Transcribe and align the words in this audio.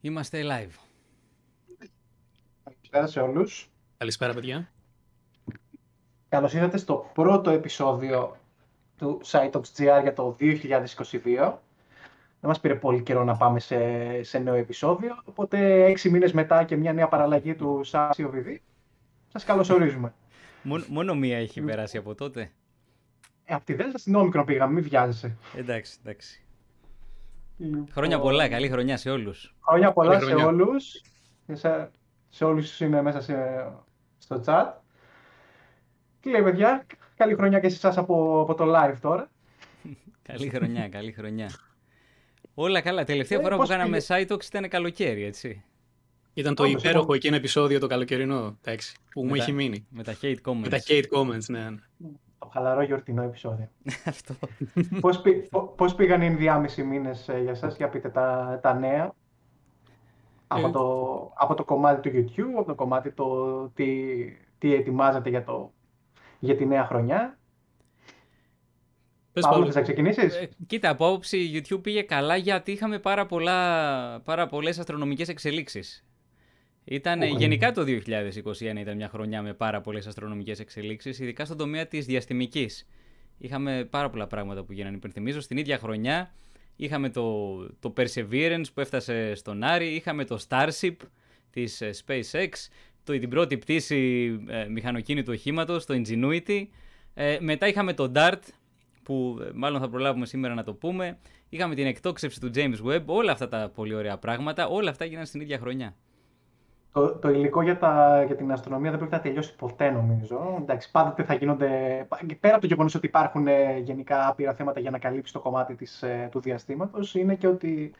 Είμαστε 0.00 0.42
live. 0.44 0.74
Καλησπέρα 2.64 3.06
σε 3.06 3.20
όλους. 3.20 3.70
Καλησπέρα, 3.96 4.34
παιδιά. 4.34 4.70
Καλώς 6.28 6.54
ήρθατε 6.54 6.78
στο 6.78 7.10
πρώτο 7.14 7.50
επεισόδιο 7.50 8.36
του 8.96 9.20
SiteOps.gr 9.24 10.00
για 10.02 10.12
το 10.14 10.36
2022. 10.40 11.58
Δεν 12.40 12.50
μας 12.50 12.60
πήρε 12.60 12.74
πολύ 12.74 13.02
καιρό 13.02 13.24
να 13.24 13.36
πάμε 13.36 13.60
σε, 13.60 14.22
σε 14.22 14.38
νέο 14.38 14.54
επεισόδιο, 14.54 15.22
οπότε 15.24 15.84
έξι 15.84 16.10
μήνες 16.10 16.32
μετά 16.32 16.64
και 16.64 16.76
μια 16.76 16.92
νέα 16.92 17.08
παραλλαγή 17.08 17.54
του 17.54 17.80
SASIOVD, 17.90 18.56
σας 19.28 19.44
καλωσορίζουμε. 19.44 20.14
Μόνο, 20.62 20.84
μόνο 20.88 21.14
μία 21.14 21.38
έχει 21.38 21.60
περάσει 21.60 21.96
από 21.96 22.14
τότε. 22.14 22.50
Ε, 23.44 23.54
από 23.54 23.64
τη 23.64 23.74
Δέλτα 23.74 23.98
στην 23.98 24.14
Όμικρον 24.14 24.44
πήγαμε, 24.44 24.72
μην 24.72 24.82
βιάζεσαι. 24.82 25.36
Εντάξει, 25.56 25.98
εντάξει. 26.00 26.42
Λοιπόν, 27.58 27.86
Χρόνια 27.92 28.18
πολλά, 28.20 28.48
καλή 28.48 28.68
χρονιά 28.68 28.96
σε 28.96 29.10
όλους. 29.10 29.54
Χρόνια 29.68 29.92
πολλά 29.92 30.10
Καλή 30.12 30.24
σε 30.24 30.30
Ε, 30.30 30.34
χρονιά. 30.34 30.46
όλους, 30.48 31.00
και 31.46 31.54
σε, 31.54 31.90
σε 32.28 32.44
όλους 32.44 32.76
που 32.76 32.84
είναι 32.84 33.02
μέσα 33.02 33.20
σε- 33.20 33.72
στο 34.18 34.42
chat. 34.46 34.66
Τι 36.20 36.30
λέει 36.30 36.42
παιδιά, 36.42 36.86
καλή 37.16 37.34
χρονιά 37.34 37.60
και 37.60 37.68
σε 37.68 37.74
εσάς 37.76 37.96
από, 37.98 38.40
από 38.40 38.54
το 38.54 38.64
live 38.76 38.96
τώρα. 39.00 39.30
Καλή 40.28 40.48
χρονιά, 40.48 40.88
καλή 40.88 41.12
χρονιά. 41.12 41.50
Όλα 42.54 42.80
καλά. 42.80 43.04
Τελευταία 43.04 43.38
Ε, 43.38 43.42
φορά 43.42 43.54
που 43.54 43.60
πώς 43.60 43.70
κάναμε 43.70 43.96
πήγε; 43.96 44.26
SiteOps 44.28 44.44
ήταν 44.44 44.68
καλοκαίρι, 44.68 45.24
έτσι. 45.24 45.62
Ήταν 46.34 46.54
το 46.54 46.62
Όντως, 46.62 46.80
υπέροχο 46.82 47.02
εγώ- 47.04 47.14
εκείνο 47.14 47.36
επεισόδιο 47.36 47.78
το 47.78 47.86
καλοκαιρινό, 47.86 48.58
εντάξει, 48.64 48.96
που 49.10 49.24
μου 49.24 49.30
Με 49.30 49.36
έχει 49.38 49.46
τα- 49.50 49.52
μείνει. 49.56 49.86
Με 49.90 50.02
τα 50.02 50.16
hate 50.22 50.36
comments. 50.44 50.56
Με 50.60 50.68
τα 50.68 50.78
hate 50.88 51.04
comments, 51.12 51.44
ναι. 51.48 51.66
Ναι. 52.40 52.46
Το 52.46 52.48
χαλαρό 52.52 52.82
γιορτινό 52.82 53.22
επεισόδιο. 53.22 53.68
Αυτό. 54.04 54.34
πώς, 55.00 55.20
πή- 55.20 55.48
πο- 55.48 55.62
πώς 55.76 55.94
πήγαν 55.94 56.22
οι 56.22 56.26
ενδιάμεσοι 56.26 56.82
μήνες 56.82 57.28
ε, 57.28 57.40
για 57.42 57.54
σας, 57.54 57.76
για 57.76 57.88
πείτε 57.88 58.08
τα, 58.08 58.58
τα 58.62 58.74
νέα. 58.74 59.14
Από, 60.46 60.66
Ε. 60.66 60.70
το, 60.70 61.32
από 61.34 61.54
το 61.54 61.64
κομμάτι 61.64 62.10
του 62.10 62.16
YouTube, 62.36 62.54
από 62.58 62.64
το 62.66 62.74
κομμάτι 62.74 63.10
το 63.12 63.68
τι, 63.68 63.86
τι 64.58 64.74
ετοιμάζετε 64.74 65.28
για, 65.30 65.44
το, 65.44 65.72
για 66.38 66.56
τη 66.56 66.66
νέα 66.66 66.84
χρονιά. 66.84 67.38
Πες 69.32 69.42
Παύλο, 69.42 69.58
Παύλο. 69.58 69.64
θες 69.66 69.74
να 69.74 69.82
ξεκινήσεις; 69.82 70.34
Ε, 70.36 70.48
κοίτα, 70.66 70.90
από 70.90 71.06
άποψη 71.06 71.50
YouTube 71.54 71.82
πήγε 71.82 72.02
καλά 72.02 72.36
γιατί 72.36 72.72
είχαμε 72.72 72.98
πάρα, 72.98 73.26
πολλά, 73.26 74.20
πάρα 74.20 74.46
πολλές 74.46 74.78
αστρονομικές 74.78 75.28
εξελίξεις. 75.28 76.07
Ήταν, 76.90 77.20
Ω, 77.20 77.24
γενικά 77.24 77.72
το 77.72 77.82
2021 77.82 77.90
ήταν 78.60 78.96
μια 78.96 79.08
χρονιά 79.08 79.42
με 79.42 79.54
πάρα 79.54 79.80
πολλές 79.80 80.06
αστρονομικές 80.06 80.60
εξελίξεις, 80.60 81.18
ειδικά 81.18 81.44
στον 81.44 81.56
τομέα 81.56 81.86
της 81.86 82.06
διαστημικής. 82.06 82.86
Είχαμε 83.38 83.86
πάρα 83.90 84.10
πολλά 84.10 84.26
πράγματα 84.26 84.64
που 84.64 84.72
γίνανε. 84.72 84.96
Υπενθυμίζω, 84.96 85.40
στην 85.40 85.56
ίδια 85.56 85.78
χρονιά 85.78 86.32
είχαμε 86.76 87.10
το, 87.10 87.56
το 87.80 87.92
Perseverance 87.96 88.64
που 88.74 88.80
έφτασε 88.80 89.34
στον 89.34 89.62
Άρη, 89.62 89.86
είχαμε 89.86 90.24
το 90.24 90.38
Starship 90.48 90.96
της 91.50 91.80
ε, 91.80 91.90
SpaceX, 92.06 92.48
το, 93.04 93.18
την 93.18 93.28
πρώτη 93.28 93.58
πτήση 93.58 94.30
ε, 94.48 94.68
μηχανοκίνητου 94.68 95.32
οχήματος, 95.32 95.86
το 95.86 96.02
Ingenuity. 96.02 96.66
Ε, 97.14 97.38
μετά 97.40 97.68
είχαμε 97.68 97.92
το 97.92 98.12
DART, 98.14 98.40
που 99.02 99.38
ε, 99.42 99.50
μάλλον 99.54 99.80
θα 99.80 99.88
προλάβουμε 99.88 100.26
σήμερα 100.26 100.54
να 100.54 100.64
το 100.64 100.74
πούμε. 100.74 101.18
Είχαμε 101.48 101.74
την 101.74 101.86
εκτόξευση 101.86 102.40
του 102.40 102.50
James 102.54 102.76
Webb, 102.86 103.04
όλα 103.06 103.32
αυτά 103.32 103.48
τα 103.48 103.70
πολύ 103.74 103.94
ωραία 103.94 104.18
πράγματα, 104.18 104.68
όλα 104.68 104.90
αυτά 104.90 105.04
γίνανε 105.04 105.26
στην 105.26 105.40
ίδια 105.40 105.58
χρονιά. 105.58 105.96
Το, 106.92 107.14
το 107.14 107.28
υλικό 107.30 107.62
για, 107.62 107.78
τα, 107.78 108.22
για 108.26 108.36
την 108.36 108.52
αστρονομία 108.52 108.90
δεν 108.90 108.98
πρόκειται 108.98 109.16
να 109.16 109.22
τελειώσει 109.22 109.56
ποτέ, 109.56 109.90
νομίζω. 109.90 110.58
Εντάξει, 110.60 110.90
πάντοτε 110.90 111.24
θα 111.24 111.34
γίνονται. 111.34 111.68
Πέρα 112.40 112.52
από 112.52 112.60
το 112.60 112.66
γεγονός 112.66 112.94
ότι 112.94 113.06
υπάρχουν 113.06 113.46
ε, 113.46 113.78
γενικά 113.78 114.28
άπειρα 114.28 114.54
θέματα 114.54 114.80
για 114.80 114.90
να 114.90 114.98
καλύψει 114.98 115.32
το 115.32 115.40
κομμάτι 115.40 115.74
της, 115.74 116.02
ε, 116.02 116.28
του 116.30 116.40
διαστήματος, 116.40 117.14
είναι 117.14 117.34
και 117.34 117.46
ότι 117.46 117.92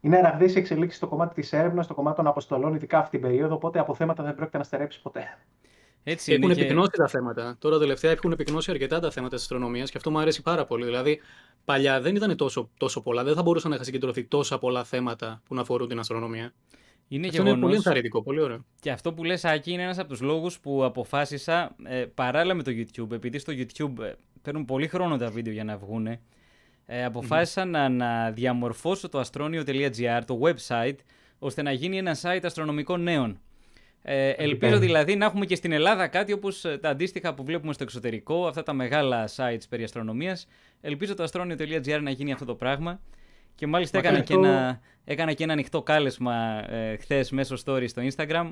είναι 0.00 0.20
ραγδαίε 0.20 0.46
οι 0.46 0.58
εξελίξει 0.58 0.96
στο 0.96 1.06
κομμάτι 1.06 1.34
της 1.34 1.52
έρευνας, 1.52 1.84
στο 1.84 1.94
κομμάτι 1.94 2.16
των 2.16 2.26
αποστολών, 2.26 2.74
ειδικά 2.74 2.98
αυτή 2.98 3.10
την 3.10 3.20
περίοδο. 3.20 3.54
Οπότε 3.54 3.78
από 3.78 3.94
θέματα 3.94 4.22
δεν 4.22 4.34
πρόκειται 4.34 4.58
να 4.58 4.64
στερέψει 4.64 5.02
ποτέ. 5.02 5.38
Έτσι 6.04 6.32
Έχουν 6.32 6.44
είναι 6.44 6.54
και... 6.54 6.60
επικνώσει 6.60 6.90
τα 6.90 7.06
θέματα. 7.06 7.56
Τώρα 7.58 7.78
τελευταία 7.78 8.10
έχουν 8.10 8.32
επικνώσει 8.32 8.70
αρκετά 8.70 9.00
τα 9.00 9.10
θέματα 9.10 9.34
της 9.34 9.44
αστρονομία 9.44 9.84
και 9.84 9.96
αυτό 9.96 10.10
μου 10.10 10.18
αρέσει 10.18 10.42
πάρα 10.42 10.64
πολύ. 10.64 10.84
Δηλαδή, 10.84 11.20
παλιά 11.64 12.00
δεν 12.00 12.14
ήταν 12.14 12.36
τόσο, 12.36 12.70
τόσο 12.76 13.02
πολλά. 13.02 13.24
Δεν 13.24 13.34
θα 13.34 13.42
μπορούσαν 13.42 13.68
να 13.68 13.74
είχαν 13.74 13.86
συγκεντρωθεί 13.86 14.24
τόσα 14.24 14.58
πολλά 14.58 14.84
θέματα 14.84 15.42
που 15.44 15.54
να 15.54 15.60
αφορούν 15.60 15.88
την 15.88 15.98
αστρονομία. 15.98 16.52
Είναι 17.08 17.26
αυτό 17.26 17.40
είναι 17.40 17.50
πολύ 17.50 17.60
γεγονός 17.60 17.76
ενθαρρυντικό, 17.76 18.22
πολύ 18.22 18.40
ωραίο. 18.40 18.64
και 18.80 18.90
αυτό 18.90 19.12
που 19.12 19.24
λες 19.24 19.44
Άκη 19.44 19.72
είναι 19.72 19.82
ένας 19.82 19.98
από 19.98 20.08
τους 20.08 20.20
λόγους 20.20 20.60
που 20.60 20.84
αποφάσισα 20.84 21.76
ε, 21.84 22.04
παράλληλα 22.14 22.54
με 22.54 22.62
το 22.62 22.70
YouTube, 22.70 23.12
επειδή 23.12 23.38
στο 23.38 23.52
YouTube 23.56 24.04
ε, 24.04 24.12
παίρνουν 24.42 24.64
πολύ 24.64 24.88
χρόνο 24.88 25.16
τα 25.16 25.30
βίντεο 25.30 25.52
για 25.52 25.64
να 25.64 25.76
βγουν, 25.76 26.06
ε, 26.86 27.04
αποφάσισα 27.04 27.64
να, 27.64 27.88
να 27.88 28.30
διαμορφώσω 28.30 29.08
το 29.08 29.20
astronio.gr, 29.20 30.20
το 30.26 30.40
website, 30.42 30.96
ώστε 31.38 31.62
να 31.62 31.72
γίνει 31.72 31.98
ένα 31.98 32.16
site 32.22 32.40
αστρονομικών 32.42 33.02
νέων. 33.02 33.40
Ε, 34.02 34.28
ελπίζω 34.28 34.50
Υπέροχο. 34.54 34.80
δηλαδή 34.80 35.16
να 35.16 35.24
έχουμε 35.24 35.46
και 35.46 35.54
στην 35.54 35.72
Ελλάδα 35.72 36.06
κάτι 36.06 36.32
όπως 36.32 36.64
ε, 36.64 36.78
τα 36.78 36.88
αντίστοιχα 36.88 37.34
που 37.34 37.44
βλέπουμε 37.44 37.72
στο 37.72 37.82
εξωτερικό, 37.82 38.46
αυτά 38.46 38.62
τα 38.62 38.72
μεγάλα 38.72 39.28
sites 39.36 39.62
περί 39.68 39.82
αστρονομίας. 39.82 40.48
Ελπίζω 40.80 41.14
το 41.14 41.24
astronio.gr 41.30 42.00
να 42.02 42.10
γίνει 42.10 42.32
αυτό 42.32 42.44
το 42.44 42.54
πράγμα. 42.54 43.00
Και 43.54 43.66
μάλιστα 43.66 43.96
Μακάρι 43.98 44.14
έκανα 44.16 44.26
και, 44.28 44.34
αυτό- 44.46 44.46
ένα, 44.58 44.80
έκανα 45.04 45.32
και 45.32 45.42
ένα 45.44 45.52
ανοιχτό 45.52 45.82
κάλεσμα 45.82 46.64
ε, 46.72 46.96
χθες 46.96 47.30
μέσω 47.30 47.56
story 47.64 47.84
στο 47.88 48.02
Instagram 48.04 48.50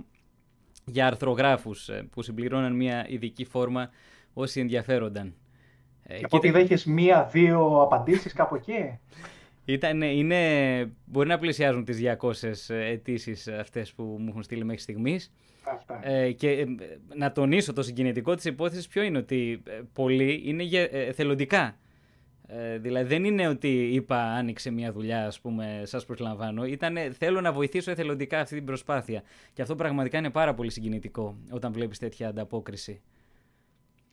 για 0.85 1.07
αρθρογράφους 1.07 1.89
ε, 1.89 2.07
που 2.11 2.23
συμπληρώναν 2.23 2.77
μια 2.77 3.07
ειδική 3.09 3.45
φόρμα 3.45 3.91
όσοι 4.33 4.61
ενδιαφέρονταν. 4.61 5.35
Ε, 6.03 6.17
Από 6.23 6.37
ότι 6.37 6.47
κοίτα- 6.47 6.65
δέχει 6.67 6.91
μία-δύο 6.91 7.81
απαντήσεις 7.83 8.33
κάπου 8.33 8.55
εκεί; 8.55 8.99
Ήταν, 9.65 10.03
είναι, 10.03 10.41
μπορεί 11.05 11.29
να 11.29 11.39
πλησιάζουν 11.39 11.85
τις 11.85 11.99
200 11.99 12.75
αιτήσεις 12.75 13.49
αυτές 13.49 13.93
που 13.93 14.03
μου 14.03 14.27
έχουν 14.29 14.43
στείλει 14.43 14.65
μέχρι 14.65 14.81
στιγμής. 14.81 15.33
Αυτά. 15.75 16.01
Ε, 16.09 16.33
και 16.33 16.51
ε, 16.51 16.65
να 17.15 17.33
τονίσω 17.33 17.73
το 17.73 17.83
συγκινητικό 17.83 18.35
της 18.35 18.45
υπόθεσης 18.45 18.89
ποιο 18.89 19.03
είναι 19.03 19.19
ότι 19.19 19.63
ε, 19.67 19.81
πολλοί 19.93 20.43
είναι 20.45 20.63
γε- 20.63 20.93
ε, 22.53 22.57
εθελοντικά. 22.57 22.75
Ε, 22.75 22.79
δηλαδή 22.79 23.09
δεν 23.09 23.25
είναι 23.25 23.49
ότι 23.49 23.69
είπα 23.69 24.17
άνοιξε 24.17 24.71
μια 24.71 24.93
δουλειά 24.93 25.27
ας 25.27 25.41
πούμε 25.41 25.83
σας 25.85 26.05
προσλαμβάνω. 26.05 26.65
Ήταν 26.65 26.97
θέλω 27.19 27.41
να 27.41 27.53
βοηθήσω 27.53 27.91
εθελοντικά 27.91 28.41
αυτή 28.41 28.55
την 28.55 28.65
προσπάθεια. 28.65 29.23
Και 29.53 29.63
αυτό 29.63 29.75
πραγματικά 29.75 30.19
είναι 30.19 30.31
πάρα 30.31 30.55
πολύ 30.55 30.71
συγκινητικό 30.71 31.37
όταν 31.51 31.73
βλέπεις 31.73 31.99
τέτοια 31.99 32.29
ανταπόκριση. 32.29 33.01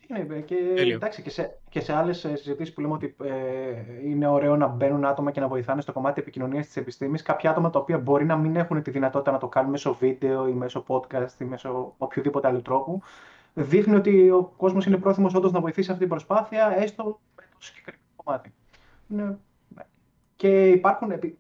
Είναι, 0.09 0.39
και, 0.39 0.55
Τέλειο. 0.75 0.95
εντάξει, 0.95 1.21
και 1.21 1.29
σε, 1.29 1.57
και 1.69 1.79
σε 1.79 1.93
άλλες 1.93 2.17
συζητήσεις 2.17 2.73
που 2.73 2.81
λέμε 2.81 2.93
ότι 2.93 3.15
ε, 3.23 4.09
είναι 4.09 4.27
ωραίο 4.27 4.55
να 4.55 4.67
μπαίνουν 4.67 5.05
άτομα 5.05 5.31
και 5.31 5.39
να 5.39 5.47
βοηθάνε 5.47 5.81
στο 5.81 5.93
κομμάτι 5.93 6.21
επικοινωνίας 6.21 6.65
της 6.65 6.77
επιστήμης, 6.77 7.21
κάποια 7.21 7.49
άτομα 7.49 7.69
τα 7.69 7.79
οποία 7.79 7.97
μπορεί 7.97 8.25
να 8.25 8.35
μην 8.35 8.55
έχουν 8.55 8.81
τη 8.81 8.91
δυνατότητα 8.91 9.31
να 9.31 9.37
το 9.37 9.47
κάνουν 9.47 9.71
μέσω 9.71 9.93
βίντεο 9.93 10.47
ή 10.47 10.51
μέσω 10.51 10.83
podcast 10.87 11.39
ή 11.39 11.43
μέσω 11.43 11.93
οποιοδήποτε 11.97 12.47
άλλου 12.47 12.61
τρόπου, 12.61 13.01
δείχνει 13.53 13.95
ότι 13.95 14.29
ο 14.29 14.53
κόσμος 14.57 14.85
είναι 14.85 14.97
πρόθυμος 14.97 15.33
όντως 15.33 15.51
να 15.51 15.59
βοηθήσει 15.59 15.87
αυτή 15.87 16.01
την 16.01 16.09
προσπάθεια, 16.09 16.73
έστω 16.77 17.03
με 17.35 17.43
το 17.51 17.57
συγκεκριμένο 17.59 18.06
κομμάτι. 18.27 18.53
Είναι, 19.09 19.38
ναι. 19.67 19.83
Και 20.35 20.69
υπάρχουν, 20.69 21.11
επει- 21.11 21.38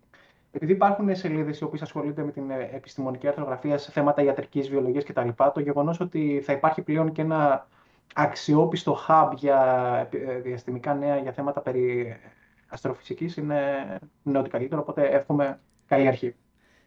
επειδή 0.51 0.71
υπάρχουν 0.71 1.15
σελίδες 1.15 1.59
οι 1.59 1.63
οποίες 1.63 1.81
ασχολούνται 1.81 2.23
με 2.23 2.31
την 2.31 2.51
ε, 2.51 2.69
επιστημονική 2.73 3.27
αρθρογραφία 3.27 3.77
σε 3.77 3.91
θέματα 3.91 4.21
ιατρικής, 4.21 4.69
βιολογίας 4.69 5.03
κτλ., 5.03 5.29
το 5.53 5.59
γεγονός 5.59 5.99
ότι 5.99 6.41
θα 6.43 6.53
υπάρχει 6.53 6.81
πλέον 6.81 7.11
και 7.11 7.21
ένα 7.21 7.67
αξιόπιστο 8.13 8.97
hub 9.07 9.31
για 9.35 9.59
ε, 10.11 10.39
διαστημικά 10.39 10.93
νέα 10.93 11.17
για 11.17 11.31
θέματα 11.31 11.61
περί 11.61 12.17
αστροφυσικής 12.67 13.37
είναι, 13.37 13.61
είναι 14.23 14.37
ό,τι 14.37 14.49
καλύτερο, 14.49 14.81
οπότε 14.81 15.07
εύχομαι 15.07 15.59
καλή 15.85 16.07
αρχή. 16.07 16.35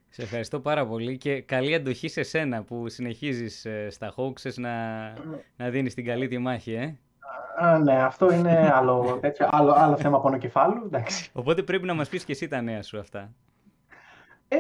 Σε 0.09 0.23
ευχαριστώ 0.23 0.61
πάρα 0.61 0.87
πολύ 0.87 1.17
και 1.17 1.41
καλή 1.41 1.75
αντοχή 1.75 2.09
σε 2.09 2.23
σένα 2.23 2.63
που 2.63 2.89
συνεχίζεις 2.89 3.65
ε, 3.65 3.91
στα 3.91 4.15
hoaxes 4.17 4.55
να, 4.57 5.05
να 5.57 5.71
δίνεις 5.71 5.95
την 5.95 6.05
καλή 6.05 6.29
τη 6.29 6.39
μάχη, 6.39 6.73
ε. 6.73 6.99
Α, 7.59 7.79
ναι, 7.79 8.03
αυτό 8.03 8.33
είναι 8.33 8.73
άλλο, 8.75 9.19
τέτοιο, 9.21 9.49
άλλο, 9.51 9.73
άλλο 9.77 9.97
θέμα 9.97 10.21
πονοκεφάλου, 10.21 10.83
εντάξει. 10.85 11.31
Οπότε 11.33 11.63
πρέπει 11.63 11.87
να 11.87 11.95
μας 11.95 12.09
πεις 12.09 12.25
και 12.25 12.33
εσύ 12.33 12.49
τα 12.49 12.61
νέα 12.61 12.83
σου 12.83 12.99
αυτά. 12.99 13.31
Ε, 14.49 14.59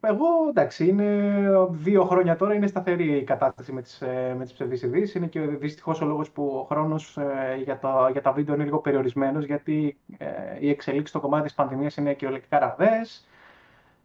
εγώ, 0.00 0.26
εντάξει, 0.48 0.88
είναι 0.88 1.30
δύο 1.70 2.04
χρόνια 2.04 2.36
τώρα, 2.36 2.54
είναι 2.54 2.66
σταθερή 2.66 3.16
η 3.16 3.24
κατάσταση 3.24 3.72
με 3.72 3.82
τις, 3.82 4.00
ε, 4.00 4.34
με 4.38 4.44
τις 4.44 4.52
ψευδείς 4.52 4.82
ειδήσεις. 4.82 5.14
Είναι 5.14 5.26
και 5.26 5.40
δυστυχώς 5.40 6.00
ο 6.00 6.04
λόγος 6.04 6.30
που 6.30 6.44
ο 6.44 6.64
χρόνος 6.64 7.16
ε, 7.16 7.60
για, 7.64 7.78
τα, 7.78 8.08
για 8.12 8.22
τα 8.22 8.32
βίντεο 8.32 8.54
είναι 8.54 8.64
λίγο 8.64 8.78
περιορισμένος, 8.78 9.44
γιατί 9.44 9.98
ε, 10.18 10.26
οι 10.58 10.70
εξελίξεις 10.70 11.10
στο 11.10 11.20
κομμάτι 11.20 11.42
της 11.42 11.54
πανδημίας 11.54 11.96
είναι 11.96 12.14
κυριολεκτικά 12.14 12.58
ραβδαίες. 12.58 13.28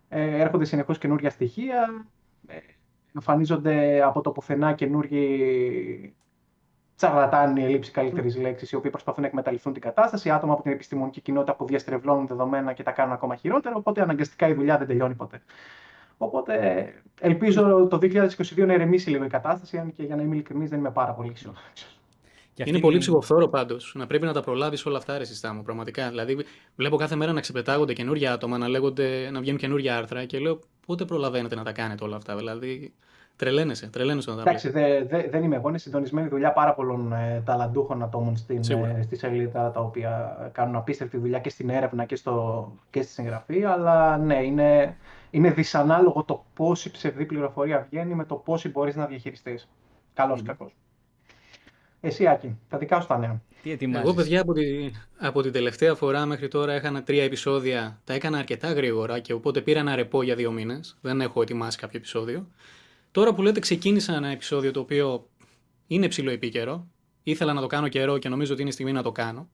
Ε, 0.10 0.42
έρχονται 0.42 0.66
συνεχώς 0.66 0.98
καινούργια 0.98 1.30
στοιχεία. 1.30 2.06
Ε, 2.48 2.56
εμφανίζονται 3.16 4.02
από 4.02 4.22
το 4.22 4.32
πουθενά 4.32 4.74
καινούργιοι 4.74 6.16
τσαρλατάνοι, 6.96 7.64
η 7.64 7.68
λήψη 7.68 7.92
καλύτερης 7.92 8.38
λέξης, 8.38 8.72
οι 8.72 8.76
οποίοι 8.76 8.92
προσπαθούν 8.92 9.22
να 9.22 9.28
εκμεταλλευτούν 9.28 9.74
την 9.74 9.82
κατάσταση, 9.82 10.30
άτομα 10.30 10.54
από 10.54 10.62
την 10.62 10.72
επιστημονική 10.72 11.22
κοινότητα 11.22 11.56
που 11.56 11.66
διαστρεβλώνουν 11.66 12.28
δεδομένα 12.28 12.74
και 12.74 12.84
τα 12.84 12.92
κάνουν 12.92 13.14
ακόμα 13.14 13.36
χειρότερο. 13.36 13.76
Οπότε 13.78 14.02
αναγκαστικά 14.02 14.48
η 14.48 14.54
δουλειά 14.54 14.78
δεν 14.78 14.88
τελειώνει 14.88 15.14
ποτέ. 15.14 15.42
Οπότε 16.18 16.86
ελπίζω 17.20 17.88
το 17.90 17.98
2022 18.02 18.66
να 18.66 18.74
ηρεμήσει 18.74 19.10
λίγο 19.10 19.24
η 19.24 19.28
κατάσταση, 19.28 19.78
αν 19.78 19.92
και 19.92 20.04
για 20.04 20.16
να 20.16 20.22
είμαι 20.22 20.36
ειλικρινής 20.36 20.70
δεν 20.70 20.80
είμαι 20.80 20.92
πάρα 20.92 21.12
πολύ 21.14 21.32
αισιόδοξο. 21.34 21.86
Και 22.54 22.62
αυτή 22.62 22.76
Είναι 22.76 22.86
πολύ 22.86 22.98
ψυχοφθόρο 22.98 23.48
πάντως. 23.48 23.94
Να 23.96 24.08
πρέπει 24.08 24.26
να 24.26 24.34
τα 24.34 24.42
προλάβεις 24.42 24.86
όλα 24.86 24.98
αυτά, 24.98 25.18
ρε 25.18 25.24
συστά 25.24 25.54
μου, 25.54 25.64
πραγματικά. 25.64 26.10
Δηλαδή, 26.10 26.38
βλέπω 26.76 26.96
κάθε 26.96 27.16
μέρα 27.16 27.34
να 27.34 27.42
ξεπετάγονται 27.42 27.94
καινούργια 27.94 28.34
άτομα, 28.34 28.58
να, 28.58 28.68
λέγονται, 28.68 29.30
να 29.32 29.40
βγαίνουν 29.40 29.60
καινούργια 29.60 29.98
άρθρα 29.98 30.26
και 30.26 30.40
λέω 30.40 30.60
πότε 30.86 31.06
προλαβαίνετε 31.06 31.56
να 31.56 31.64
τα 31.64 31.72
κάνετε 31.72 32.04
όλα 32.04 32.16
αυτά. 32.16 32.36
Δηλαδή, 32.36 32.94
τρελαίνεσαι, 33.36 33.88
τρελαίνεσαι 33.88 34.30
να 34.30 34.36
τα 34.36 34.42
Εντάξει, 34.42 34.70
δε, 34.70 35.04
δε, 35.04 35.30
δεν 35.30 35.44
είμαι 35.44 35.56
εγώ. 35.56 35.70
Είναι 35.70 35.78
συντονισμένη 35.78 36.28
δουλειά 36.28 36.54
πάρα 36.54 36.74
πολλών 36.74 37.14
ε, 37.14 37.42
ταλαντούχων 37.46 38.04
ατόμων 38.04 38.38
στην, 38.38 38.64
Σίγουρα. 38.64 38.98
ε, 38.98 39.02
στη 39.02 39.16
σελίδα, 39.16 39.72
τα 39.72 39.80
οποία 39.80 40.38
κάνουν 40.52 40.76
απίστευτη 40.76 41.18
δουλειά 41.18 41.40
και 41.40 41.50
στην 41.50 41.70
έρευνα 41.70 42.06
και, 42.06 42.16
στο, 42.16 42.72
και 42.90 43.02
στη 43.02 43.12
συγγραφή. 43.12 43.64
Αλλά 43.64 44.18
ναι, 44.18 44.44
είναι, 44.44 44.98
είναι 45.30 45.52
δυσανάλογο 45.52 46.24
το 46.24 46.46
πόση 46.54 46.92
ψευδή 46.92 47.26
πληροφορία 47.26 47.88
βγαίνει 47.90 48.14
με 48.14 48.26
το 48.26 48.36
πόση 48.36 48.70
μπορείς 48.70 48.96
να 48.96 49.06
διαχειριστείς. 49.06 49.70
Καλός 50.14 50.40
ή 50.40 50.44
κακός. 50.44 50.76
Εσύ, 52.02 52.28
Άκη, 52.28 52.58
τα 52.70 52.78
δικά 52.78 53.02
σου 53.02 53.08
τα 53.08 53.18
νέα. 53.18 53.42
Τι 53.64 53.72
ετοιμάζεις; 53.72 54.06
Εγώ, 54.06 54.14
παιδιά, 54.14 54.42
από, 54.42 54.54
τη, 54.54 54.92
από 55.18 55.42
την 55.42 55.52
τελευταία 55.52 55.96
φορά 55.96 56.26
μέχρι 56.26 56.48
τώρα 56.48 56.74
έκανα 56.74 57.04
τρία 57.04 57.24
επεισόδια. 57.24 58.00
Τα 58.04 58.14
έκανα 58.14 58.38
αρκετά 58.38 58.74
γρήγορα 58.74 59.20
και 59.20 59.34
οπότε 59.34 59.62
πήρα 59.62 59.80
ένα 59.80 59.96
ρεπό 59.96 60.24
για 60.24 60.36
δύο 60.36 60.52
μήνες. 60.52 60.98
Δεν 61.02 61.22
έχω 61.22 61.42
ετοιμάσει 61.42 61.78
κάποιο 61.78 62.00
επεισόδιο. 62.00 62.48
Τώρα 63.16 63.34
που 63.34 63.42
λέτε, 63.42 63.60
ξεκίνησα 63.60 64.16
ένα 64.16 64.28
επεισόδιο 64.28 64.72
το 64.72 64.80
οποίο 64.80 65.30
είναι 65.88 66.08
ψηλό 66.08 66.32
επίκαιρο. 66.32 66.88
Ήθελα 67.24 67.54
να 67.54 67.62
το 67.62 67.68
κάνω 67.68 67.88
καιρό 67.88 68.18
και 68.18 68.30
νομίζω 68.30 68.52
ότι 68.52 68.62
είναι 68.62 68.70
η 68.70 68.74
στιγμή 68.74 68.92
να 68.92 69.04
το 69.04 69.12
κάνω. 69.12 69.50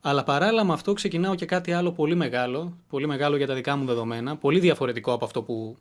Αλλά 0.00 0.24
παράλληλα 0.24 0.64
με 0.64 0.72
αυτό 0.72 0.92
ξεκινάω 0.92 1.34
και 1.34 1.44
κάτι 1.44 1.72
άλλο 1.72 1.92
πολύ 1.92 2.14
μεγάλο. 2.14 2.76
Πολύ 2.88 3.06
μεγάλο 3.06 3.36
για 3.36 3.46
τα 3.46 3.54
δικά 3.54 3.76
μου 3.76 3.84
δεδομένα. 3.84 4.36
Πολύ 4.36 4.60
διαφορετικό 4.60 5.12
από 5.12 5.24
αυτό 5.24 5.42
που 5.42 5.76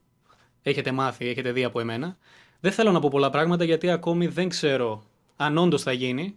έχετε 0.62 0.92
μάθει, 0.92 1.28
έχετε 1.28 1.52
δει 1.52 1.64
από 1.64 1.80
εμένα. 1.80 2.18
Δεν 2.60 2.72
θέλω 2.72 2.92
να 2.92 3.00
πω 3.00 3.10
πολλά 3.12 3.30
πράγματα 3.30 3.64
γιατί 3.64 3.90
ακόμη 3.90 4.28
δεν 4.28 4.50
ξέρω 4.50 5.04
αν 5.36 5.58
όντως 5.58 5.82
θα 5.82 5.92
γίνει. 5.92 6.36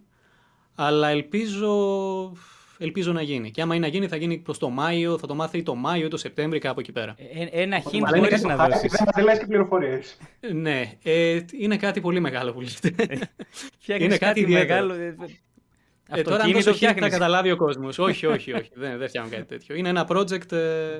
Αλλά 0.75 1.07
ελπίζω, 1.07 1.73
ελπίζω 2.77 3.11
να 3.11 3.21
γίνει. 3.21 3.51
Και 3.51 3.61
άμα 3.61 3.75
είναι 3.75 3.85
να 3.85 3.91
γίνει, 3.91 4.07
θα 4.07 4.15
γίνει 4.15 4.37
προς 4.37 4.57
το 4.57 4.69
Μάιο, 4.69 5.17
θα 5.17 5.27
το 5.27 5.35
μάθει 5.35 5.63
το 5.63 5.75
Μάιο 5.75 6.05
ή 6.05 6.07
το 6.09 6.17
Σεπτέμβρη, 6.17 6.59
κάπου 6.59 6.79
εκεί 6.79 6.91
πέρα. 6.91 7.15
Ε, 7.17 7.61
ένα 7.61 7.81
hint 7.83 7.85
Αλλά 7.93 8.17
είναι 8.17 8.17
μπορείς 8.17 8.29
κάτι 8.29 8.45
να 8.45 8.51
το 8.55 8.57
χάρη, 8.59 8.73
δώσεις. 8.73 8.91
Δεν 8.91 9.05
μα 9.15 9.23
λε 9.23 9.37
και 9.37 9.45
πληροφορίες. 9.45 10.17
Ε, 10.39 10.53
ναι, 10.53 10.91
ε, 11.03 11.39
είναι 11.59 11.77
κάτι 11.77 12.01
πολύ 12.01 12.19
μεγάλο 12.19 12.53
που 12.53 12.61
λέτε. 12.61 13.05
Φτιάχνεις 13.79 14.05
Είναι 14.07 14.17
κάτι 14.17 14.39
ιδιαίτερο. 14.39 14.85
μεγάλο. 14.87 14.93
ε, 15.03 15.15
Ε, 16.09 16.21
τώρα 16.21 16.35
αν 16.35 16.41
Αυτοκίνητο 16.41 16.71
δώσω 16.71 16.71
hint 16.71 16.85
θα 16.85 16.91
φτιάχνεις. 16.91 17.11
καταλάβει 17.11 17.51
ο 17.51 17.55
κόσμος. 17.57 17.99
όχι, 17.99 18.25
όχι, 18.25 18.53
όχι. 18.53 18.69
δεν, 18.73 18.97
δεν 18.97 19.07
φτιάχνω 19.07 19.29
κάτι 19.29 19.43
τέτοιο. 19.45 19.75
Είναι 19.75 19.89
ένα 19.89 20.07
project 20.09 20.51
ε, 20.51 20.99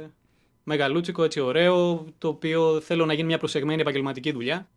μεγαλούτσικο, 0.63 1.23
έτσι 1.23 1.39
ωραίο, 1.39 2.05
το 2.17 2.27
οποίο 2.27 2.79
θέλω 2.81 3.05
να 3.05 3.13
γίνει 3.13 3.27
μια 3.27 3.37
προσεγμένη 3.37 3.81
επαγγελματική 3.81 4.31
δουλειά. 4.31 4.69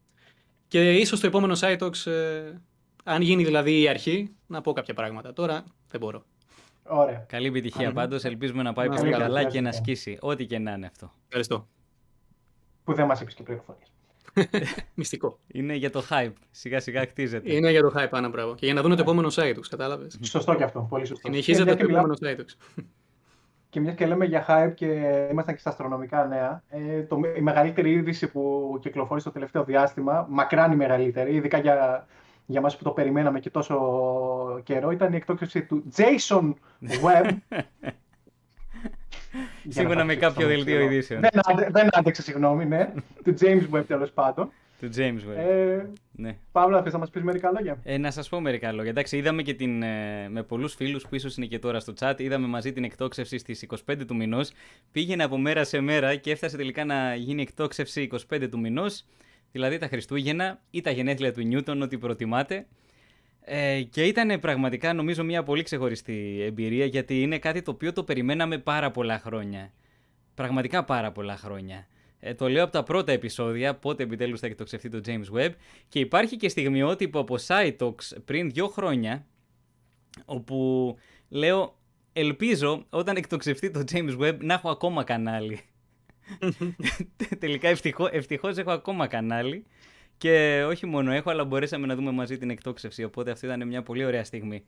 Και 0.68 0.92
ίσως 0.92 1.20
το 1.20 1.26
επόμενο 1.26 1.56
SiteTalks, 1.60 2.10
ε, 2.10 2.52
αν 3.04 3.22
γίνει 3.22 3.44
δηλαδή 3.44 3.80
η 3.80 3.88
αρχή, 3.88 4.34
να 4.46 4.60
πω 4.60 4.72
κάποια 4.72 4.94
πράγματα. 4.94 5.32
Τώρα 5.32 5.64
δεν 5.90 6.00
μπορώ. 6.00 6.24
Ωραία. 6.88 7.24
Καλή 7.28 7.46
επιτυχία 7.46 7.92
πάντως. 7.92 8.24
Ελπίζουμε 8.24 8.62
να 8.62 8.72
πάει 8.72 8.88
Να 8.88 8.94
πολύ 8.96 9.08
είστε 9.08 9.20
καλά 9.22 9.34
καλά, 9.34 9.50
και 9.50 9.60
να 9.60 9.68
ευχαριστώ. 9.68 9.82
σκίσει. 10.00 10.18
Ό,τι 10.20 10.46
και 10.46 10.58
να 10.58 10.72
είναι 10.72 10.86
αυτό. 10.86 11.12
Ευχαριστώ. 11.26 11.68
Που 12.84 12.94
δεν 12.94 13.06
μας 13.06 13.20
είπες 13.20 13.34
και 13.34 13.42
πληροφορίες. 13.42 13.92
Μυστικό. 14.94 15.38
Είναι 15.46 15.74
για 15.74 15.90
το 15.90 16.02
hype. 16.10 16.32
Σιγά 16.50 16.80
σιγά 16.80 17.00
χτίζεται. 17.00 17.52
Είναι 17.54 17.70
για 17.70 17.80
το 17.82 17.92
hype, 17.96 18.08
Άννα, 18.10 18.28
μπράβο. 18.28 18.54
Και 18.54 18.64
για 18.66 18.74
να 18.74 18.82
δουν 18.82 18.96
το 18.96 19.00
επόμενο 19.02 19.28
SiteTalks, 19.32 19.66
κατάλαβες. 19.70 20.18
Σωστό 20.22 20.54
και 20.54 20.62
αυτό. 20.62 20.86
Πολύ 20.90 21.06
σωστό. 21.06 21.28
Συνεχίζεται 21.28 21.74
Και 21.74 21.84
το 21.84 21.90
μια 21.90 22.00
και 22.00 22.06
μιλάμε- 22.08 22.18
επόμενο 22.22 22.44
SiteTalks. 22.76 22.82
Και 23.70 23.80
μια 23.80 23.92
και 23.92 24.06
λέμε 24.06 24.24
για 24.24 24.44
hype 24.48 24.72
και 24.74 24.86
ήμασταν 25.30 25.54
και 25.54 25.60
στα 25.60 25.70
αστρονομικά 25.70 26.26
νέα, 26.26 26.62
ε, 26.68 27.02
το, 27.02 27.20
η 27.36 27.40
μεγαλύτερη 27.40 27.90
είδηση 27.92 28.28
που 28.28 28.78
κυκλοφορεί 28.80 29.20
στο 29.20 29.30
τελευταίο 29.30 29.64
διάστημα, 29.64 30.26
μακράν 30.30 30.72
η 30.72 30.76
μεγαλύτερη, 30.76 31.34
ειδικά 31.34 31.58
για, 31.58 32.06
για 32.50 32.60
μας 32.60 32.76
που 32.76 32.84
το 32.84 32.90
περιμέναμε 32.90 33.40
και 33.40 33.50
τόσο 33.50 33.76
καιρό, 34.64 34.90
ήταν 34.90 35.12
η 35.12 35.16
εκτόξευση 35.16 35.62
του 35.62 35.84
Jason 35.96 36.52
Webb. 37.02 37.36
Για 39.62 39.82
να 39.84 39.88
Σύμφωνα 39.88 39.96
τα 39.96 40.04
με 40.04 40.14
ψάξω, 40.16 40.34
κάποιο 40.34 40.46
δελτίο 40.46 40.64
συγγνώμη. 40.74 40.94
ειδήσεων. 40.94 41.20
Δεν, 41.20 41.30
άντε, 41.44 41.68
δεν 41.70 41.88
άντεξα, 41.92 42.22
συγγνώμη, 42.22 42.64
ναι. 42.66 42.92
του 43.24 43.34
James 43.40 43.76
Webb 43.76 43.84
τέλος 43.86 44.10
πάντων. 44.10 44.50
Του 44.80 44.88
James 44.96 45.18
Webb. 45.18 45.36
Ε, 45.36 45.82
Ναι. 46.12 46.36
Παύλα, 46.52 46.82
θες 46.82 46.92
να 46.92 46.98
μας 46.98 47.10
πεις 47.10 47.22
μερικά 47.22 47.50
λόγια; 47.50 47.78
Ε, 47.84 47.98
να 47.98 48.10
σας 48.10 48.28
πω 48.28 48.40
μερικά 48.40 48.72
λόγια. 48.72 48.90
Εντάξει, 48.90 49.16
είδαμε 49.16 49.42
και 49.42 49.54
την, 49.54 49.82
ε, 49.82 50.28
με 50.28 50.42
πολλούς 50.42 50.74
φίλους 50.74 51.06
που 51.08 51.14
ίσως 51.14 51.36
είναι 51.36 51.46
και 51.46 51.58
τώρα 51.58 51.80
στο 51.80 51.92
chat, 52.00 52.14
είδαμε 52.16 52.46
μαζί 52.46 52.72
την 52.72 52.84
εκτόξευση 52.84 53.38
στις 53.38 53.62
25 53.62 54.04
του 54.06 54.16
μηνός. 54.16 54.52
Πήγαινε 54.92 55.22
από 55.24 55.38
μέρα 55.38 55.64
σε 55.64 55.80
μέρα 55.80 56.14
και 56.16 56.30
έφτασε 56.30 56.56
τελικά 56.56 56.84
να 56.84 57.14
γίνει 57.14 57.42
εκτόξευση 57.42 58.08
25 58.30 58.48
του 58.50 58.58
μηνός, 58.58 59.04
δηλαδή 59.52 59.78
τα 59.78 59.88
Χριστούγεννα 59.88 60.60
ή 60.70 60.80
τα 60.80 60.90
γενέθλια 60.90 61.32
του 61.32 61.42
Νιούτον, 61.42 61.82
ό,τι 61.82 61.98
προτιμάτε. 61.98 62.66
Ε, 63.40 63.82
και 63.82 64.02
ήταν 64.04 64.40
πραγματικά 64.40 64.92
νομίζω 64.92 65.24
μια 65.24 65.42
πολύ 65.42 65.62
ξεχωριστή 65.62 66.42
εμπειρία 66.42 66.84
γιατί 66.84 67.22
είναι 67.22 67.38
κάτι 67.38 67.62
το 67.62 67.70
οποίο 67.70 67.92
το 67.92 68.04
περιμέναμε 68.04 68.58
πάρα 68.58 68.90
πολλά 68.90 69.18
χρόνια. 69.18 69.72
Πραγματικά 70.34 70.84
πάρα 70.84 71.12
πολλά 71.12 71.36
χρόνια. 71.36 71.86
Ε, 72.20 72.34
το 72.34 72.48
λέω 72.48 72.62
από 72.64 72.72
τα 72.72 72.82
πρώτα 72.82 73.12
επεισόδια, 73.12 73.74
πότε 73.74 74.02
επιτέλους 74.02 74.40
θα 74.40 74.46
εκτοξευτεί 74.46 74.88
το 74.88 75.00
James 75.06 75.38
Webb 75.38 75.52
και 75.88 75.98
υπάρχει 75.98 76.36
και 76.36 76.48
στιγμιότυπο 76.48 77.18
από 77.18 77.36
SciTalks 77.46 78.16
πριν 78.24 78.50
δύο 78.50 78.68
χρόνια 78.68 79.26
όπου 80.24 80.96
λέω 81.28 81.78
ελπίζω 82.12 82.86
όταν 82.90 83.16
εκτοξευτεί 83.16 83.70
το 83.70 83.84
James 83.92 84.18
Webb 84.18 84.38
να 84.40 84.54
έχω 84.54 84.70
ακόμα 84.70 85.04
κανάλι. 85.04 85.60
Τελικά 87.38 87.68
ευτυχώ, 87.68 88.08
ευτυχώς 88.12 88.56
έχω 88.56 88.70
ακόμα 88.70 89.06
κανάλι 89.06 89.64
και 90.18 90.64
όχι 90.68 90.86
μόνο 90.86 91.12
έχω 91.12 91.30
αλλά 91.30 91.44
μπορέσαμε 91.44 91.86
να 91.86 91.94
δούμε 91.94 92.10
μαζί 92.10 92.38
την 92.38 92.50
εκτόξευση 92.50 93.04
οπότε 93.04 93.30
αυτή 93.30 93.46
ήταν 93.46 93.66
μια 93.66 93.82
πολύ 93.82 94.04
ωραία 94.04 94.24
στιγμή. 94.24 94.64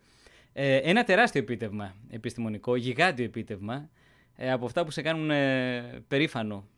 Ε, 0.53 0.77
ένα 0.77 1.05
τεράστιο 1.05 1.41
επίτευγμα 1.41 1.95
επιστημονικό, 2.11 2.77
γιγάντιο 2.77 3.25
επίτευγμα 3.25 3.91
ε, 4.37 4.53
από 4.53 4.65
αυτά 4.65 4.85
που 4.85 4.91
σε 4.91 5.03
κάνουν 5.03 5.31
ε, 5.31 6.03
περήφανο 6.09 6.69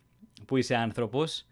που 0.47 0.57
είσαι 0.57 0.75
άνθρωπος. 0.75 1.47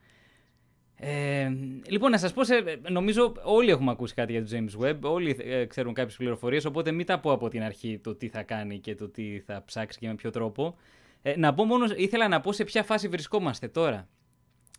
Ε, 1.02 1.48
λοιπόν, 1.86 2.10
να 2.10 2.18
σας 2.18 2.32
πω, 2.32 2.44
σε, 2.44 2.54
νομίζω 2.88 3.34
όλοι 3.42 3.70
έχουμε 3.70 3.90
ακούσει 3.90 4.14
κάτι 4.14 4.32
για 4.32 4.44
το 4.44 4.48
James 4.52 4.84
Webb, 4.84 4.98
όλοι 5.00 5.36
ε, 5.38 5.64
ξέρουν 5.64 5.94
κάποιες 5.94 6.16
πληροφορίες, 6.16 6.64
οπότε 6.64 6.92
μην 6.92 7.06
τα 7.06 7.20
πω 7.20 7.32
από 7.32 7.48
την 7.48 7.62
αρχή 7.62 7.98
το 7.98 8.14
τι 8.14 8.28
θα 8.28 8.42
κάνει 8.42 8.78
και 8.78 8.94
το 8.94 9.08
τι 9.08 9.40
θα 9.46 9.62
ψάξει 9.64 9.98
και 9.98 10.06
με 10.06 10.14
ποιο 10.14 10.30
τρόπο. 10.30 10.76
Ε, 11.22 11.36
να 11.36 11.54
πω 11.54 11.64
μόνο, 11.64 11.86
ήθελα 11.96 12.28
να 12.28 12.40
πω 12.40 12.52
σε 12.52 12.64
ποια 12.64 12.82
φάση 12.82 13.08
βρισκόμαστε 13.08 13.68
τώρα. 13.68 14.08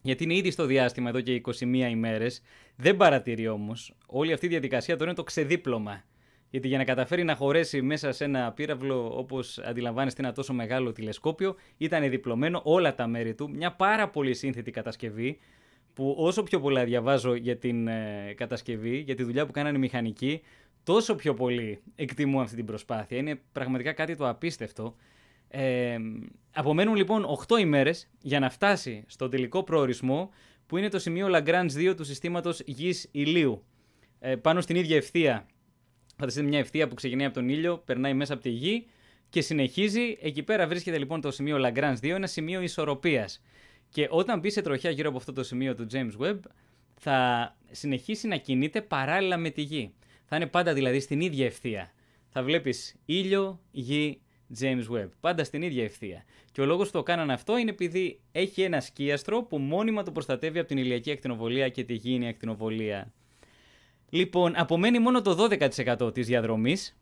Γιατί 0.02 0.24
είναι 0.24 0.36
ήδη 0.36 0.52
στο 0.52 0.66
διάστημα 0.66 1.10
εδώ 1.10 1.22
και 1.22 1.42
21 1.46 1.62
ημέρες. 1.90 2.42
Δεν 2.76 2.98
παρατηρεί 2.98 3.48
όμως. 3.48 3.94
Όλη 4.06 4.34
αυτή 4.34 4.46
η 4.46 4.50
διαδικασία 4.50 4.94
τώρα 4.94 5.10
είναι 5.10 5.20
το 5.20 5.24
ξεδίπλωμα. 5.24 6.04
Γιατί 6.50 6.68
για 6.68 6.78
να 6.78 6.84
καταφέρει 6.84 7.24
να 7.24 7.36
χωρέσει 7.36 7.82
μέσα 7.82 8.12
σε 8.12 8.24
ένα 8.24 8.52
πύραυλο, 8.52 9.18
όπως 9.18 9.58
αντιλαμβάνεστε, 9.58 10.22
ένα 10.22 10.32
τόσο 10.32 10.54
μεγάλο 10.54 10.92
τηλεσκόπιο, 10.92 11.56
ήταν 11.78 12.10
διπλωμένο 12.10 12.62
όλα 12.64 12.96
τα 12.96 13.08
μέρη 13.08 13.36
του. 13.36 13.50
Μια 13.50 13.72
πάρα 13.72 14.10
πολύ 14.10 14.34
σύνθετη 14.34 14.72
κατασκευή, 14.72 15.40
που 15.94 16.16
όσο 16.18 16.44
πιο 16.44 16.60
πολλά 16.60 16.84
διαβάζω 16.84 17.34
για 17.36 17.58
την 17.58 17.88
ε, 17.88 18.34
κατασκευή, 18.38 18.98
για 18.98 19.16
τη 19.16 19.24
δουλειά 19.24 19.46
που 19.46 19.52
κάνανε 19.52 19.78
οι 19.78 19.80
μηχανικοί, 19.80 20.42
τόσο 20.84 21.16
πιο 21.16 21.34
πολύ 21.34 21.82
εκτιμώ 21.96 22.42
αυτή 22.42 22.56
την 22.56 22.66
προσπάθεια. 22.66 23.18
Είναι 23.18 23.42
πραγματικά 23.52 23.94
κάτι 23.94 24.16
το 24.16 24.30
απίστευτο. 24.30 24.96
Ε, 25.52 25.98
απομένουν 26.52 26.96
λοιπόν 26.96 27.26
8 27.48 27.60
ημέρες 27.60 28.10
για 28.22 28.40
να 28.40 28.50
φτάσει 28.50 29.04
στο 29.08 29.30
τελικό 29.30 29.64
προορισμό 29.64 30.30
που 30.66 30.78
είναι 30.78 30.90
το 30.90 31.00
σημείο 31.00 31.28
Lagrange 31.32 31.90
2 31.90 31.94
του 31.98 32.04
συστήματος 32.04 32.62
γης 32.66 33.08
ηλίου. 33.12 33.64
Ε, 34.20 34.36
πάνω 34.36 34.62
στην 34.62 34.76
ίδια 34.76 34.96
ευθεία 34.96 35.46
Φανταστείτε 36.22 36.48
μια 36.48 36.60
ευθεία 36.60 36.88
που 36.88 36.96
ξεκινάει 36.96 37.26
από 37.26 37.36
τον 37.36 37.50
ήλιο, 37.50 37.78
περνάει 37.78 38.14
μέσα 38.14 38.34
από 38.34 38.42
τη 38.42 38.50
γη 38.50 38.88
και 39.30 39.42
συνεχίζει. 39.42 40.18
Εκεί 40.22 40.44
πέρα 40.44 40.68
βρίσκεται 40.68 40.98
λοιπόν 40.98 41.22
το 41.22 41.32
σημείο 41.32 41.58
Lagrange 41.60 41.96
2, 42.02 42.10
ένα 42.10 42.28
σημείο 42.28 42.62
ισορροπίας. 42.62 43.42
Και 43.90 44.08
όταν 44.10 44.40
μπει 44.40 44.50
σε 44.50 44.62
τροχιά 44.62 44.90
γύρω 44.90 45.10
από 45.10 45.18
αυτό 45.18 45.34
το 45.34 45.44
σημείο 45.44 45.76
του 45.76 45.88
James 45.92 46.12
Webb, 46.22 46.40
θα 46.96 47.58
συνεχίσει 47.72 48.28
να 48.28 48.36
κινείται 48.36 48.82
παράλληλα 48.82 49.38
με 49.38 49.50
τη 49.50 49.62
γη. 49.62 49.94
Θα 50.26 50.36
είναι 50.36 50.46
πάντα 50.46 50.74
δηλαδή 50.74 51.00
στην 51.00 51.22
ίδια 51.22 51.46
ευθεία. 51.46 51.92
Θα 52.30 52.44
βλέπεις 52.44 52.96
ήλιο, 53.06 53.62
γη, 53.72 54.22
James 54.60 54.96
Webb. 54.96 55.10
Πάντα 55.20 55.44
στην 55.44 55.62
ίδια 55.62 55.84
ευθεία. 55.84 56.24
Και 56.52 56.62
ο 56.62 56.66
λόγος 56.66 56.86
που 56.86 56.98
το 56.98 57.04
κάνανε 57.04 57.34
αυτό 57.34 57.58
είναι 57.58 57.70
επειδή 57.70 58.20
έχει 58.32 58.62
ένα 58.62 58.80
σκίαστρο 58.80 59.44
που 59.44 59.58
μόνιμα 59.58 60.04
το 60.04 60.12
προστατεύει 60.12 60.60
από 60.60 60.68
την 60.68 60.78
ηλιακή 60.78 61.12
ακτινοβολία 61.12 61.70
και 61.70 61.84
τη 61.84 61.94
γήινη 61.94 62.28
ακτινοβολία. 62.28 63.14
Λοιπόν, 64.10 64.54
απομένει 64.56 65.00
μόνο 65.00 65.22
το 65.22 65.48
12% 66.00 66.14
της 66.14 66.28
διαδρομής 66.28 66.98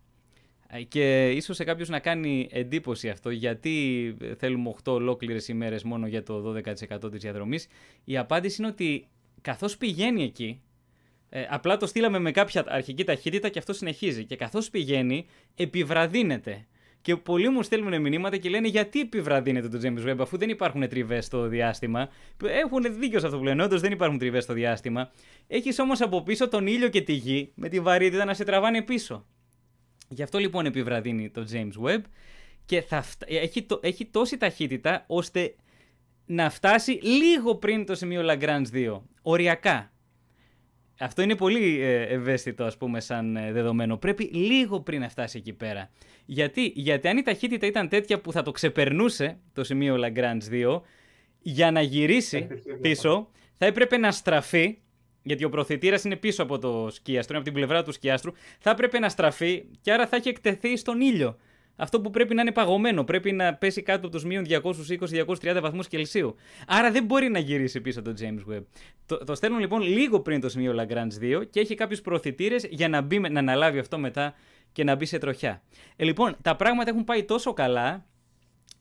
ε, 0.67 0.81
και 0.81 1.31
ίσως 1.31 1.55
σε 1.55 1.63
κάποιους 1.63 1.89
να 1.89 1.99
κάνει 1.99 2.47
εντύπωση 2.51 3.09
αυτό 3.09 3.29
γιατί 3.29 4.15
θέλουμε 4.37 4.75
8 4.83 4.91
ολόκληρες 4.93 5.47
ημέρες 5.47 5.83
μόνο 5.83 6.07
για 6.07 6.23
το 6.23 6.55
12% 7.03 7.11
της 7.11 7.21
διαδρομής. 7.21 7.67
Η 8.03 8.17
απάντηση 8.17 8.61
είναι 8.61 8.71
ότι 8.71 9.07
καθώς 9.41 9.77
πηγαίνει 9.77 10.23
εκεί, 10.23 10.61
ε, 11.29 11.45
απλά 11.49 11.77
το 11.77 11.87
στείλαμε 11.87 12.19
με 12.19 12.31
κάποια 12.31 12.63
αρχική 12.67 13.03
ταχύτητα 13.03 13.49
και 13.49 13.59
αυτό 13.59 13.73
συνεχίζει 13.73 14.25
και 14.25 14.35
καθώς 14.35 14.69
πηγαίνει 14.69 15.25
επιβραδύνεται. 15.55 16.67
Και 17.09 17.15
πολλοί 17.15 17.49
μου 17.49 17.63
στέλνουν 17.63 18.01
μηνύματα 18.01 18.37
και 18.37 18.49
λένε 18.49 18.67
γιατί 18.67 18.99
επιβραδύνεται 18.99 19.67
το 19.67 19.79
James 19.83 20.09
Webb 20.09 20.17
αφού 20.19 20.37
δεν 20.37 20.49
υπάρχουν 20.49 20.87
τριβές 20.87 21.25
στο 21.25 21.47
διάστημα. 21.47 22.09
Έχουν 22.43 22.99
δίκιο 22.99 23.19
σε 23.19 23.25
αυτό 23.25 23.37
που 23.37 23.43
λένε. 23.43 23.63
Όντως 23.63 23.81
δεν 23.81 23.91
υπάρχουν 23.91 24.17
τριβές 24.17 24.43
στο 24.43 24.53
διάστημα. 24.53 25.11
Έχεις 25.47 25.79
όμως 25.79 26.01
από 26.01 26.23
πίσω 26.23 26.47
τον 26.47 26.67
ήλιο 26.67 26.89
και 26.89 27.01
τη 27.01 27.13
γη 27.13 27.51
με 27.55 27.69
τη 27.69 27.79
βαρύτητα 27.79 28.25
να 28.25 28.33
σε 28.33 28.43
τραβάνε 28.43 28.81
πίσω. 28.81 29.25
Γι' 30.09 30.23
αυτό 30.23 30.37
λοιπόν 30.37 30.65
επιβραδύνει 30.65 31.29
το 31.29 31.47
James 31.51 31.87
Webb 31.87 32.01
και 32.65 32.81
θα 32.81 33.01
φτα... 33.01 33.25
έχει, 33.29 33.63
το... 33.63 33.79
έχει 33.83 34.05
τόση 34.05 34.37
ταχύτητα 34.37 35.03
ώστε 35.07 35.55
να 36.25 36.49
φτάσει 36.49 36.91
λίγο 36.91 37.55
πριν 37.55 37.85
το 37.85 37.95
σημείο 37.95 38.21
Lagrange 38.25 38.73
2. 38.73 38.99
Οριακά. 39.21 39.91
Αυτό 40.99 41.21
είναι 41.21 41.35
πολύ 41.35 41.81
ε, 41.81 42.01
ευαίσθητο, 42.01 42.63
ας 42.63 42.77
πούμε, 42.77 42.99
σαν 42.99 43.35
ε, 43.35 43.51
δεδομένο. 43.51 43.97
Πρέπει 43.97 44.23
λίγο 44.23 44.79
πριν 44.79 44.99
να 45.01 45.09
φτάσει 45.09 45.37
εκεί 45.37 45.53
πέρα. 45.53 45.89
Γιατί, 46.25 46.71
Γιατί 46.75 47.07
αν 47.07 47.17
η 47.17 47.21
ταχύτητα 47.21 47.65
ήταν 47.65 47.89
τέτοια 47.89 48.21
που 48.21 48.31
θα 48.31 48.41
το 48.41 48.51
ξεπερνούσε 48.51 49.37
το 49.53 49.63
σημείο 49.63 49.95
Lagrange 49.99 50.73
2, 50.73 50.81
για 51.41 51.71
να 51.71 51.81
γυρίσει 51.81 52.47
πίσω, 52.81 53.29
θα 53.57 53.65
έπρεπε 53.65 53.97
να 53.97 54.11
στραφεί, 54.11 54.77
γιατί 55.21 55.43
ο 55.43 55.49
προθετήρα 55.49 55.99
είναι 56.05 56.15
πίσω 56.15 56.43
από 56.43 56.59
το 56.59 56.89
σκίαστρο, 56.89 57.35
είναι 57.35 57.43
από 57.43 57.45
την 57.45 57.53
πλευρά 57.53 57.83
του 57.83 57.91
σκιάστρου, 57.91 58.31
θα 58.59 58.69
έπρεπε 58.69 58.99
να 58.99 59.09
στραφεί 59.09 59.65
και 59.81 59.91
άρα 59.91 60.07
θα 60.07 60.15
έχει 60.15 60.29
εκτεθεί 60.29 60.77
στον 60.77 61.01
ήλιο. 61.01 61.37
Αυτό 61.79 62.01
που 62.01 62.09
πρέπει 62.09 62.33
να 62.35 62.41
είναι 62.41 62.51
παγωμένο, 62.51 63.03
πρέπει 63.03 63.31
να 63.31 63.53
πέσει 63.53 63.81
κάτω 63.81 63.99
από 63.99 64.09
τους 64.09 64.25
μείον 64.25 64.45
220-230 64.49 65.59
βαθμούς 65.61 65.87
Κελσίου. 65.87 66.35
Άρα 66.67 66.91
δεν 66.91 67.03
μπορεί 67.03 67.29
να 67.29 67.39
γυρίσει 67.39 67.81
πίσω 67.81 68.01
το 68.01 68.13
James 68.19 68.53
Webb. 68.53 68.63
Το, 69.05 69.17
το 69.17 69.35
στέλνουν 69.35 69.59
λοιπόν 69.59 69.81
λίγο 69.81 70.19
πριν 70.19 70.41
το 70.41 70.49
σημείο 70.49 70.75
Lagrange 70.79 71.39
2 71.39 71.41
και 71.49 71.59
έχει 71.59 71.75
κάποιους 71.75 72.01
προθετήρε 72.01 72.55
για 72.69 72.89
να, 72.89 73.01
μπει, 73.01 73.19
να 73.19 73.39
αναλάβει 73.39 73.79
αυτό 73.79 73.97
μετά 73.97 74.33
και 74.71 74.83
να 74.83 74.95
μπει 74.95 75.05
σε 75.05 75.17
τροχιά. 75.17 75.61
Ε, 75.95 76.03
λοιπόν, 76.03 76.35
τα 76.41 76.55
πράγματα 76.55 76.89
έχουν 76.89 77.03
πάει 77.03 77.23
τόσο 77.23 77.53
καλά 77.53 78.05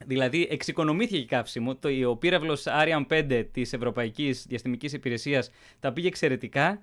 Δηλαδή, 0.07 0.49
εξοικονομήθηκε 0.51 1.25
καύσιμο. 1.25 1.77
Το, 1.77 1.89
ο 2.09 2.17
πύραυλος 2.17 2.65
Ariane 2.67 3.07
5 3.31 3.45
της 3.53 3.73
Ευρωπαϊκής 3.73 4.47
Διαστημικής 4.49 4.93
Υπηρεσίας 4.93 5.51
τα 5.81 5.93
πήγε 5.93 6.07
εξαιρετικά 6.07 6.79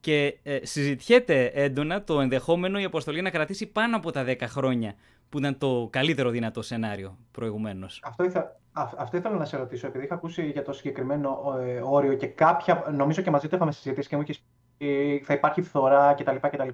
και 0.00 0.38
ε, 0.42 0.58
συζητιέται 0.62 1.44
έντονα 1.54 2.04
το 2.04 2.20
ενδεχόμενο 2.20 2.78
η 2.78 2.84
αποστολή 2.84 3.22
να 3.22 3.30
κρατήσει 3.30 3.66
πάνω 3.66 3.96
από 3.96 4.10
τα 4.10 4.24
10 4.28 4.36
χρόνια, 4.40 4.94
που 5.30 5.38
ήταν 5.38 5.58
το 5.58 5.88
καλύτερο 5.90 6.30
δυνατό 6.30 6.62
σενάριο 6.62 7.16
προηγουμένως. 7.30 8.00
Αυτό, 8.04 8.24
ήθελα, 8.24 8.60
αυτό 8.72 9.16
ήθελα 9.16 9.36
να 9.36 9.44
σε 9.44 9.56
ρωτήσω, 9.56 9.86
επειδή 9.86 10.04
είχα 10.04 10.14
ακούσει 10.14 10.50
για 10.50 10.62
το 10.62 10.72
συγκεκριμένο 10.72 11.56
ε, 11.60 11.80
όριο 11.84 12.14
και 12.14 12.26
κάποια, 12.26 12.84
νομίζω 12.92 13.22
και 13.22 13.30
μαζί 13.30 13.48
το 13.48 13.56
είχαμε 13.56 13.72
συζητήσει 13.72 14.08
και 14.08 14.16
μου 14.16 14.22
είχες 14.22 14.42
πει 14.76 15.22
θα 15.24 15.34
υπάρχει 15.34 15.62
φθορά 15.62 16.14
κτλ. 16.14 16.36
κτλ. 16.36 16.68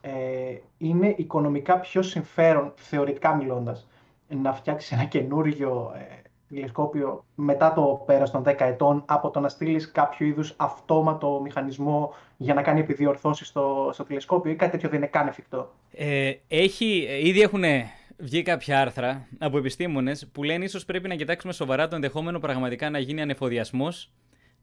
Ε, 0.00 0.56
είναι 0.78 1.14
οικονομικά 1.16 1.80
πιο 1.80 2.02
συμφέρον, 2.02 2.72
θεωρητικά 2.76 3.34
μιλώντας, 3.34 3.88
να 4.28 4.52
φτιάξεις 4.52 4.92
ένα 4.92 5.04
καινούριο 5.04 5.92
ε, 5.96 6.21
τηλεσκόπιο 6.54 7.24
μετά 7.34 7.72
το 7.72 8.02
πέρας 8.06 8.30
των 8.30 8.42
10 8.46 8.54
ετών 8.58 9.02
από 9.06 9.30
το 9.30 9.40
να 9.40 9.48
στείλεις 9.48 9.90
κάποιο 9.90 10.26
είδους 10.26 10.54
αυτόματο 10.56 11.40
μηχανισμό 11.42 12.14
για 12.36 12.54
να 12.54 12.62
κάνει 12.62 12.80
επιδιορθώσεις 12.80 13.46
στο, 13.46 13.90
στο 13.92 14.04
τηλεσκόπιο 14.04 14.50
ή 14.52 14.54
κάτι 14.54 14.70
τέτοιο 14.70 14.88
δεν 14.88 14.98
είναι 14.98 15.06
καν 15.06 15.28
εφικτό; 15.28 15.72
Ε, 15.92 16.32
έχει, 16.48 17.06
ε, 17.08 17.26
ήδη 17.28 17.40
έχουν 17.40 17.62
βγει 18.16 18.42
κάποια 18.42 18.80
άρθρα 18.80 19.26
από 19.38 19.58
επιστήμονες 19.58 20.28
που 20.32 20.42
λένε 20.42 20.64
ίσως 20.64 20.84
πρέπει 20.84 21.08
να 21.08 21.14
κοιτάξουμε 21.14 21.52
σοβαρά 21.52 21.88
το 21.88 21.94
ενδεχόμενο 21.94 22.38
πραγματικά 22.38 22.90
να 22.90 22.98
γίνει 22.98 23.20
ανεφοδιασμός 23.20 24.10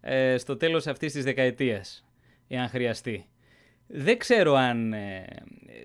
ε, 0.02 0.38
στο 0.38 0.58
τέλος 0.58 0.88
αυτής 0.88 1.14
της 1.14 1.24
δεκαετίας, 1.24 2.06
εάν 2.48 2.70
χρειαστεί. 2.70 3.26
Δεν 3.92 4.18
ξέρω 4.18 4.54
αν. 4.54 4.94
Ε, 4.94 5.26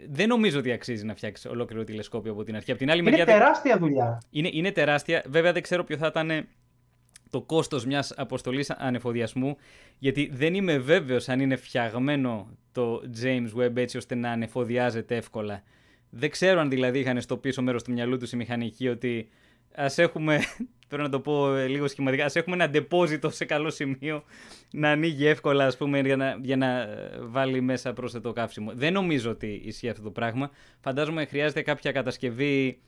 δεν 0.08 0.28
νομίζω 0.28 0.58
ότι 0.58 0.72
αξίζει 0.72 1.04
να 1.04 1.14
φτιάξεις 1.14 1.50
ολόκληρο 1.50 1.84
τηλεσκόπιο 1.84 2.32
από 2.32 2.42
την 2.44 2.56
αρχή. 2.56 2.70
Από 2.70 2.80
την 2.80 2.90
άλλη 2.90 3.00
είναι 3.00 3.10
μεριά, 3.10 3.24
τεράστια 3.24 3.78
δουλειά. 3.78 4.22
Είναι, 4.30 4.48
είναι 4.52 4.72
τεράστια. 4.72 5.24
Βέβαια 5.28 5.52
δεν 5.52 5.62
ξέρω 5.62 5.84
ποιο 5.84 5.96
θα 5.96 6.06
ήταν 6.06 6.46
το 7.30 7.40
κόστος 7.40 7.86
μιας 7.86 8.12
αποστολής 8.16 8.70
ανεφοδιασμού, 8.70 9.56
γιατί 9.98 10.30
δεν 10.32 10.54
είμαι 10.54 10.78
βέβαιος 10.78 11.28
αν 11.28 11.40
είναι 11.40 11.56
φτιαγμένο 11.56 12.48
το 12.72 13.02
James 13.22 13.60
Webb 13.60 13.76
έτσι 13.76 13.96
ώστε 13.96 14.14
να 14.14 14.30
ανεφοδιάζεται 14.30 15.16
εύκολα. 15.16 15.62
Δεν 16.10 16.30
ξέρω 16.30 16.60
αν 16.60 16.70
δηλαδή 16.70 16.98
είχαν 16.98 17.20
στο 17.20 17.36
πίσω 17.36 17.62
μέρος 17.62 17.82
του 17.82 17.92
μυαλού 17.92 18.18
τους 18.18 18.32
οι 18.32 18.36
μηχανικοί 18.36 18.88
ότι 18.88 19.28
ας 19.74 19.98
έχουμε 19.98 20.38
πρέπει 20.88 21.02
να 21.02 21.08
το 21.08 21.20
πω 21.20 21.54
ε, 21.54 21.66
λίγο 21.66 21.88
σχηματικά, 21.88 22.24
ας 22.24 22.36
έχουμε 22.36 22.54
ένα 22.54 22.68
ντεπόζιτο 22.68 23.30
σε 23.30 23.44
καλό 23.44 23.70
σημείο 23.70 24.24
να 24.70 24.90
ανοίγει 24.90 25.26
εύκολα 25.26 25.66
ας 25.66 25.76
πούμε, 25.76 26.00
για, 26.00 26.16
να, 26.16 26.38
για 26.42 26.56
να 26.56 26.80
ε, 26.80 27.18
βάλει 27.20 27.60
μέσα 27.60 27.92
πρόσθετο 27.92 28.32
καύσιμο. 28.32 28.72
Δεν 28.74 28.92
νομίζω 28.92 29.30
ότι 29.30 29.62
ισχύει 29.64 29.88
αυτό 29.88 30.02
το 30.02 30.10
πράγμα. 30.10 30.50
Φαντάζομαι 30.80 31.24
χρειάζεται 31.24 31.62
κάποια 31.62 31.92
κατασκευή 31.92 32.78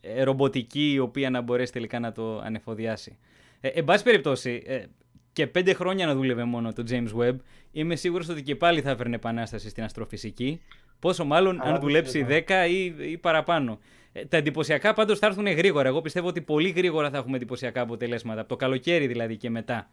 ε, 0.00 0.22
ρομποτική 0.22 0.92
η 0.92 0.98
οποία 0.98 1.30
να 1.30 1.40
μπορέσει 1.40 1.72
τελικά 1.72 1.98
να 1.98 2.12
το 2.12 2.38
ανεφοδιάσει. 2.38 3.18
Ε, 3.60 3.68
εν 3.68 3.84
πάση 3.84 4.04
περιπτώσει, 4.04 4.62
ε, 4.66 4.84
και 5.32 5.46
πέντε 5.46 5.72
χρόνια 5.74 6.06
να 6.06 6.14
δούλευε 6.14 6.44
μόνο 6.44 6.72
το 6.72 6.84
James 6.90 7.20
Webb, 7.20 7.36
είμαι 7.72 7.96
σίγουρος 7.96 8.28
ότι 8.28 8.42
και 8.42 8.56
πάλι 8.56 8.80
θα 8.80 8.90
έφερνε 8.90 9.14
επανάσταση 9.14 9.68
στην 9.68 9.84
αστροφυσική. 9.84 10.60
Πόσο 10.98 11.24
μάλλον 11.24 11.60
αν 11.62 11.80
δουλέψει 11.80 12.26
10 12.28 12.66
ή, 12.70 13.10
ή 13.10 13.18
παραπάνω. 13.18 13.78
Ε, 14.12 14.24
τα 14.24 14.36
εντυπωσιακά 14.36 14.92
πάντως 14.92 15.18
θα 15.18 15.26
έρθουν 15.26 15.46
γρήγορα. 15.46 15.88
Εγώ 15.88 16.00
πιστεύω 16.00 16.28
ότι 16.28 16.40
πολύ 16.40 16.68
γρήγορα 16.68 17.10
θα 17.10 17.16
έχουμε 17.16 17.36
εντυπωσιακά 17.36 17.80
αποτελέσματα. 17.80 18.40
Από 18.40 18.48
το 18.48 18.56
καλοκαίρι 18.56 19.06
δηλαδή 19.06 19.36
και 19.36 19.50
μετά. 19.50 19.88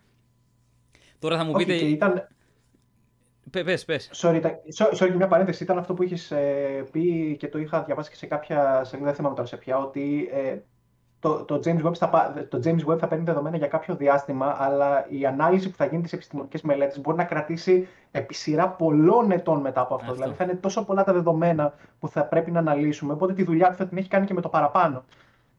Τώρα 1.20 1.38
θα 1.38 1.44
μου 1.44 1.52
πείτε... 1.52 1.78
Και 1.78 1.86
ήταν... 1.86 2.28
Πες, 3.52 3.86
πες. 3.86 4.10
Sorry, 4.14 4.42
sorry, 4.98 5.12
μια 5.16 5.28
παρένθεση. 5.28 5.64
Ήταν 5.64 5.78
αυτό 5.78 5.94
που 5.94 6.04
είχες 6.04 6.32
ε, 6.32 6.86
πει 6.92 7.36
και 7.40 7.48
το 7.48 7.60
είχα 7.60 7.84
διαβάσει 7.84 8.10
και 8.10 8.16
σε 8.16 8.26
κάποια 8.26 8.84
σελίδα, 8.84 9.08
δεν 9.08 9.16
θυμάμαι 9.16 9.36
τώρα 9.36 9.48
σε 9.48 9.58
ποια, 9.58 9.78
ότι 9.78 10.30
ε, 10.34 10.58
το, 11.20 11.44
το, 11.44 11.60
James 11.66 11.86
Webb 11.86 11.96
θα, 11.96 12.34
το 12.50 12.62
James 12.64 12.92
Webb 12.92 12.98
θα 12.98 13.08
παίρνει 13.08 13.24
δεδομένα 13.24 13.58
για 13.58 13.68
κάποιο 13.68 13.96
διάστημα, 13.96 14.56
αλλά 14.60 15.06
η 15.10 15.26
ανάλυση 15.26 15.70
που 15.70 15.76
θα 15.78 15.86
γίνει 15.86 16.02
τι 16.02 16.10
επιστημονικέ 16.14 16.58
μελέτε 16.64 17.00
μπορεί 17.00 17.18
να 17.18 17.24
κρατήσει 17.24 17.88
επί 18.12 18.34
σειρά 18.34 18.70
πολλών 18.70 19.32
ετών 19.32 19.60
μετά 19.62 19.82
από 19.82 19.96
αυτό. 19.96 20.06
αυτό. 20.06 20.16
Δηλαδή 20.16 20.38
θα 20.38 20.44
είναι 20.44 20.56
τόσο 20.56 20.86
πολλά 20.86 21.04
τα 21.04 21.14
δεδομένα 21.14 21.74
που 22.00 22.08
θα 22.08 22.26
πρέπει 22.26 22.52
να 22.52 22.60
αναλύσουμε, 22.60 23.14
οπότε 23.14 23.34
τη 23.34 23.44
δουλειά 23.44 23.70
του 23.70 23.76
θα 23.76 23.88
την 23.88 23.98
έχει 23.98 24.08
κάνει 24.08 24.26
και 24.26 24.34
με 24.34 24.42
το 24.42 24.50
παραπάνω. 24.50 25.04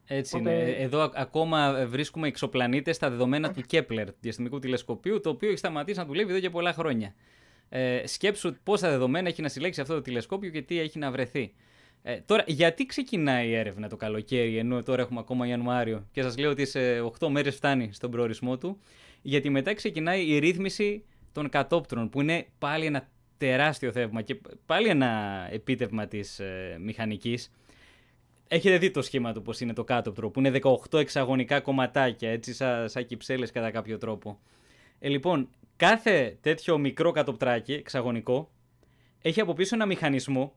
Έτσι 0.05 0.35
οπότε... 0.35 0.51
είναι. 0.51 0.71
Εδώ 0.71 1.11
ακόμα 1.15 1.85
βρίσκουμε 1.87 2.27
εξωπλανήτες 2.27 2.95
στα 2.95 3.09
δεδομένα 3.09 3.51
του 3.53 3.61
Kepler, 3.71 4.05
του 4.05 4.15
διαστημικού 4.19 4.59
τηλεσκοπίου, 4.59 5.19
το 5.19 5.29
οποίο 5.29 5.49
έχει 5.49 5.57
σταματήσει 5.57 5.99
να 5.99 6.05
δουλεύει 6.05 6.31
εδώ 6.31 6.39
και 6.39 6.49
πολλά 6.49 6.73
χρόνια. 6.73 7.13
Ε, 7.69 8.07
σκέψου 8.07 8.55
πόσα 8.63 8.89
δεδομένα 8.89 9.27
έχει 9.27 9.41
να 9.41 9.47
συλλέξει 9.47 9.81
αυτό 9.81 9.93
το 9.93 10.01
τηλεσκόπιο 10.01 10.49
και 10.49 10.61
τι 10.61 10.79
έχει 10.79 10.99
να 10.99 11.11
βρεθεί. 11.11 11.53
Ε, 12.03 12.19
τώρα, 12.25 12.43
γιατί 12.47 12.85
ξεκινάει 12.85 13.47
η 13.47 13.55
έρευνα 13.55 13.89
το 13.89 13.95
καλοκαίρι, 13.95 14.57
ενώ 14.57 14.83
τώρα 14.83 15.01
έχουμε 15.01 15.19
ακόμα 15.19 15.47
Ιανουάριο 15.47 16.07
και 16.11 16.21
σας 16.21 16.37
λέω 16.37 16.49
ότι 16.49 16.65
σε 16.65 17.01
8 17.19 17.27
μέρες 17.27 17.55
φτάνει 17.55 17.89
στον 17.93 18.11
προορισμό 18.11 18.57
του, 18.57 18.79
γιατί 19.21 19.49
μετά 19.49 19.73
ξεκινάει 19.73 20.25
η 20.25 20.39
ρύθμιση 20.39 21.03
των 21.31 21.49
κατόπτρων, 21.49 22.09
που 22.09 22.21
είναι 22.21 22.47
πάλι 22.57 22.85
ένα 22.85 23.07
τεράστιο 23.37 23.91
θεύμα 23.91 24.21
και 24.21 24.41
πάλι 24.65 24.87
ένα 24.87 25.47
επίτευγμα 25.51 26.07
της 26.07 26.39
ε, 26.39 26.77
μηχανικής. 26.79 27.51
Έχετε 28.47 28.77
δει 28.77 28.91
το 28.91 29.01
σχήμα 29.01 29.33
του 29.33 29.41
πώς 29.41 29.59
είναι 29.59 29.73
το 29.73 29.83
κάτωπτρο, 29.83 30.29
που 30.29 30.39
είναι 30.39 30.59
18 30.91 30.99
εξαγωνικά 30.99 31.59
κομματάκια, 31.59 32.29
έτσι 32.29 32.53
σαν, 32.53 32.89
σαν 32.89 33.05
κυψέλες 33.05 33.51
κατά 33.51 33.71
κάποιο 33.71 33.97
τρόπο. 33.97 34.39
Ε, 34.99 35.09
λοιπόν, 35.09 35.49
κάθε 35.75 36.37
τέτοιο 36.41 36.77
μικρό 36.77 37.11
κατοπτράκι, 37.11 37.73
εξαγωνικό, 37.73 38.51
έχει 39.21 39.41
από 39.41 39.53
πίσω 39.53 39.75
ένα 39.75 39.85
μηχανισμό 39.85 40.55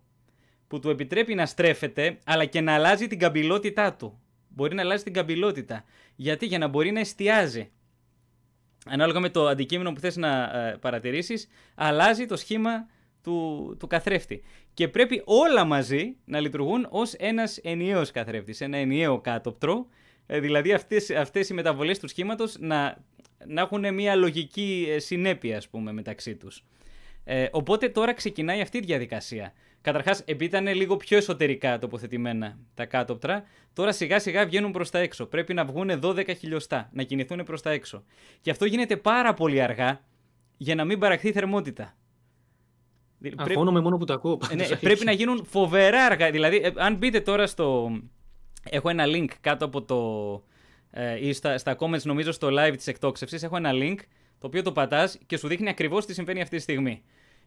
που 0.69 0.81
του 0.81 0.91
επιτρέπει 0.91 1.35
να 1.35 1.47
στρέφεται, 1.47 2.19
αλλά 2.25 2.45
και 2.45 2.61
να 2.61 2.75
αλλάζει 2.75 3.07
την 3.07 3.19
καμπυλότητά 3.19 3.95
του. 3.95 4.19
Μπορεί 4.49 4.75
να 4.75 4.83
αλλάζει 4.83 5.03
την 5.03 5.13
καμπυλότητα. 5.13 5.85
Γιατί, 6.17 6.47
για 6.47 6.59
να 6.59 6.69
μπορεί 6.69 6.91
να 6.91 7.01
εστιάζει. 7.01 7.71
Ανάλογα 8.87 9.21
με 9.21 9.29
το 9.29 9.47
αντικείμενο 9.47 9.93
που 9.93 10.01
θες 10.01 10.17
να 10.17 10.43
ε, 10.43 10.77
παρατηρήσεις, 10.81 11.49
αλλάζει 11.75 12.27
το 12.27 12.37
σχήμα 12.37 12.87
του, 13.23 13.77
του 13.79 13.87
καθρέφτη. 13.87 14.43
Και 14.75 14.89
πρέπει 14.89 15.23
όλα 15.25 15.65
μαζί 15.65 16.17
να 16.25 16.41
λειτουργούν 16.41 16.87
ως 16.91 17.13
ένας 17.13 17.57
ενιαίος 17.57 18.11
καθρέφτης, 18.11 18.61
ένα 18.61 18.77
ενιαίο 18.77 19.21
κάτωπτρο, 19.21 19.87
ε, 20.27 20.41
δηλαδή 20.41 20.73
αυτές, 20.73 21.11
αυτές 21.11 21.49
οι 21.49 21.55
μεταβολές 21.55 21.99
του 21.99 22.09
σχήματος 22.09 22.57
να, 22.59 23.05
να 23.47 23.61
έχουν 23.61 23.95
μια 23.95 24.15
λογική 24.15 24.87
ε, 24.91 24.99
συνέπεια, 24.99 25.57
ας 25.57 25.69
πούμε, 25.69 25.93
μεταξύ 25.93 26.35
τους. 26.37 26.65
Ε, 27.25 27.47
οπότε 27.51 27.89
τώρα 27.89 28.13
ξεκινάει 28.13 28.61
αυτή 28.61 28.79
η 28.79 28.81
διαδικασία. 28.81 29.53
Καταρχάς, 29.85 30.21
επειδή 30.21 30.45
ήταν 30.45 30.75
λίγο 30.75 30.97
πιο 30.97 31.17
εσωτερικά 31.17 31.79
τοποθετημένα 31.79 32.59
τα 32.75 32.87
κάτωπτρα, 32.87 33.45
τώρα 33.73 33.93
σιγά 33.93 34.19
σιγά 34.19 34.47
βγαίνουν 34.47 34.73
προς 34.73 34.91
τα 34.91 34.99
έξω. 34.99 35.27
Πρέπει 35.27 35.55
να 35.55 35.65
βγουν 35.65 36.01
12 36.03 36.37
χιλιοστά, 36.39 36.89
να 36.93 37.03
κινηθούν 37.03 37.43
προς 37.45 37.63
τα 37.63 37.71
έξω. 37.71 38.05
Και 38.41 38.51
αυτό 38.51 38.65
γίνεται 38.65 38.97
πάρα 38.97 39.35
πολύ 39.35 39.61
αργά 39.61 40.01
για 40.57 40.75
να 40.75 40.85
μην 40.85 40.99
παραχθεί 40.99 41.33
θερμότητα. 41.33 41.97
Αγχώνομαι 43.37 43.81
μόνο 43.81 43.97
που 43.97 44.05
τα 44.05 44.15
ακούω. 44.15 44.39
Ναι, 44.55 44.67
πρέπει 44.67 45.05
να 45.05 45.13
γίνουν 45.13 45.45
φοβερά 45.45 46.05
αργά. 46.05 46.31
Δηλαδή, 46.31 46.57
ε, 46.57 46.73
αν 46.77 46.97
μπείτε 46.97 47.21
τώρα 47.21 47.47
στο. 47.47 47.91
Έχω 48.71 48.89
ένα 48.89 49.05
link 49.07 49.29
κάτω 49.41 49.65
από 49.65 49.83
το. 49.83 49.99
Ε, 50.91 51.27
ή 51.27 51.33
στα, 51.33 51.59
στα 51.59 51.77
comments, 51.79 52.03
νομίζω 52.03 52.33
στο 52.33 52.49
live 52.51 52.75
της 52.77 52.87
εκτόξευσης, 52.87 53.43
έχω 53.43 53.57
ένα 53.57 53.71
link 53.73 53.99
το 54.39 54.47
οποίο 54.47 54.63
το 54.63 54.73
πατάς 54.73 55.19
και 55.27 55.37
σου 55.37 55.49
δείχνει 55.49 55.69
ακριβώς 55.69 56.07
τι 56.07 56.15
συμβαίνει 56.15 56.41
αυτή 56.41 56.57
τη 56.57 56.63
στιγμή 56.63 57.03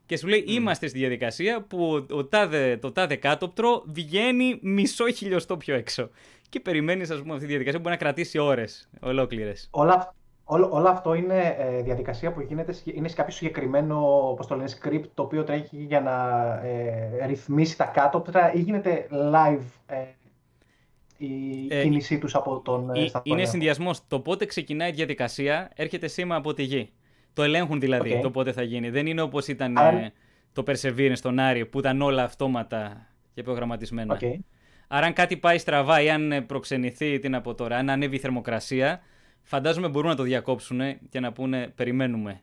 και 0.08 0.18
σου 0.18 0.28
λέει: 0.28 0.44
Είμαστε 0.48 0.88
στη 0.88 0.98
διαδικασία 0.98 1.62
που 1.62 2.06
ο 2.12 2.26
τάδε, 2.26 2.78
το 2.78 2.92
τάδε 2.92 3.16
κάτωπτρο 3.16 3.84
βγαίνει 3.86 4.60
μισό 4.62 5.12
χιλιοστό 5.12 5.58
πιο 5.58 5.76
έξω. 5.76 6.10
Και 6.50 6.60
περιμένεις, 6.60 7.10
ας 7.10 7.20
πούμε, 7.20 7.34
αυτή 7.34 7.44
τη 7.46 7.50
διαδικασία 7.50 7.80
που 7.80 7.84
μπορεί 7.88 7.98
να 8.00 8.06
κρατήσει 8.06 8.38
ώρες 8.38 8.90
ολόκληρες. 9.00 9.68
Όλα, 9.72 10.16
όλο, 10.44 10.70
όλο 10.72 10.88
αυτό 10.88 11.14
είναι 11.14 11.56
ε, 11.60 11.82
διαδικασία 11.82 12.32
που 12.32 12.42
γίνεται, 12.42 12.76
είναι 12.84 13.08
σε 13.08 13.16
κάποιο 13.16 13.34
συγκεκριμένο 13.34 13.98
πώς 14.38 14.48
το 14.48 14.56
λένε, 14.56 14.70
script 14.82 15.10
το 15.14 15.22
οποίο 15.22 15.44
τρέχει 15.44 15.78
για 15.78 16.02
να 16.02 16.44
ε, 16.68 17.26
ρυθμίσει 17.26 17.78
τα 17.78 17.86
κάτωπτρα 17.86 18.54
ή 18.54 18.60
γίνεται 18.60 19.08
live. 19.12 19.66
Ε, 19.86 19.96
η 21.18 21.68
ε, 21.70 21.82
κίνησή 21.82 22.18
τους 22.18 22.36
από 22.36 22.60
τον 22.60 22.90
ε, 22.96 23.12
Είναι 23.24 23.46
συνδυασμός. 23.46 24.08
Το 24.08 24.20
πότε 24.20 24.46
ξεκινάει 24.46 24.90
η 24.90 24.94
διαδικασία 24.94 25.72
έρχεται 25.76 26.08
σήμα 26.08 26.36
από 26.36 26.54
τη 26.54 26.64
γη. 26.64 26.90
Το 27.38 27.44
ελέγχουν 27.44 27.80
δηλαδή 27.80 28.20
το 28.22 28.32
πότε 28.32 28.52
θα 28.52 28.62
γίνει. 28.62 28.90
Δεν 28.90 29.06
είναι 29.06 29.22
όπως 29.22 29.48
ήταν 29.48 29.78
ε, 29.78 30.14
το 30.54 30.64
Perseverance 30.68 31.12
στον 31.14 31.40
Άρη 31.40 31.66
που 31.66 31.80
ήταν 31.80 32.02
όλα 32.02 32.24
αυτόματα 32.24 33.08
και 33.34 33.44
προγραμματισμένα. 33.44 34.20
Okay. 34.22 34.36
Άρα 34.88 35.06
αν 35.06 35.14
κάτι 35.14 35.38
πάει 35.38 35.58
στραβά 35.58 36.02
ή 36.02 36.10
αν 36.10 36.46
προξενηθεί 36.48 37.20
την 37.20 37.36
από 37.36 37.56
τώρα, 37.56 37.78
αν 37.78 37.90
ανέβει 37.90 38.16
η 38.16 38.20
θερμοκρασία, 38.20 39.02
φαντάζομαι 39.42 39.88
μπορούν 39.88 40.10
να 40.10 40.16
το 40.16 40.24
διακόψουν 40.24 40.80
και 41.10 41.20
να 41.20 41.32
πούνε 41.32 41.72
περιμένουμε. 41.76 42.42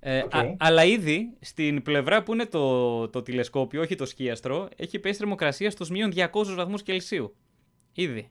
Ε, 0.00 0.22
αλλά 0.58 0.84
ήδη 0.84 1.36
στην 1.40 1.82
πλευρά 1.82 2.22
που 2.22 2.32
είναι 2.32 2.46
το, 2.46 3.08
το 3.08 3.22
τηλεσκόπιο, 3.22 3.80
όχι 3.80 3.94
το 3.94 4.06
σκίαστρο, 4.06 4.68
έχει 4.76 4.98
πέσει 4.98 5.18
θερμοκρασία 5.18 5.70
στους 5.70 5.90
μείον 5.90 6.12
200 6.14 6.28
βαθμούς 6.54 6.82
Κελσίου. 6.82 7.36
Ήδη. 7.92 8.30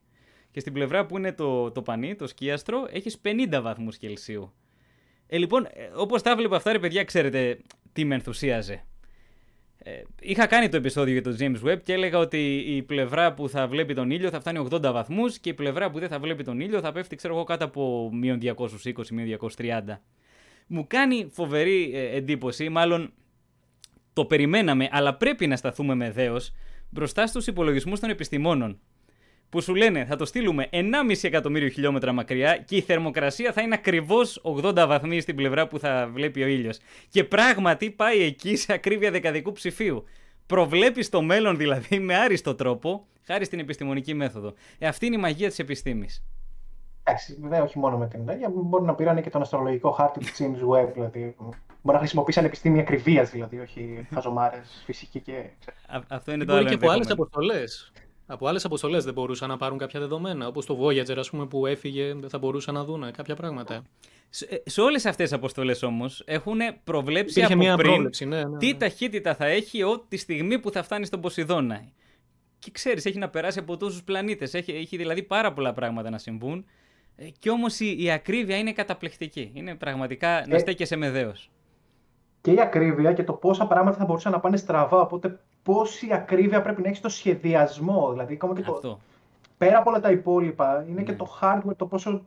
Και 0.52 0.60
στην 0.60 0.74
πλευρά 0.74 1.06
που 1.06 1.18
είναι 1.18 1.34
το, 1.34 1.72
το 1.72 1.82
πανί, 1.82 2.16
το 2.16 2.28
σκίαστρο, 2.28 2.88
έχεις 2.92 3.22
50 3.24 3.60
βαθμούς 3.62 3.98
Κελσίου. 3.98 4.54
Ε, 5.28 5.38
λοιπόν, 5.38 5.66
ε, 5.66 5.90
όπως 5.96 6.22
τα 6.22 6.36
βλέπω 6.36 6.56
αυτά, 6.56 6.72
ρε 6.72 6.80
παιδιά, 6.80 7.04
ξέρετε 7.04 7.60
τι 7.94 8.06
με 8.06 8.16
ενθουσίαζε. 8.16 8.86
Ε, 9.78 10.02
είχα 10.22 10.46
κάνει 10.46 10.70
το 10.70 10.78
επεισόδιο 10.78 11.14
για 11.14 11.24
το 11.24 11.36
James 11.40 11.70
Webb 11.70 11.80
και 11.84 11.94
έλεγα 11.94 12.18
ότι 12.18 12.56
η 12.56 12.84
πλευρά 12.84 13.34
που 13.34 13.50
θα 13.50 13.68
βλέπει 13.68 13.94
τον 13.94 14.12
ήλιο 14.12 14.30
θα 14.30 14.40
φτάνει 14.40 14.68
80 14.72 14.82
βαθμούς 14.82 15.40
και 15.40 15.50
η 15.50 15.54
πλευρά 15.54 15.90
που 15.90 16.00
δεν 16.00 16.10
θα 16.10 16.20
βλέπει 16.20 16.44
τον 16.44 16.60
ήλιο 16.60 16.80
θα 16.80 16.92
πέφτει, 16.92 17.16
ξέρω 17.16 17.36
εγώ, 17.36 17.44
κάτω 17.44 17.66
από 17.66 18.10
μείον 18.14 18.40
220, 18.42 19.08
μείον 19.12 19.40
230. 19.58 19.82
Μου 20.68 20.88
κάνει 20.88 21.30
φοβερή 21.32 21.92
ε, 21.94 22.16
εντύπωση, 22.16 22.70
μάλλον 22.70 23.14
το 24.14 24.26
περιμέναμε, 24.26 24.90
αλλά 24.92 25.16
πρέπει 25.16 25.48
να 25.48 25.56
σταθούμε 25.56 25.96
με 25.96 26.12
δέος 26.12 26.52
μπροστά 26.90 27.28
στους 27.28 27.48
υπολογισμούς 27.48 28.00
των 28.00 28.10
επιστημόνων 28.10 28.80
που 29.50 29.62
σου 29.62 29.76
λένε 29.76 30.06
θα 30.06 30.16
το 30.16 30.26
στείλουμε 30.26 30.70
1,5 30.72 30.84
εκατομμύριο 31.22 31.70
χιλιόμετρα 31.70 32.12
μακριά 32.12 32.58
και 32.58 32.76
η 32.76 32.82
θερμοκρασία 32.82 33.52
θα 33.52 33.62
είναι 33.62 33.76
ακριβώς 33.76 34.42
80 34.44 34.86
βαθμοί 34.88 35.20
στην 35.20 35.36
πλευρά 35.36 35.68
που 35.68 35.80
θα 35.80 36.10
βλέπει 36.14 36.44
ο 36.44 36.48
ήλιος. 36.48 36.80
Και 37.10 37.24
πράγματι 37.24 37.92
πάει 37.92 38.22
εκεί 38.22 38.56
σε 38.56 38.74
ακρίβεια 38.74 39.12
δεκαδικού 39.12 39.52
ψηφίου. 39.52 40.04
Προβλέπεις 40.46 41.10
το 41.10 41.22
μέλλον 41.22 41.58
δηλαδή 41.58 42.00
με 42.00 42.16
άριστο 42.16 42.56
τρόπο, 42.56 43.08
χάρη 43.26 43.46
στην 43.46 43.60
επιστημονική 43.60 44.14
μέθοδο. 44.14 44.54
Ε, 44.78 44.88
αυτή 44.88 45.06
είναι 45.06 45.16
η 45.16 45.20
μαγεία 45.20 45.48
της 45.48 45.60
επιστήμης. 45.60 46.24
Εντάξει, 47.04 47.38
βέβαια 47.42 47.64
όχι 47.64 47.80
μόνο 47.80 47.98
με 47.98 48.08
την 48.08 48.20
ενέργεια, 48.20 48.50
μπορεί 48.54 48.84
να 48.84 48.96
πήραν 48.96 49.22
και 49.22 49.30
τον 49.30 49.42
αστρολογικό 49.42 49.92
χάρτη 49.92 50.20
του 50.20 50.26
James 50.38 50.74
Webb. 50.74 50.90
Δηλαδή, 50.94 51.36
μπορεί 51.82 51.94
να 51.94 51.98
χρησιμοποιήσαν 51.98 52.46
επιστήμη 52.46 52.80
ακριβίας, 52.80 53.30
δηλαδή, 53.30 53.60
όχι 53.60 54.08
χαζομάρες 54.14 54.84
φυσική 54.86 55.20
και. 55.20 55.50
αυτό 56.08 56.32
είναι 56.32 56.46
το 56.46 56.54
άλλο. 56.54 56.68
και 56.68 56.74
από 56.74 56.90
άλλες 56.90 57.10
αποστολές 57.10 57.92
από 58.26 58.48
άλλες 58.48 58.66
αποστολές 58.66 59.04
δεν 59.04 59.14
μπορούσαν 59.14 59.50
να 59.50 59.58
πάρουν 59.58 59.78
κάποια 59.78 60.00
δεδομένα. 60.00 60.48
Όπως 60.48 60.66
το 60.66 60.80
Voyager, 60.82 61.18
ας 61.18 61.30
πούμε, 61.30 61.46
που 61.46 61.66
έφυγε, 61.66 62.14
δεν 62.14 62.30
θα 62.30 62.38
μπορούσαν 62.38 62.74
να 62.74 62.84
δουν 62.84 63.12
κάποια 63.12 63.36
πράγματα. 63.36 63.84
Σε, 64.30 64.46
ε, 64.46 64.70
σε 64.70 64.82
όλες 64.82 65.06
αυτές 65.06 65.30
τις 65.30 65.38
αποστολές 65.38 65.84
όμως 65.84 66.24
έχουν 66.26 66.60
προβλέψει 66.84 67.44
από 67.44 67.56
μια 67.56 67.76
πριν 67.76 67.92
πρόβλεψη, 67.92 68.26
ναι, 68.26 68.44
ναι, 68.44 68.58
τι 68.58 68.72
ναι. 68.72 68.78
ταχύτητα 68.78 69.36
θα 69.36 69.46
έχει 69.46 69.84
ό, 69.84 70.06
τη 70.08 70.18
στιγμή 70.18 70.60
που 70.60 70.72
θα 70.72 70.84
φτάνει 70.84 71.06
στον 71.06 71.22
Ποσειδώνα. 71.22 71.84
Και 72.60 72.72
ξέρεις, 72.72 73.06
έχει 73.06 73.18
να 73.18 73.30
περάσει 73.30 73.60
από 73.60 73.78
τόσους 73.78 74.04
πλανήτες. 74.04 74.54
Έχει, 74.54 74.72
έχει 74.72 74.98
δηλαδή 74.98 75.24
πάρα 75.24 75.54
πολλά 75.54 75.74
πράγματα 75.74 76.10
να 76.10 76.18
συμβούν. 76.18 76.66
Ε, 77.16 77.30
και 77.40 77.50
όμως 77.50 77.80
η, 77.80 77.96
η 78.00 78.12
ακρίβεια 78.12 78.58
είναι 78.58 78.74
καταπληκτική. 78.74 79.52
Είναι 79.54 79.76
πραγματικά 79.76 80.30
ε, 80.30 80.48
να 80.48 80.60
στέκεσαι 80.60 80.96
με 80.96 81.10
δέος. 81.10 81.52
Και 82.42 82.52
η 82.52 82.62
ακρίβεια 82.62 83.14
και 83.14 83.24
το 83.24 83.34
πόσα 83.34 83.68
πράγματα 83.68 83.98
θα 83.98 84.06
μπορούσαν 84.06 84.32
να 84.32 84.40
πάνε 84.40 84.58
στραβά. 84.58 85.02
Οπότε 85.02 85.40
πόση 85.66 86.14
ακρίβεια 86.14 86.62
πρέπει 86.62 86.82
να 86.82 86.88
έχεις 86.88 86.98
στο 87.00 87.10
σχεδιασμό. 87.10 88.12
Δηλαδή, 88.12 88.34
ακόμα 88.34 88.56
και 88.56 88.62
το... 88.62 89.00
Πέρα 89.58 89.78
από 89.78 89.90
όλα 89.90 90.00
τα 90.00 90.12
υπόλοιπα, 90.12 90.86
είναι 90.90 91.04
και 91.04 91.12
ναι. 91.12 91.18
το 91.18 91.28
hardware, 91.42 91.76
το 91.76 91.86
πόσο, 91.86 92.22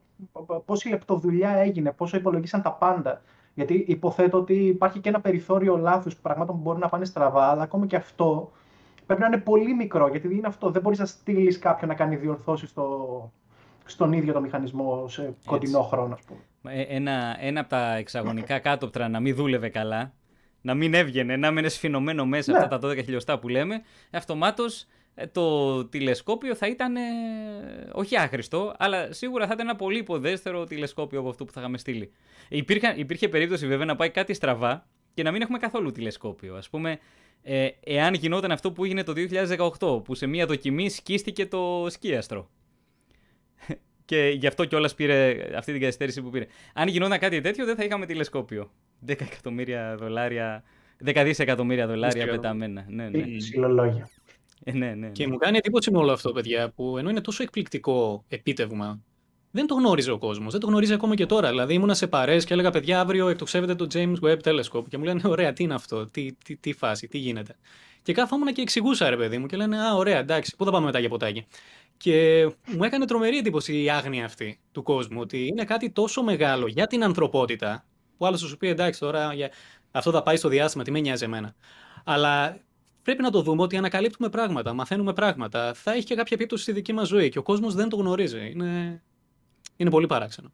πόση 0.64 0.88
λεπτοδουλειά 0.88 1.50
έγινε, 1.50 1.92
πόσο 1.92 2.16
υπολογίσαν 2.16 2.62
τα 2.62 2.72
πάντα. 2.72 3.22
Γιατί 3.54 3.84
υποθέτω 3.88 4.38
ότι 4.38 4.54
υπάρχει 4.54 5.00
και 5.00 5.08
ένα 5.08 5.20
περιθώριο 5.20 5.76
λάθους 5.76 6.16
πραγμάτων 6.16 6.56
που 6.56 6.62
μπορεί 6.62 6.78
να 6.78 6.88
πάνε 6.88 7.04
στραβά, 7.04 7.44
αλλά 7.50 7.62
ακόμα 7.62 7.86
και 7.86 7.96
αυτό 7.96 8.52
πρέπει 9.06 9.20
να 9.20 9.26
είναι 9.26 9.38
πολύ 9.38 9.74
μικρό. 9.74 10.08
Γιατί 10.08 10.34
είναι 10.34 10.46
αυτό. 10.46 10.70
Δεν 10.70 10.82
μπορείς 10.82 10.98
να 10.98 11.06
στείλεις 11.06 11.58
κάποιον 11.58 11.90
να 11.90 11.96
κάνει 11.96 12.16
διορθώσεις 12.16 12.68
στο, 12.68 13.32
στον 13.84 14.12
ίδιο 14.12 14.32
το 14.32 14.40
μηχανισμό 14.40 15.08
σε 15.08 15.34
κοντινό 15.44 15.82
χρόνο, 15.82 16.14
ας 16.14 16.20
πούμε. 16.20 16.40
Ε, 16.74 16.82
ένα, 16.82 17.36
ένα 17.40 17.60
από 17.60 17.68
τα 17.68 17.94
εξαγωνικά 17.96 18.58
κάτωπτρα 18.58 19.08
να 19.08 19.20
μην 19.20 19.34
δούλευε 19.34 19.68
καλά 19.68 20.12
να 20.68 20.74
μην 20.74 20.94
έβγαινε, 20.94 21.36
να 21.36 21.46
έμενε 21.46 21.68
σφινωμένο 21.68 22.26
μέσα 22.26 22.52
ναι. 22.52 22.58
αυτά 22.58 22.78
τα 22.78 22.88
12 22.88 23.04
χιλιοστά 23.04 23.38
που 23.38 23.48
λέμε, 23.48 23.82
αυτομάτως 24.10 24.86
ε, 25.14 25.26
το 25.26 25.84
τηλεσκόπιο 25.84 26.54
θα 26.54 26.66
ήταν 26.66 26.96
ε, 26.96 27.00
όχι 27.92 28.16
άχρηστο, 28.16 28.74
αλλά 28.78 29.12
σίγουρα 29.12 29.46
θα 29.46 29.52
ήταν 29.54 29.68
ένα 29.68 29.76
πολύ 29.76 29.98
υποδέστερο 29.98 30.64
τηλεσκόπιο 30.64 31.18
από 31.20 31.28
αυτό 31.28 31.44
που 31.44 31.52
θα 31.52 31.60
είχαμε 31.60 31.78
στείλει. 31.78 32.12
Υπήρχε, 32.48 32.94
υπήρχε 32.96 33.28
περίπτωση 33.28 33.66
βέβαια 33.66 33.84
να 33.84 33.96
πάει 33.96 34.10
κάτι 34.10 34.34
στραβά 34.34 34.86
και 35.14 35.22
να 35.22 35.30
μην 35.30 35.42
έχουμε 35.42 35.58
καθόλου 35.58 35.92
τηλεσκόπιο. 35.92 36.54
Α 36.54 36.62
πούμε, 36.70 36.98
ε, 37.42 37.68
εάν 37.84 38.14
γινόταν 38.14 38.50
αυτό 38.50 38.72
που 38.72 38.84
έγινε 38.84 39.02
το 39.02 39.12
2018, 39.78 40.04
που 40.04 40.14
σε 40.14 40.26
μία 40.26 40.46
δοκιμή 40.46 40.90
σκίστηκε 40.90 41.46
το 41.46 41.86
σκίαστρο. 41.88 42.50
Και 44.08 44.34
γι' 44.36 44.46
αυτό 44.46 44.64
κιόλας 44.64 44.94
πήρε 44.94 45.36
αυτή 45.56 45.72
την 45.72 45.80
καθυστέρηση 45.80 46.22
που 46.22 46.30
πήρε. 46.30 46.46
Αν 46.74 46.88
γινόταν 46.88 47.18
κάτι 47.18 47.40
τέτοιο, 47.40 47.64
δεν 47.64 47.76
θα 47.76 47.84
είχαμε 47.84 48.06
τηλεσκόπιο. 48.06 48.70
10 49.06 49.10
εκατομμύρια 49.20 49.96
δολάρια, 49.98 50.62
10 51.04 51.22
δισεκατομμύρια 51.24 51.86
δολάρια 51.86 52.26
πεταμένα. 52.26 52.84
Ναι, 52.88 53.08
ναι. 53.08 53.18
Ε, 54.64 54.72
ναι, 54.72 54.86
ναι, 54.86 54.94
ναι. 54.94 55.08
Και 55.08 55.28
μου 55.28 55.36
κάνει 55.36 55.56
εντύπωση 55.56 55.90
με 55.90 55.98
όλο 55.98 56.12
αυτό, 56.12 56.32
παιδιά, 56.32 56.70
που 56.70 56.98
ενώ 56.98 57.10
είναι 57.10 57.20
τόσο 57.20 57.42
εκπληκτικό 57.42 58.24
επίτευγμα, 58.28 59.00
δεν 59.50 59.66
το 59.66 59.74
γνώριζε 59.74 60.10
ο 60.10 60.18
κόσμος. 60.18 60.52
Δεν 60.52 60.60
το 60.60 60.66
γνωρίζει 60.66 60.92
ακόμα 60.92 61.14
και 61.14 61.26
τώρα. 61.26 61.48
Δηλαδή, 61.48 61.74
ήμουνα 61.74 61.94
σε 61.94 62.06
παρέ 62.06 62.36
και 62.36 62.52
έλεγα, 62.52 62.70
παιδιά, 62.70 63.00
αύριο 63.00 63.28
εκτοξεύεται 63.28 63.74
το 63.74 63.86
James 63.92 64.16
Webb 64.22 64.38
Telescope. 64.42 64.88
Και 64.88 64.98
μου 64.98 65.04
λένε, 65.04 65.20
ωραία, 65.24 65.52
τι 65.52 65.62
είναι 65.62 65.74
αυτό, 65.74 66.06
τι, 66.06 66.32
τι, 66.44 66.56
τι 66.56 66.72
φάση, 66.72 67.08
τι 67.08 67.18
γίνεται. 67.18 67.56
Και 68.02 68.12
κάθομαι 68.12 68.52
και 68.52 68.60
εξηγούσα, 68.60 69.10
ρε 69.10 69.16
παιδί 69.16 69.38
μου, 69.38 69.46
και 69.46 69.56
λένε, 69.56 69.78
Α, 69.78 69.94
ωραία, 69.94 70.18
εντάξει, 70.18 70.56
πού 70.56 70.64
θα 70.64 70.70
πάμε 70.70 70.86
μετά 70.86 70.98
για 70.98 71.08
ποτάκι. 71.08 71.46
Και 71.98 72.48
μου 72.66 72.84
έκανε 72.84 73.04
τρομερή 73.04 73.36
εντύπωση 73.36 73.82
η 73.82 73.90
άγνοια 73.90 74.24
αυτή 74.24 74.60
του 74.72 74.82
κόσμου, 74.82 75.20
ότι 75.20 75.46
είναι 75.46 75.64
κάτι 75.64 75.90
τόσο 75.90 76.22
μεγάλο 76.22 76.66
για 76.66 76.86
την 76.86 77.04
ανθρωπότητα, 77.04 77.84
που 78.16 78.26
άλλος 78.26 78.40
σου 78.40 78.56
πει 78.56 78.68
εντάξει 78.68 79.00
τώρα 79.00 79.34
για... 79.34 79.50
αυτό 79.90 80.10
θα 80.10 80.22
πάει 80.22 80.36
στο 80.36 80.48
διάστημα, 80.48 80.84
τι 80.84 80.90
με 80.90 81.00
νοιάζει 81.00 81.24
εμένα. 81.24 81.54
Αλλά 82.04 82.60
πρέπει 83.02 83.22
να 83.22 83.30
το 83.30 83.42
δούμε 83.42 83.62
ότι 83.62 83.76
ανακαλύπτουμε 83.76 84.28
πράγματα, 84.28 84.72
μαθαίνουμε 84.72 85.12
πράγματα. 85.12 85.74
Θα 85.74 85.92
έχει 85.92 86.04
και 86.04 86.14
κάποια 86.14 86.36
επίπτωση 86.36 86.62
στη 86.62 86.72
δική 86.72 86.92
μας 86.92 87.08
ζωή 87.08 87.28
και 87.28 87.38
ο 87.38 87.42
κόσμος 87.42 87.74
δεν 87.74 87.88
το 87.88 87.96
γνωρίζει. 87.96 88.50
Είναι, 88.50 89.02
είναι 89.76 89.90
πολύ 89.90 90.06
παράξενο. 90.06 90.52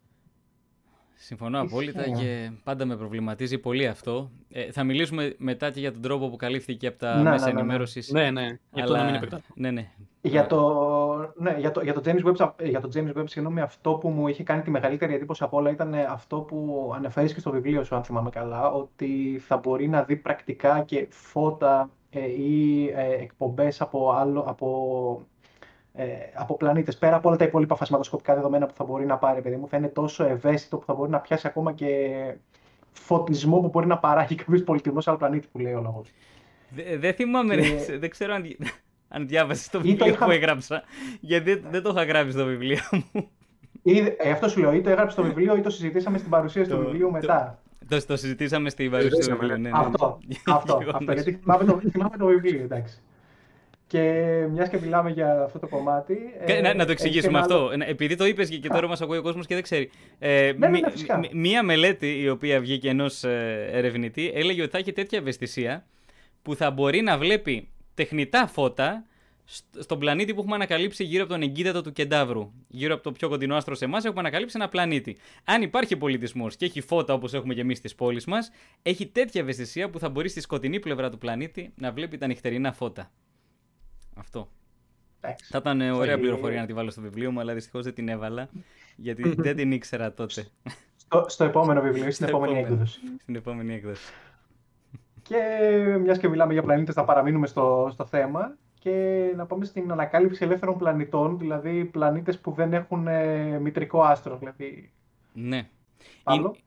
Συμφωνώ 1.15 1.61
απόλυτα 1.61 2.03
και 2.11 2.51
πάντα 2.65 2.85
με 2.85 2.97
προβληματίζει 2.97 3.59
πολύ 3.59 3.87
αυτό. 3.87 4.31
Ε, 4.51 4.73
θα 4.73 4.85
μιλήσουμε 4.85 5.35
μετά 5.39 5.71
και 5.71 5.81
για 5.81 5.93
τον 5.93 6.03
τρόπο 6.03 6.31
που 6.31 6.37
καλύφθηκε 6.37 6.87
από 6.87 6.99
τα 6.99 7.17
ναι, 7.17 7.31
μέσα 7.31 7.45
ναι, 7.45 7.45
ναι, 7.47 7.53
ναι. 7.53 7.61
ενημέρωσης. 7.61 8.11
Ναι, 8.11 8.31
ναι. 8.31 8.59
Για 8.73 8.87
το 8.87 8.97
να 8.97 9.05
μην 9.05 9.29
Ναι, 9.55 9.71
ναι. 9.71 9.91
Για 10.27 10.47
το, 10.47 11.33
ναι, 11.35 11.57
για 11.59 11.71
το, 11.71 11.83
για 11.83 11.95
το 11.95 12.03
James 12.05 12.25
Webb, 12.25 12.51
για 12.63 12.81
το 12.81 12.89
James 12.95 13.19
Webb 13.19 13.25
συγγνώμη, 13.25 13.61
αυτό 13.61 13.95
που 13.95 14.09
μου 14.09 14.29
είχε 14.29 14.43
κάνει 14.43 14.63
τη 14.63 14.71
μεγαλύτερη 14.71 15.15
εντύπωση 15.15 15.45
από 15.45 15.57
όλα 15.57 15.71
ήταν 15.71 15.95
αυτό 15.95 16.41
που 16.41 16.93
αναφέρεις 16.97 17.35
και 17.35 17.41
στο 17.41 17.51
βιβλίο 17.51 17.85
σου, 17.85 17.95
αν 17.95 18.05
θυμάμαι 18.05 18.31
καλά, 18.31 18.71
ότι 18.73 19.43
θα 19.47 19.57
μπορεί 19.57 19.89
να 19.89 20.03
δει 20.03 20.17
πρακτικά 20.17 20.83
και 20.83 21.07
φώτα 21.11 21.91
ε, 22.11 22.21
ή 22.21 22.87
ε, 22.89 23.23
εκπομπές 23.23 23.81
από, 23.81 24.13
άλλο, 24.13 24.41
από 24.41 25.27
ε, 25.93 26.07
από 26.35 26.57
πλανήτες. 26.57 26.99
Πέρα 26.99 27.17
από 27.17 27.29
όλα 27.29 27.37
τα 27.37 27.45
υπόλοιπα 27.45 27.75
φασματοσκοπικά 27.75 28.35
δεδομένα 28.35 28.67
που 28.67 28.75
θα 28.75 28.85
μπορεί 28.85 29.07
να 29.07 29.19
πάρει, 29.19 29.41
παιδί 29.41 29.57
μου, 29.57 29.69
θα 29.69 29.77
είναι 29.77 29.89
τόσο 29.89 30.25
ευαίσθητο 30.25 30.77
που 30.77 30.85
θα 30.85 30.95
μπορεί 30.95 31.11
να 31.11 31.21
πιάσει 31.21 31.47
ακόμα 31.47 31.73
και 31.73 32.11
φωτισμό 32.93 33.61
που 33.61 33.69
μπορεί 33.69 33.87
να 33.87 33.99
παράγει 33.99 34.35
κάποιος 34.35 34.63
πολιτισμός 34.63 35.05
σε 35.05 35.11
άλλο 35.11 35.19
πλανήτη 35.19 35.49
που 35.53 35.59
λέει 35.59 35.73
ο 35.73 35.81
λόγος. 35.81 36.09
Δεν 36.99 37.15
θυμάμαι, 37.15 37.57
και... 37.57 37.99
δεν 37.99 38.11
ξέρω 38.11 38.35
αν, 38.35 38.45
αν 39.15 39.27
διάβασες 39.27 39.69
το 39.69 39.81
βιβλίο 39.81 39.97
το 39.97 40.07
είχα... 40.07 40.25
που 40.25 40.31
έγραψα. 40.31 40.83
Γιατί 41.21 41.63
δεν, 41.71 41.83
το 41.83 41.91
είχα 41.91 42.05
γράψει 42.05 42.33
στο 42.33 42.45
βιβλίο 42.45 42.79
μου. 42.91 43.31
Ή, 43.83 43.99
ε, 43.99 44.31
αυτό 44.31 44.49
σου 44.49 44.61
λέω, 44.61 44.73
ή 44.73 44.81
το 44.81 44.91
έγραψες 44.91 45.13
στο 45.13 45.23
βιβλίο 45.23 45.57
ή 45.57 45.61
το 45.61 45.71
συζητήσαμε 45.71 46.19
στην 46.19 46.31
παρουσίαση 46.31 46.71
του 46.71 46.79
βιβλίου 46.79 47.11
μετά. 47.11 47.59
Το, 47.89 48.07
το 48.07 48.17
συζητήσαμε 48.17 48.71
στην 48.71 48.91
παρουσίαση 48.91 49.29
του 49.29 49.37
βιβλίου. 49.37 49.61
Ναι, 49.61 49.69
ναι. 49.69 49.79
Αυτό, 49.79 50.19
αυτό, 50.47 50.81
αυτό, 50.93 51.13
γιατί 51.13 51.33
θυμάμαι 51.33 51.65
το, 51.65 51.81
θυμάμαι 51.91 52.17
το 52.17 52.27
βιβλίο, 52.27 52.63
εντάξει. 52.63 53.03
Και 53.87 54.01
μιας 54.51 54.69
και 54.69 54.79
μιλάμε 54.83 55.11
για 55.11 55.43
αυτό 55.43 55.59
το 55.59 55.69
κομμάτι. 55.69 56.19
Ε, 56.39 56.61
να, 56.61 56.75
να 56.75 56.85
το 56.85 56.93
εξηγήσουμε 56.93 57.39
αυτό. 57.39 57.71
Επειδή 57.87 58.17
το 58.17 58.25
είπες 58.27 58.49
και 58.49 58.69
τώρα 58.69 58.89
μας 58.89 59.01
ακούει 59.01 59.19
ο 59.19 59.23
κόσμος 59.23 59.47
και 59.47 59.55
δεν 59.55 59.63
ξέρει. 59.63 59.91
Ε, 60.19 60.53
ναι, 60.57 60.69
ναι, 60.69 60.79
ναι 60.79 61.29
μία 61.33 61.63
μελέτη 61.63 62.21
η 62.21 62.29
οποία 62.29 62.61
βγήκε 62.61 62.89
ενός 62.89 63.25
ε, 63.25 63.69
ερευνητή 63.73 64.33
έλεγε 64.35 64.63
ότι 64.63 64.71
θα 64.71 64.79
έχει 64.79 64.93
τέτοια 64.93 65.19
ευαισθησία 65.19 65.85
που 66.43 66.55
θα 66.55 66.71
μπορεί 66.71 67.01
να 67.01 67.19
βλέπει 67.19 67.69
τεχνητά 67.95 68.47
φώτα 68.47 69.05
στον 69.79 69.99
πλανήτη 69.99 70.35
που 70.35 70.41
έχουμε 70.41 70.55
ανακαλύψει 70.55 71.05
γύρω 71.05 71.23
από 71.23 71.33
τον 71.33 71.43
εγκύτατο 71.43 71.83
του 71.83 71.93
Κεντάβρου. 71.93 72.53
Γύρω 72.69 72.95
από 72.95 73.03
το 73.03 73.13
πιο 73.13 73.29
κοντινό 73.29 73.57
άστρο 73.57 73.75
σε 73.75 73.85
εμάς 73.85 74.05
έχουμε 74.05 74.21
ανακαλύψει 74.21 74.57
ένα 74.59 74.69
πλανήτη. 74.69 75.17
Αν 75.45 75.63
υπάρχει 75.63 75.97
πολιτισμός 75.97 76.57
και 76.57 76.65
έχει 76.65 76.81
φώτα 76.81 77.15
όπως 77.15 77.35
έχουμε 77.35 77.55
και 77.55 77.61
εμείς 77.61 77.79
στις 77.79 77.95
πόλεις 77.95 78.25
μας, 78.25 78.51
έχει 78.83 79.07
τέτοια 79.07 79.41
ευαισθησία 79.41 79.91
που 79.91 79.99
θα 79.99 80.09
μπορεί 80.09 80.29
στη 80.29 80.41
σκοτεινή 80.41 80.81
πλευρά 80.81 81.11
του 81.11 81.19
πλανήτη 81.19 81.73
να 81.77 81.93
βλέπει 81.93 82.19
τα 82.19 82.27
νυχτερινά 82.27 82.73
φώτα. 82.73 83.11
Αυτό. 84.15 84.49
Θα 85.21 85.59
ήταν 85.59 85.81
ωραία 85.81 86.19
πληροφορία 86.19 86.61
να 86.61 86.67
τη 86.67 86.73
βάλω 86.73 86.91
στο 86.91 87.01
βιβλίο 87.01 87.31
μου, 87.33 87.41
αλλά 87.41 87.55
δυστυχώς 87.55 87.85
δεν 87.85 87.95
την 87.95 88.09
έβαλα, 88.09 88.49
γιατί 88.97 89.35
δεν 89.45 89.57
την 89.57 89.73
ήξερα 89.73 90.13
τότε. 90.13 90.47
Στο, 90.97 91.25
στο 91.29 91.45
επόμενο 91.45 91.81
βιβλίο, 91.81 92.11
στην 92.11 92.27
επόμενη 92.27 92.59
έκδοση. 92.59 93.01
Στην 93.21 93.35
επόμενη 93.35 93.75
έκδοση. 93.75 94.13
Και 95.29 95.39
μιας 96.01 96.19
και 96.19 96.29
μιλάμε 96.29 96.53
για 96.53 96.63
πλανήτες, 96.63 96.95
θα 96.95 97.05
παραμείνουμε 97.05 97.47
στο, 97.47 97.89
στο 97.93 98.07
θέμα 98.07 98.57
και 98.79 99.33
να 99.37 99.47
πάμε 99.47 99.65
στην 99.65 99.93
ανακάλυψη 99.93 100.45
ελεύθερων 100.45 100.79
πλανητών, 100.79 101.39
δηλαδή 101.39 101.85
πλανήτες 101.85 102.39
που 102.39 102.53
δεν 102.53 102.73
έχουν 102.73 103.07
ε, 103.07 103.59
μητρικό 103.59 104.03
άστρο. 104.03 104.37
Δηλαδή... 104.37 104.93
Ναι. 105.33 105.69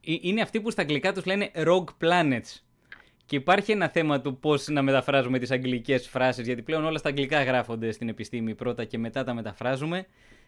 Είναι, 0.01 0.41
αυτοί 0.41 0.61
που 0.61 0.71
στα 0.71 0.81
αγγλικά 0.81 1.13
τους 1.13 1.25
λένε 1.25 1.51
rogue 1.55 1.83
planets. 2.01 2.61
Και 3.27 3.35
υπάρχει 3.35 3.71
ένα 3.71 3.89
θέμα 3.89 4.21
του 4.21 4.37
πώς 4.37 4.67
να 4.67 4.81
μεταφράζουμε 4.81 5.39
τις 5.39 5.51
αγγλικές 5.51 6.07
φράσεις, 6.07 6.45
γιατί 6.45 6.61
πλέον 6.61 6.85
όλα 6.85 6.97
στα 6.97 7.09
αγγλικά 7.09 7.43
γράφονται 7.43 7.91
στην 7.91 8.09
επιστήμη 8.09 8.55
πρώτα 8.55 8.83
και 8.83 8.97
μετά 8.97 9.23
τα 9.23 9.33
μεταφράζουμε. 9.33 10.05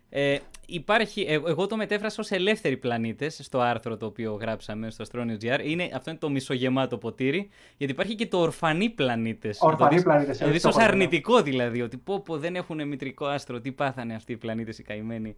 Ε, 0.10 0.38
υπάρχει, 0.66 1.22
ε, 1.22 1.34
εγώ 1.34 1.68
το 1.68 1.76
μετέφρασα 1.76 2.16
ως 2.20 2.32
ελεύθεροι 2.32 2.78
πλανήτες 2.78 3.40
στο 3.44 3.60
άρθρο 3.60 3.98
το 3.98 4.06
οποίο 4.06 4.34
γράψαμε 4.34 4.90
στο 4.90 5.06
Astronews.gr. 5.12 5.60
Είναι, 5.64 5.90
αυτό 5.94 6.10
είναι 6.10 6.20
το 6.20 6.30
μισογεμάτο 6.30 6.98
ποτήρι, 6.98 7.50
γιατί 7.78 7.94
υπάρχει 7.94 8.16
και 8.16 8.28
το 8.28 8.38
ορφανή 8.38 8.90
πλανήτες. 8.90 9.58
Ορφανή 9.62 10.02
πλανήτες. 10.04 10.38
Δηλαδή 10.38 10.68
ως 10.68 10.78
αρνητικό 10.78 11.42
δηλαδή, 11.42 11.82
ότι 11.82 11.98
πω 11.98 12.20
πω 12.20 12.38
δεν 12.38 12.56
έχουν 12.56 12.88
μητρικό 12.88 13.26
άστρο, 13.26 13.60
τι 13.60 13.72
πάθανε 13.72 14.16
αυτοί 14.16 14.32
οι 14.32 14.38
πλανήτες 14.38 14.80
οι 14.80 14.84
καημένοι. 14.84 15.36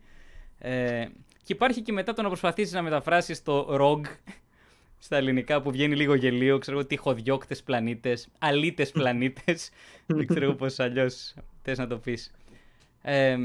Ε, 0.57 1.05
και 1.43 1.53
υπάρχει 1.53 1.81
και 1.81 1.91
μετά 1.91 2.13
το 2.13 2.21
να 2.21 2.27
προσπαθήσεις 2.27 2.73
να 2.73 2.81
μεταφράσεις 2.81 3.43
το 3.43 3.67
ROG 3.71 4.01
στα 5.03 5.17
ελληνικά 5.17 5.61
που 5.61 5.71
βγαίνει 5.71 5.95
λίγο 5.95 6.15
γελίο, 6.15 6.57
ξέρω 6.57 6.77
εγώ, 6.77 6.87
τυχοδιώκτες 6.87 7.63
πλανήτες, 7.63 8.27
αλήτες 8.39 8.91
πλανήτες, 8.97 9.69
δεν 10.05 10.27
ξέρω 10.27 10.53
πώς 10.53 10.79
αλλιώς 10.79 11.33
θες 11.61 11.77
να 11.77 11.87
το 11.87 11.97
πεις. 11.97 12.31
Ε, 13.01 13.37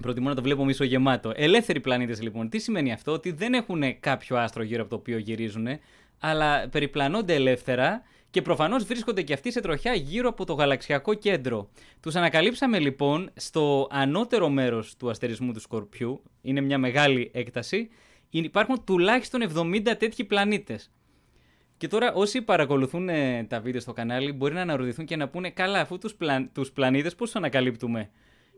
Προτιμώ 0.00 0.28
να 0.28 0.34
το 0.34 0.42
βλέπω 0.42 0.64
μισογεμάτο. 0.64 1.32
Ελεύθεροι 1.34 1.80
πλανήτες 1.80 2.22
λοιπόν. 2.22 2.48
Τι 2.48 2.58
σημαίνει 2.58 2.92
αυτό, 2.92 3.12
ότι 3.12 3.32
δεν 3.32 3.54
έχουν 3.54 4.00
κάποιο 4.00 4.36
άστρο 4.36 4.62
γύρω 4.62 4.80
από 4.80 4.90
το 4.90 4.96
οποίο 4.96 5.18
γυρίζουν, 5.18 5.66
αλλά 6.20 6.68
περιπλανώνται 6.68 7.34
ελεύθερα 7.34 8.02
και 8.30 8.42
προφανώς 8.42 8.84
βρίσκονται 8.84 9.22
και 9.22 9.32
αυτοί 9.32 9.52
σε 9.52 9.60
τροχιά 9.60 9.94
γύρω 9.94 10.28
από 10.28 10.44
το 10.44 10.52
γαλαξιακό 10.52 11.14
κέντρο. 11.14 11.68
Τους 12.00 12.14
ανακαλύψαμε 12.14 12.78
λοιπόν 12.78 13.30
στο 13.34 13.88
ανώτερο 13.90 14.48
μέρος 14.48 14.96
του 14.96 15.10
αστερισμού 15.10 15.52
του 15.52 15.60
Σκορπιού. 15.60 16.22
Είναι 16.42 16.60
μια 16.60 16.78
μεγάλη 16.78 17.30
έκταση. 17.34 17.88
Υπάρχουν 18.30 18.84
τουλάχιστον 18.84 19.40
70 19.54 19.94
τέτοιοι 19.98 20.24
πλανήτες. 20.24 20.90
Και 21.76 21.88
τώρα 21.88 22.12
όσοι 22.12 22.42
παρακολουθούν 22.42 23.08
ε, 23.08 23.44
τα 23.44 23.60
βίντεο 23.60 23.80
στο 23.80 23.92
κανάλι 23.92 24.32
μπορεί 24.32 24.54
να 24.54 24.60
αναρωτηθούν 24.60 25.04
και 25.04 25.16
να 25.16 25.28
πούνε 25.28 25.50
καλά 25.50 25.80
αφού 25.80 25.98
τους, 25.98 26.14
πλαν... 26.14 26.50
τους 26.52 26.70
πλανήτες 26.72 27.14
πώς 27.14 27.26
τους 27.26 27.36
ανακαλύπτουμε; 27.36 28.10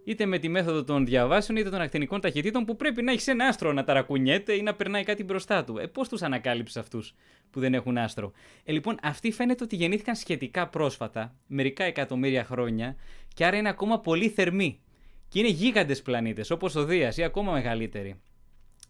Είτε 0.04 0.26
με 0.26 0.38
τη 0.38 0.48
μέθοδο 0.48 0.84
των 0.84 1.04
διαβάσεων 1.04 1.58
είτε 1.58 1.70
των 1.70 1.80
ακτινικών 1.80 2.20
ταχυτήτων 2.20 2.64
που 2.64 2.76
πρέπει 2.76 3.02
να 3.02 3.12
έχεις 3.12 3.26
ένα 3.26 3.46
άστρο 3.46 3.72
να 3.72 3.84
ταρακουνιέται 3.84 4.52
ή 4.52 4.62
να 4.62 4.74
περνάει 4.74 5.04
κάτι 5.04 5.24
μπροστά 5.24 5.64
του. 5.64 5.78
Ε, 5.78 5.86
Πώς 5.86 6.08
τους 6.08 6.22
ανακάλυψες 6.22 6.76
αυτούς 6.76 7.14
που 7.50 7.60
δεν 7.60 7.74
έχουν 7.74 7.98
άστρο; 7.98 8.32
Ε, 8.64 8.72
λοιπόν, 8.72 8.96
αυτοί 9.02 9.32
φαίνεται 9.32 9.64
ότι 9.64 9.76
γεννήθηκαν 9.76 10.14
σχετικά 10.14 10.68
πρόσφατα, 10.68 11.34
μερικά 11.46 11.84
εκατομμύρια 11.84 12.44
χρόνια, 12.44 12.96
και 13.34 13.44
άρα 13.44 13.56
είναι 13.56 13.68
ακόμα 13.68 14.00
πολύ 14.00 14.28
θερμοί. 14.28 14.80
Και 15.28 15.38
είναι 15.38 15.48
γίγαντες 15.48 16.02
πλανήτες, 16.02 16.50
όπως 16.50 16.74
ο 16.74 16.84
Δίας 16.84 17.16
ή 17.16 17.22
ακόμα 17.22 17.52
μεγαλύτεροι. 17.52 18.20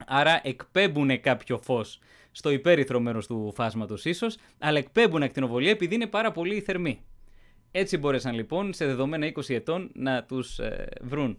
Άρα 0.07 0.41
εκπέμπουν 0.43 1.21
κάποιο 1.21 1.59
φως 1.59 1.99
στο 2.33 2.51
υπέρυθρο 2.51 3.01
μέρος 3.01 3.27
του 3.27 3.53
φάσματος 3.55 4.05
ίσως, 4.05 4.37
αλλά 4.59 4.79
εκπέμπουν 4.79 5.23
ακτινοβολία 5.23 5.71
επειδή 5.71 5.95
είναι 5.95 6.07
πάρα 6.07 6.33
πολύ 6.33 6.61
θερμοί. 6.61 7.01
Έτσι 7.71 7.99
μπόρεσαν 7.99 8.35
λοιπόν 8.35 8.73
σε 8.73 8.87
δεδομένα 8.87 9.33
20 9.35 9.51
ετών 9.51 9.91
να 9.95 10.25
τους 10.25 10.59
ε, 10.59 10.89
βρουν. 11.01 11.39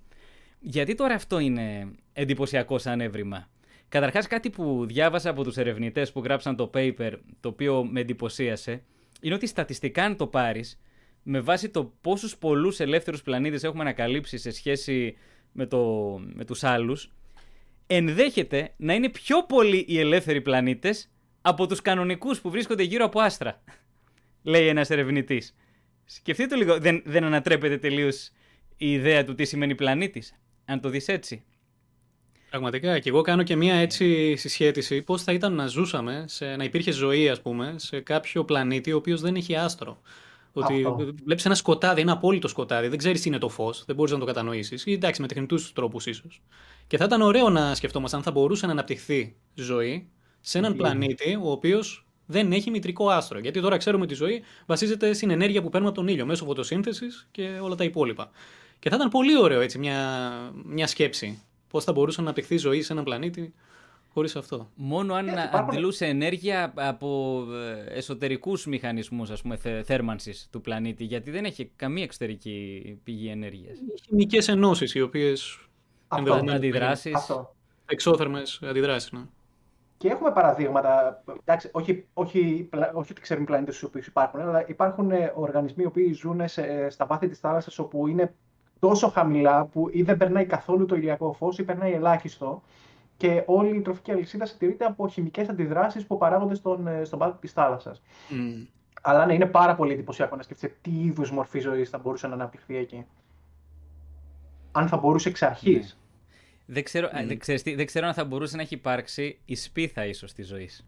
Γιατί 0.59 0.95
τώρα 0.95 1.13
αυτό 1.13 1.39
είναι 1.39 1.91
εντυπωσιακό 2.13 2.77
σαν 2.77 3.01
έβριμα; 3.01 3.49
Καταρχάς 3.93 4.27
κάτι 4.27 4.49
που 4.49 4.85
διάβασα 4.85 5.29
από 5.29 5.43
τους 5.43 5.57
ερευνητές 5.57 6.11
που 6.11 6.19
γράψαν 6.23 6.55
το 6.55 6.69
paper, 6.73 7.11
το 7.39 7.49
οποίο 7.49 7.83
με 7.83 7.99
εντυπωσίασε, 7.99 8.83
είναι 9.21 9.35
ότι 9.35 9.47
στατιστικά 9.47 10.03
αν 10.03 10.15
το 10.15 10.27
πάρεις, 10.27 10.79
με 11.23 11.39
βάση 11.39 11.69
το 11.69 11.93
πόσους 12.01 12.37
πολλούς 12.37 12.79
ελεύθερους 12.79 13.21
πλανήτες 13.21 13.63
έχουμε 13.63 13.81
ανακαλύψει 13.81 14.37
σε 14.37 14.51
σχέση 14.51 15.17
με, 15.51 15.65
το, 15.65 15.81
με 16.33 16.45
τους 16.45 16.63
άλλους, 16.63 17.11
ενδέχεται 17.95 18.73
να 18.77 18.93
είναι 18.93 19.09
πιο 19.09 19.43
πολλοί 19.43 19.85
οι 19.87 19.99
ελεύθεροι 19.99 20.41
πλανήτες 20.41 21.11
από 21.41 21.67
τους 21.67 21.81
κανονικούς 21.81 22.41
που 22.41 22.49
βρίσκονται 22.49 22.83
γύρω 22.83 23.05
από 23.05 23.19
άστρα, 23.19 23.63
λέει 24.51 24.67
ένας 24.67 24.89
ερευνητής. 24.89 25.55
Σκεφτείτε 26.05 26.55
λίγο, 26.55 26.79
δεν, 26.79 27.01
δεν 27.05 27.23
ανατρέπεται 27.23 27.77
τελείως 27.77 28.31
η 28.77 28.91
ιδέα 28.91 29.23
του 29.23 29.35
τι 29.35 29.45
σημαίνει 29.45 29.75
πλανήτης, 29.75 30.33
αν 30.65 30.79
το 30.79 30.89
δεις 30.89 31.07
έτσι. 31.07 31.43
Πραγματικά, 32.49 32.99
και 32.99 33.09
εγώ 33.09 33.21
κάνω 33.21 33.43
και 33.43 33.55
μία 33.55 33.75
έτσι 33.75 34.35
συσχέτιση 34.35 35.01
πώς 35.01 35.23
θα 35.23 35.31
ήταν 35.31 35.53
να 35.53 35.67
ζούσαμε, 35.67 36.25
σε, 36.27 36.55
να 36.55 36.63
υπήρχε 36.63 36.91
ζωή, 36.91 37.29
ας 37.29 37.41
πούμε, 37.41 37.73
σε 37.77 37.99
κάποιο 37.99 38.45
πλανήτη 38.45 38.91
ο 38.91 38.97
οποίος 38.97 39.21
δεν 39.21 39.35
έχει 39.35 39.55
άστρο. 39.55 40.01
Ότι 40.53 40.85
βλέπεις 41.23 41.45
ένα 41.45 41.55
σκοτάδι, 41.55 42.01
ένα 42.01 42.11
απόλυτο 42.11 42.47
σκοτάδι, 42.47 42.87
δεν 42.87 42.97
ξέρεις 42.97 43.21
τι 43.21 43.27
είναι 43.27 43.37
το 43.37 43.49
φως, 43.49 43.83
δεν 43.85 43.95
μπορείς 43.95 44.11
να 44.11 44.19
το 44.19 44.25
κατανοήσεις. 44.25 44.85
Ή 44.85 44.91
εντάξει, 44.91 45.21
με 45.21 45.27
τεχνητούς 45.27 45.73
τρόπους 45.73 46.05
ίσως. 46.05 46.41
Και 46.87 46.97
θα 46.97 47.05
ήταν 47.05 47.21
ωραίο 47.21 47.49
να 47.49 47.75
σκεφτόμαστε 47.75 48.17
αν 48.17 48.23
θα 48.23 48.31
μπορούσε 48.31 48.65
να 48.65 48.71
αναπτυχθεί 48.71 49.35
ζωή 49.53 50.09
σε 50.41 50.57
έναν 50.57 50.75
πλανήτη 50.75 51.39
ο 51.41 51.51
οποίος 51.51 52.07
δεν 52.25 52.51
έχει 52.51 52.69
μητρικό 52.69 53.09
άστρο. 53.09 53.39
Γιατί 53.39 53.61
τώρα 53.61 53.77
ξέρουμε 53.77 54.03
ότι 54.03 54.13
η 54.13 54.15
ζωή 54.15 54.43
βασίζεται 54.65 55.13
στην 55.13 55.29
ενέργεια 55.29 55.61
που 55.61 55.69
παίρνουμε 55.69 55.91
από 55.91 56.01
τον 56.01 56.09
ήλιο 56.13 56.25
μέσω 56.25 56.45
φωτοσύνθεσης 56.45 57.27
και 57.31 57.59
όλα 57.61 57.75
τα 57.75 57.83
υπόλοιπα. 57.83 58.31
Και 58.79 58.89
θα 58.89 58.95
ήταν 58.95 59.09
πολύ 59.09 59.37
ωραίο 59.37 59.61
έτσι 59.61 59.79
μια, 59.79 60.29
μια 60.65 60.87
σκέψη. 60.87 61.41
Πώς 61.69 61.83
θα 61.83 61.91
μπορούσε 61.91 62.17
να 62.17 62.23
αναπτυχθεί 62.25 62.57
ζωή 62.57 62.81
σε 62.81 62.93
έναν 62.93 63.03
πλανήτη 63.03 63.53
χωρίς 64.13 64.35
αυτό. 64.35 64.71
Μόνο 64.75 65.13
αν 65.13 65.27
yeah, 65.29 65.49
αντιλούσε 65.51 66.05
ενέργεια 66.05 66.73
από 66.75 67.41
ε, 67.53 67.97
εσωτερικούς 67.97 68.65
μηχανισμούς 68.65 69.31
θέρμανσης 69.83 70.47
του 70.51 70.61
πλανήτη. 70.61 71.03
Γιατί 71.03 71.31
δεν 71.31 71.45
έχει 71.45 71.71
καμία 71.75 72.03
εξωτερική 72.03 72.81
πηγή 73.03 73.27
ενέργειας. 73.27 73.77
Χημικές 74.07 74.47
ενώσεις 74.47 74.93
οι 74.93 75.01
οποίες 75.01 75.59
ενδεχομένως. 76.17 76.55
Αντιδράσεις. 76.55 77.31
Εξώθερμες 77.85 78.61
αντιδράσεις. 78.63 79.11
Ναι. 79.11 79.21
Και 79.97 80.09
έχουμε 80.09 80.31
παραδείγματα, 80.31 81.23
εντάξει, 81.39 81.69
όχι, 81.71 82.07
όχι, 82.13 82.69
όχι 82.93 83.11
ότι 83.11 83.21
ξέρουμε 83.21 83.45
πλανήτες 83.45 83.75
στους 83.75 83.87
οποίους 83.87 84.07
υπάρχουν, 84.07 84.39
αλλά 84.39 84.67
υπάρχουν 84.67 85.11
ε, 85.11 85.33
οργανισμοί 85.35 85.83
οι 85.83 85.85
οποίοι 85.85 86.13
ζουν 86.13 86.47
σε, 86.47 86.61
ε, 86.61 86.89
στα 86.89 87.05
βάθη 87.05 87.27
της 87.27 87.39
θάλασσας 87.39 87.79
όπου 87.79 88.07
είναι 88.07 88.33
τόσο 88.79 89.09
χαμηλά 89.09 89.65
που 89.65 89.89
ή 89.91 90.01
δεν 90.01 90.17
περνάει 90.17 90.45
καθόλου 90.45 90.85
το 90.85 90.95
ηλιακό 90.95 91.33
φως 91.33 91.57
ή 91.57 91.63
περνάει 91.63 91.93
ελάχιστο. 91.93 92.61
Και 93.17 93.43
όλη 93.45 93.77
η 93.77 93.81
τροφική 93.81 94.11
αλυσίδα 94.11 94.45
συντηρείται 94.45 94.85
από 94.85 95.07
χημικές 95.07 95.49
αντιδράσεις 95.49 96.05
που 96.05 96.17
παράγονται 96.17 96.55
στον, 96.55 96.87
ε, 96.87 97.03
στον 97.03 97.19
πάτο 97.19 97.37
της 97.39 97.51
θάλασσας. 97.51 98.01
Mm. 98.29 98.67
Αλλά 99.01 99.25
ναι, 99.25 99.33
είναι 99.33 99.45
πάρα 99.45 99.75
πολύ 99.75 99.93
εντυπωσιακό 99.93 100.35
να 100.35 100.41
σκεφτείτε 100.41 100.75
τι 100.81 100.91
είδους 100.91 101.31
μορφή 101.31 101.59
ζωής 101.59 101.89
θα 101.89 101.97
μπορούσε 101.97 102.27
να 102.27 102.33
αναπτυχθεί 102.33 102.77
εκεί. 102.77 103.05
Αν 104.71 104.87
θα 104.87 104.97
μπορούσε 104.97 105.29
εξ 105.29 105.41
αρχής. 105.41 105.97
Ναι. 105.97 106.02
Δεν 106.65 106.83
ξέρω, 106.83 107.07
mm. 107.07 107.25
δεν, 107.27 107.37
ξέρεις, 107.37 107.61
δεν 107.61 107.85
ξέρω 107.85 108.07
αν 108.07 108.13
θα 108.13 108.25
μπορούσε 108.25 108.55
να 108.55 108.61
έχει 108.61 108.73
υπάρξει 108.73 109.39
η 109.45 109.55
σπίθα 109.55 110.05
ίσως 110.05 110.33
της 110.33 110.47
ζωής. 110.47 110.85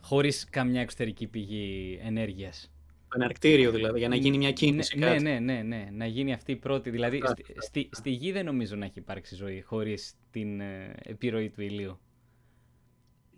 Χωρίς 0.00 0.46
καμιά 0.50 0.80
εξωτερική 0.80 1.26
πηγή 1.26 1.98
ενέργειας. 2.02 2.72
Εναρκτήριο 3.14 3.70
δηλαδή, 3.70 3.98
για 3.98 4.08
να 4.08 4.16
γίνει 4.16 4.36
μια 4.38 4.52
κίνηση. 4.52 4.98
Ναι, 4.98 5.06
κάτι. 5.06 5.22
ναι, 5.22 5.38
ναι, 5.38 5.62
ναι, 5.62 5.88
να 5.92 6.06
γίνει 6.06 6.32
αυτή 6.32 6.52
η 6.52 6.56
πρώτη. 6.56 6.90
Δηλαδή, 6.90 7.22
στη, 7.26 7.44
στη, 7.58 7.88
στη, 7.92 8.10
γη 8.10 8.32
δεν 8.32 8.44
νομίζω 8.44 8.76
να 8.76 8.84
έχει 8.84 8.98
υπάρξει 8.98 9.34
ζωή 9.34 9.60
χωρίς 9.60 10.14
την 10.30 10.60
ε, 10.60 10.94
επιρροή 11.02 11.50
του 11.50 11.62
ηλίου. 11.62 11.98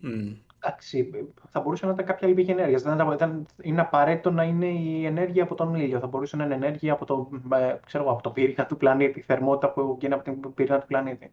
Mm. 0.03 0.35
Εντάξει, 0.59 1.09
θα 1.49 1.59
μπορούσε 1.59 1.85
να 1.85 1.91
ήταν 1.91 2.05
κάποια 2.05 2.27
άλλη 2.27 2.35
πηγή 2.35 2.51
ενέργειας. 2.51 2.81
Δεν, 2.81 3.17
δεν, 3.17 3.45
είναι 3.61 3.81
απαραίτητο 3.81 4.31
να 4.31 4.43
είναι 4.43 4.65
η 4.65 5.05
ενέργεια 5.05 5.43
από 5.43 5.55
τον 5.55 5.75
ήλιο. 5.75 5.99
Θα 5.99 6.07
μπορούσε 6.07 6.35
να 6.35 6.43
είναι 6.43 6.53
ενέργεια 6.53 6.93
από 6.93 7.05
το, 7.05 7.29
ε, 7.55 7.75
ξέρω, 7.85 8.11
από 8.11 8.21
το 8.21 8.29
πυρήνα 8.29 8.65
του 8.65 8.77
πλανήτη, 8.77 9.19
η 9.19 9.21
θερμότητα 9.21 9.71
που 9.71 9.95
βγαίνει 9.95 10.13
από 10.13 10.23
την 10.23 10.53
πυρήνα 10.53 10.79
του 10.79 10.87
πλανήτη. 10.87 11.31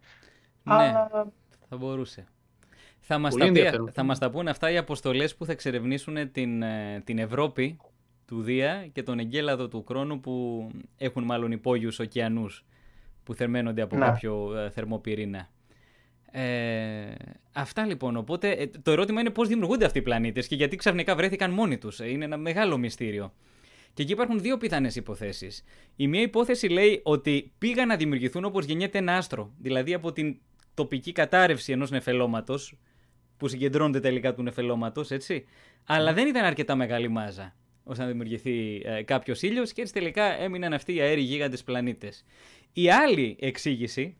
Ναι, 0.63 0.73
Αλλά... 0.73 1.09
θα 1.69 1.77
μπορούσε. 1.77 2.25
Θα 2.99 3.17
μας, 3.17 3.35
τα 3.35 3.51
πει, 3.51 3.63
θα 3.91 4.03
μας 4.03 4.19
τα 4.19 4.29
πούνε 4.29 4.49
αυτά 4.49 4.71
οι 4.71 4.77
αποστολές 4.77 5.35
που 5.35 5.45
θα 5.45 5.51
εξερευνήσουν 5.51 6.31
την, 6.31 6.61
ε, 6.61 7.01
την 7.03 7.17
Ευρώπη 7.17 7.77
του 8.25 8.41
Δία 8.41 8.87
και 8.87 9.03
τον 9.03 9.19
εγκέλαδο 9.19 9.67
του 9.67 9.83
χρόνου 9.87 10.19
που 10.19 10.67
έχουν 10.97 11.23
μάλλον 11.23 11.51
υπόγειους 11.51 11.99
ωκεανούς 11.99 12.65
που 13.23 13.33
θερμαίνονται 13.33 13.81
από 13.81 13.95
ναι. 13.95 14.05
κάποιο 14.05 14.57
ε, 14.57 14.69
θερμοπυρήνα. 14.69 15.49
Ε, 16.37 17.15
αυτά 17.51 17.85
λοιπόν. 17.85 18.17
Οπότε 18.17 18.51
ε, 18.51 18.67
το 18.67 18.91
ερώτημα 18.91 19.19
είναι 19.19 19.29
πώς 19.29 19.47
δημιουργούνται 19.47 19.85
αυτοί 19.85 19.97
οι 19.97 20.01
πλανήτες 20.01 20.47
και 20.47 20.55
γιατί 20.55 20.75
ξαφνικά 20.75 21.15
βρέθηκαν 21.15 21.51
μόνοι 21.51 21.77
τους. 21.77 21.99
Ε, 21.99 22.09
είναι 22.09 22.25
ένα 22.25 22.37
μεγάλο 22.37 22.77
μυστήριο. 22.77 23.33
Και 23.93 24.01
εκεί 24.01 24.11
υπάρχουν 24.11 24.39
δύο 24.39 24.57
πιθανές 24.57 24.95
υποθέσεις. 24.95 25.63
Η 25.95 26.07
μία 26.07 26.21
υπόθεση 26.21 26.67
λέει 26.67 27.01
ότι 27.03 27.51
πήγαν 27.57 27.87
να 27.87 27.95
δημιουργηθούν 27.95 28.45
όπως 28.45 28.65
γεννιέται 28.65 28.97
ένα 28.97 29.17
άστρο, 29.17 29.53
δηλαδή 29.57 29.93
από 29.93 30.11
την 30.11 30.37
τοπική 30.73 31.11
κατάρρευση 31.11 31.71
ενός 31.71 31.91
νεφελώματος, 31.91 32.77
που 33.37 33.47
συγκεντρώνεται 33.47 33.99
τελικά 33.99 34.33
του 34.33 34.43
νεφελώματος, 34.43 35.11
έτσι. 35.11 35.45
Αλλά 35.83 36.13
δεν 36.13 36.27
ήταν 36.27 36.45
αρκετά 36.45 36.75
μεγάλη 36.75 37.07
μάζα. 37.07 37.55
ώστε 37.83 38.03
να 38.03 38.09
δημιουργηθεί 38.09 38.81
ε, 38.85 39.03
κάποιος 39.03 39.41
ήλιος 39.41 39.73
και 39.73 39.81
έτσι 39.81 39.93
τελικά 39.93 40.41
έμειναν 40.41 40.73
αυτοί 40.73 40.93
οι 40.93 40.99
αέροι 41.01 41.21
γίγαντες 41.21 41.63
πλανήτες. 41.63 42.25
Η 42.73 42.89
άλλη 42.91 43.35
εξήγηση 43.39 44.15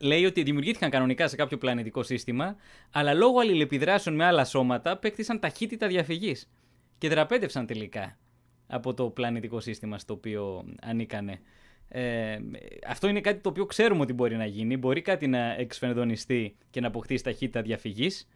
λέει 0.00 0.24
ότι 0.24 0.42
δημιουργήθηκαν 0.42 0.90
κανονικά 0.90 1.28
σε 1.28 1.36
κάποιο 1.36 1.58
πλανητικό 1.58 2.02
σύστημα, 2.02 2.56
αλλά 2.90 3.14
λόγω 3.14 3.40
αλληλεπιδράσεων 3.40 4.14
με 4.16 4.24
άλλα 4.24 4.44
σώματα 4.44 4.90
απέκτησαν 4.90 5.40
ταχύτητα 5.40 5.86
διαφυγής 5.86 6.50
και 6.98 7.08
δραπέτευσαν 7.08 7.66
τελικά 7.66 8.18
από 8.66 8.94
το 8.94 9.10
πλανητικό 9.10 9.60
σύστημα 9.60 9.98
στο 9.98 10.14
οποίο 10.14 10.64
ανήκανε. 10.82 11.40
Ε, 11.88 12.38
αυτό 12.86 13.08
είναι 13.08 13.20
κάτι 13.20 13.40
το 13.40 13.48
οποίο 13.48 13.66
ξέρουμε 13.66 14.00
ότι 14.00 14.12
μπορεί 14.12 14.36
να 14.36 14.46
γίνει. 14.46 14.76
Μπορεί 14.76 15.02
κάτι 15.02 15.26
να 15.26 15.54
εξφενδονιστεί 15.54 16.56
και 16.70 16.80
να 16.80 16.86
αποκτήσει 16.86 17.24
ταχύτητα 17.24 17.62
διαφυγής. 17.62 18.28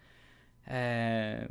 Ε, 0.64 1.44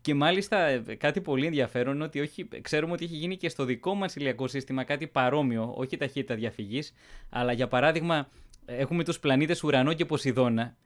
και 0.00 0.14
μάλιστα 0.14 0.66
ε, 0.66 0.78
κάτι 0.78 1.20
πολύ 1.20 1.46
ενδιαφέρον 1.46 1.94
είναι 1.94 2.04
ότι 2.04 2.20
όχι, 2.20 2.48
ξέρουμε 2.60 2.92
ότι 2.92 3.04
έχει 3.04 3.16
γίνει 3.16 3.36
και 3.36 3.48
στο 3.48 3.64
δικό 3.64 3.94
μας 3.94 4.14
ηλιακό 4.14 4.48
σύστημα 4.48 4.84
κάτι 4.84 5.06
παρόμοιο, 5.06 5.72
όχι 5.76 5.96
ταχύτητα 5.96 6.34
διαφυγής, 6.34 6.92
αλλά 7.30 7.52
για 7.52 7.68
παράδειγμα 7.68 8.28
έχουμε 8.64 9.04
τους 9.04 9.18
πλανήτες 9.18 9.62
Ουρανό 9.62 9.92
και 9.92 10.04
Ποσειδώνα, 10.04 10.76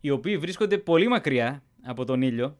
οι 0.00 0.10
οποίοι 0.10 0.38
βρίσκονται 0.38 0.78
πολύ 0.78 1.08
μακριά 1.08 1.62
από 1.82 2.04
τον 2.04 2.22
ήλιο 2.22 2.56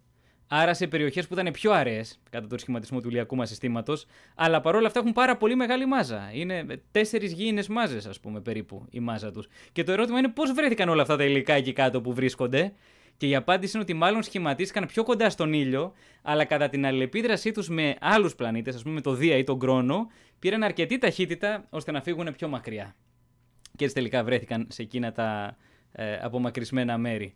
Άρα 0.48 0.74
σε 0.74 0.86
περιοχές 0.86 1.26
που 1.26 1.34
ήταν 1.34 1.52
πιο 1.52 1.72
αραιές 1.72 2.20
κατά 2.30 2.46
τον 2.46 2.58
σχηματισμό 2.58 3.00
του 3.00 3.08
ηλιακού 3.08 3.36
μας 3.36 3.48
συστήματος, 3.48 4.06
αλλά 4.34 4.60
παρόλα 4.60 4.86
αυτά 4.86 4.98
έχουν 4.98 5.12
πάρα 5.12 5.36
πολύ 5.36 5.54
μεγάλη 5.54 5.86
μάζα. 5.86 6.30
Είναι 6.32 6.66
τέσσερις 6.90 7.32
γήινες 7.32 7.68
μάζες, 7.68 8.06
ας 8.06 8.20
πούμε, 8.20 8.40
περίπου 8.40 8.86
η 8.90 9.00
μάζα 9.00 9.30
τους. 9.30 9.48
Και 9.72 9.84
το 9.84 9.92
ερώτημα 9.92 10.18
είναι 10.18 10.28
πώς 10.28 10.52
βρέθηκαν 10.52 10.88
όλα 10.88 11.02
αυτά 11.02 11.16
τα 11.16 11.24
υλικά 11.24 11.52
εκεί 11.52 11.72
κάτω 11.72 12.00
που 12.00 12.12
βρίσκονται. 12.12 12.72
Και 13.16 13.26
η 13.28 13.34
απάντηση 13.34 13.72
είναι 13.74 13.82
ότι 13.82 13.94
μάλλον 13.94 14.22
σχηματίστηκαν 14.22 14.86
πιο 14.86 15.02
κοντά 15.02 15.30
στον 15.30 15.52
ήλιο, 15.52 15.92
αλλά 16.22 16.44
κατά 16.44 16.68
την 16.68 16.86
αλληλεπίδρασή 16.86 17.52
τους 17.52 17.68
με 17.68 17.96
άλλους 18.00 18.34
πλανήτες, 18.34 18.74
ας 18.74 18.82
πούμε 18.82 18.94
με 18.94 19.00
το 19.00 19.14
Δία 19.14 19.36
ή 19.36 19.44
τον 19.44 19.58
Κρόνο, 19.58 20.06
πήραν 20.38 20.62
αρκετή 20.62 20.98
ταχύτητα 20.98 21.66
ώστε 21.70 21.92
να 21.92 22.00
φύγουν 22.00 22.34
πιο 22.36 22.48
μακριά. 22.48 22.94
Και 23.76 23.84
έτσι 23.84 23.94
τελικά 23.94 24.24
βρέθηκαν 24.24 24.66
σε 24.70 24.82
εκείνα 24.82 25.12
τα 25.12 25.56
ε, 25.92 26.18
απομακρυσμένα 26.22 26.98
μέρη. 26.98 27.34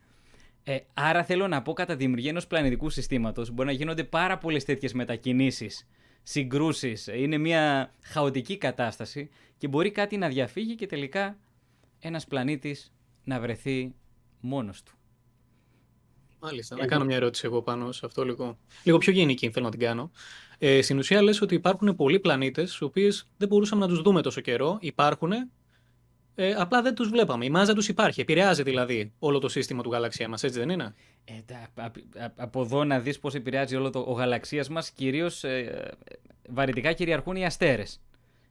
Ε, 0.64 0.78
άρα 0.94 1.24
θέλω 1.24 1.48
να 1.48 1.62
πω 1.62 1.72
κατά 1.72 1.96
δημιουργία 1.96 2.30
ενός 2.30 2.46
πλανητικού 2.46 2.90
συστήματος 2.90 3.50
μπορεί 3.50 3.68
να 3.68 3.74
γίνονται 3.74 4.04
πάρα 4.04 4.38
πολλές 4.38 4.64
τέτοιες 4.64 4.92
μετακινήσεις, 4.92 5.86
συγκρούσεις. 6.22 7.06
Είναι 7.06 7.38
μια 7.38 7.94
χαοτική 8.02 8.56
κατάσταση 8.58 9.30
και 9.58 9.68
μπορεί 9.68 9.90
κάτι 9.90 10.16
να 10.16 10.28
διαφύγει 10.28 10.74
και 10.74 10.86
τελικά 10.86 11.38
ένας 11.98 12.26
πλανήτης 12.26 12.92
να 13.24 13.40
βρεθεί 13.40 13.94
μόνος 14.40 14.82
του. 14.82 14.92
Μάλιστα. 16.40 16.76
Να 16.76 16.86
κάνω 16.86 17.04
μια 17.04 17.16
ερώτηση 17.16 17.46
εγώ 17.46 17.62
πάνω 17.62 17.92
σε 17.92 18.06
αυτό 18.06 18.24
λίγο. 18.24 18.58
Λίγο 18.82 18.98
πιο 18.98 19.12
γενική 19.12 19.50
θέλω 19.50 19.64
να 19.64 19.70
την 19.70 19.80
κάνω. 19.80 20.10
Ε, 20.58 20.82
στην 20.82 20.98
ουσία 20.98 21.22
λες 21.22 21.40
ότι 21.40 21.54
υπάρχουν 21.54 21.96
πολλοί 21.96 22.20
πλανήτες, 22.20 22.78
οι 22.78 22.84
οποίες 22.84 23.26
δεν 23.36 23.48
μπορούσαμε 23.48 23.80
να 23.80 23.88
τους 23.88 24.02
δούμε 24.02 24.22
τόσο 24.22 24.40
καιρό. 24.40 24.78
Υπάρχουν, 24.80 25.32
ε, 26.40 26.54
απλά 26.58 26.82
δεν 26.82 26.94
τους 26.94 27.08
βλέπαμε. 27.08 27.44
Η 27.44 27.50
μάζα 27.50 27.74
τους 27.74 27.88
υπάρχει. 27.88 28.20
Επηρεάζει 28.20 28.62
δηλαδή 28.62 29.12
όλο 29.18 29.38
το 29.38 29.48
σύστημα 29.48 29.82
του 29.82 29.90
γαλαξία 29.90 30.28
μας, 30.28 30.42
έτσι 30.42 30.58
δεν 30.58 30.68
είναι; 30.68 30.94
Ε, 31.24 31.54
από 32.36 32.60
εδώ 32.60 32.84
να 32.84 33.00
δεις 33.00 33.18
πώς 33.18 33.34
επηρεάζει 33.34 33.76
όλο 33.76 33.90
το 33.90 33.98
ο 33.98 34.12
γαλαξίας 34.12 34.68
μας, 34.68 34.90
κυρίως 34.90 35.44
ε, 35.44 35.90
βαρυτικά 36.48 36.92
κυριαρχούν 36.92 37.36
οι 37.36 37.44
αστέρες 37.44 38.00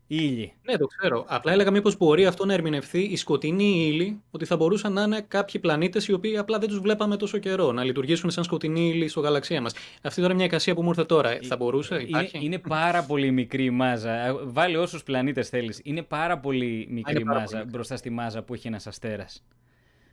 ήλιοι. 0.09 0.53
Ναι, 0.63 0.77
το 0.77 0.85
ξέρω. 0.85 1.25
Απλά 1.27 1.51
έλεγα 1.51 1.71
μήπως 1.71 1.97
μπορεί 1.97 2.25
αυτό 2.25 2.45
να 2.45 2.53
ερμηνευθεί 2.53 2.99
η 2.99 3.15
σκοτεινή 3.15 3.87
ήλη, 3.87 4.21
ότι 4.31 4.45
θα 4.45 4.55
μπορούσαν 4.55 4.93
να 4.93 5.01
είναι 5.01 5.25
κάποιοι 5.27 5.61
πλανήτες 5.61 6.07
οι 6.07 6.13
οποίοι 6.13 6.37
απλά 6.37 6.59
δεν 6.59 6.69
τους 6.69 6.79
βλέπαμε 6.79 7.17
τόσο 7.17 7.37
καιρό, 7.37 7.71
να 7.71 7.83
λειτουργήσουν 7.83 8.29
σαν 8.29 8.43
σκοτεινή 8.43 8.89
ύλη 8.89 9.07
στο 9.07 9.19
γαλαξία 9.19 9.61
μας. 9.61 9.73
Αυτή 10.01 10.21
τώρα 10.21 10.33
μια 10.33 10.45
εικασία 10.45 10.73
που 10.73 10.81
μου 10.81 10.89
ήρθε 10.89 11.05
τώρα. 11.05 11.39
Θα 11.43 11.55
μπορούσε, 11.55 11.95
υπάρχει; 11.95 12.37
Είναι, 12.37 12.45
είναι 12.45 12.57
πάρα 12.57 13.03
πολύ 13.03 13.31
μικρή 13.31 13.63
η 13.63 13.69
μάζα. 13.69 14.39
Βάλει 14.43 14.75
όσους 14.75 15.03
πλανήτες 15.03 15.49
θέλεις. 15.49 15.81
Είναι 15.83 16.01
πάρα 16.01 16.39
πολύ 16.39 16.87
μικρή 16.89 17.23
πάρα 17.23 17.39
μάζα 17.39 17.57
πολύ. 17.57 17.69
μπροστά 17.69 17.97
στη 17.97 18.09
μάζα 18.09 18.43
που 18.43 18.53
έχει 18.53 18.67
ένας 18.67 18.87
αστέρας. 18.87 19.43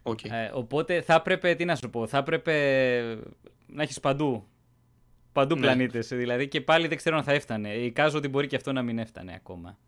Okay. 0.03 0.31
Ε, 0.31 0.51
οπότε 0.53 1.01
θα 1.01 1.15
έπρεπε, 1.15 1.55
τι 1.55 1.65
να 1.65 1.77
σου 1.77 1.91
πω, 1.91 2.07
θα 2.07 2.19
έπρεπε 2.19 2.53
να 3.67 3.83
έχεις 3.83 4.01
παντού 4.01 4.47
Παντού 5.37 5.55
ναι. 5.55 5.61
πλανήτες. 5.61 6.09
Δηλαδή 6.09 6.49
και 6.49 6.61
πάλι 6.61 6.87
δεν 6.87 6.97
ξέρω 6.97 7.17
αν 7.17 7.23
θα 7.23 7.33
έφτανε. 7.33 7.69
Εικάζω 7.69 8.19
ότι 8.19 8.29
μπορεί 8.29 8.47
και 8.47 8.57
αυτό 8.57 8.73
να 8.73 8.83
μην 8.83 8.99
έφτανε 8.99 9.33
ακόμα. 9.37 9.79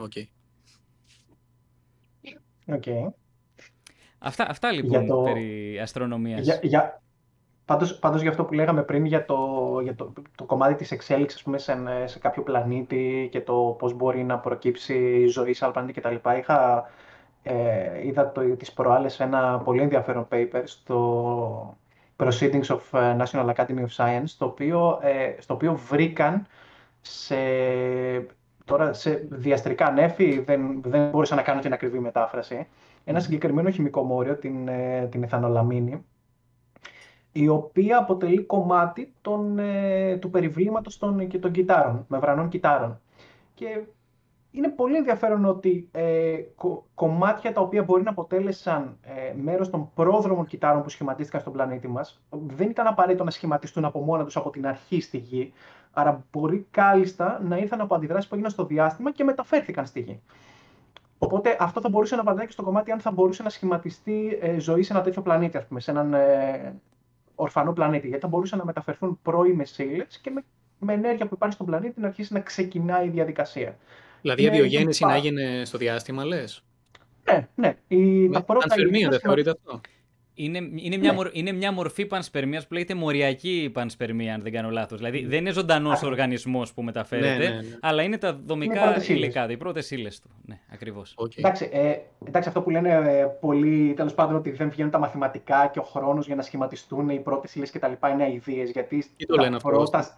OK. 0.00 0.12
Okay. 0.16 0.24
Okay. 2.74 3.12
Αυτά, 4.18 4.48
αυτά 4.48 4.72
λοιπόν 4.72 5.06
το... 5.06 5.22
περί 5.22 5.78
αστρονομίας. 5.82 6.40
Για, 6.40 6.58
για... 6.62 7.02
Πάντως, 7.64 7.98
πάντως 7.98 8.20
για 8.20 8.30
αυτό 8.30 8.44
που 8.44 8.52
λέγαμε 8.52 8.82
πριν 8.82 9.04
για 9.04 9.24
το, 9.24 9.38
για 9.82 9.94
το, 9.94 10.12
το 10.34 10.44
κομμάτι 10.44 10.74
της 10.74 10.90
εξέλιξης 10.90 11.42
πούμε, 11.42 11.58
σε, 11.58 11.76
σε 12.04 12.18
κάποιο 12.18 12.42
πλανήτη 12.42 13.28
και 13.32 13.40
το 13.40 13.76
πώς 13.78 13.92
μπορεί 13.92 14.24
να 14.24 14.38
προκύψει 14.38 15.26
ζωή 15.26 15.52
σε 15.52 15.64
άλλο 15.64 15.72
πλανήτη 15.72 16.00
κτλ. 16.00 16.14
Είχα, 16.38 16.90
ε, 17.42 18.06
είδα 18.06 18.32
το, 18.32 18.56
τις 18.56 18.72
προάλλες 18.72 19.20
ένα 19.20 19.58
πολύ 19.58 19.82
ενδιαφέρον 19.82 20.28
paper 20.30 20.62
στο, 20.64 21.78
Proceedings 22.20 22.66
of 22.66 22.80
ε, 22.92 23.16
National 23.18 23.54
Academy 23.54 23.84
of 23.86 23.94
Science, 23.96 24.30
το 24.38 24.44
οποίο, 24.44 24.98
ε, 25.02 25.34
στο 25.38 25.54
οποίο 25.54 25.74
βρήκαν 25.74 26.46
σε, 27.00 27.36
τώρα 28.70 28.92
σε 28.92 29.26
διαστρικά 29.30 29.90
νέφη, 29.90 30.40
δεν, 30.40 30.82
δεν 30.82 31.10
μπορούσα 31.10 31.34
να 31.34 31.42
κάνω 31.42 31.60
την 31.60 31.72
ακριβή 31.72 31.98
μετάφραση, 31.98 32.66
ένα 33.04 33.20
συγκεκριμένο 33.20 33.70
χημικό 33.70 34.02
μόριο, 34.02 34.36
την, 34.36 34.68
ε, 34.68 35.08
την 35.10 35.22
εθανολαμίνη, 35.22 36.04
η 37.32 37.48
οποία 37.48 37.98
αποτελεί 37.98 38.42
κομμάτι 38.42 39.14
των, 39.20 39.58
του 40.20 40.30
περιβλήματος 40.30 40.98
των, 40.98 41.28
των 41.40 41.50
κυτάρων, 41.50 42.04
μεμβρανών 42.08 42.48
κυτάρων. 42.48 43.00
Και 43.54 43.82
είναι 44.52 44.68
πολύ 44.68 44.96
ενδιαφέρον 44.96 45.44
ότι 45.44 45.88
ε, 45.92 46.36
κομμάτια 46.94 47.52
τα 47.52 47.60
οποία 47.60 47.82
μπορεί 47.82 48.02
να 48.02 48.10
αποτέλεσαν 48.10 48.98
ε, 49.02 49.34
μέρος 49.42 49.70
των 49.70 49.90
πρόδρομων 49.94 50.46
κυτάρων 50.46 50.82
που 50.82 50.88
σχηματίστηκαν 50.88 51.40
στον 51.40 51.52
πλανήτη 51.52 51.88
μας 51.88 52.22
δεν 52.30 52.70
ήταν 52.70 52.86
απαραίτητο 52.86 53.24
να 53.24 53.30
σχηματιστούν 53.30 53.84
από 53.84 54.00
μόνα 54.00 54.24
τους 54.24 54.36
από 54.36 54.50
την 54.50 54.66
αρχή 54.66 55.00
στη 55.00 55.18
Γη, 55.18 55.52
άρα 55.92 56.24
μπορεί 56.32 56.66
κάλλιστα 56.70 57.40
να 57.44 57.56
ήρθαν 57.56 57.80
από 57.80 57.94
αντιδράσεις 57.94 58.28
που 58.28 58.34
έγιναν 58.34 58.52
στο 58.52 58.64
διάστημα 58.64 59.12
και 59.12 59.24
μεταφέρθηκαν 59.24 59.86
στη 59.86 60.00
Γη. 60.00 60.20
Οπότε 61.18 61.56
αυτό 61.60 61.80
θα 61.80 61.88
μπορούσε 61.88 62.14
να 62.14 62.20
απαντάει 62.20 62.46
και 62.46 62.52
στο 62.52 62.62
κομμάτι 62.62 62.90
αν 62.90 63.00
θα 63.00 63.10
μπορούσε 63.10 63.42
να 63.42 63.48
σχηματιστεί 63.48 64.38
ε, 64.40 64.58
ζωή 64.58 64.82
σε 64.82 64.92
ένα 64.92 65.02
τέτοιο 65.02 65.22
πλανήτη, 65.22 65.56
ας 65.56 65.66
πούμε, 65.66 65.80
σε 65.80 65.90
έναν 65.90 66.14
ε, 66.14 66.80
ορφανό 67.34 67.72
πλανήτη. 67.72 68.06
Γιατί 68.06 68.22
θα 68.22 68.28
μπορούσαν 68.28 68.58
να 68.58 68.64
μεταφερθούν 68.64 69.18
πρώιμε 69.22 69.64
ύλε 69.76 70.06
και 70.22 70.30
με, 70.30 70.44
με 70.78 70.92
ενέργεια 70.92 71.26
που 71.26 71.34
υπάρχει 71.34 71.54
στον 71.54 71.66
πλανήτη 71.66 72.00
να 72.00 72.06
αρχίσει 72.06 72.32
να 72.32 72.40
ξεκινάει 72.40 73.06
η 73.06 73.10
διαδικασία. 73.10 73.78
Δηλαδή 74.20 74.42
η 74.42 74.50
βιογέννηση 74.50 75.04
να 75.04 75.14
έγινε 75.14 75.62
στο 75.64 75.78
διάστημα, 75.78 76.24
λες; 76.24 76.64
Ναι, 77.30 77.48
ναι. 77.54 77.76
Η, 77.88 78.30
τα 78.30 78.42
πρώτα 78.42 78.66
Πανσπερμία 78.66 79.08
δεν 79.08 79.20
θεωρείται 79.20 79.50
αυτό; 79.50 79.80
Είναι, 80.44 80.58
είναι, 80.74 80.96
μια, 80.96 81.12
ναι. 81.12 81.28
είναι 81.32 81.52
μια 81.52 81.72
μορφή 81.72 82.06
πανσπερμίας 82.06 82.66
που 82.66 82.74
λέγεται 82.74 82.94
μοριακή 82.94 83.70
πανσπερμία, 83.72 84.34
αν 84.34 84.42
δεν 84.42 84.52
κάνω 84.52 84.70
λάθος. 84.70 84.98
Δηλαδή 84.98 85.24
δεν 85.24 85.38
είναι 85.38 85.52
ζωντανός 85.52 86.02
οργανισμός 86.02 86.72
που 86.72 86.82
μεταφέρεται, 86.82 87.36
ναι, 87.36 87.48
ναι, 87.48 87.54
ναι, 87.54 87.76
αλλά 87.80 88.02
είναι 88.02 88.18
τα 88.18 88.40
δομικά 88.44 88.94
είναι 88.94 89.04
υλικά, 89.08 89.50
οι 89.50 89.56
πρώτες 89.56 89.90
ύλες 89.90 90.20
του. 90.20 90.30
Ναι, 90.46 90.58
ακριβώς. 90.72 91.14
Okay. 91.16 91.38
Εντάξει, 91.38 91.68
ε, 91.72 91.96
εντάξει, 92.26 92.48
αυτό 92.48 92.62
που 92.62 92.70
λένε 92.70 92.88
ε, 92.88 93.24
πολλοί, 93.40 93.92
τέλος 93.96 94.14
πάντων, 94.14 94.36
ότι 94.36 94.50
δεν 94.50 94.70
βγαίνουν 94.70 94.90
τα 94.90 94.98
μαθηματικά 94.98 95.70
και 95.72 95.78
ο 95.78 95.82
χρόνος 95.82 96.26
για 96.26 96.34
να 96.34 96.42
σχηματιστούν 96.42 97.08
οι 97.08 97.20
πρώτες 97.20 97.54
ύλες 97.54 97.70
κτλ. 97.70 97.92
είναι 98.12 98.22
αειδίε. 98.22 98.64
Γιατί 98.64 99.04
το 99.26 99.36
λένε 99.36 99.58
πρώτα, 99.58 100.16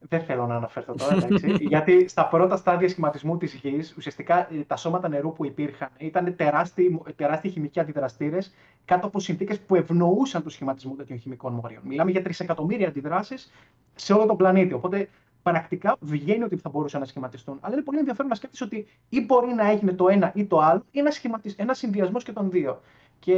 δεν 0.00 0.20
θέλω 0.20 0.46
να 0.46 0.54
αναφερθώ 0.54 0.94
τώρα, 0.94 1.14
εντάξει, 1.24 1.56
γιατί 1.60 2.08
στα 2.08 2.26
πρώτα 2.28 2.56
στάδια 2.56 2.88
σχηματισμού 2.88 3.36
της 3.36 3.54
γης, 3.54 3.94
ουσιαστικά 3.96 4.38
ε, 4.38 4.64
τα 4.66 4.76
σώματα 4.76 5.08
νερού 5.08 5.32
που 5.32 5.44
υπήρχαν 5.44 5.88
ήταν 5.98 6.36
τεράστιοι, 6.36 7.00
τεράστιοι 7.16 7.50
χημικοί 7.50 7.80
αντιδραστήρες 7.80 8.54
κάτω 8.84 9.06
από 9.06 9.20
συνθήκες 9.20 9.60
που 9.60 9.74
ευνοούσαν 9.74 10.42
το 10.42 10.50
σχηματισμό 10.50 10.94
τέτοιων 10.94 11.18
χημικών 11.18 11.52
μορίων. 11.52 11.82
Μιλάμε 11.84 12.10
για 12.10 12.22
τρισεκατομμύρια 12.22 12.88
αντιδράσεις 12.88 13.52
σε 13.94 14.12
όλο 14.12 14.26
τον 14.26 14.36
πλανήτη. 14.36 14.72
Οπότε 14.72 15.08
πρακτικά 15.42 15.96
βγαίνει 16.00 16.44
ότι 16.44 16.56
θα 16.56 16.68
μπορούσαν 16.68 17.00
να 17.00 17.06
σχηματιστούν. 17.06 17.58
Αλλά 17.60 17.74
είναι 17.74 17.82
πολύ 17.82 17.98
ενδιαφέρον 17.98 18.28
να 18.28 18.34
σκέφτεσαι 18.34 18.64
ότι 18.64 18.86
ή 19.08 19.24
μπορεί 19.24 19.52
να 19.52 19.70
έγινε 19.70 19.92
το 19.92 20.08
ένα 20.08 20.32
ή 20.34 20.44
το 20.44 20.58
άλλο, 20.58 20.84
ή 20.90 20.98
ένα, 20.98 21.10
ένα 21.56 21.74
συνδυασμός 21.74 22.24
και 22.24 22.32
των 22.32 22.50
δύο. 22.50 22.80
Και 23.18 23.36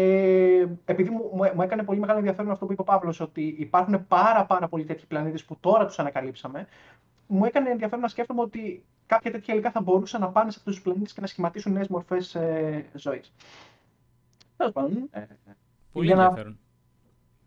επειδή 0.84 1.10
μου, 1.10 1.30
μου, 1.54 1.62
έκανε 1.62 1.82
πολύ 1.82 1.98
μεγάλο 1.98 2.18
ενδιαφέρον 2.18 2.50
αυτό 2.50 2.66
που 2.66 2.72
είπε 2.72 2.80
ο 2.80 2.84
Παύλος, 2.84 3.20
ότι 3.20 3.54
υπάρχουν 3.58 4.06
πάρα, 4.06 4.44
πάρα 4.46 4.68
πολλοί 4.68 4.84
τέτοιοι 4.84 5.06
πλανήτες 5.06 5.44
που 5.44 5.56
τώρα 5.60 5.86
τους 5.86 5.98
ανακαλύψαμε, 5.98 6.66
μου 7.26 7.44
έκανε 7.44 7.70
ενδιαφέρον 7.70 8.00
να 8.00 8.08
σκέφτομαι 8.08 8.40
ότι 8.40 8.84
κάποια 9.06 9.30
τέτοια 9.30 9.54
υλικά 9.54 9.70
θα 9.70 9.80
μπορούσαν 9.80 10.20
να 10.20 10.28
πάνε 10.28 10.50
σε 10.50 10.56
αυτούς 10.58 10.74
τους 10.74 10.84
πλανήτες 10.84 11.12
και 11.12 11.20
να 11.20 11.26
σχηματίσουν 11.26 11.72
νέες 11.72 11.88
μορφές 11.88 12.34
ε, 12.34 12.84
ζωής. 12.94 13.32
Τέλος 14.56 14.72
πάντων. 14.72 15.08
Ε, 15.10 15.26
πολύ 15.92 16.06
για 16.06 16.14
ενδιαφέρον. 16.14 16.58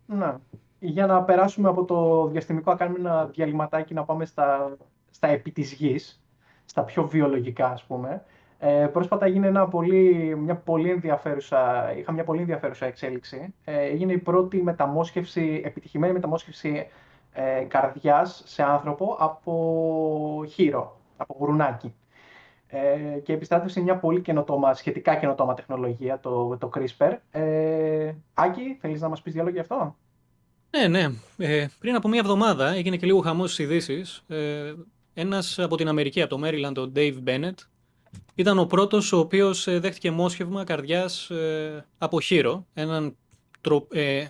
Να, 0.06 0.16
να, 0.16 0.42
για 0.80 1.06
να 1.06 1.24
περάσουμε 1.24 1.70
από 1.70 1.86
το 1.86 2.28
διαστημικό, 2.28 2.72
να 2.72 2.78
κάνουμε 2.78 3.00
ένα 3.00 3.26
διαλυματάκι 3.26 3.94
να 3.94 4.04
πάμε 4.04 4.26
στα, 4.26 4.78
στα 5.10 5.28
επί 5.28 5.52
της 5.52 5.74
γης, 5.74 6.24
στα 6.66 6.84
πιο 6.84 7.08
βιολογικά 7.08 7.68
ας 7.68 7.84
πούμε. 7.84 8.24
Ε, 8.66 8.88
πρόσφατα 8.88 9.26
έγινε 9.26 9.48
ένα 9.48 9.68
πολύ, 9.68 10.36
μια 10.36 10.56
πολύ 10.56 10.90
ενδιαφέρουσα, 10.90 11.94
είχα 11.98 12.12
μια 12.12 12.24
πολύ 12.24 12.40
ενδιαφέρουσα 12.40 12.86
εξέλιξη. 12.86 13.54
Ε, 13.64 13.82
έγινε 13.82 14.14
η 14.14 14.18
πρώτη 14.18 14.64
μεταμόσχευση, 14.64 15.62
επιτυχημένη 15.66 16.14
μεταμόσχευση 16.14 16.88
ε, 17.34 17.64
καρδιάς 17.68 18.44
σε 18.46 18.64
άνθρωπο 18.64 19.16
από 19.20 20.46
χείρο, 20.50 21.00
από 21.18 21.36
γουρουνάκι. 21.40 21.94
Ε, 22.68 23.20
και 23.20 23.34
επιστράτευσε 23.34 23.82
μια 23.82 23.98
πολύ 23.98 24.22
καινοτόμα, 24.22 24.74
σχετικά 24.74 25.16
καινοτόμα 25.16 25.54
τεχνολογία, 25.54 26.20
το, 26.20 26.58
το 26.58 26.70
CRISPR. 26.76 27.18
Ε, 27.32 28.14
Άκη, 28.34 28.78
θέλεις 28.82 29.02
να 29.02 29.10
μας 29.10 29.22
πεις 29.22 29.34
δύο 29.34 29.44
λόγια 29.44 29.62
γι' 29.62 29.74
αυτό; 29.74 29.96
Ναι, 30.70 30.88
ναι. 30.88 31.08
Ε, 31.38 31.68
πριν 31.80 31.96
από 31.96 32.08
μία 32.08 32.20
εβδομάδα 32.20 32.74
έγινε 32.74 32.98
και 32.98 33.06
λίγο 33.06 33.20
χαμός 33.20 33.54
στις 33.54 33.66
ειδήσεις. 33.66 34.24
Ε, 34.28 34.74
ένας 35.14 35.60
από 35.60 35.76
την 35.76 35.88
Αμερική, 35.88 36.22
από 36.22 36.38
το 36.38 36.48
Maryland, 36.48 36.78
ο 36.78 36.92
Dave 36.96 37.18
Bennett, 37.26 37.73
ήταν 38.36 38.60
ο 38.60 38.66
πρώτος 38.66 39.12
ο 39.12 39.18
οποίος 39.18 39.68
ε, 39.68 39.80
δέχτηκε 39.80 40.12
μόσχευμα 40.12 40.64
καρδιάς 40.64 41.30
ε, 41.30 41.86
από 41.98 42.22
χείρο. 42.22 42.68
Έναν 42.74 43.16
τρο, 43.62 43.88
ε, 43.92 44.26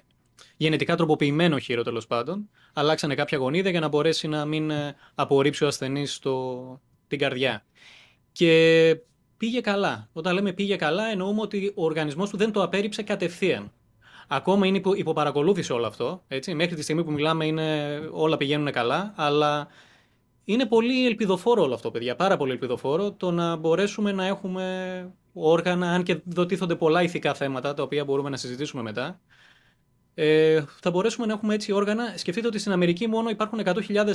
γενετικά 0.57 0.95
τροποποιημένο 0.95 1.57
χείρο 1.57 1.83
τέλος 1.83 2.07
πάντων. 2.07 2.49
Αλλάξανε 2.73 3.15
κάποια 3.15 3.37
γονίδια 3.37 3.71
για 3.71 3.79
να 3.79 3.87
μπορέσει 3.87 4.27
να 4.27 4.45
μην 4.45 4.69
ε, 4.69 4.95
απορρίψει 5.15 5.63
ο 5.63 5.67
ασθενής 5.67 6.19
την 7.07 7.19
καρδιά. 7.19 7.65
Και 8.31 8.97
πήγε 9.37 9.61
καλά. 9.61 10.09
Όταν 10.13 10.33
λέμε 10.33 10.53
πήγε 10.53 10.75
καλά, 10.75 11.05
εννοούμε 11.05 11.41
ότι 11.41 11.71
ο 11.75 11.83
οργανισμός 11.83 12.29
του 12.29 12.37
δεν 12.37 12.51
το 12.51 12.63
απέρριψε 12.63 13.03
κατευθείαν. 13.03 13.71
Ακόμα 14.27 14.65
είναι 14.65 14.77
υπό, 14.77 14.93
υπό 14.93 15.13
παρακολούθηση 15.13 15.73
όλο 15.73 15.87
αυτό. 15.87 16.23
Έτσι. 16.27 16.53
Μέχρι 16.53 16.75
τη 16.75 16.81
στιγμή 16.81 17.03
που 17.03 17.11
μιλάμε 17.11 17.45
είναι, 17.45 17.99
όλα 18.11 18.37
πηγαίνουν 18.37 18.71
καλά, 18.71 19.13
αλλά 19.15 19.67
είναι 20.45 20.65
πολύ 20.65 21.05
ελπιδοφόρο 21.05 21.63
όλο 21.63 21.73
αυτό, 21.73 21.91
παιδιά. 21.91 22.15
Πάρα 22.15 22.37
πολύ 22.37 22.51
ελπιδοφόρο 22.51 23.11
το 23.11 23.31
να 23.31 23.55
μπορέσουμε 23.55 24.11
να 24.11 24.25
έχουμε 24.25 25.11
όργανα, 25.33 25.91
αν 25.91 26.03
και 26.03 26.21
δοτίθονται 26.25 26.75
πολλά 26.75 27.03
ηθικά 27.03 27.33
θέματα, 27.33 27.73
τα 27.73 27.83
οποία 27.83 28.03
μπορούμε 28.03 28.29
να 28.29 28.37
συζητήσουμε 28.37 28.81
μετά. 28.81 29.19
Ε, 30.13 30.63
θα 30.81 30.91
μπορέσουμε 30.91 31.25
να 31.25 31.33
έχουμε 31.33 31.53
έτσι 31.53 31.71
όργανα. 31.71 32.13
Σκεφτείτε 32.17 32.47
ότι 32.47 32.59
στην 32.59 32.71
Αμερική 32.71 33.07
μόνο 33.07 33.29
υπάρχουν 33.29 33.61
100.000 33.63 34.05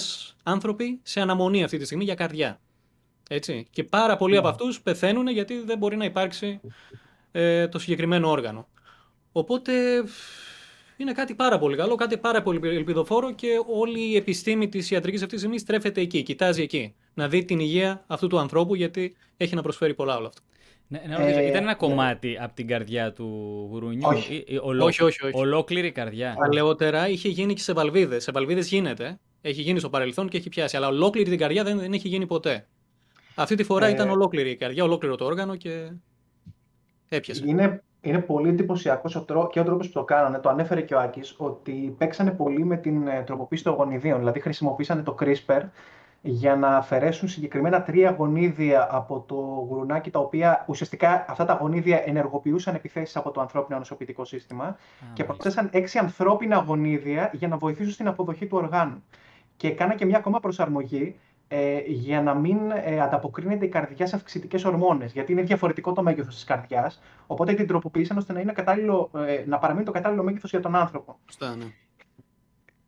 άνθρωποι 0.43 1.01
σε 1.03 1.21
αναμονή 1.21 1.65
αυτή 1.65 1.79
τη 1.79 1.85
στιγμή 1.85 2.05
για 2.05 2.15
καρδιά. 2.15 2.61
Έτσι. 3.29 3.67
Και 3.71 3.85
πάρα 3.85 4.17
πολλοί 4.17 4.37
από 4.37 4.47
ναι. 4.47 4.53
αυτούς 4.53 4.81
πεθαίνουν 4.81 5.29
γιατί 5.29 5.61
δεν 5.61 5.79
μπορεί 5.79 5.97
να 5.97 6.05
υπάρξει 6.05 6.61
ε, 7.33 7.69
το 7.69 7.79
συγκεκριμένο 7.79 8.31
όργανο. 8.31 8.69
Οπότε 9.33 10.05
είναι 10.99 11.13
κάτι 11.13 11.35
πάρα 11.35 11.59
πολύ 11.59 11.77
καλό, 11.77 11.95
κάτι 11.95 12.17
πάρα 12.19 12.43
πολύ 12.43 12.69
ελπιδοφόρο 12.69 13.33
και 13.33 13.49
όλη 13.67 14.01
η 14.01 14.17
επιστήμη 14.17 14.69
της 14.69 14.91
ιατρικής 14.91 15.23
αυτής 15.23 15.35
τη 15.35 15.39
στιγμή 15.39 15.59
στρέφεται 15.59 16.01
εκεί, 16.01 16.23
κοιτάζει 16.23 16.63
εκεί. 16.63 16.95
Να 17.15 17.29
δει 17.29 17.45
την 17.45 17.59
υγεία 17.59 18.05
αυτού 18.07 18.27
του 18.27 18.39
ανθρώπου, 18.39 18.75
γιατί 18.75 19.17
έχει 19.37 19.55
να 19.55 19.63
προσφέρει 19.63 19.95
πολλά 19.95 20.17
όλο 20.17 20.27
αυτό. 20.27 20.41
Ναι, 20.89 21.03
ναι, 21.07 21.15
ε, 21.15 21.31
ήταν 21.31 21.57
ένα 21.57 21.61
ναι. 21.61 21.75
κομμάτι 21.75 22.39
από 22.41 22.55
την 22.55 22.67
καρδιά 22.67 23.13
του 23.13 23.25
γουρουνιού. 23.71 24.09
Όχι, 24.09 24.45
ολό... 24.63 24.85
όχι, 24.85 25.03
όχι, 25.03 25.25
όχι. 25.25 25.37
Ολόκληρη 25.37 25.93
καρδιά; 25.93 26.35
Παλαιότερα 26.39 27.09
είχε 27.09 27.29
γίνει 27.29 27.55
και 27.55 27.61
σε 27.61 27.73
βαλβίδες. 27.73 28.23
Σε 28.23 28.33
βαλβίδες 28.33 28.69
γίνεται. 28.69 29.19
Έχει 29.41 29.63
γίνει 29.63 29.79
στο 29.79 29.91
παρελθόν 29.91 30.29
και 30.29 30.37
έχει 30.37 30.49
πιάσει. 30.49 30.77
Αλλά 30.77 30.89
ολόκληρη 30.89 31.29
την 31.29 31.39
καρδιά 31.39 31.65
δεν, 31.65 31.79
δεν 31.79 31.93
έχει 31.93 32.09
γίνει 32.09 32.27
ποτέ. 32.27 32.67
Αυτή 33.35 33.55
τη 33.55 33.65
φορά 33.65 33.87
ε... 33.87 33.91
ήταν 33.91 34.11
ολόκληρη 34.11 34.51
η 34.51 34.57
καρδιά, 34.57 34.85
ολόκληρο 34.85 35.17
το 35.17 35.25
όργανο 35.25 35.57
και 35.57 35.91
έπιασε. 37.09 37.43
Είναι 37.47 37.83
είναι 38.01 38.19
πολύ 38.19 38.49
εντυπωσιακός 38.49 39.25
και 39.51 39.61
ο 39.61 39.65
τρόπος 39.65 39.87
που 39.87 39.93
το 39.93 40.05
κάνανε. 40.05 40.39
Το 40.39 40.49
ανέφερε 40.49 40.81
και 40.81 40.95
ο 40.95 41.01
Άκης, 41.01 41.35
ότι 41.39 41.95
παίξανε 41.99 42.31
πολύ 42.31 42.65
με 42.65 42.77
την 42.77 43.09
ε, 43.09 43.23
τροποποίηση 43.23 43.65
των 43.65 43.75
γονιδίων. 43.75 44.19
Δηλαδή, 44.19 44.41
χρησιμοποίησανε 44.41 45.03
το 45.03 45.17
CRISPR 45.21 45.63
για 46.23 46.57
να 46.57 46.77
αφαιρέσουν 46.77 47.29
συγκεκριμένα 47.29 47.83
τρία 47.83 48.15
γονίδια 48.19 48.89
από 48.91 49.25
το 49.29 49.35
γουρουνάκι, 49.69 50.11
τα 50.11 50.19
οποία 50.19 50.65
ουσιαστικά 50.69 51.25
αυτά 51.29 51.45
τα 51.45 51.59
γονίδια 51.61 52.03
ενεργοποιούσαν 52.07 52.75
επιθέσεις 52.75 53.17
από 53.17 53.31
το 53.31 53.41
ανθρώπινο 53.41 53.79
νοσοποιητικό 53.79 54.25
σύστημα 54.25 54.77
και 55.13 55.25
προσθέσαν 55.25 55.69
έξι 55.73 55.99
ανθρώπινα 55.99 56.57
γονίδια 56.57 57.31
για 57.33 57.49
να 57.49 57.57
βοηθήσουν 57.57 57.93
στην 57.93 58.09
αποδοχή 58.09 58.47
του 58.47 58.57
οργάνου. 58.57 59.03
Και 59.57 59.71
κάνα 59.71 59.95
και 59.95 60.05
μια 60.05 60.19
ακόμα 60.19 60.41
προσαρμογή 60.41 61.17
ε, 61.49 61.81
για 61.87 62.23
να 62.23 62.35
μην 62.35 62.59
ε, 62.85 63.01
ανταποκρίνεται 63.01 63.65
η 63.65 63.69
καρδιά 63.69 64.07
σε 64.07 64.17
αυξητικές 64.17 64.65
ορμόνες. 64.65 65.13
Γιατί 65.13 65.33
είναι 65.33 65.43
διαφορετικό 65.43 65.93
το 65.93 66.03
μέγεθος 66.03 66.35
της 66.35 66.45
καρδιάς. 66.45 67.03
Οπότε 67.27 67.55
την 67.55 67.67
τροποποίησαν 67.67 68.17
ώστε 68.17 68.33
να, 68.33 68.41
είναι 68.41 68.53
κατάλληλο, 68.53 69.11
ε, 69.27 69.45
να 69.47 69.59
παραμείνει 69.59 69.85
το 69.85 69.93
κατάλληλο 69.93 70.23
μέγεθος 70.23 70.51
για 70.51 70.61
τον 70.61 70.77
άνθρωπο. 70.77 71.19
Στά, 71.27 71.57
ναι. 71.57 71.65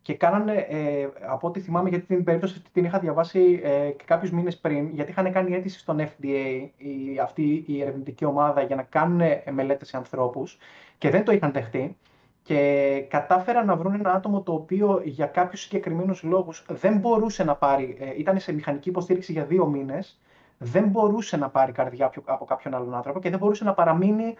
Και 0.03 0.15
κάνανε, 0.15 0.53
ε, 0.53 1.09
από 1.21 1.49
ό,τι 1.49 1.61
θυμάμαι, 1.61 1.89
γιατί 1.89 2.07
την 2.07 2.25
περίπτωση 2.25 2.55
αυτή 2.57 2.71
την 2.73 2.85
είχα 2.85 2.99
διαβάσει 2.99 3.61
ε, 3.63 3.91
και 3.91 4.05
κάποιους 4.05 4.31
μήνες 4.31 4.59
πριν, 4.59 4.91
γιατί 4.95 5.11
είχαν 5.11 5.33
κάνει 5.33 5.55
αίτηση 5.55 5.79
στον 5.79 6.01
FDA 6.01 6.69
η, 6.77 7.19
αυτή 7.23 7.65
η 7.67 7.83
ερευνητική 7.83 8.25
ομάδα 8.25 8.63
για 8.63 8.77
να 8.77 8.83
κάνουν 8.83 9.21
μελέτες 9.51 9.89
σε 9.89 9.97
ανθρώπους 9.97 10.59
και 10.99 11.11
δεν 11.11 11.25
το 11.25 11.33
είχαν 11.33 11.53
δεχτεί 11.53 11.97
και 12.43 13.01
κατάφεραν 13.09 13.67
να 13.67 13.77
βρουν 13.77 13.95
ένα 13.95 14.13
άτομο 14.13 14.43
το 14.43 14.53
οποίο 14.53 15.01
για 15.05 15.27
κάποιους 15.27 15.61
συγκεκριμένους 15.61 16.23
λόγους 16.23 16.65
δεν 16.69 16.99
μπορούσε 16.99 17.45
να 17.45 17.57
πάρει, 17.57 17.97
ε, 18.01 18.19
ήταν 18.19 18.41
σε 18.41 18.53
μηχανική 18.53 18.89
υποστήριξη 18.89 19.33
για 19.33 19.45
δύο 19.45 19.67
μήνες, 19.67 20.21
δεν 20.59 20.89
μπορούσε 20.89 21.37
να 21.37 21.51
πάρει 21.51 21.73
καρδιά 21.73 22.13
από 22.25 22.45
κάποιον 22.45 22.75
άλλον 22.75 22.95
άνθρωπο 22.95 23.21
και 23.21 23.31
δεν 23.31 23.39
μπορούσε 23.39 23.65
να 23.65 23.75
παραμείνει 23.75 24.37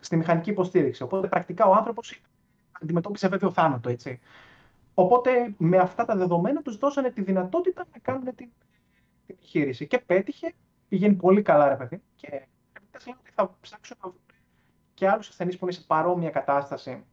στη 0.00 0.16
μηχανική 0.16 0.50
υποστήριξη. 0.50 1.02
Οπότε 1.02 1.28
πρακτικά 1.28 1.66
ο 1.66 1.72
άνθρωπος 1.72 2.20
αντιμετώπισε 2.82 3.28
βέβαιο 3.28 3.50
θάνατο, 3.50 3.88
έτσι. 3.88 4.20
Οπότε 4.94 5.54
με 5.58 5.76
αυτά 5.76 6.04
τα 6.04 6.16
δεδομένα 6.16 6.62
τους 6.62 6.76
δώσανε 6.76 7.10
τη 7.10 7.22
δυνατότητα 7.22 7.86
να 7.92 7.98
κάνουν 8.02 8.24
την, 8.24 8.34
την 8.34 8.50
επιχείρηση. 9.26 9.86
Και 9.86 9.98
πέτυχε, 9.98 10.54
πηγαίνει 10.88 11.14
πολύ 11.14 11.42
καλά, 11.42 11.68
ρε 11.68 11.76
παιδί. 11.76 12.02
Και 12.14 12.28
λένε 13.06 13.18
ότι 13.20 13.30
θα 13.34 13.56
ψάξουν 13.60 13.96
να 14.02 14.08
βρουν 14.08 14.20
και 14.94 15.08
άλλους 15.08 15.28
ασθενείς 15.28 15.58
που 15.58 15.64
είναι 15.64 15.74
σε 15.74 15.84
παρόμοια 15.86 16.30
κατάσταση 16.30 17.04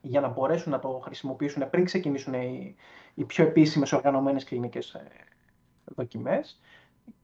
για 0.00 0.20
να 0.20 0.28
μπορέσουν 0.28 0.72
να 0.72 0.78
το 0.78 1.00
χρησιμοποιήσουν 1.04 1.70
πριν 1.70 1.84
ξεκινήσουν 1.84 2.34
οι, 2.34 2.76
οι 3.14 3.24
πιο 3.24 3.44
επίσημες 3.44 3.92
οργανωμένες 3.92 4.44
κλινικές 4.44 4.94
ε, 4.94 5.02
δοκιμές. 5.84 6.60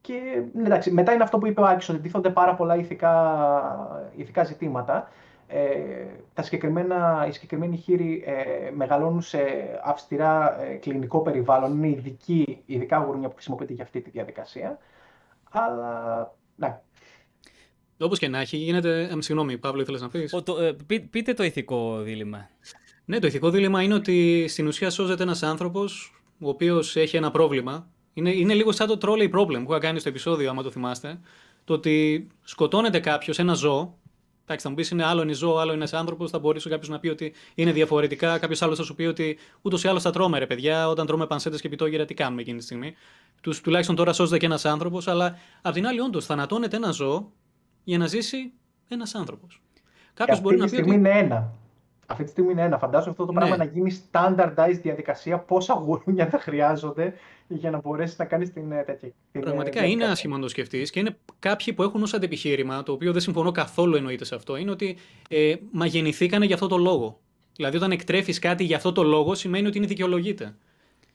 Και 0.00 0.42
ναι, 0.52 0.66
εντάξει, 0.66 0.90
μετά 0.90 1.12
είναι 1.12 1.22
αυτό 1.22 1.38
που 1.38 1.46
είπε 1.46 1.60
ο 1.60 1.66
Άκης, 1.66 1.88
ότι 1.88 1.98
τίθονται 1.98 2.30
πάρα 2.30 2.54
πολλά 2.54 2.76
ηθικά, 2.76 4.10
ηθικά 4.16 4.44
ζητήματα. 4.44 5.08
Ε, 5.46 6.06
τα 6.34 6.42
συγκεκριμένα, 6.42 7.24
οι 7.28 7.32
συγκεκριμένοι 7.32 7.76
χείροι 7.76 8.22
ε, 8.26 8.70
μεγαλώνουν 8.70 9.20
σε 9.20 9.40
αυστηρά 9.84 10.62
ε, 10.62 10.74
κλινικό 10.74 11.20
περιβάλλον, 11.20 11.72
είναι 11.72 11.88
ειδική, 11.88 12.62
ειδικά 12.66 12.98
γουρούνια 12.98 13.28
που 13.28 13.34
χρησιμοποιείται 13.34 13.72
για 13.72 13.84
αυτή 13.84 14.00
τη 14.00 14.10
διαδικασία. 14.10 14.78
Αλλά, 15.50 16.34
ναι, 16.56 16.80
Όπως 18.02 18.18
και 18.18 18.28
να 18.28 18.40
έχει, 18.40 18.56
γίνεται. 18.56 19.02
Ε, 19.02 19.20
συγγνώμη, 19.20 19.58
Παύλο, 19.58 19.80
ήθελες 19.80 20.00
να 20.00 20.08
πεις; 20.08 20.32
Ε, 20.32 20.98
πείτε 21.10 21.34
το 21.34 21.44
ηθικό 21.44 22.00
δίλημα. 22.02 22.48
Ναι, 23.04 23.18
το 23.18 23.26
ηθικό 23.26 23.50
δίλημα 23.50 23.82
είναι 23.82 23.94
ότι 23.94 24.44
στην 24.48 24.66
ουσία 24.66 24.90
σώζεται 24.90 25.22
ένας 25.22 25.42
άνθρωπος 25.42 26.12
ο 26.40 26.48
οποίος 26.48 26.96
έχει 26.96 27.16
ένα 27.16 27.30
πρόβλημα. 27.30 27.86
Είναι, 28.14 28.30
είναι 28.30 28.54
λίγο 28.54 28.72
σαν 28.72 28.86
το 28.86 28.98
trolley 29.02 29.30
problem 29.30 29.62
που 29.64 29.70
είχα 29.70 29.78
κάνει 29.78 29.98
στο 29.98 30.08
επεισόδιο, 30.08 30.50
άμα 30.50 30.62
το 30.62 30.70
θυμάστε. 30.70 31.20
Το 31.64 31.74
ότι 31.74 32.26
σκοτώνεται 32.42 33.00
κάποιος, 33.00 33.38
ένα 33.38 33.54
ζώο. 33.54 33.98
Εντάξει, 34.42 34.64
θα 34.64 34.68
μου 34.68 34.74
πεις 34.74 34.90
είναι 34.90 35.04
άλλο 35.04 35.22
είναι 35.22 35.32
ζώο, 35.32 35.56
άλλο 35.56 35.72
είναι 35.72 35.74
ένας 35.74 35.92
άνθρωπος. 35.92 36.30
Θα 36.30 36.38
μπορούσε 36.38 36.68
κάποιος 36.68 36.88
να 36.88 36.98
πει 36.98 37.08
ότι 37.08 37.32
είναι 37.54 37.72
διαφορετικά. 37.72 38.38
Κάποιος 38.38 38.62
άλλος 38.62 38.78
θα 38.78 38.84
σου 38.84 38.94
πει 38.94 39.04
ότι 39.04 39.38
ούτως 39.62 39.84
ή 39.84 39.88
άλλως 39.88 40.02
θα 40.02 40.10
τρώμε, 40.10 40.38
ρε 40.38 40.46
παιδιά. 40.46 40.88
Όταν 40.88 41.06
τρώμε 41.06 41.26
πανσέτες 41.26 41.60
και 41.60 41.68
πιτόγερα, 41.68 42.04
τι 42.04 42.14
κάνουμε 42.14 42.40
εκείνη 42.40 42.58
τη 42.58 42.64
στιγμή. 42.64 42.94
Τους, 43.40 43.60
τουλάχιστον 43.60 43.96
τώρα 43.96 44.12
σώζεται 44.12 44.38
και 44.38 44.46
ένας 44.46 44.64
άνθρωπος, 44.64 45.08
αλλά 45.08 45.38
απ' 45.62 45.74
την 45.74 45.86
άλλη, 45.86 46.00
όντως 46.00 46.26
θανατώνεται 46.26 46.76
ένα 46.76 46.90
ζώο 46.90 47.32
για 47.84 47.98
να 47.98 48.06
ζήσει 48.06 48.52
ένας 48.88 49.14
άνθρωπος. 49.14 49.62
Κάποιος 50.14 50.40
μπορεί 50.40 50.56
να 50.56 50.64
πει. 50.64 50.70
Αυτή 50.70 50.76
τη 50.76 50.82
στιγμή 50.82 51.08
είναι 51.08 51.18
ένα. 51.18 51.52
Αυτή 52.06 52.24
τη 52.24 52.30
στιγμή 52.30 52.52
είναι 52.52 52.62
ένα. 52.62 52.78
Φαντάζομαι 52.78 53.10
αυτό 53.10 53.26
το 53.26 53.32
πράγμα 53.32 53.56
ναι. 53.56 53.64
να 53.64 53.70
γίνει 53.70 54.00
standardized 54.12 54.80
διαδικασία. 54.82 55.38
Πόσα 55.38 55.74
γουρούνια 55.74 56.26
θα 56.26 56.38
χρειάζονται 56.38 57.14
για 57.48 57.70
να 57.70 57.80
μπορέσεις 57.80 58.18
να 58.18 58.24
κάνεις 58.24 58.52
την 58.52 58.72
ε, 58.72 58.82
τέτοια. 58.82 59.12
Ε, 59.32 59.38
Πραγματικά 59.38 59.84
είναι 59.84 60.04
άσχημο 60.04 60.34
να 60.34 60.42
το 60.42 60.48
σκεφτείς 60.48 60.90
και 60.90 61.00
είναι 61.00 61.16
κάποιοι 61.38 61.72
που 61.72 61.82
έχουν 61.82 62.02
ως 62.02 62.14
αντεπιχείρημα, 62.14 62.82
το 62.82 62.92
οποίο 62.92 63.12
δεν 63.12 63.20
συμφωνώ 63.20 63.50
καθόλου 63.50 63.96
εννοείται 63.96 64.24
σε 64.24 64.34
αυτό, 64.34 64.56
είναι 64.56 64.70
ότι 64.70 64.96
ε, 65.28 65.54
μα 65.72 65.86
γεννηθήκανε 65.86 66.44
για 66.44 66.54
αυτό 66.54 66.66
το 66.66 66.76
λόγο. 66.76 67.20
Δηλαδή, 67.56 67.76
όταν 67.76 67.90
εκτρέφεις 67.90 68.38
κάτι 68.38 68.64
για 68.64 68.76
αυτό 68.76 68.92
το 68.92 69.02
λόγο, 69.02 69.34
σημαίνει 69.34 69.66
ότι 69.66 69.78
είναι 69.78 69.86
δικαιολογείται. 69.86 70.54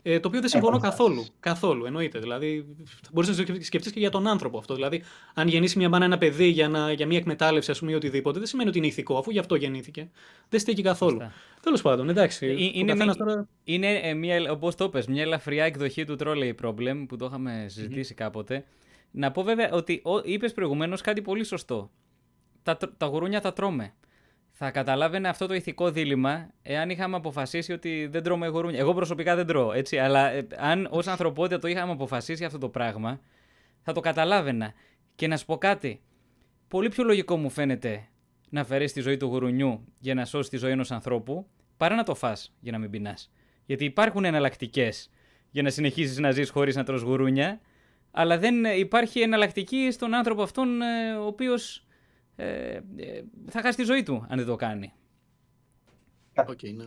Ε, 0.02 0.20
το 0.20 0.28
οποίο 0.28 0.40
δεν 0.40 0.50
συμφωνώ 0.50 0.78
καθόλου. 0.80 1.26
Καθόλου, 1.40 1.86
εννοείται. 1.86 2.20
Δηλαδή, 2.20 2.66
μπορεί 3.12 3.28
να 3.28 3.34
σκεφτεί 3.60 3.92
και 3.92 4.00
για 4.00 4.10
τον 4.10 4.28
άνθρωπο 4.28 4.58
αυτό. 4.58 4.74
Δηλαδή, 4.74 5.04
αν 5.34 5.48
γεννήσει 5.48 5.78
μια 5.78 5.90
μάνα 5.90 6.06
ένα 6.06 6.17
παιδί 6.17 6.48
για, 6.48 6.69
να, 6.69 6.92
για 6.92 7.08
μια 7.08 7.17
εκμετάλλευση, 7.17 7.71
ας 7.71 7.80
πούμε, 7.80 7.92
ή 7.92 7.96
οτιδήποτε, 7.96 8.38
δεν 8.38 8.48
σημαίνει 8.48 8.69
ότι 8.69 8.78
είναι 8.78 8.88
ηθικό, 8.88 9.17
αφού 9.17 9.32
γι' 9.32 9.40
αυτό 9.40 9.56
γεννήθηκε. 9.56 10.10
Δεν 10.50 10.60
στέκει 10.60 10.82
καθόλου. 10.82 11.19
Τέλος 11.62 11.82
πάντων, 11.82 12.10
εντάξει. 12.10 12.46
Ε, 12.46 12.80
είναι, 12.80 12.96
μια, 12.96 13.15
τώρα... 13.15 13.48
είναι 13.63 13.94
ε, 13.94 14.13
μια, 14.13 14.52
όπως 14.52 14.76
το 14.76 14.90
πες, 14.90 15.08
μια 15.08 15.21
ελαφριά 15.21 15.65
εκδοχή 15.65 16.06
του 16.06 16.15
Trolley 16.19 16.54
Problem 16.63 17.06
που 17.08 17.15
το 17.15 17.26
είχαμε 17.26 17.65
συζητήσει 17.67 18.13
mm-hmm. 18.13 18.24
κάποτε. 18.24 18.65
Να 19.12 19.32
πω 19.32 19.44
βέβαια 19.44 19.69
ότι 19.71 20.02
είπες 20.24 20.54
προηγουμένως 20.54 21.02
κάτι 21.02 21.21
πολύ 21.21 21.44
σωστό. 21.44 21.92
Τα, 22.63 22.78
τα 22.98 23.06
γουρούνια 23.06 23.42
τα 23.42 23.54
τρώμε 23.54 23.94
θα 24.60 24.72
καταλάβαινε 24.72 25.28
αυτό 25.28 25.48
το 25.48 25.54
ηθικό 25.54 25.92
δίλημα 25.92 26.50
εάν 26.62 26.90
είχαμε 26.90 27.16
αποφασίσει 27.16 27.74
ότι 27.74 28.08
δεν 28.12 28.24
τρώμε 28.24 28.48
γουρούνια. 28.48 28.80
Εγώ 28.80 28.94
προσωπικά 28.94 29.36
δεν 29.36 29.46
τρώω, 29.46 29.74
έτσι, 29.74 29.98
αλλά 29.98 30.32
ε, 30.32 30.48
αν 30.58 30.88
ως 30.92 31.08
ανθρωπότητα 31.08 31.60
το 31.60 31.68
είχαμε 31.68 31.92
αποφασίσει 31.92 32.46
αυτό 32.46 32.58
το 32.58 32.70
πράγμα, 32.70 33.20
θα 33.82 33.94
το 33.94 34.00
καταλάβαινα. 34.00 34.74
Και 35.16 35.28
να 35.28 35.38
σου 35.38 35.46
πω 35.46 35.58
κάτι. 35.58 36.02
Πολύ 36.68 36.90
πιο 36.90 37.04
λογικό 37.04 37.38
μου 37.38 37.50
φαίνεται 37.50 38.08
να 38.50 38.62
αφαιρέσει 38.62 38.94
τη 38.94 39.02
ζωή 39.02 39.18
του 39.18 39.26
γουρουνιού 39.26 39.94
για 40.00 40.14
να 40.14 40.26
σώσεις 40.26 40.50
τη 40.50 40.58
ζωή 40.58 40.72
ενός 40.72 40.92
ανθρώπου, 40.92 41.48
παρά 41.78 41.96
να 41.96 42.04
το 42.04 42.16
φας 42.16 42.56
για 42.60 42.72
να 42.72 42.78
μην 42.78 42.90
πεινάς. 42.90 43.32
Γιατί 43.66 43.86
υπάρχουν 43.86 44.26
εναλλακτικές 44.26 45.10
για 45.50 45.64
να 45.64 45.70
συνεχίσει 45.70 46.22
να 46.22 46.32
ζεις 46.32 46.50
χωρίς 46.50 46.76
να 46.76 46.84
τρως 46.84 47.02
γουρούνια, 47.02 47.60
αλλά 48.12 48.38
δεν 48.38 48.66
υπάρχει 48.66 49.20
εναλλακτική 49.20 49.92
στον 49.92 50.14
άνθρωπο 50.14 50.42
αυτόν 50.42 50.82
ε, 50.82 51.16
ο 51.16 51.26
οποίος 51.26 51.87
ε, 52.40 52.46
ε, 52.46 52.81
θα 53.50 53.62
χάσει 53.62 53.77
τη 53.77 53.83
ζωή 53.83 54.04
του 54.04 54.25
αν 54.29 54.38
δεν 54.38 54.46
το 54.46 54.56
κάνει. 54.56 54.94
Okay, 56.46 56.73
ναι. 56.75 56.85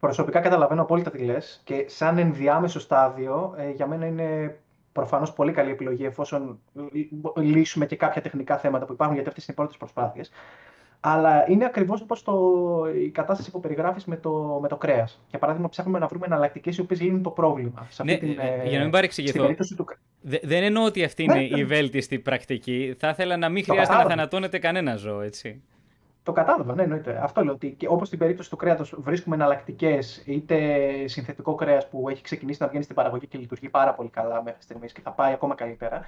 προσωπικά 0.00 0.40
καταλαβαίνω 0.40 0.82
απόλυτα 0.82 1.10
τι 1.10 1.18
λες 1.18 1.60
και 1.64 1.84
σαν 1.88 2.18
ενδιάμεσο 2.18 2.80
στάδιο 2.80 3.54
ε, 3.58 3.70
για 3.70 3.86
μένα 3.86 4.06
είναι 4.06 4.58
προφανώς 4.92 5.32
πολύ 5.32 5.52
καλή 5.52 5.70
επιλογή 5.70 6.04
εφόσον 6.04 6.60
λύσουμε 7.36 7.86
και 7.86 7.96
κάποια 7.96 8.22
τεχνικά 8.22 8.58
θέματα 8.58 8.84
που 8.84 8.92
υπάρχουν 8.92 9.14
γιατί 9.14 9.28
αυτές 9.30 9.44
είναι 9.44 9.52
οι 9.52 9.60
πρώτες 9.60 9.76
προσπάθειες. 9.76 10.30
Αλλά 11.08 11.50
είναι 11.50 11.64
ακριβώς 11.64 12.00
όπως 12.00 12.24
η 13.04 13.08
κατάσταση 13.08 13.50
που 13.50 13.60
περιγράφεις 13.60 14.04
με 14.04 14.16
το, 14.16 14.58
με 14.62 14.68
το 14.68 14.76
κρέας. 14.76 15.20
Για 15.30 15.38
παράδειγμα, 15.38 15.68
ψάχνουμε 15.68 15.98
να 15.98 16.06
βρούμε 16.06 16.26
εναλλακτικές 16.26 16.76
οι 16.76 16.80
οποίες 16.80 17.00
λύνουν 17.00 17.22
το 17.22 17.30
πρόβλημα. 17.30 17.86
Σε 17.90 18.02
ναι, 18.02 18.16
την, 18.16 18.38
ε, 18.38 18.68
για 18.68 18.76
να 18.76 18.82
μην 18.82 18.92
παρεξηγηθώ. 18.92 19.54
Του... 19.76 19.86
δεν 20.20 20.62
εννοώ 20.62 20.84
ότι 20.84 21.04
αυτή 21.04 21.22
είναι 21.22 21.34
ναι, 21.34 21.42
η 21.42 21.50
ναι. 21.50 21.64
βέλτιστη 21.64 22.18
πρακτική. 22.18 22.94
Θα 22.98 23.08
ήθελα 23.08 23.36
να 23.36 23.48
μην 23.48 23.64
χρειάζεται 23.64 23.96
να 23.96 24.04
θανατώνεται 24.04 24.58
κανένα 24.58 24.96
ζώο, 24.96 25.20
έτσι. 25.20 25.62
Το 26.22 26.32
κατάλαβα, 26.32 26.74
ναι, 26.74 26.82
εννοείται. 26.82 27.20
Αυτό 27.22 27.44
λέω 27.44 27.52
ότι 27.52 27.76
όπως 27.86 28.06
στην 28.06 28.18
περίπτωση 28.18 28.50
του 28.50 28.56
κρέατος 28.56 28.94
βρίσκουμε 28.98 29.36
εναλλακτικές, 29.36 30.22
είτε 30.26 30.58
συνθετικό 31.04 31.54
κρέας 31.54 31.88
που 31.88 32.08
έχει 32.08 32.22
ξεκινήσει 32.22 32.62
να 32.62 32.68
βγαίνει 32.68 32.84
στην 32.84 32.96
παραγωγή 32.96 33.26
και 33.26 33.38
λειτουργεί 33.38 33.68
πάρα 33.68 33.94
πολύ 33.94 34.08
καλά 34.08 34.42
μέχρι 34.42 34.62
στιγμής 34.62 34.92
και 34.92 35.00
θα 35.00 35.10
πάει 35.10 35.32
ακόμα 35.32 35.54
καλύτερα, 35.54 36.04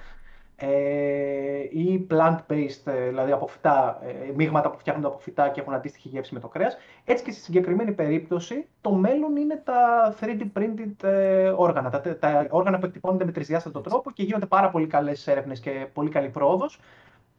ε, 0.61 1.63
ή 1.69 2.07
plant-based, 2.09 2.85
ε, 2.85 3.07
δηλαδή 3.07 3.31
από 3.31 3.47
φυτά, 3.47 3.99
ε, 4.03 4.31
μείγματα 4.35 4.69
που 4.69 4.77
φτιάχνονται 4.77 5.07
από 5.07 5.17
φυτά 5.17 5.49
και 5.49 5.59
έχουν 5.59 5.73
αντίστοιχη 5.73 6.07
γεύση 6.07 6.33
με 6.33 6.39
το 6.39 6.47
κρέας. 6.47 6.77
Έτσι 7.05 7.23
και 7.23 7.31
στη 7.31 7.41
συγκεκριμένη 7.41 7.91
περίπτωση, 7.91 8.67
το 8.81 8.91
μέλλον 8.91 9.35
είναι 9.35 9.61
τα 9.65 10.13
3D 10.19 10.41
printed 10.57 11.03
ε, 11.03 11.49
όργανα, 11.49 11.89
τα, 11.89 12.17
τα 12.17 12.47
όργανα 12.49 12.79
που 12.79 12.85
εκτυπώνονται 12.85 13.25
με 13.25 13.31
τρισδιάστατο 13.31 13.81
τρόπο 13.81 14.11
και 14.11 14.23
γίνονται 14.23 14.45
πάρα 14.45 14.69
πολύ 14.69 14.87
καλές 14.87 15.27
έρευνες 15.27 15.59
και 15.59 15.87
πολύ 15.93 16.09
καλή 16.09 16.29
πρόοδος. 16.29 16.79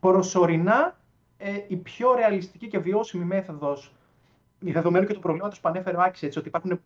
Προσωρινά, 0.00 0.96
ε, 1.38 1.50
η 1.68 1.76
πιο 1.76 2.14
ρεαλιστική 2.14 2.68
και 2.68 2.78
βιώσιμη 2.78 3.24
μέθοδος, 3.24 3.92
δεδομένου 4.58 5.06
και 5.06 5.14
του 5.14 5.20
προβλήματος 5.20 5.60
που 5.60 5.68
ανέφερε 5.68 5.96
ο 5.96 6.00
Άκης, 6.00 6.22
έτσι, 6.22 6.38
ότι 6.38 6.48
υπάρχουν 6.48 6.80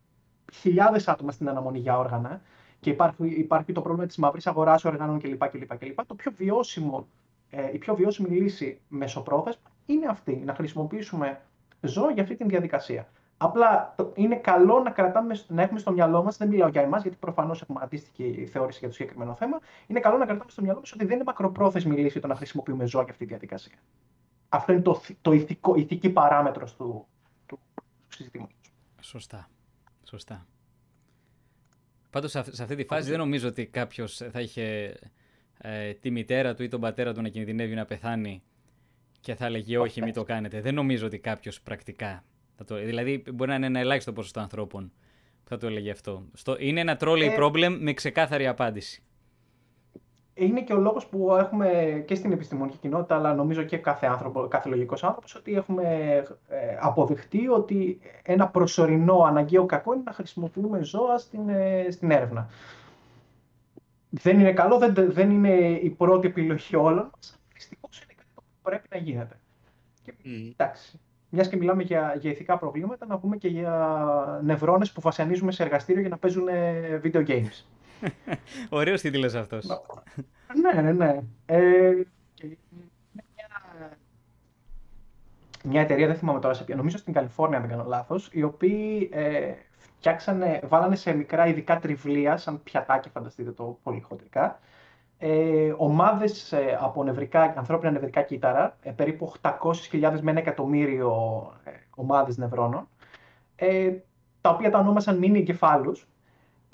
χιλιάδες 0.53 1.09
άτομα 1.09 1.33
στην 1.33 1.49
αναμονή 1.49 1.79
για 1.79 1.99
όργανα, 1.99 2.41
και 2.85 2.91
υπάρχει, 2.91 3.27
υπάρχει 3.27 3.73
το 3.73 3.83
πρόβλημα 3.83 4.07
της 4.07 4.17
μαύρης 4.17 4.47
αγοράς 4.47 4.85
οργάνων 4.85 5.21
κλπ. 5.21 5.49
κλπ, 5.49 5.79
κλπ. 5.79 6.07
Το 6.07 6.15
πιο 6.15 6.33
βιώσιμο, 6.37 7.07
ε, 7.51 7.71
η 7.73 7.79
πιο 7.79 7.95
βιώσιμη 7.95 8.29
λύση 8.29 8.81
μεσοπρόθεσμα 8.89 9.71
είναι 9.87 10.07
αυτή, 10.07 10.43
να 10.45 10.55
χρησιμοποιήσουμε 10.55 11.41
ζώα 11.81 12.11
για 12.11 12.23
αυτή 12.23 12.37
τη 12.37 12.45
διαδικασία. 12.45 13.09
Απλά 13.37 13.95
το, 13.97 14.13
είναι 14.15 14.37
καλό 14.37 14.81
να, 14.81 14.91
κρατάμε, 14.91 15.35
να 15.49 15.63
έχουμε 15.63 15.79
στο 15.79 15.93
μυαλό 15.93 16.23
μας, 16.23 16.37
δεν 16.37 16.49
μιλάω 16.49 16.69
για 16.69 16.83
εμάς, 16.83 17.03
γιατί 17.03 17.17
προφανώς 17.21 17.63
έχουμε 17.63 17.81
αντίστοιχη 17.83 18.47
θεώρηση 18.47 18.79
για 18.79 18.89
το 18.89 18.95
συγκεκριμένο 18.95 19.35
θέμα. 19.35 19.59
Είναι 19.87 20.01
καλό 20.01 20.17
να 20.17 20.25
κρατάμε 20.27 20.51
στο 20.51 20.63
μυαλό 20.63 20.79
μας 20.79 20.93
ότι 20.93 21.05
δεν 21.05 21.15
είναι 21.15 21.25
μακροπρόθεσμη 21.25 21.97
λύση 21.97 22.21
το 22.21 22.27
να 22.27 22.35
χρησιμοποιούμε 22.35 22.87
ζώα 22.87 23.03
για 23.03 23.13
αυτή 23.13 23.25
τη 23.25 23.31
διαδικασία. 23.31 23.79
Αυτό 24.49 24.73
είναι 24.73 24.83
το, 24.83 25.01
το 25.21 25.33
ηθικό, 25.33 25.75
ηθική 25.75 26.11
παράμετρος 26.11 26.77
του, 26.77 27.07
του, 27.47 27.59
του 27.75 27.85
συζητήματος. 28.09 28.57
Σωστά. 29.01 29.49
Σωστά. 30.03 30.47
Πάντως 32.15 32.31
σε 32.31 32.63
αυτή 32.63 32.75
τη 32.75 32.85
φάση 32.85 33.11
δεν 33.11 33.19
νομίζω 33.19 33.49
ότι 33.49 33.67
κάποιος 33.67 34.23
θα 34.33 34.41
είχε 34.41 34.95
ε, 35.59 35.93
τη 35.93 36.11
μητέρα 36.11 36.55
του 36.55 36.63
ή 36.63 36.69
τον 36.69 36.81
πατέρα 36.81 37.15
του 37.15 37.23
να 37.23 37.29
κινδυνεύει 37.29 37.75
να 37.75 37.85
πεθάνει 37.85 38.43
και 39.21 39.35
θα 39.35 39.47
έλεγε 39.47 39.79
όχι 39.79 40.03
μην 40.03 40.13
το 40.13 40.23
κάνετε. 40.23 40.61
Δεν 40.61 40.75
νομίζω 40.75 41.07
ότι 41.07 41.19
κάποιος 41.19 41.61
πρακτικά 41.61 42.25
θα 42.57 42.65
το... 42.65 42.77
Δηλαδή 42.77 43.23
μπορεί 43.35 43.51
να 43.51 43.57
είναι 43.57 43.67
ένα 43.67 43.81
ελάχιστο 43.81 44.13
ποσοστό 44.13 44.41
ανθρώπων 44.41 44.93
που 45.45 45.49
θα 45.49 45.57
το 45.57 45.67
έλεγε 45.67 45.91
αυτό. 45.91 46.27
Στο... 46.33 46.57
Είναι 46.59 46.81
ένα 46.81 46.97
trolley 47.01 47.21
ε... 47.21 47.37
problem 47.39 47.77
με 47.81 47.93
ξεκάθαρη 47.93 48.47
απάντηση 48.47 49.03
είναι 50.35 50.63
και 50.63 50.73
ο 50.73 50.77
λόγος 50.77 51.07
που 51.07 51.35
έχουμε 51.39 52.03
και 52.07 52.15
στην 52.15 52.33
επιστημονική 52.33 52.77
κοινότητα, 52.77 53.15
αλλά 53.17 53.35
νομίζω 53.35 53.63
και 53.63 53.77
κάθε, 53.77 54.07
άνθρωπο, 54.07 54.47
κάθε 54.49 54.69
λογικός 54.69 55.05
άνθρωπος, 55.05 55.35
ότι 55.35 55.55
έχουμε 55.55 55.85
ε, 56.49 56.77
αποδεχτεί 56.81 57.49
ότι 57.49 58.01
ένα 58.23 58.49
προσωρινό 58.49 59.19
αναγκαίο 59.19 59.67
κακό 59.67 59.93
είναι 59.93 60.03
να 60.07 60.13
χρησιμοποιούμε 60.13 60.83
ζώα 60.83 61.19
στην, 61.19 61.49
ε, 61.49 61.87
στην 61.91 62.11
έρευνα. 62.11 62.49
Δεν 64.11 64.41
είναι 64.41 64.53
καλό, 64.53 64.79
δεν, 64.79 64.95
δεν 64.95 65.31
είναι 65.31 65.51
η 65.71 65.91
πρώτη 65.91 66.27
επιλογή 66.27 66.77
όλων 66.77 67.11
μας, 67.15 67.41
δυστυχώς 67.53 68.03
είναι 68.03 68.15
κάτι 68.17 68.29
που 68.35 68.43
πρέπει 68.63 68.89
να 68.91 68.99
γίνεται. 68.99 69.39
Και, 70.03 70.15
mm. 70.25 70.51
Εντάξει, 70.53 71.01
μιας 71.29 71.49
και 71.49 71.57
μιλάμε 71.57 71.83
για, 71.83 72.17
για 72.21 72.31
ηθικά 72.31 72.59
προβλήματα, 72.59 73.07
να 73.07 73.19
πούμε 73.19 73.37
και 73.37 73.49
για 73.49 74.41
νευρώνες 74.45 74.93
που 74.93 75.01
βασανίζουμε 75.01 75.53
σε 75.53 75.63
εργαστήριο 75.63 76.01
για 76.01 76.11
να 76.11 76.19
παίζουν 76.19 76.45
video 77.03 77.27
games. 77.27 77.65
Ωραίος 78.71 79.01
τίτλος 79.01 79.35
αυτός. 79.35 79.67
Ναι, 80.63 80.83
ναι, 80.83 80.93
ναι. 80.93 81.21
Ε, 81.47 81.93
μια, 85.65 85.81
εταιρεία, 85.81 86.07
δεν 86.07 86.17
θυμάμαι 86.17 86.41
τώρα 86.41 86.55
σε 86.55 86.65
ποια, 86.65 86.77
νομίζω 86.77 86.99
στην 86.99 87.13
Καλιφόρνια, 87.13 87.57
αν 87.57 87.63
δεν 87.67 87.77
κάνω 87.77 87.89
λάθος, 87.89 88.29
οι 88.33 88.43
οποίοι 88.43 89.11
ε, 89.13 89.53
φτιάξανε, 89.77 90.61
βάλανε 90.65 90.97
σε 90.97 91.13
μικρά 91.13 91.47
ειδικά 91.47 91.79
τριβλία, 91.79 92.37
σαν 92.37 92.63
πιατάκι, 92.63 93.09
φανταστείτε 93.09 93.51
το 93.51 93.79
πολύ 93.83 94.01
χοντρικά, 94.01 94.61
ε, 95.19 95.75
ομάδες 95.77 96.53
ε, 96.53 96.79
από 96.81 97.05
νευρικά, 97.05 97.55
ανθρώπινα 97.57 97.91
νευρικά 97.91 98.23
κύτταρα, 98.23 98.77
ε, 98.83 98.91
περίπου 98.91 99.33
800.000 99.43 100.19
με 100.21 100.31
ένα 100.31 100.41
εκατομμύριο 100.41 101.13
ε, 101.65 101.71
ομάδες 101.95 102.37
νευρώνων, 102.37 102.89
ε, 103.57 103.93
τα 104.41 104.51
οποία 104.51 104.71
τα 104.71 104.79
ονόμασαν 104.79 105.19
μήνυ 105.19 105.39
εγκεφάλους, 105.39 106.09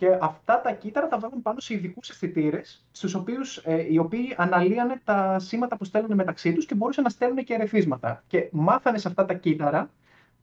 και 0.00 0.18
αυτά 0.20 0.60
τα 0.60 0.72
κύτταρα 0.72 1.08
τα 1.08 1.18
βάλουν 1.18 1.42
πάνω 1.42 1.60
σε 1.60 1.74
ειδικούς 1.74 2.08
αισθητήρες, 2.08 2.86
στους 2.90 3.14
οποίους, 3.14 3.56
ε, 3.56 3.92
οι 3.92 3.98
οποίοι 3.98 4.34
αναλύανε 4.36 5.00
τα 5.04 5.38
σήματα 5.38 5.76
που 5.76 5.84
στέλνουν 5.84 6.14
μεταξύ 6.14 6.52
τους 6.52 6.66
και 6.66 6.74
μπορούσαν 6.74 7.04
να 7.04 7.10
στέλνουν 7.10 7.44
και 7.44 7.54
ερεθίσματα. 7.54 8.22
Και 8.26 8.48
μάθανε 8.52 8.98
σε 8.98 9.08
αυτά 9.08 9.24
τα 9.24 9.34
κύτταρα 9.34 9.90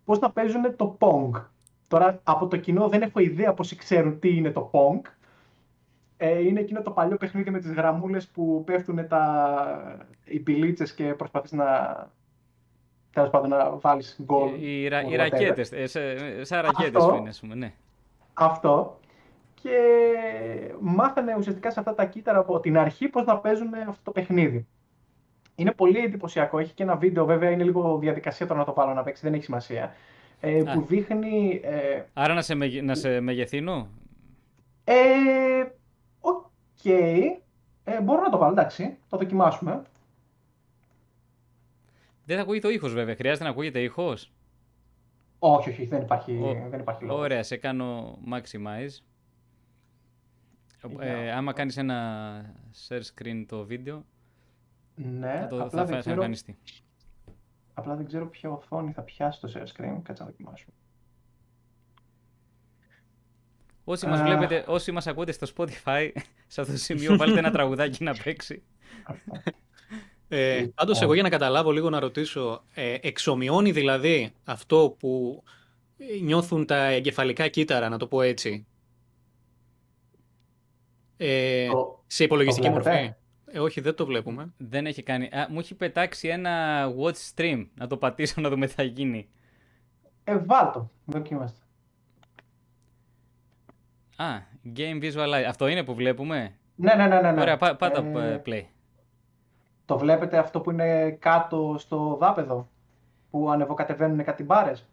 πώς 0.05 0.19
να 0.19 0.31
παίζουν 0.31 0.75
το 0.75 0.97
Pong. 0.99 1.43
Τώρα 1.87 2.19
από 2.23 2.47
το 2.47 2.57
κοινό 2.57 2.87
δεν 2.87 3.01
έχω 3.01 3.19
ιδέα 3.19 3.53
πώ 3.53 3.63
ξέρουν 3.77 4.19
τι 4.19 4.35
είναι 4.35 4.51
το 4.51 4.69
Pong. 4.73 5.09
Ε, 6.17 6.39
είναι 6.39 6.59
εκείνο 6.59 6.81
το 6.81 6.91
παλιό 6.91 7.17
παιχνίδι 7.17 7.49
με 7.49 7.59
τις 7.59 7.71
γραμμούλες 7.71 8.27
που 8.27 8.63
πέφτουν 8.65 9.07
τα... 9.07 10.07
οι 10.23 10.39
πηλίτσε 10.39 10.93
και 10.95 11.13
προσπαθείς 11.13 11.51
να 11.51 11.67
τέλος 13.13 13.29
πάντων 13.29 13.49
να 13.49 13.69
βάλεις 13.69 14.19
γκολ. 14.23 14.49
Οι, 14.49 14.57
οι, 14.61 14.81
οι 14.81 15.15
ρακέτες, 15.15 15.71
σαν 16.41 16.61
ρακέτες 16.61 17.39
είναι, 17.41 17.55
ναι. 17.55 17.73
Αυτό 18.33 18.99
και 19.61 19.77
μάθανε 20.79 21.35
ουσιαστικά 21.37 21.71
σε 21.71 21.79
αυτά 21.79 21.93
τα 21.93 22.05
κύτταρα 22.05 22.39
από 22.39 22.59
την 22.59 22.77
αρχή 22.77 23.07
πώς 23.07 23.25
να 23.25 23.37
παίζουν 23.37 23.73
αυτό 23.73 24.01
το 24.03 24.11
παιχνίδι. 24.11 24.67
Είναι 25.55 25.71
πολύ 25.71 25.99
εντυπωσιακό. 25.99 26.59
Έχει 26.59 26.73
και 26.73 26.83
ένα 26.83 26.95
βίντεο, 26.95 27.25
βέβαια 27.25 27.49
είναι 27.49 27.63
λίγο 27.63 27.97
διαδικασία 27.97 28.47
το 28.47 28.53
να 28.53 28.63
το 28.63 28.73
βάλω 28.73 28.93
να 28.93 29.03
παίξει, 29.03 29.21
δεν 29.23 29.33
έχει 29.33 29.43
σημασία. 29.43 29.95
Ε, 30.39 30.63
που 30.73 30.81
δείχνει. 30.81 31.61
Ε, 31.63 32.03
Άρα 32.13 32.33
να 32.33 32.41
σε, 32.41 32.55
μεγε... 32.55 32.81
να 32.81 32.95
σε 32.95 33.19
μεγεθύνω; 33.19 33.87
Ε, 34.83 34.95
οκ. 36.19 36.85
Ε, 37.83 38.01
μπορώ 38.01 38.21
να 38.21 38.29
το 38.29 38.37
βάλω, 38.37 38.51
εντάξει. 38.51 38.97
Το 39.09 39.17
δοκιμάσουμε. 39.17 39.81
Δεν 42.25 42.35
θα 42.35 42.41
ακούγεται 42.41 42.67
ο 42.67 42.69
ήχος 42.69 42.93
βέβαια. 42.93 43.15
Χρειάζεται 43.15 43.43
να 43.43 43.49
ακούγεται 43.49 43.79
ήχος. 43.79 44.31
Όχι, 45.39 45.69
όχι, 45.69 45.85
δεν 45.85 46.01
υπάρχει, 46.01 46.31
Ο... 46.31 46.67
δεν 46.69 46.79
υπάρχει 46.79 47.03
λόγος. 47.03 47.23
Ωραία, 47.23 47.43
σε 47.43 47.57
κάνω 47.57 48.17
maximize. 48.31 49.03
Ε, 50.99 51.31
άμα 51.31 51.53
κάνεις 51.53 51.77
ένα 51.77 52.55
share 52.87 53.01
screen 53.01 53.45
το 53.47 53.65
βίντεο, 53.65 54.05
ναι, 54.95 55.39
θα, 55.39 55.47
το, 55.47 55.63
απλά 55.63 55.85
θα, 55.85 55.99
δεν 56.01 56.13
εμφανιστεί. 56.13 56.57
Απλά 57.73 57.95
δεν 57.95 58.05
ξέρω 58.05 58.27
ποια 58.27 58.49
οθόνη 58.49 58.91
θα 58.91 59.01
πιάσει 59.01 59.39
το 59.39 59.51
share 59.55 59.67
screen. 59.67 59.99
Κάτσε 60.03 60.23
να 60.23 60.29
δοκιμάσουμε. 60.29 60.73
Όσοι 63.83 64.07
μας, 64.07 64.21
βλέπετε, 64.21 64.63
όσοι 64.67 64.91
μας 64.91 65.07
ακούτε 65.07 65.31
στο 65.31 65.47
Spotify, 65.55 66.11
σε 66.47 66.61
αυτό 66.61 66.73
το 66.73 66.79
σημείο 66.79 67.17
βάλτε 67.17 67.39
ένα 67.39 67.51
τραγουδάκι 67.51 68.03
να 68.03 68.13
παίξει. 68.23 68.63
Ε, 70.29 70.67
Πάντως, 70.75 71.01
εγώ 71.01 71.13
για 71.13 71.23
να 71.23 71.29
καταλάβω 71.29 71.71
λίγο 71.71 71.89
να 71.89 71.99
ρωτήσω, 71.99 72.63
ε, 72.73 72.97
εξομοιώνει 73.01 73.71
δηλαδή 73.71 74.33
αυτό 74.43 74.95
που 74.99 75.43
νιώθουν 76.21 76.65
τα 76.65 76.85
εγκεφαλικά 76.85 77.47
κύτταρα, 77.47 77.89
να 77.89 77.97
το 77.97 78.07
πω 78.07 78.21
έτσι, 78.21 78.65
ε, 81.17 81.67
σε 82.07 82.23
υπολογιστική 82.23 82.69
μορφή. 82.69 83.13
Ε, 83.51 83.59
όχι, 83.59 83.81
δεν 83.81 83.95
το 83.95 84.05
βλέπουμε. 84.05 84.53
Δεν 84.57 84.85
έχει 84.85 85.03
κάνει. 85.03 85.25
Α, 85.25 85.47
μου 85.49 85.59
έχει 85.59 85.75
πετάξει 85.75 86.27
ένα 86.27 86.85
watch 86.99 87.33
stream. 87.35 87.67
Να 87.73 87.87
το 87.87 87.97
πατήσω 87.97 88.41
να 88.41 88.49
δούμε 88.49 88.65
τι 88.65 88.73
θα 88.73 88.83
γίνει. 88.83 89.29
Ε, 90.23 90.37
βάλτο. 90.37 90.91
Δοκίμαστε. 91.05 91.59
Α, 94.15 94.25
Game 94.75 95.03
Visualize. 95.03 95.45
Αυτό 95.47 95.67
είναι 95.67 95.83
που 95.83 95.95
βλέπουμε; 95.95 96.55
Ναι, 96.75 96.93
ναι, 96.93 97.07
ναι. 97.07 97.21
ναι. 97.21 97.31
ναι. 97.31 97.41
Ωραία, 97.41 97.57
πά, 97.57 97.75
πάτα 97.75 98.05
ε, 98.19 98.41
play. 98.45 98.63
Το 99.85 99.97
βλέπετε 99.97 100.37
αυτό 100.37 100.61
που 100.61 100.71
είναι 100.71 101.11
κάτω 101.11 101.75
στο 101.77 102.17
δάπεδο. 102.19 102.69
Που 103.29 103.49
ανεβοκατεβαίνουν 103.49 104.23
κάτι 104.23 104.43
μπάρες; 104.43 104.87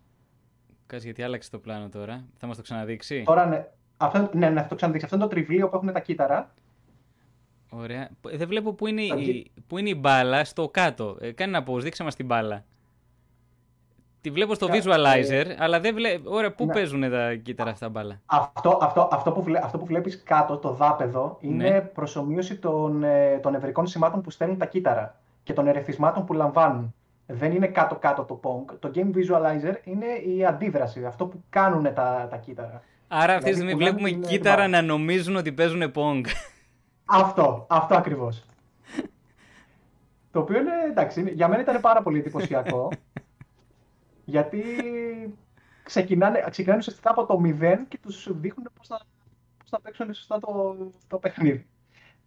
κάτσε 0.86 1.06
γιατί 1.06 1.22
άλλαξε 1.22 1.50
το 1.50 1.58
πλάνο 1.58 1.88
τώρα. 1.88 2.24
Θα 2.36 2.46
μας 2.46 2.56
το 2.56 2.62
ξαναδείξει. 2.62 3.22
Τώρα 3.22 3.46
ναι. 3.46 3.66
Αυτό, 4.04 4.30
ναι, 4.38 4.48
ναι, 4.48 4.62
θα 4.62 4.68
το 4.68 4.74
ξαναδείξει. 4.74 5.04
Αυτό 5.06 5.16
είναι 5.18 5.26
το 5.26 5.34
τριβλίο 5.34 5.68
που 5.68 5.76
έχουν 5.76 5.92
τα 5.92 6.00
κύτταρα. 6.00 6.50
Ωραία. 7.70 8.08
Ε, 8.30 8.36
Δεν 8.36 8.48
βλέπω 8.48 8.72
που 8.72 8.86
είναι, 8.86 9.06
Θα 9.08 9.16
βγει. 9.16 9.30
η, 9.30 9.50
που 9.66 9.78
είναι 9.78 9.88
η 9.88 9.96
μπάλα 10.00 10.44
στο 10.44 10.68
κάτω. 10.68 11.16
Ε, 11.20 11.32
κάνε 11.32 11.56
ένα 11.56 11.66
pause, 11.68 11.80
δείξε 11.80 12.02
μας 12.02 12.14
την 12.14 12.26
μπάλα. 12.26 12.64
Τη 14.20 14.30
βλέπω 14.30 14.54
στο 14.54 14.66
Κα- 14.66 14.74
visualizer, 14.74 15.44
αλλά 15.58 15.80
δεν 15.80 15.94
βλέπω. 15.94 16.34
Ωραία, 16.34 16.52
πού 16.54 16.64
ναι. 16.64 16.72
παίζουν 16.72 17.10
τα 17.10 17.34
κύτταρα 17.34 17.70
αυτά 17.70 17.88
μπάλα; 17.88 18.20
Αυτό, 18.26 18.78
αυτό, 18.82 19.08
αυτό, 19.12 19.32
που, 19.32 19.42
βλέ, 19.42 19.58
αυτό 19.62 19.78
που 19.78 19.84
βλέπεις 19.86 20.22
κάτω, 20.22 20.56
το 20.56 20.70
δάπεδο, 20.72 21.36
είναι 21.40 21.68
Ναι. 21.70 21.80
προσωμείωση 21.80 22.56
των, 22.58 23.02
ε, 23.04 23.38
των 23.42 23.52
νευρικών 23.52 23.86
σημάτων 23.86 24.20
που 24.20 24.30
στέλνουν 24.30 24.58
τα 24.58 24.66
κύτταρα 24.66 25.20
και 25.42 25.52
των 25.52 25.66
ερεθισμάτων 25.66 26.24
που 26.24 26.32
λαμβάνουν. 26.32 26.94
Δεν 27.26 27.52
είναι 27.52 27.66
κάτω-κάτω 27.66 28.22
το 28.24 28.40
Pong. 28.42 28.74
Το 28.78 28.90
Game 28.94 29.10
Visualizer 29.16 29.74
είναι 29.84 30.06
η 30.36 30.44
αντίδραση, 30.44 31.04
αυτό 31.04 31.26
που 31.26 31.42
κάνουν 31.50 31.82
τα, 31.94 32.26
τα 32.30 32.36
κύτταρα. 32.36 32.82
Άρα 33.08 33.34
αυτή 33.34 33.50
τη 33.50 33.54
Δηλαδή, 33.54 33.54
στιγμή 33.54 33.72
πουλάνε 33.72 33.90
βλέπουμε 33.98 34.10
την 34.26 34.30
κύτταρα 34.36 34.56
μπάλα. 34.62 34.68
να 34.80 34.82
νομίζουν 34.82 35.36
ότι 35.36 35.52
παίζουν 35.52 35.92
Pong. 35.94 36.20
Αυτό, 37.04 37.66
αυτό 37.68 37.94
ακριβώς. 37.96 38.44
το 40.30 40.40
οποίο 40.40 40.60
είναι, 40.60 40.72
εντάξει, 40.90 41.20
είναι- 41.20 41.30
για 41.30 41.48
μένα 41.48 41.62
ήταν 41.62 41.80
πάρα 41.80 42.02
πολύ 42.02 42.18
εντυπωσιακό. 42.18 42.88
γιατί 44.34 44.62
ξεκινάνε, 45.82 46.44
ξεκινάνε 46.50 46.78
ουσιαστικά 46.78 47.10
από 47.10 47.26
το 47.26 47.40
μηδέν 47.40 47.88
και 47.88 47.98
τους 48.02 48.28
δείχνουν 48.40 48.68
πώς 48.76 48.86
θα, 48.86 49.00
πώς 49.58 49.68
θα 49.70 49.80
παίξουν 49.80 50.14
σωστά 50.14 50.38
το, 50.40 50.76
το 51.06 51.18
παιχνίδι. 51.18 51.66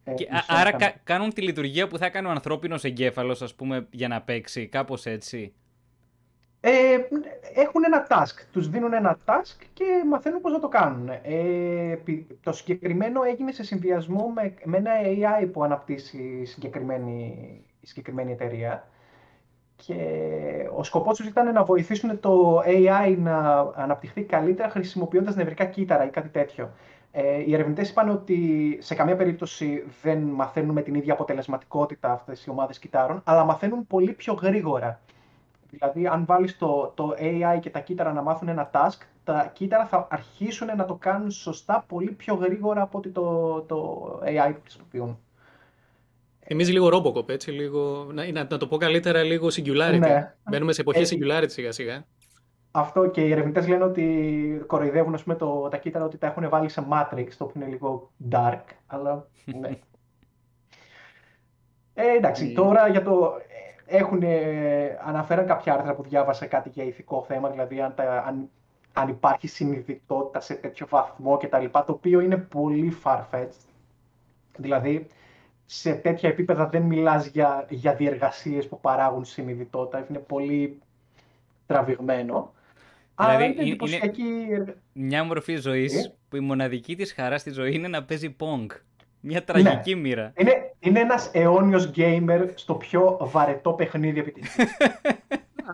Ε, 0.03 0.13
Και, 0.13 0.23
α- 0.29 0.33
μισό 0.33 0.45
άρα 0.47 0.63
λεπτό. 0.63 0.77
κα- 0.77 0.95
κάνουν 1.03 1.33
τη 1.33 1.41
λειτουργία 1.41 1.87
που 1.87 1.97
θα 1.97 2.05
έκανε 2.05 2.27
ο 2.27 2.31
ανθρώπινος 2.31 2.83
εγκέφαλος, 2.83 3.41
ας 3.41 3.55
πούμε, 3.55 3.87
για 3.91 4.07
να 4.07 4.21
παίξει, 4.21 4.67
κάπως 4.67 5.05
έτσι. 5.05 5.53
Ε, 6.59 6.97
έχουν 7.55 7.83
ένα 7.85 8.07
task, 8.09 8.45
τους 8.51 8.69
δίνουν 8.69 8.93
ένα 8.93 9.17
task 9.25 9.65
και 9.73 9.85
μαθαίνουν 10.09 10.41
πώς 10.41 10.51
να 10.51 10.59
το 10.59 10.67
κάνουν. 10.67 11.09
Ε, 11.09 11.95
πι- 12.03 12.43
το 12.43 12.51
συγκεκριμένο 12.51 13.23
έγινε 13.23 13.51
σε 13.51 13.63
συνδυασμό 13.63 14.27
με, 14.35 14.53
με 14.63 14.77
ένα 14.77 14.91
AI 15.03 15.49
που 15.51 15.63
αναπτύσσει 15.63 16.39
η 16.41 16.45
συγκεκριμένη, 16.45 17.13
η 17.81 17.87
συγκεκριμένη 17.87 18.31
εταιρεία 18.31 18.87
και 19.75 19.95
ο 20.75 20.83
σκοπός 20.83 21.17
τους 21.17 21.27
ήταν 21.27 21.53
να 21.53 21.63
βοηθήσουν 21.63 22.19
το 22.19 22.59
AI 22.65 23.15
να 23.17 23.59
αναπτυχθεί 23.75 24.23
καλύτερα 24.23 24.69
χρησιμοποιώντας 24.69 25.35
νευρικά 25.35 25.65
κύτταρα 25.65 26.05
ή 26.05 26.09
κάτι 26.09 26.29
τέτοιο. 26.29 26.71
Ε, 27.11 27.43
οι 27.45 27.53
ερευνητές 27.53 27.89
είπαν 27.89 28.09
ότι 28.09 28.77
σε 28.81 28.95
καμία 28.95 29.15
περίπτωση 29.15 29.83
δεν 30.01 30.19
μαθαίνουν 30.19 30.73
με 30.73 30.81
την 30.81 30.95
ίδια 30.95 31.13
αποτελεσματικότητα 31.13 32.11
αυτές 32.11 32.45
οι 32.45 32.49
ομάδες 32.49 32.79
κυτάρων, 32.79 33.21
αλλά 33.25 33.43
μαθαίνουν 33.43 33.87
πολύ 33.87 34.13
πιο 34.13 34.33
γρήγορα. 34.33 34.99
Δηλαδή, 35.79 36.07
αν 36.07 36.25
βάλεις 36.25 36.57
το, 36.57 36.91
το 36.95 37.15
AI 37.19 37.59
και 37.59 37.69
τα 37.69 37.79
κύτταρα 37.79 38.13
να 38.13 38.21
μάθουν 38.21 38.47
ένα 38.47 38.69
task, 38.73 38.97
τα 39.23 39.51
κύτταρα 39.53 39.85
θα 39.85 40.07
αρχίσουν 40.11 40.67
να 40.75 40.85
το 40.85 40.95
κάνουν 40.95 41.31
σωστά 41.31 41.85
πολύ 41.87 42.11
πιο 42.11 42.33
γρήγορα 42.35 42.81
από 42.81 42.97
ότι 42.97 43.09
το, 43.09 43.61
το 43.61 44.05
AI 44.23 44.51
που 44.53 44.61
χρησιμοποιούν. 44.61 45.19
Θυμίζει 46.45 46.71
λίγο 46.71 46.87
Robocop, 46.93 47.29
έτσι, 47.29 47.51
λίγο, 47.51 48.07
να, 48.11 48.31
να, 48.31 48.47
να 48.49 48.57
το 48.57 48.67
πω 48.67 48.77
καλύτερα, 48.77 49.23
λίγο 49.23 49.47
singularity. 49.47 49.99
Ναι. 49.99 50.35
Μπαίνουμε 50.43 50.73
σε 50.73 50.81
εποχή 50.81 50.99
Ε, 51.01 51.05
singularity 51.09 51.49
σιγά 51.49 51.71
σιγά. 51.71 52.05
Αυτό 52.71 53.09
και 53.09 53.21
οι 53.21 53.31
ερευνητές 53.31 53.67
λένε 53.67 53.83
ότι 53.83 54.63
κοροϊδεύουν 54.67 55.13
ας 55.13 55.23
πούμε, 55.23 55.35
το, 55.35 55.67
τα 55.71 55.77
κύτταρα 55.77 56.05
ότι 56.05 56.17
τα 56.17 56.27
έχουν 56.27 56.49
βάλει 56.49 56.69
σε 56.69 56.87
Matrix, 56.91 57.27
το 57.37 57.43
οποίο 57.43 57.61
είναι 57.61 57.69
λίγο 57.69 58.11
dark, 58.31 58.63
αλλά 58.87 59.27
ναι. 59.45 59.69
Ε, 61.99 62.15
εντάξει, 62.17 62.51
Mm. 62.51 62.55
τώρα 62.55 62.87
για 62.87 63.01
το... 63.03 63.33
Έχουν, 63.89 64.23
αναφέραν 65.05 65.45
κάποια 65.45 65.73
άρθρα 65.73 65.95
που 65.95 66.03
διάβασα 66.03 66.45
κάτι 66.45 66.69
για 66.69 66.83
ηθικό 66.83 67.23
θέμα, 67.27 67.49
δηλαδή 67.49 67.81
αν, 67.81 67.93
τα, 67.95 68.23
αν, 68.27 68.49
αν 68.93 69.07
υπάρχει 69.09 69.47
συνειδητότητα 69.47 70.39
σε 70.39 70.53
τέτοιο 70.53 70.87
βαθμό 70.89 71.37
κτλ. 71.37 71.65
Το 71.71 71.83
οποίο 71.87 72.19
είναι 72.19 72.37
πολύ 72.37 72.97
far-fetched. 73.03 73.65
Δηλαδή, 74.57 75.07
σε 75.65 75.93
τέτοια 75.93 76.29
επίπεδα 76.29 76.67
δεν 76.67 76.81
μιλάς 76.81 77.27
για, 77.27 77.65
για 77.69 77.93
διεργασίες 77.95 78.67
που 78.67 78.79
παράγουν 78.79 79.25
συνειδητότητα. 79.25 80.05
Είναι 80.09 80.19
πολύ 80.19 80.79
τραβηγμένο. 81.65 82.53
Αλλά 83.15 83.35
Δηλαδή, 83.35 83.45
είναι 83.53 83.61
είναι- 83.61 83.69
εντυπωσιακή 83.69 84.47
εργα- 84.51 84.75
Μια 84.93 85.23
μορφή 85.23 85.55
ζωής 85.55 86.05
Ε; 86.05 86.13
που 86.29 86.35
η 86.35 86.39
μοναδική 86.39 86.95
της 86.95 87.13
χαρά 87.13 87.37
στη 87.37 87.51
ζωή 87.51 87.73
είναι 87.73 87.87
να 87.87 88.03
παίζει 88.03 88.35
Pong. 88.39 88.65
Μια 89.27 89.43
τραγική 89.43 89.95
μοίρα. 89.95 90.33
Είναι, 90.37 90.53
είναι 90.79 90.99
ένας 90.99 91.29
αιώνιος 91.33 91.91
gamer 91.95 92.45
στο 92.55 92.73
πιο 92.73 93.17
βαρετό 93.21 93.73
παιχνίδι 93.73 94.19
επιτυχίας. 94.19 94.55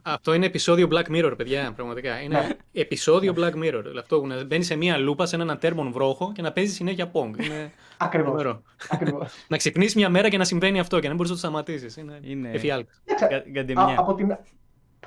Αυτό 0.04 0.34
είναι 0.34 0.46
επεισόδιο 0.46 0.88
Black 0.92 1.06
Mirror, 1.16 1.34
παιδιά, 1.38 1.72
πραγματικά. 1.76 2.22
Είναι 2.22 2.40
Ναι. 2.40 2.48
επεισόδιο 2.82 3.34
Black 3.38 3.52
Mirror. 3.52 3.80
Δηλαδή, 3.82 3.98
Αυτό 4.00 4.20
που 4.20 4.28
να 4.28 4.44
μπαίνει 4.44 4.64
σε 4.64 4.76
μία 4.76 4.98
λούπα, 4.98 5.26
σε 5.26 5.36
έναν 5.36 5.50
ατέρμον 5.50 5.92
βρόχο 5.92 6.32
και 6.32 6.42
να 6.42 6.52
παίζει 6.52 6.74
συνέχεια 6.74 7.12
Pong. 7.12 7.44
Είναι 7.44 7.72
Ακριβώς. 7.98 8.30
φοβερό. 8.32 8.62
Ακριβώς. 8.90 9.34
να 9.50 9.58
ξυπνήσεις 9.58 9.96
μια 9.96 10.10
μέρα 10.10 10.30
και 10.30 10.38
να 10.38 10.44
συμβαίνει 10.44 10.80
αυτό 10.80 10.96
και 10.96 11.02
να 11.08 11.08
μην 11.08 11.16
μπορείς 11.18 11.32
να 11.32 11.36
το 11.38 11.42
σταματήσεις. 11.48 11.98
Είναι, 11.98 12.20
Είναι- 12.22 12.50
εφιάλτης. 12.54 13.02
Κοίταξε, 13.06 13.28
Κα- 13.28 13.50
Γκαντεμιά. 13.52 13.84
Α, 13.84 13.94
από, 13.98 14.14
την, 14.14 14.38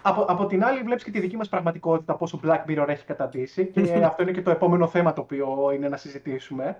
από, 0.03 0.20
από 0.28 0.47
την 0.47 0.64
άλλη, 0.64 0.80
βλέπεις 0.82 1.05
και 1.05 1.11
τη 1.11 1.20
δική 1.20 1.36
μας 1.36 1.49
πραγματικότητα, 1.49 2.14
πόσο 2.16 2.40
Black 2.44 2.61
Mirror 2.70 2.88
έχει 2.88 3.05
καταντήσει 3.05 3.66
και 3.66 3.80
αυτό 4.09 4.22
είναι 4.22 4.32
και 4.32 4.42
το 4.42 4.51
επόμενο 4.51 4.86
θέμα 4.88 5.12
το 5.12 5.20
οποίο 5.20 5.70
είναι 5.74 5.88
να 5.88 5.97
συζητήσουμε. 5.97 6.76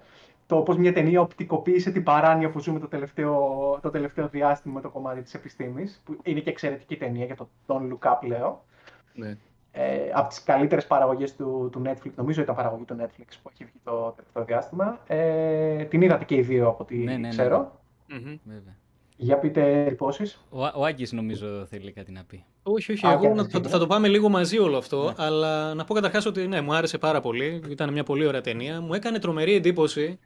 Το 0.47 0.57
πώς 0.57 0.77
μια 0.77 0.93
ταινία 0.93 1.21
οπτικοποίησε 1.21 1.91
την 1.91 2.03
παράνοια 2.03 2.51
που 2.51 2.59
ζούμε 2.61 2.79
το 2.79 2.89
τελευταίο, 2.89 3.39
το 3.83 3.91
τελευταίο 3.91 4.29
διάστημα 4.29 4.75
με 4.75 4.81
το 4.81 4.89
κομμάτι 4.89 5.23
της 5.23 5.35
επιστήμης, 5.35 6.01
που 6.05 6.17
είναι 6.23 6.41
και 6.41 6.51
εξαιρετική 6.51 6.97
ταινία 6.97 7.25
για 7.25 7.37
το 7.37 7.49
Don't 7.67 7.81
Look 7.93 8.11
Up, 8.13 8.27
λέω. 8.27 8.65
Ναι. 9.15 9.37
Ε, 9.73 10.11
από 10.15 10.29
τις 10.29 10.43
καλύτερες 10.43 10.87
παραγωγές 10.87 11.37
του, 11.37 11.69
του 11.73 11.83
Netflix, 11.87 12.11
νομίζω 12.17 12.43
ήταν 12.43 12.55
παραγωγή 12.55 12.85
του 12.85 12.97
Netflix 13.01 13.27
που 13.43 13.51
έχει 13.53 13.65
βγει 13.65 13.81
το 13.85 14.15
τελευταίο 14.17 14.45
διάστημα. 14.45 14.99
Ε, 15.07 15.85
την 15.85 16.03
είδατε 16.03 16.25
και 16.25 16.35
οι 16.35 16.41
δύο 16.43 16.69
από 16.69 16.83
ό,τι 16.83 16.97
Ναι, 16.97 17.13
ναι, 17.13 17.19
ναι, 17.19 17.29
ξέρω. 17.29 17.81
Μμμ. 18.09 18.37
Βέβαια. 18.45 18.77
Για 19.17 19.39
πείτε 19.39 19.85
εντυπώσεις. 19.87 20.41
Ο, 20.51 20.65
ο 20.75 20.85
Άκης 20.85 21.13
νομίζω 21.13 21.67
θέλει 21.67 21.93
κάτι 21.93 22.13
να 22.13 22.25
πει. 22.25 22.45
Όχι, 22.63 22.93
όχι. 22.93 23.07
Α, 23.07 23.11
εγώ 23.11 23.21
για 23.21 23.29
να- 23.29 23.35
να 23.35 23.43
θα, 23.43 23.49
δούμε. 23.59 23.69
θα 23.69 23.79
το 23.79 23.87
πάμε 23.87 24.09
λίγο 24.09 24.29
μαζί 24.29 24.59
όλο 24.59 24.77
αυτό. 24.77 25.05
Ναι. 25.05 25.13
Αλλά 25.17 25.75
να 25.75 25.85
πω 25.85 25.95
καταρχάς 25.95 26.27
ότι 26.27 26.47
ναι, 26.47 26.61
μου 26.61 26.75
άρεσε 26.75 26.99
πάρα 26.99 27.21
πολύ. 27.21 27.63
Ήταν 27.69 27.93
μια 27.93 28.03
πολύ 28.05 28.27
ωραία 28.27 28.41
ταινία. 28.41 28.81
Μου 28.81 28.95
έκανε 28.95 29.19
τρομερή 29.19 29.55
εντύπωση 29.55 30.19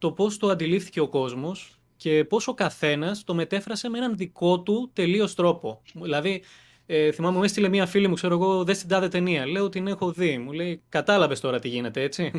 το 0.00 0.12
πώ 0.12 0.36
το 0.38 0.48
αντιλήφθηκε 0.48 1.00
ο 1.00 1.08
κόσμο 1.08 1.56
και 1.96 2.24
πώ 2.24 2.40
ο 2.46 2.54
καθένα 2.54 3.16
το 3.24 3.34
μετέφρασε 3.34 3.88
με 3.88 3.98
έναν 3.98 4.16
δικό 4.16 4.60
του 4.60 4.90
τελείω 4.92 5.28
τρόπο. 5.34 5.82
Δηλαδή, 5.94 6.42
ε, 6.86 7.12
θυμάμαι, 7.12 7.36
μου 7.36 7.42
έστειλε 7.44 7.68
μια 7.68 7.86
φίλη 7.86 8.08
μου, 8.08 8.14
ξέρω 8.14 8.34
εγώ, 8.34 8.64
δε 8.64 8.72
την 8.72 8.88
τάδε 8.88 9.08
ταινία. 9.08 9.46
Λέω 9.46 9.68
την 9.68 9.86
έχω 9.86 10.12
δει. 10.12 10.38
Μου 10.38 10.52
λέει, 10.52 10.82
κατάλαβε 10.88 11.34
τώρα 11.34 11.58
τι 11.58 11.68
γίνεται, 11.68 12.02
έτσι. 12.02 12.30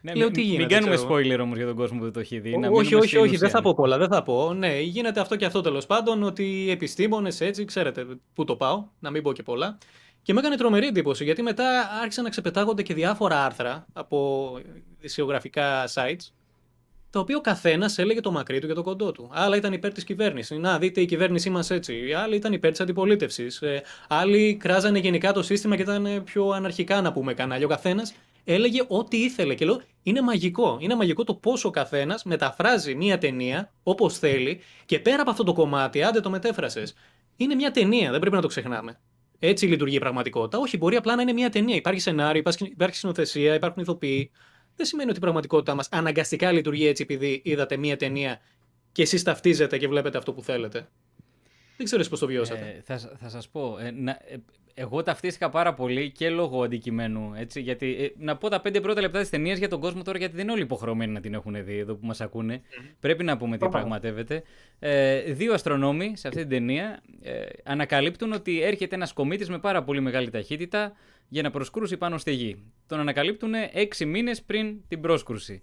Ναι, 0.00 0.14
Λέω, 0.14 0.24
μην- 0.26 0.34
τι 0.34 0.40
μην 0.40 0.50
γίνεται, 0.50 0.74
κάνουμε 0.74 0.94
ξέρω 0.94 1.16
εγώ. 1.18 1.34
spoiler 1.36 1.38
όμως 1.40 1.56
για 1.56 1.66
τον 1.66 1.76
κόσμο 1.76 1.98
που 1.98 2.04
δεν 2.04 2.12
το 2.12 2.20
έχει 2.20 2.38
δει. 2.38 2.50
να 2.50 2.68
όχι, 2.68 2.78
μείνουμε 2.78 2.96
όχι, 2.96 3.06
στην 3.06 3.18
όχι, 3.20 3.28
δεν 3.28 3.36
ουσία. 3.36 3.48
θα 3.48 3.62
πω 3.62 3.74
πολλά, 3.74 3.98
δεν 3.98 4.08
θα 4.08 4.22
πω. 4.22 4.52
Ναι, 4.54 4.80
γίνεται 4.80 5.20
αυτό 5.20 5.36
και 5.36 5.44
αυτό 5.44 5.60
τέλο 5.60 5.82
πάντων, 5.86 6.22
ότι 6.22 6.64
οι 6.64 6.70
επιστήμονε 6.70 7.30
έτσι, 7.38 7.64
ξέρετε 7.64 8.06
πού 8.34 8.44
το 8.44 8.56
πάω, 8.56 8.84
να 8.98 9.10
μην 9.10 9.22
πω 9.22 9.32
και 9.32 9.42
πολλά. 9.42 9.78
Και 10.22 10.32
μου 10.32 10.38
έκανε 10.38 10.56
τρομερή 10.56 10.86
εντύπωση, 10.86 11.24
γιατί 11.24 11.42
μετά 11.42 11.88
άρχισαν 12.02 12.24
να 12.24 12.30
ξεπετάγονται 12.30 12.82
και 12.82 12.94
διάφορα 12.94 13.44
άρθρα 13.44 13.86
από 13.92 14.50
δισιογραφικά 15.00 15.88
sites, 15.94 16.30
τα 17.16 17.22
οποία 17.22 17.36
ο 17.36 17.40
καθένας 17.40 17.98
έλεγε 17.98 18.20
το 18.20 18.30
μακρύ 18.30 18.58
του 18.58 18.66
και 18.66 18.72
το 18.72 18.82
κοντό 18.82 19.12
του. 19.12 19.28
Άλλα 19.32 19.56
ήταν 19.56 19.72
υπέρ 19.72 19.92
της 19.92 20.04
κυβέρνησης. 20.04 20.58
Να, 20.58 20.78
δείτε 20.78 21.00
η 21.00 21.06
κυβέρνησή 21.06 21.50
μας 21.50 21.70
έτσι. 21.70 22.12
Άλλοι 22.12 22.36
ήταν 22.36 22.52
υπέρ 22.52 22.70
της 22.70 22.80
αντιπολίτευσης. 22.80 23.62
άλλοι 24.08 24.54
κράζανε 24.54 24.98
γενικά 24.98 25.32
το 25.32 25.42
σύστημα 25.42 25.76
και 25.76 25.82
ήταν 25.82 26.06
ε, 26.06 26.20
πιο 26.20 26.48
αναρχικά, 26.48 27.00
να 27.00 27.12
πούμε 27.12 27.34
κανάλια. 27.34 27.66
Ο 27.66 27.68
καθένας 27.68 28.14
έλεγε 28.44 28.82
ό,τι 28.88 29.16
ήθελε. 29.16 29.54
Και 29.54 29.64
λέω, 29.64 29.80
είναι 30.02 30.20
μαγικό. 30.20 30.78
Είναι 30.80 30.94
μαγικό 30.94 31.24
το 31.24 31.34
πώς 31.34 31.64
ο 31.64 31.70
καθένας 31.70 32.24
μεταφράζει 32.24 32.94
μία 32.94 33.18
ταινία 33.18 33.72
όπως 33.82 34.18
θέλει 34.18 34.60
και 34.86 34.98
πέρα 34.98 35.20
από 35.20 35.30
αυτό 35.30 35.44
το 35.44 35.52
κομμάτι, 35.52 36.02
άντε 36.02 36.20
το 36.20 36.30
μετέφρασες. 36.30 36.94
Είναι 37.36 37.54
μια 37.54 37.70
ταινία, 37.70 38.10
δεν 38.10 38.20
πρέπει 38.20 38.36
να 38.36 38.42
το 38.42 38.48
ξεχνάμε. 38.48 38.98
Έτσι 39.38 39.66
λειτουργεί 39.66 39.96
η 39.96 40.00
πραγματικότητα. 40.00 40.58
Όχι, 40.58 40.76
μπορεί 40.76 40.96
απλά 40.96 41.14
να 41.14 41.22
είναι 41.22 41.32
μια 41.32 41.50
ταινία. 41.50 41.76
Υπάρχει 41.76 42.00
σενάριο, 42.00 42.40
υπάρχει, 42.40 42.64
υπάρχει 42.64 42.96
συνοθεσία, 42.96 43.54
υπάρχουν 43.54 43.82
ηθοποιοί. 43.82 44.30
Δεν 44.76 44.86
σημαίνει 44.86 45.08
ότι 45.08 45.18
η 45.18 45.20
πραγματικότητά 45.22 45.74
μας 45.74 45.88
αναγκαστικά 45.90 46.52
λειτουργεί 46.52 46.86
έτσι 46.86 47.02
επειδή 47.02 47.40
είδατε 47.44 47.76
μια 47.76 47.96
ταινία 47.96 48.40
και 48.92 49.02
εσείς 49.02 49.22
ταυτίζετε 49.22 49.78
και 49.78 49.88
βλέπετε 49.88 50.18
αυτό 50.18 50.32
που 50.32 50.42
θέλετε. 50.42 50.88
Δεν 51.76 51.86
ξέρω 51.86 52.04
πώς 52.10 52.18
το 52.18 52.26
βιώσατε. 52.26 52.74
Ε, 52.78 52.82
θα, 52.84 52.98
σ- 52.98 53.12
θα 53.18 53.28
σας 53.28 53.48
πω, 53.48 53.78
ε, 53.80 53.90
να, 53.90 54.10
ε, 54.10 54.36
εγώ 54.78 55.02
ταυτίστηκα 55.02 55.48
πάρα 55.50 55.74
πολύ 55.74 56.10
και 56.10 56.30
λόγω 56.30 56.62
αντικειμένου, 56.62 57.32
έτσι, 57.36 57.60
γιατί 57.60 57.96
ε, 58.00 58.08
να 58.24 58.36
πω 58.36 58.48
τα 58.48 58.60
πέντε 58.60 58.80
πρώτα 58.80 59.00
λεπτά 59.00 59.20
της 59.20 59.30
ταινίας 59.30 59.58
για 59.58 59.68
τον 59.68 59.80
κόσμο 59.80 60.02
τώρα, 60.02 60.18
γιατί 60.18 60.34
δεν 60.34 60.42
είναι 60.42 60.52
όλοι 60.52 60.62
υποχρεωμένοι 60.62 61.12
να 61.12 61.20
την 61.20 61.34
έχουν 61.34 61.64
δει 61.64 61.78
εδώ 61.78 61.94
που 61.94 62.06
μας 62.06 62.20
ακούνε. 62.20 62.62
Πρέπει 63.00 63.24
να 63.24 63.36
πούμε 63.36 63.52
τι 63.52 63.58
Προφανώς. 63.58 63.88
πραγματεύεται. 63.88 64.42
Ε, 64.78 65.20
δύο 65.20 65.52
αστρονόμοι 65.54 66.12
σε 66.16 66.28
αυτή 66.28 66.40
την 66.40 66.48
ταινία 66.48 67.02
ε, 67.22 67.42
ανακαλύπτουν 67.64 68.32
ότι 68.32 68.62
έρχεται 68.62 68.94
ένας 68.94 69.12
κομίτης 69.12 69.48
με 69.48 69.58
πάρα 69.58 69.82
πολύ 69.82 70.00
μεγάλη 70.00 70.30
ταχύτητα 70.30 70.92
για 71.28 71.42
να 71.42 71.50
προσκρούσει 71.50 71.96
πάνω 71.96 72.18
στη 72.18 72.32
γη. 72.32 72.56
Τον 72.86 73.00
ανακαλύπτουν 73.00 73.52
έξι 73.72 74.06
μήνες 74.06 74.42
πριν 74.42 74.76
την 74.88 75.00
πρόσκρουση. 75.00 75.62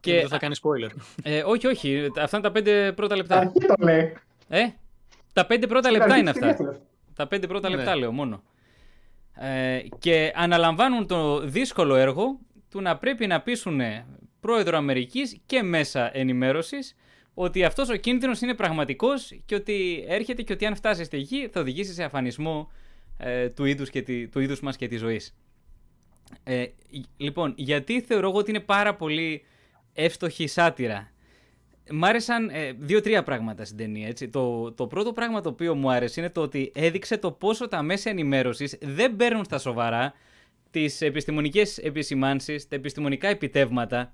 Και 0.00 0.14
δεν 0.14 0.28
θα 0.28 0.38
κάνει 0.38 0.54
spoiler. 0.62 0.90
ε, 1.22 1.42
όχι, 1.42 1.66
όχι, 1.66 2.10
αυτά 2.20 2.36
είναι 2.36 2.46
τα 2.46 2.52
πέντε 2.52 2.92
πρώτα 2.92 3.16
λεπτά. 3.16 3.38
Αρχή 3.38 3.58
το 3.66 3.74
λέει. 3.78 4.12
Ε, 4.48 4.66
τα 5.32 5.46
πέντε 5.46 5.66
πρώτα 5.66 5.88
Στην 5.88 6.00
λεπτά 6.00 6.14
αρχή 6.14 6.20
είναι 6.20 6.32
της 6.32 6.42
αυτά. 6.42 6.80
Ταινίας. 7.10 7.16
Τα 7.16 7.26
πέντε 7.26 7.46
πρώτα 7.46 7.68
Ναι. 7.68 7.76
λεπτά 7.76 7.96
λέω 7.96 8.12
μόνο. 8.12 8.42
Ε, 9.34 9.80
και 9.98 10.32
αναλαμβάνουν 10.34 11.06
το 11.06 11.40
δύσκολο 11.40 11.94
έργο 11.94 12.38
του 12.70 12.80
να 12.80 12.96
πρέπει 12.96 13.26
να 13.26 13.40
πείσουν 13.40 13.80
πρόεδρο 14.40 14.76
Αμερικής 14.76 15.40
και 15.46 15.62
μέσα 15.62 16.16
ενημέρωσης 16.16 16.94
ότι 17.34 17.64
αυτός 17.64 17.88
ο 17.88 17.96
κίνδυνος 17.96 18.40
είναι 18.40 18.54
πραγματικός 18.54 19.32
και 19.44 19.54
ότι 19.54 20.04
έρχεται 20.08 20.42
και 20.42 20.52
ότι 20.52 20.66
αν 20.66 20.76
φτάσεις 20.76 21.06
στη 21.06 21.16
γη 21.16 21.48
θα 21.48 21.60
οδηγήσεις 21.60 21.94
σε 21.94 22.04
αφανισμό 22.04 22.70
ε, 23.16 23.48
του, 23.48 23.64
είδους 23.64 23.90
και 23.90 24.02
τη, 24.02 24.28
του 24.28 24.40
είδους 24.40 24.60
μας 24.60 24.76
και 24.76 24.88
της 24.88 25.00
ζωής. 25.00 25.34
Ε, 26.44 26.66
λοιπόν, 27.16 27.52
γιατί 27.56 28.00
θεωρώ 28.00 28.28
εγώ 28.28 28.38
ότι 28.38 28.50
είναι 28.50 28.60
πάρα 28.60 28.94
πολύ 28.94 29.44
εύστοχη 29.92 30.46
σάτυρα. 30.46 31.10
Μ' 31.90 32.04
άρεσαν 32.04 32.48
ε, 32.48 32.72
δύο-τρία 32.78 33.22
πράγματα 33.22 33.64
στην 33.64 33.76
ταινία. 33.76 34.08
Έτσι. 34.08 34.28
Το, 34.28 34.72
το 34.72 34.86
πρώτο 34.86 35.12
πράγμα 35.12 35.40
το 35.40 35.48
οποίο 35.48 35.74
μου 35.74 35.90
άρεσε 35.90 36.20
είναι 36.20 36.30
το 36.30 36.40
ότι 36.40 36.72
έδειξε 36.74 37.16
το 37.16 37.30
πόσο 37.30 37.68
τα 37.68 37.82
μέσα 37.82 38.10
ενημέρωσης 38.10 38.78
δεν 38.80 39.16
παίρνουν 39.16 39.44
στα 39.44 39.58
σοβαρά 39.58 40.12
τις 40.70 41.00
επιστημονικές 41.00 41.78
επισημάνσεις, 41.78 42.68
τα 42.68 42.76
επιστημονικά 42.76 43.28
επιτεύγματα 43.28 44.12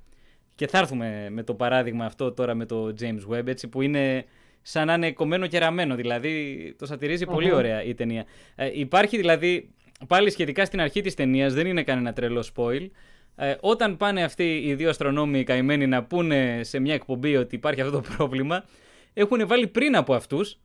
και 0.55 0.67
θα 0.67 0.79
έρθουμε 0.79 1.29
με 1.31 1.43
το 1.43 1.55
παράδειγμα 1.55 2.05
αυτό 2.05 2.33
τώρα 2.33 2.55
με 2.55 2.67
το 2.67 2.95
James 3.01 3.35
Webb, 3.35 3.47
έτσι, 3.47 3.69
που 3.69 3.83
είναι 3.83 4.25
σαν 4.63 4.87
να 4.87 4.95
είναι 4.95 5.13
κομμένο 5.13 5.47
και 5.47 5.59
ραμμένο. 5.59 5.95
Δηλαδή, 5.95 6.75
το 6.79 6.87
σατυριζει 6.87 7.27
πολύ 7.27 7.53
ωραία 7.53 7.83
η 7.83 7.95
ταινία. 7.95 8.25
Ε, 8.55 8.71
υπάρχει 8.73 9.17
δηλαδή, 9.17 9.71
πάλι 10.07 10.31
σχετικά 10.31 10.65
στην 10.65 10.81
αρχή 10.81 11.01
της 11.01 11.15
ταινίας, 11.15 11.55
δεν 11.55 11.67
είναι 11.67 11.83
κανένα 11.83 12.13
τρελό 12.13 12.45
spoil. 12.55 12.89
Ε, 13.37 13.55
όταν 13.61 13.97
πάνε 13.97 14.23
αυτοί 14.23 14.57
οι 14.57 14.75
δύο 14.75 14.89
αστρονόμοι 14.89 15.45
καημένοι 15.45 15.87
να 15.87 16.05
πούνε 16.05 16.61
σε 16.63 16.79
μια 16.79 16.95
εκπομπή 16.95 17.37
ότι 17.37 17.55
υπάρχει 17.55 17.81
αυτό 17.81 17.93
το 17.93 18.09
πρόβλημα, 18.17 18.65
έχουν 19.13 19.47
βάλει 19.47 19.67
πριν 19.67 19.97
από 19.97 20.15
αυτούς 20.15 20.59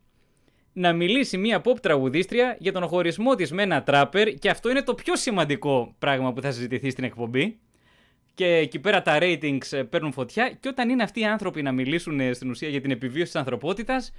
να 0.74 0.94
μιλήσει 0.94 1.38
μια 1.38 1.62
pop 1.66 1.80
τραγουδίστρια 1.82 2.56
για 2.60 2.72
τον 2.72 2.88
χωρισμό 2.88 3.36
της 3.36 3.52
με 3.52 3.64
ένα 3.64 3.84
τράπερ 3.84 4.34
και 4.34 4.50
αυτό 4.50 4.70
είναι 4.70 4.82
το 4.82 4.96
πιο 4.96 5.16
σημαντικό 5.16 5.96
πράγμα 6.00 6.34
που 6.34 6.42
θα 6.42 6.52
συζητηθεί 6.52 6.90
στην 6.90 7.04
εκπομπή 7.04 7.60
και 8.34 8.46
εκεί 8.46 8.80
πέρα 8.80 9.02
τα 9.02 9.18
ratings 9.22 9.72
ε, 9.72 9.84
παίρνουν 9.84 10.12
φωτιά 10.12 10.52
και 10.60 10.68
όταν 10.68 10.90
είναι 10.90 11.04
αυτοί 11.04 11.20
οι 11.20 11.26
άνθρωποι 11.26 11.62
να 11.62 11.72
μιλήσουν 11.72 12.20
ε, 12.20 12.34
στην 12.34 12.50
ουσία 12.50 12.70
για 12.70 12.82
την 12.82 12.92
επιβίωση 12.92 13.32
της 13.32 13.36
ανθρωπότητας 13.36 14.12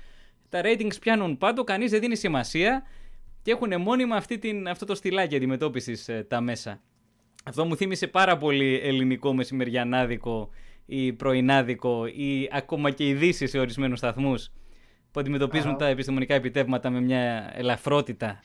τα 0.53 0.61
ratings 0.65 1.01
πιάνουν 1.01 1.39
πάντο, 1.39 1.65
κανείς 1.65 1.91
δεν 1.91 2.01
δίνει 2.01 2.17
σημασία 2.17 2.83
και 3.43 3.51
έχουν 3.51 3.81
μόνιμα 3.81 4.17
αυτή 4.17 4.39
την, 4.39 4.69
αυτό 4.69 4.85
το 4.85 4.95
στυλάκι 4.95 5.37
αντιμετώπισης 5.37 6.09
ε, 6.09 6.27
τα 6.29 6.41
μέσα. 6.41 6.81
Αυτό 7.43 7.65
μου 7.65 7.77
θύμισε 7.77 8.07
πάρα 8.07 8.37
πολύ 8.37 8.81
ελληνικό 8.83 9.35
μεσημεριανάδικο 9.35 10.51
ή 10.87 11.13
πρωινάδικο 11.13 12.07
ή 12.07 12.49
ακόμα 12.53 12.91
και 12.91 13.09
ειδήσεις 13.09 13.51
σε 13.51 13.59
ορισμένους 13.59 13.99
σταθμούς 13.99 14.53
που 15.11 15.21
αντιμετωπίζουν 15.21 15.77
τα 15.77 15.87
επιστημονικά 15.87 16.35
επιτεύγματα 16.35 16.91
με 16.91 17.01
μια 17.01 17.53
ελαφρότητα. 17.55 18.41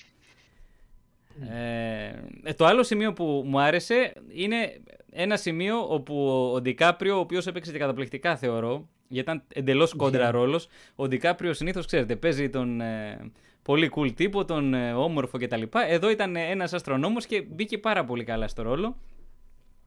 Ε, 2.44 2.54
το 2.54 2.66
άλλο 2.66 2.84
σημείο 2.84 3.14
που 3.14 3.44
μου 3.46 3.60
άρεσε 3.60 4.14
είναι 4.34 4.82
ένα 5.12 5.38
σημείο 5.38 5.94
όπου 5.94 6.30
ο 6.54 6.62
Ντικάπριο, 6.62 7.16
ο 7.16 7.20
οποίος 7.20 7.48
έπαιξε 7.48 7.72
και 7.72 7.78
καταπληκτικά 7.78 8.38
θεωρώ, 8.38 8.88
γιατί 9.08 9.30
ήταν 9.30 9.44
εντελώς 9.54 9.94
κόντρα 9.94 10.32
ρόλος. 10.32 10.68
Ο 10.96 11.08
Ντικάπριο 11.08 11.54
συνήθως, 11.54 11.86
ξέρετε, 11.86 12.16
παίζει 12.16 12.50
τον 12.50 12.82
ε, 12.82 13.32
πολύ 13.68 13.92
cool 13.96 14.14
τύπο, 14.16 14.46
τον 14.46 14.74
ε, 14.74 14.94
όμορφο 14.94 15.38
κτλ. 15.38 15.62
Εδώ 15.88 16.10
ήταν 16.10 16.36
ένας 16.36 16.74
αστρονόμος 16.74 17.26
και 17.26 17.42
μπήκε 17.42 17.78
πάρα 17.78 18.06
πολύ 18.06 18.24
καλά 18.24 18.48
στο 18.48 18.62
ρόλο. 18.62 18.98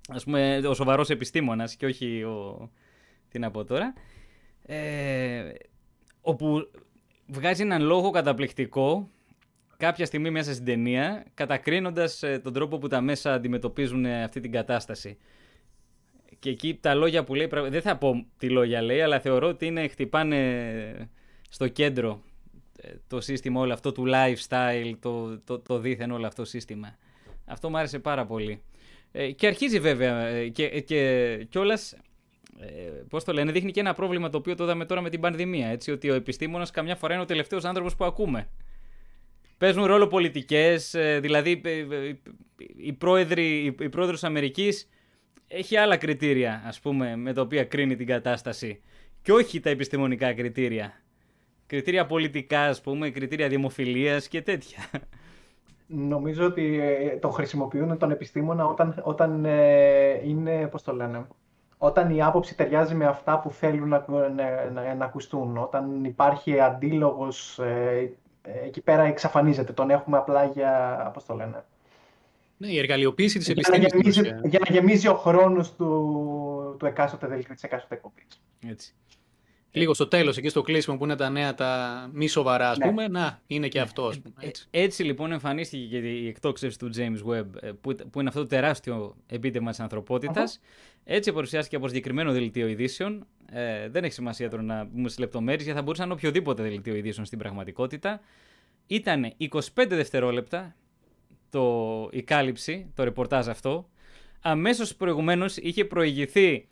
Α 0.08 0.18
πούμε, 0.24 0.60
ο 0.66 0.74
σοβαρός 0.74 1.10
επιστήμονας 1.10 1.76
και 1.76 1.86
όχι 1.86 2.22
ο. 2.22 2.70
Τι 3.28 3.38
να 3.38 3.50
πω 3.50 3.64
τώρα. 3.64 3.92
Ε, 4.62 5.52
όπου 6.20 6.70
βγάζει 7.26 7.62
έναν 7.62 7.82
λόγο 7.82 8.10
καταπληκτικό 8.10 9.10
κάποια 9.76 10.06
στιγμή 10.06 10.30
μέσα 10.30 10.52
στην 10.52 10.64
ταινία, 10.64 11.24
κατακρίνοντας 11.34 12.22
ε, 12.22 12.38
τον 12.38 12.52
τρόπο 12.52 12.78
που 12.78 12.88
τα 12.88 13.00
μέσα 13.00 13.32
αντιμετωπίζουν 13.32 14.04
ε, 14.04 14.22
αυτή 14.22 14.40
την 14.40 14.52
κατάσταση. 14.52 15.18
Και 16.38 16.50
εκεί 16.50 16.78
τα 16.80 16.94
λόγια 16.94 17.24
που 17.24 17.34
λέει, 17.34 17.48
δεν 17.68 17.82
θα 17.82 17.96
πω 17.96 18.26
τι 18.38 18.48
λόγια 18.48 18.82
λέει, 18.82 19.00
αλλά 19.00 19.20
θεωρώ 19.20 19.48
ότι 19.48 19.66
είναι, 19.66 19.88
χτυπάνε 19.88 21.10
στο 21.48 21.68
κέντρο 21.68 22.10
ε, 22.10 22.29
το 23.06 23.20
σύστημα 23.20 23.60
όλο 23.60 23.72
αυτό 23.72 23.92
του 23.92 24.04
lifestyle, 24.06 24.92
το, 25.00 25.38
το, 25.38 25.58
το 25.58 25.78
δίθεν 25.78 26.10
όλο 26.10 26.26
αυτό 26.26 26.44
σύστημα. 26.44 26.96
Αυτό 27.44 27.70
μου 27.70 27.78
άρεσε 27.78 27.98
πάρα 27.98 28.26
πολύ. 28.26 28.62
και 29.36 29.46
αρχίζει 29.46 29.80
βέβαια 29.80 30.48
και, 30.48 30.80
και 30.80 31.46
κιόλας 31.48 31.94
ε, 32.60 33.02
Πώς 33.08 33.24
το 33.24 33.32
λένε, 33.32 33.52
δείχνει 33.52 33.70
και 33.70 33.80
ένα 33.80 33.94
πρόβλημα 33.94 34.28
το 34.28 34.38
οποίο 34.38 34.54
το 34.54 34.64
είδαμε 34.64 34.84
τώρα 34.84 35.00
με 35.00 35.10
την 35.10 35.20
πανδημία. 35.20 35.68
Έτσι, 35.68 35.90
ότι 35.90 36.10
ο 36.10 36.14
επιστήμονας 36.14 36.70
καμιά 36.70 36.96
φορά 36.96 37.14
είναι 37.14 37.22
ο 37.22 37.26
τελευταίος 37.26 37.64
άνθρωπος 37.64 37.96
που 37.96 38.04
ακούμε. 38.04 38.48
Παίζουν 39.58 39.84
ρόλο 39.84 40.06
πολιτικές, 40.06 40.94
ε, 40.94 41.18
δηλαδή 41.20 41.60
ε, 41.64 41.78
ε, 41.78 42.16
η, 42.76 42.92
πρόεδρη, 42.92 43.74
η, 43.80 43.88
πρόεδρος 43.88 44.24
Αμερικής 44.24 44.88
έχει 45.48 45.76
άλλα 45.76 45.96
κριτήρια, 45.96 46.62
ας 46.66 46.80
πούμε, 46.80 47.16
με 47.16 47.32
τα 47.32 47.40
οποία 47.40 47.64
κρίνει 47.64 47.96
την 47.96 48.06
κατάσταση. 48.06 48.80
Και 49.22 49.32
όχι 49.32 49.60
τα 49.60 49.70
επιστημονικά 49.70 50.32
κριτήρια. 50.32 51.02
Κριτήρια 51.70 52.06
πολιτικά, 52.06 52.60
ας 52.60 52.80
πούμε, 52.80 53.10
κριτήρια 53.10 53.48
δημοφιλίας 53.48 54.28
και 54.28 54.42
τέτοια. 54.42 54.78
Νομίζω 55.86 56.44
ότι 56.44 56.80
το 57.20 57.30
χρησιμοποιούν 57.30 57.98
τον 57.98 58.10
επιστήμονα 58.10 58.66
όταν, 58.66 59.00
όταν 59.02 59.44
είναι, 60.24 60.66
πώς 60.70 60.82
το 60.82 60.94
λένε, 60.94 61.26
όταν 61.78 62.10
η 62.10 62.22
άποψη 62.22 62.56
ταιριάζει 62.56 62.94
με 62.94 63.06
αυτά 63.06 63.40
που 63.40 63.50
θέλουν 63.50 63.88
να, 63.88 64.04
να, 64.72 64.94
να 64.94 65.04
ακουστούν, 65.04 65.56
όταν 65.56 66.04
υπάρχει 66.04 66.60
αντίλογος, 66.60 67.58
ε, 67.58 68.10
εκεί 68.64 68.80
πέρα 68.80 69.02
εξαφανίζεται, 69.02 69.72
τον 69.72 69.90
έχουμε 69.90 70.16
απλά 70.16 70.44
για, 70.44 71.10
πώς 71.14 71.24
το 71.26 71.34
λένε. 71.34 71.64
Ναι, 72.56 72.68
η 72.68 72.78
εργαλειοποίηση 72.78 73.38
της 73.38 73.48
επιστήμης. 73.48 73.80
Για 73.80 73.88
να 73.92 73.98
γεμίζει, 73.98 74.48
για 74.48 74.60
να 74.68 74.74
γεμίζει 74.74 75.08
ο 75.08 75.14
χρόνος 75.14 75.74
του, 75.74 76.76
του 76.78 76.86
εκάστοτε 76.86 77.26
δελτίου 77.26 77.54
της 77.54 77.62
εκάστοτε 77.62 77.94
εκπομπής. 77.94 78.42
Έτσι. 78.66 78.94
Λίγο 79.72 79.94
στο 79.94 80.06
τέλος, 80.08 80.36
εκεί 80.36 80.48
στο 80.48 80.62
κλείσιμο 80.62 80.96
που 80.96 81.04
είναι 81.04 81.16
τα 81.16 81.30
νέα 81.30 81.54
τα 81.54 82.10
μη 82.12 82.26
σοβαρά, 82.28 82.70
ας 82.70 82.78
ναι. 82.78 82.86
πούμε, 82.86 83.08
να, 83.08 83.40
είναι 83.46 83.68
και 83.68 83.80
αυτό, 83.80 84.06
ας 84.06 84.20
πούμε. 84.20 84.34
Έτσι. 84.40 84.66
έτσι 84.70 85.02
λοιπόν 85.02 85.32
εμφανίστηκε 85.32 85.84
και 85.84 85.96
η 85.96 86.28
εκτόξευση 86.28 86.78
του 86.78 86.90
James 86.96 87.30
Webb, 87.30 87.46
ε, 87.60 87.70
που, 87.80 87.94
που 88.10 88.20
είναι 88.20 88.28
αυτό 88.28 88.40
το 88.40 88.46
τεράστιο 88.46 89.16
επίτευγμα 89.26 89.70
της 89.70 89.80
ανθρωπότητας. 89.80 90.60
Έτσι 91.04 91.32
παρουσιάστηκε 91.32 91.76
από 91.76 91.88
συγκεκριμένο 91.88 92.32
δελτίο 92.32 92.68
ειδήσεων. 92.68 93.26
Ε, 93.50 93.88
δεν 93.88 94.04
έχει 94.04 94.12
σημασία 94.12 94.50
τώρα 94.50 94.62
να 94.62 94.84
μπούμε 94.84 95.08
στις 95.08 95.18
λεπτομέρειες, 95.18 95.62
γιατί 95.62 95.78
θα 95.78 95.84
μπορούσε 95.84 96.02
να 96.02 96.06
είναι 96.06 96.16
οποιοδήποτε 96.16 96.62
δελτίο 96.62 96.94
ειδήσεων 96.94 97.26
στην 97.26 97.38
πραγματικότητα. 97.38 98.20
Ήταν 98.86 99.32
25 99.38 99.58
δευτερόλεπτα 99.88 100.74
το, 101.50 102.08
η 102.12 102.22
κάλυψη, 102.22 102.90
το 102.94 103.04
ρεπορτάζ 103.04 103.48
αυτό. 103.48 103.88
Αμέσως 104.40 104.94
προηγουμένως 104.94 105.56
είχε 105.56 105.84
προηγηθεί 105.84 106.68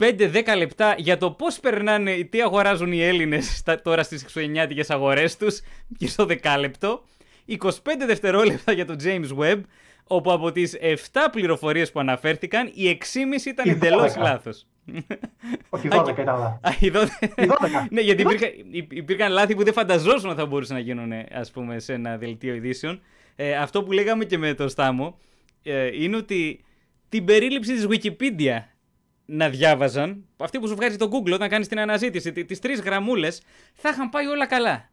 5-10 0.00 0.56
λεπτά 0.56 0.94
για 0.98 1.16
το 1.16 1.30
πώς 1.30 1.60
περνάνε, 1.60 2.22
τι 2.30 2.42
αγοράζουν 2.42 2.92
οι 2.92 3.02
Έλληνες 3.02 3.62
τώρα 3.82 4.02
στις 4.02 4.20
χριστουγεννιάτικε 4.20 4.84
αγορές 4.88 5.36
τους, 5.36 5.60
και 5.98 6.06
στο 6.06 6.26
δεκάλεπτο. 6.26 7.04
25 7.46 7.56
δευτερόλεπτα 8.06 8.72
για 8.72 8.86
το 8.86 8.96
James 9.04 9.38
Webb, 9.38 9.60
όπου 10.06 10.32
από 10.32 10.52
τις 10.52 10.76
7 10.80 10.94
πληροφορίες 11.32 11.92
που 11.92 12.00
αναφέρθηκαν, 12.00 12.70
οι 12.74 12.88
6,5 12.88 13.46
ήταν 13.46 13.68
εντελώς 13.68 14.16
λάθος. 14.16 14.66
Όχι, 15.68 15.88
12 15.90 16.18
ήταν 16.78 17.08
Ναι, 17.90 18.00
γιατί 18.00 18.22
υπήρχαν, 18.22 18.50
υπήρχαν 18.88 19.32
λάθη 19.32 19.54
που 19.54 19.64
δεν 19.64 19.72
φανταζόσουν 19.72 20.30
ότι 20.30 20.38
θα 20.38 20.46
μπορούσαν 20.46 20.76
να 20.76 20.82
γίνουν 20.82 21.12
ας 21.32 21.50
πούμε, 21.50 21.78
σε 21.78 21.92
ένα 21.92 22.16
δελτίο 22.16 22.54
ειδήσεων. 22.54 23.00
Ε, 23.36 23.56
αυτό 23.56 23.82
που 23.82 23.92
λέγαμε 23.92 24.24
και 24.24 24.38
με 24.38 24.54
το 24.54 24.68
Στάμο 24.68 25.18
ε, 25.62 26.02
είναι 26.02 26.16
ότι 26.16 26.64
την 27.08 27.24
περίληψη 27.24 27.74
της 27.74 27.86
Wikipedia 27.90 28.69
να 29.32 29.48
διάβαζαν, 29.48 30.24
αυτοί 30.36 30.58
που 30.58 30.68
σου 30.68 30.74
βγάζει 30.74 30.96
το 30.96 31.08
Google 31.12 31.32
όταν 31.32 31.48
κάνεις 31.48 31.68
την 31.68 31.78
αναζήτηση, 31.78 32.32
τις 32.32 32.58
τρεις 32.58 32.80
γραμμούλες, 32.80 33.42
θα 33.74 33.88
είχαν 33.88 34.08
πάει 34.08 34.26
όλα 34.26 34.46
καλά. 34.46 34.90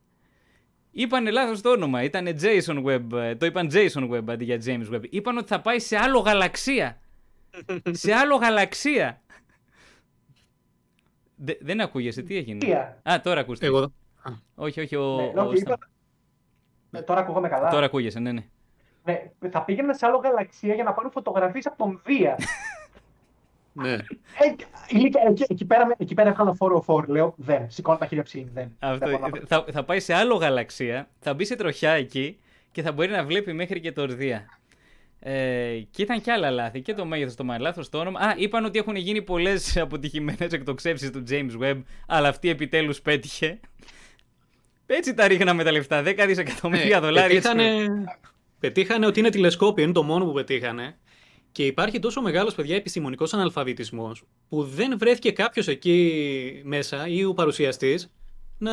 Είπανε 0.91 1.31
λάθος 1.31 1.61
το 1.61 1.69
όνομα. 1.69 2.03
Ήταν 2.03 2.27
Jason 2.41 2.85
Webb. 2.85 3.11
Ε, 3.11 3.35
το 3.35 3.45
είπαν 3.45 3.69
Jason 3.71 4.09
Webb 4.11 4.23
αντί 4.27 4.43
για 4.43 4.61
James 4.65 4.95
Webb. 4.95 5.01
Είπαν 5.09 5.37
ότι 5.37 5.47
θα 5.47 5.61
πάει 5.61 5.79
σε 5.79 5.97
άλλο 5.97 6.19
γαλαξία. 6.19 7.01
σε 8.03 8.13
άλλο 8.13 8.35
γαλαξία. 8.35 9.21
δεν 11.59 11.81
ακούγεσαι, 11.81 12.21
τι 12.21 12.35
έγινε; 12.37 12.95
Α, 13.03 13.21
τώρα 13.21 13.39
ακούστε. 13.39 13.65
Εγώ. 13.65 13.93
Όχι, 14.55 14.79
όχι. 14.79 14.95
Ο, 14.95 15.31
ναι, 15.33 15.41
ο, 15.41 15.51
ε, 16.91 17.01
τώρα 17.01 17.19
ακούγομαι 17.19 17.49
καλά. 17.49 17.69
Τώρα 17.69 17.85
ακούγεσαι, 17.85 18.19
ναι, 18.19 18.31
ναι. 18.31 18.43
ναι 19.03 19.49
θα 19.49 19.63
πήγαινε 19.63 19.93
σε 19.93 20.05
άλλο 20.05 20.17
γαλαξία 20.17 20.73
για 20.73 20.83
να 20.83 20.93
πάρουν 20.93 21.11
φωτογραφίες 21.11 21.65
από 21.65 21.77
τον 21.77 22.01
Δία. 22.05 22.37
Ναι. 23.81 23.93
Ε, 23.93 23.99
εκεί, 25.29 25.43
εκεί, 25.47 25.65
πέρα, 25.65 25.95
εκεί 25.97 26.13
πέρα 26.13 26.33
φόρο 26.33 26.53
φόρο 26.53 26.81
φόρ, 26.81 27.07
λέω 27.07 27.33
δεν. 27.37 27.65
Σηκώνω 27.69 27.97
τα 27.97 28.05
χέρια 28.05 28.23
ψήνει, 28.23 28.49
δεν. 28.53 28.75
Αυτό, 28.79 29.19
θα, 29.45 29.65
θα 29.71 29.83
πάει 29.83 29.99
σε 29.99 30.13
άλλο 30.13 30.35
γαλαξία, 30.35 31.09
θα 31.19 31.33
μπει 31.33 31.45
σε 31.45 31.55
τροχιά 31.55 31.91
εκεί 31.91 32.39
και 32.71 32.81
θα 32.81 32.91
μπορεί 32.91 33.09
να 33.09 33.23
βλέπει 33.23 33.53
μέχρι 33.53 33.79
και 33.79 33.91
το 33.91 34.01
ορδία. 34.01 34.45
Ε, 35.19 35.79
και 35.91 36.01
ήταν 36.01 36.21
και 36.21 36.31
άλλα 36.31 36.49
λάθη. 36.49 36.81
Και 36.81 36.93
το 36.93 37.05
μέγεθος, 37.05 37.35
το 37.35 37.45
λάθο, 37.59 37.83
το 37.89 37.97
όνομα. 37.97 38.19
Α, 38.19 38.33
είπαν 38.37 38.65
ότι 38.65 38.79
έχουν 38.79 38.95
γίνει 38.95 39.21
πολλές 39.21 39.77
αποτυχημένες 39.85 40.51
εκτοξεύσεις 40.51 41.11
του 41.11 41.23
James 41.29 41.63
Webb, 41.63 41.83
αλλά 42.07 42.27
αυτή 42.27 42.49
επιτέλους 42.49 43.01
πέτυχε. 43.01 43.59
Έτσι 44.85 45.13
τα 45.13 45.27
ρίχναμε 45.27 45.63
τα 45.63 45.71
λεφτά. 45.71 46.03
10 46.05 46.23
δισεκατομμύρια 46.27 46.97
ε, 46.97 46.99
δολάρια. 46.99 47.37
Ήταν, 47.37 47.59
Πετύχανε 48.59 49.05
ότι 49.05 49.19
είναι 49.19 49.29
τηλεσκόπιο, 49.29 49.83
είναι 49.83 49.93
το 49.93 50.03
μόνο 50.03 50.25
που 50.25 50.31
πετύχανε. 50.31 50.97
Και 51.57 51.65
υπάρχει 51.65 51.99
τόσο 51.99 52.21
μεγάλος, 52.21 52.55
παιδιά, 52.55 52.75
επιστημονικός 52.75 53.33
αναλφαβητισμός, 53.33 54.23
που 54.49 54.63
δεν 54.63 54.97
βρέθηκε 54.97 55.31
κάποιος 55.31 55.67
εκεί 55.67 56.61
μέσα 56.63 57.07
ή 57.07 57.23
ο 57.23 57.33
παρουσιαστής 57.33 58.11
να 58.57 58.71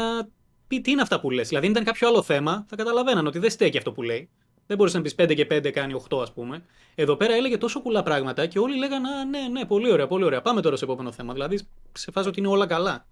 πει 0.67 0.81
τι 0.81 0.91
είναι 0.91 1.03
αυτά 1.03 1.21
που 1.21 1.31
λες. 1.31 1.49
Δηλαδή, 1.49 1.67
αν 1.67 1.73
ήταν 1.73 1.85
κάποιο 1.85 2.09
άλλο 2.09 2.23
θέμα, 2.23 2.67
θα 2.69 2.77
καταλαβαίναν 2.77 3.27
ότι 3.27 3.39
δεν 3.39 3.51
στέκει 3.51 3.79
αυτό 3.79 3.93
που 3.93 4.03
λέει. 4.03 4.29
Δεν 4.67 4.77
μπορούσε 4.77 4.97
να 4.97 5.03
πεις 5.03 5.15
5 5.15 5.35
και 5.35 5.47
5 5.51 5.71
κάνει 5.71 6.03
8, 6.09 6.21
ας 6.23 6.33
πούμε. 6.33 6.65
Εδώ 6.95 7.17
πέρα 7.17 7.35
έλεγε 7.35 7.59
τόσο 7.59 7.83
πολλά 7.83 8.03
πράγματα 8.03 8.47
και 8.47 8.59
όλοι 8.59 8.77
λέγανε 8.79 9.09
ναι, 9.31 9.49
ναι, 9.49 9.65
πολύ 9.65 9.93
ωραία, 9.93 10.07
πολύ 10.07 10.25
ωραία. 10.25 10.43
Πάμε 10.43 10.61
τώρα 10.61 10.77
στο 10.77 10.85
επόμενο 10.85 11.13
θέμα. 11.13 11.33
Δηλαδή, 11.33 11.61
σε 11.93 12.11
φάση 12.11 12.29
ότι 12.29 12.39
είναι 12.39 12.49
όλα 12.49 12.67
καλά. 12.67 13.07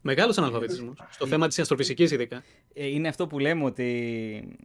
Μεγάλος 0.00 0.38
αναλφαβητισμός. 0.38 0.96
Στο 1.10 1.26
θέμα 1.26 1.48
της 1.48 1.58
αστροφυσικής, 1.58 2.10
ειδικά. 2.10 2.42
Ε, 2.74 2.86
είναι 2.86 3.08
αυτό 3.08 3.26
που 3.26 3.38
λέμε 3.38 3.64
ότι 3.64 4.58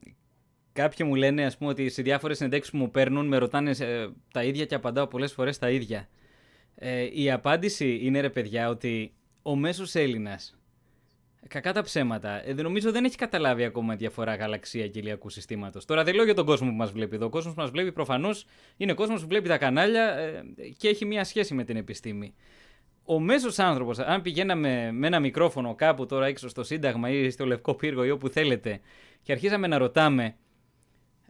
Κάποιοι 0.73 1.05
μου 1.09 1.15
λένε 1.15 1.45
ας 1.45 1.57
πούμε, 1.57 1.69
ότι 1.69 1.89
σε 1.89 2.01
διάφορες 2.01 2.37
συνεντεύξεις 2.37 2.71
που 2.71 2.77
μου 2.77 2.91
παίρνουν 2.91 3.27
με 3.27 3.37
ρωτάνε 3.37 3.71
ε, 3.79 4.07
τα 4.33 4.43
ίδια 4.43 4.65
και 4.65 4.75
απαντάω 4.75 5.07
πολλές 5.07 5.33
φορές 5.33 5.57
τα 5.57 5.69
ίδια. 5.69 6.09
Ε, 6.75 7.21
η 7.21 7.31
απάντηση 7.31 7.99
είναι 8.01 8.19
ρε 8.19 8.29
παιδιά 8.29 8.69
ότι 8.69 9.13
ο 9.41 9.55
μέσος 9.55 9.95
Έλληνας, 9.95 10.57
κακά 11.47 11.73
τα 11.73 11.81
ψέματα, 11.81 12.47
ε, 12.49 12.53
νομίζω 12.53 12.91
δεν 12.91 13.05
έχει 13.05 13.15
καταλάβει 13.15 13.63
ακόμα 13.63 13.95
διαφορά 13.95 14.35
γαλαξία 14.35 14.87
και 14.87 14.99
ηλιακού 14.99 15.29
συστήματος. 15.29 15.85
Τώρα 15.85 16.03
δεν 16.03 16.15
λέω 16.15 16.23
για 16.23 16.33
τον 16.33 16.45
κόσμο 16.45 16.69
που 16.69 16.75
μας 16.75 16.91
βλέπει 16.91 17.15
εδώ. 17.15 17.25
Ο 17.25 17.29
κόσμος 17.29 17.53
που 17.53 17.61
μας 17.61 17.69
βλέπει 17.69 17.91
προφανώς 17.91 18.45
είναι 18.77 18.93
κόσμος 18.93 19.21
που 19.21 19.27
βλέπει 19.27 19.47
τα 19.47 19.57
κανάλια 19.57 20.17
ε, 20.17 20.43
και 20.77 20.87
έχει 20.87 21.05
μία 21.05 21.23
σχέση 21.23 21.53
με 21.53 21.63
την 21.63 21.75
επιστήμη. 21.75 22.33
Ο 23.03 23.19
μέσος 23.19 23.59
άνθρωπος, 23.59 23.99
αν 23.99 24.21
πηγαίναμε 24.21 24.91
με 24.91 25.07
ένα 25.07 25.19
μικρόφωνο 25.19 25.75
κάπου 25.75 26.05
τώρα 26.05 26.25
έξω 26.25 26.49
στο 26.49 26.63
Σύνταγμα 26.63 27.09
ή 27.09 27.29
στο 27.29 27.45
Λευκό 27.45 27.73
Πύργο 27.73 28.05
ή 28.05 28.09
όπου 28.09 28.29
θέλετε 28.29 28.79
και 29.21 29.31
αρχίζαμε 29.31 29.67
να 29.67 29.77
ρωτάμε 29.77 30.35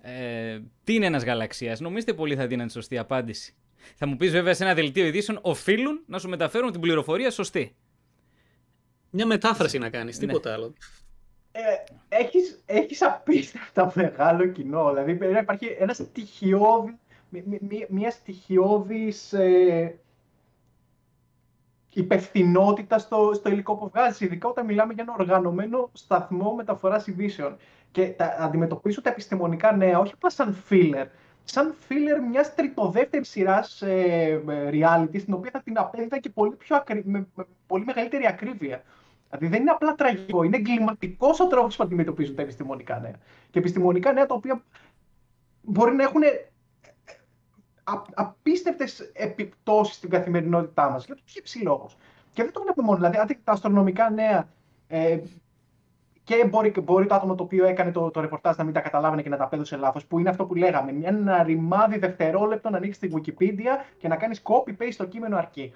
ε, 0.01 0.59
τι 0.83 0.93
είναι 0.93 1.05
ένας 1.05 1.23
γαλαξίας, 1.23 1.79
νομίζετε 1.79 2.13
πολύ 2.13 2.35
θα 2.35 2.47
δίναν 2.47 2.69
σωστή 2.69 2.97
απάντηση. 2.97 3.53
Θα 3.95 4.05
μου 4.05 4.15
πεις 4.15 4.31
βέβαια 4.31 4.53
σε 4.53 4.63
ένα 4.63 4.73
δελτίο 4.73 5.05
ειδήσεων 5.05 5.39
οφείλουν 5.41 6.03
να 6.05 6.19
σου 6.19 6.29
μεταφέρουν 6.29 6.71
την 6.71 6.81
πληροφορία 6.81 7.31
σωστή. 7.31 7.75
Μια 9.09 9.25
μετάφραση 9.25 9.77
να 9.77 9.89
κάνεις, 9.89 10.17
τίποτα 10.17 10.49
ναι. 10.49 10.55
άλλο. 10.55 10.73
Ε, 11.51 11.61
έχεις, 12.09 12.63
έχεις 12.65 13.01
απίστευτα 13.01 13.91
μεγάλο 13.95 14.47
κοινό. 14.47 14.93
Δηλαδή 14.93 15.39
υπάρχει 15.39 15.75
ένα 15.79 15.93
στοιχειώδη, 15.93 16.97
μια 17.87 18.11
στοιχειώδης 18.11 19.33
ε, 19.33 19.99
υπευθυνότητα 21.93 22.97
στο, 22.97 23.31
στο 23.33 23.49
υλικό 23.49 23.75
που 23.75 23.89
βγάζεις, 23.89 24.19
ειδικά 24.19 24.47
όταν 24.47 24.65
μιλάμε 24.65 24.93
για 24.93 25.03
ένα 25.03 25.15
οργανωμένο 25.17 25.89
σταθμό 25.93 26.55
μεταφοράς 26.55 27.07
ειδήσεων 27.07 27.57
και 27.91 28.07
τα, 28.07 28.35
αντιμετωπίσω 28.39 29.01
τα 29.01 29.09
επιστημονικά 29.09 29.75
νέα 29.75 29.99
όχι 29.99 30.13
απλά 30.15 30.29
σαν 30.29 30.55
filler, 30.69 31.05
σαν 31.43 31.73
filler 31.89 32.29
μιας 32.29 32.55
τριτοδεύτερης 32.55 33.29
σειράς 33.29 33.81
ε, 33.81 34.41
reality, 34.47 35.19
στην 35.19 35.33
οποία 35.33 35.51
θα 35.53 35.61
την 35.61 35.77
απέδιδα 35.77 36.19
και 36.19 36.29
πολύ 36.29 36.55
πιο 36.55 36.75
ακρι... 36.75 37.03
με, 37.05 37.27
με, 37.35 37.45
πολύ 37.67 37.85
μεγαλύτερη 37.85 38.27
ακρίβεια. 38.27 38.83
Δηλαδή 39.29 39.47
δεν 39.47 39.61
είναι 39.61 39.71
απλά 39.71 39.95
τραγικό, 39.95 40.43
είναι 40.43 40.57
εγκληματικός 40.57 41.39
ο 41.39 41.47
τρόπος 41.47 41.75
που 41.75 41.83
αντιμετωπίζουν 41.83 42.35
τα 42.35 42.41
επιστημονικά 42.41 42.99
νέα. 42.99 43.15
Και 43.49 43.59
επιστημονικά 43.59 44.13
νέα 44.13 44.25
τα 44.25 44.35
οποία 44.35 44.63
μπορεί 45.61 45.95
να 45.95 46.03
έχουν 46.03 46.21
απίστευτες 48.13 48.99
επιπτώσεις 49.13 49.95
στην 49.95 50.09
καθημερινότητά 50.09 50.89
μας 50.89 51.05
για 51.05 51.15
του 51.15 51.23
υψηλόγου. 51.35 51.87
Και 52.33 52.43
δεν 52.43 52.51
το 52.51 52.61
βλέπουμε 52.61 52.85
μόνο. 52.85 52.97
Δηλαδή, 52.97 53.17
αν 53.17 53.27
τα 53.43 53.51
αστρονομικά 53.51 54.09
νέα 54.09 54.47
ε, 54.87 55.19
και 56.29 56.45
μπορεί, 56.45 56.73
μπορεί 56.83 57.05
το 57.05 57.15
άτομο 57.15 57.35
το 57.35 57.43
οποίο 57.43 57.65
έκανε 57.65 57.91
το, 57.91 58.11
το 58.11 58.21
ρεπορτάζ 58.21 58.55
να 58.55 58.63
μην 58.63 58.73
τα 58.73 58.79
καταλάβαινε 58.79 59.21
και 59.21 59.29
να 59.29 59.37
τα 59.37 59.47
πέδωσε 59.47 59.77
λάθος, 59.77 60.05
που 60.05 60.19
είναι 60.19 60.29
αυτό 60.29 60.45
που 60.45 60.55
λέγαμε. 60.55 60.91
Μια, 60.91 61.09
ένα 61.09 61.43
ρημάδι 61.43 61.97
δευτερόλεπτο 61.97 62.69
να 62.69 62.77
ανοίξεις 62.77 62.99
την 62.99 63.13
Wikipedia 63.15 63.85
και 63.97 64.07
να 64.07 64.15
κάνεις 64.15 64.41
copy-paste 64.43 64.93
το 64.97 65.05
κείμενο 65.05 65.37
αρκεί. 65.37 65.73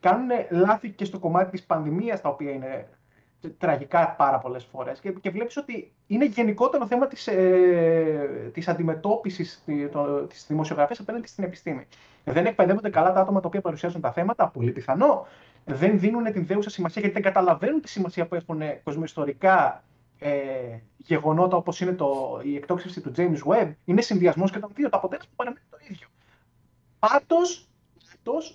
Κάνουν 0.00 0.28
λάθη 0.50 0.90
και 0.90 1.04
στο 1.04 1.18
κομμάτι 1.18 1.50
της 1.50 1.62
πανδημίας, 1.62 2.20
τα 2.20 2.28
οποία 2.28 2.50
είναι 2.50 2.88
τραγικά 3.58 4.14
πάρα 4.18 4.38
πολλές 4.38 4.64
φορές. 4.64 5.00
Και, 5.00 5.10
και 5.10 5.30
βλέπεις 5.30 5.56
ότι 5.56 5.92
είναι 6.06 6.24
γενικότερο 6.24 6.86
θέμα 6.86 7.06
της 7.06 7.26
ε, 7.26 8.50
της 8.52 8.68
αντιμετώπισης 8.68 9.64
της 10.28 10.46
δημοσιογραφίας 10.48 11.00
απέναντι 11.00 11.26
στην 11.26 11.44
επιστήμη. 11.44 11.86
Δεν 12.24 12.46
εκπαιδεύονται 12.46 12.90
καλά 12.90 13.12
τα 13.12 13.20
άτομα 13.20 13.40
τα 13.40 13.46
οποία 13.46 13.60
παρουσιάζουν 13.60 14.00
τα 14.00 14.12
θέματα, 14.12 14.48
πολύ 14.48 14.70
πιθανό 14.70 15.26
δεν 15.64 15.98
δίνουν 15.98 16.32
την 16.32 16.46
δέουσα 16.46 16.70
σημασία 16.70 17.00
γιατί 17.00 17.20
δεν 17.20 17.32
καταλαβαίνουν 17.32 17.80
τη 17.80 17.88
σημασία 17.88 18.26
που 18.26 18.34
έχουν 18.34 18.60
κοσμοϊστορικά 18.82 19.84
ε, 20.18 20.32
γεγονότα 20.96 21.56
όπως 21.56 21.80
είναι 21.80 21.92
το, 21.92 22.40
η 22.44 22.56
εκτόξευση 22.56 23.00
του 23.00 23.12
James 23.16 23.38
Webb. 23.44 23.72
Είναι 23.84 24.00
συνδυασμός 24.00 24.50
και 24.50 24.58
των 24.58 24.70
δύο. 24.74 24.88
Το 24.88 24.96
αποτέλεσμα 24.96 25.32
παραμένει 25.36 25.64
το 25.70 25.76
ίδιο. 25.88 26.08
Πάντως, 26.98 27.70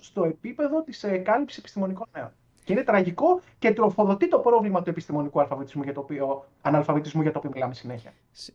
στο 0.00 0.24
επίπεδο 0.24 0.82
της 0.82 1.04
ε, 1.04 1.16
κάλυψης 1.16 1.58
επιστημονικών 1.58 2.06
νέων. 2.16 2.32
Και 2.64 2.72
είναι 2.72 2.82
τραγικό 2.82 3.40
και 3.58 3.72
τροφοδοτεί 3.72 4.28
το 4.28 4.38
πρόβλημα 4.38 4.82
του 4.82 4.90
επιστημονικού 4.90 5.40
αλφαβητισμού 5.40 5.82
για 5.82 5.92
το 5.92 6.00
οποίο, 6.00 6.46
αναλφαβητισμού 6.60 7.22
για 7.22 7.32
το 7.32 7.38
οποίο 7.38 7.50
μιλάμε 7.54 7.74
συνέχεια. 7.74 8.12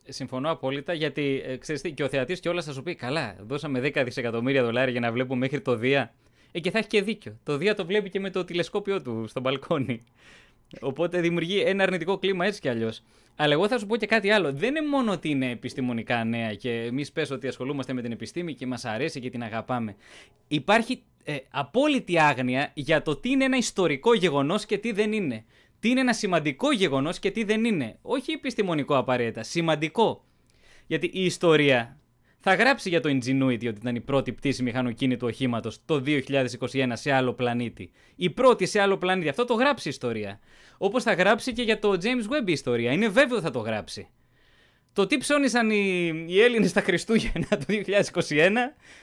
Συμφωνώ 0.08 0.50
απόλυτα 0.50 0.92
γιατί 0.92 1.42
ε, 1.44 1.56
ξέρεις 1.56 1.80
τι, 1.80 1.92
και 1.92 2.02
ο 2.02 2.08
θεατής 2.08 2.40
κιόλας 2.40 2.64
θα 2.64 2.72
σου 2.72 2.82
πει 2.82 2.94
καλά, 2.94 3.36
δώσαμε 3.40 3.80
10 3.82 4.02
δισεκατομμύρια 4.04 4.62
δολάρια 4.62 4.90
για 4.90 5.00
να 5.00 5.12
βλέπουμε 5.12 5.38
μέχρι 5.38 5.60
το 5.60 5.76
Δία 5.76 6.12
ε, 6.52 6.60
και 6.60 6.70
θα 6.70 6.78
έχει 6.78 6.88
και 6.88 7.02
δίκιο. 7.02 7.38
Το 7.42 7.56
Δία 7.56 7.74
το 7.74 7.86
βλέπει 7.86 8.10
και 8.10 8.20
με 8.20 8.30
το 8.30 8.44
τηλεσκόπιο 8.44 9.02
του 9.02 9.24
στο 9.28 9.40
μπαλκόνι. 9.40 10.04
Οπότε 10.80 11.20
δημιουργεί 11.20 11.60
ένα 11.60 11.82
αρνητικό 11.82 12.18
κλίμα 12.18 12.46
έτσι 12.46 12.60
κι 12.60 12.68
αλλιώς. 12.68 13.02
Αλλά 13.36 13.52
εγώ 13.52 13.68
θα 13.68 13.78
σου 13.78 13.86
πω 13.86 13.96
και 13.96 14.06
κάτι 14.06 14.30
άλλο. 14.30 14.52
Δεν 14.52 14.68
είναι 14.68 14.88
μόνο 14.88 15.12
ότι 15.12 15.28
είναι 15.28 15.50
επιστημονικά 15.50 16.24
νέα 16.24 16.54
και 16.54 16.70
εμείς 16.70 17.12
πες 17.12 17.30
ότι 17.30 17.46
ασχολούμαστε 17.46 17.92
με 17.92 18.02
την 18.02 18.12
επιστήμη 18.12 18.54
και 18.54 18.66
μας 18.66 18.84
αρέσει 18.84 19.20
και 19.20 19.30
την 19.30 19.42
αγαπάμε. 19.42 19.96
Υπάρχει 20.48 21.02
ε, 21.24 21.36
απόλυτη 21.50 22.18
άγνοια 22.18 22.70
για 22.74 23.02
το 23.02 23.16
τι 23.16 23.30
είναι 23.30 23.44
ένα 23.44 23.56
ιστορικό 23.56 24.14
γεγονός 24.14 24.66
και 24.66 24.78
τι 24.78 24.92
δεν 24.92 25.12
είναι. 25.12 25.44
Τι 25.80 25.88
είναι 25.88 26.00
ένα 26.00 26.12
σημαντικό 26.12 26.72
γεγονός 26.72 27.18
και 27.18 27.30
τι 27.30 27.44
δεν 27.44 27.64
είναι. 27.64 27.98
Όχι 28.02 28.32
επιστημονικό 28.32 28.96
απαραίτητα, 28.96 29.42
σημαντικό. 29.42 30.24
Γιατί 30.86 31.10
η 31.12 31.24
ιστορία 31.24 31.96
θα 32.44 32.54
γράψει 32.54 32.88
για 32.88 33.00
το 33.00 33.08
Ingenuity 33.08 33.52
ότι 33.52 33.66
ήταν 33.66 33.94
η 33.94 34.00
πρώτη 34.00 34.32
πτήση 34.32 34.62
μηχανοκίνητου 34.62 35.26
οχήματος 35.26 35.78
το 35.84 36.02
2021 36.06 36.92
σε 36.92 37.12
άλλο 37.12 37.32
πλανήτη. 37.32 37.90
Η 38.16 38.30
πρώτη 38.30 38.66
σε 38.66 38.80
άλλο 38.80 38.98
πλανήτη. 38.98 39.28
Αυτό 39.28 39.44
το 39.44 39.54
γράψει 39.54 39.88
η 39.88 39.90
ιστορία. 39.90 40.40
Όπως 40.78 41.02
θα 41.02 41.12
γράψει 41.12 41.52
και 41.52 41.62
για 41.62 41.78
το 41.78 41.98
James 42.02 42.32
Webb 42.32 42.46
η 42.46 42.52
ιστορία. 42.52 42.92
Είναι 42.92 43.08
βέβαιο 43.08 43.40
θα 43.40 43.50
το 43.50 43.58
γράψει. 43.58 44.08
Το 44.92 45.06
τι 45.06 45.18
ψώνισαν 45.18 45.70
οι, 45.70 46.10
οι 46.28 46.40
Έλληνες 46.40 46.70
στα 46.70 46.80
Χριστούγεννα 46.80 47.48
το 47.48 47.64
2021, 47.68 48.50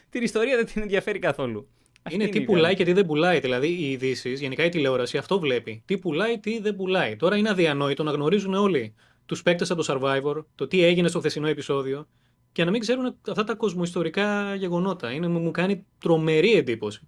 την 0.09 0.23
ιστορία 0.23 0.55
δεν 0.55 0.65
την 0.65 0.81
ενδιαφέρει 0.81 1.19
καθόλου. 1.19 1.67
είναι, 2.09 2.27
τι 2.27 2.41
πουλάει 2.41 2.75
και 2.75 2.83
τι 2.83 2.93
δεν 2.93 3.05
πουλάει. 3.05 3.39
Δηλαδή 3.39 3.67
οι 3.67 3.91
ειδήσεις, 3.91 4.39
γενικά 4.39 4.63
η 4.63 4.69
τηλεόραση 4.69 5.17
αυτό 5.17 5.39
βλέπει. 5.39 5.81
Τι 5.85 5.97
πουλάει, 5.97 6.39
τι 6.39 6.59
δεν 6.59 6.75
πουλάει. 6.75 7.15
Τώρα 7.15 7.37
είναι 7.37 7.49
αδιανόητο 7.49 8.03
να 8.03 8.11
γνωρίζουν 8.11 8.53
όλοι 8.53 8.93
τους 9.25 9.43
παίκτες 9.43 9.71
από 9.71 9.83
το 9.83 9.93
Survivor, 9.93 10.45
το 10.55 10.67
τι 10.67 10.83
έγινε 10.83 11.07
στο 11.07 11.19
χθεσινό 11.19 11.47
επεισόδιο 11.47 12.07
και 12.51 12.63
να 12.65 12.71
μην 12.71 12.79
ξέρουν 12.79 13.15
αυτά 13.29 13.43
τα 13.43 13.55
κοσμοϊστορικά 13.55 14.55
γεγονότα. 14.55 15.11
Είναι, 15.11 15.27
μου 15.27 15.51
κάνει 15.51 15.85
τρομερή 15.99 16.53
εντύπωση. 16.53 17.07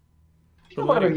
Τρομερή. 0.76 1.14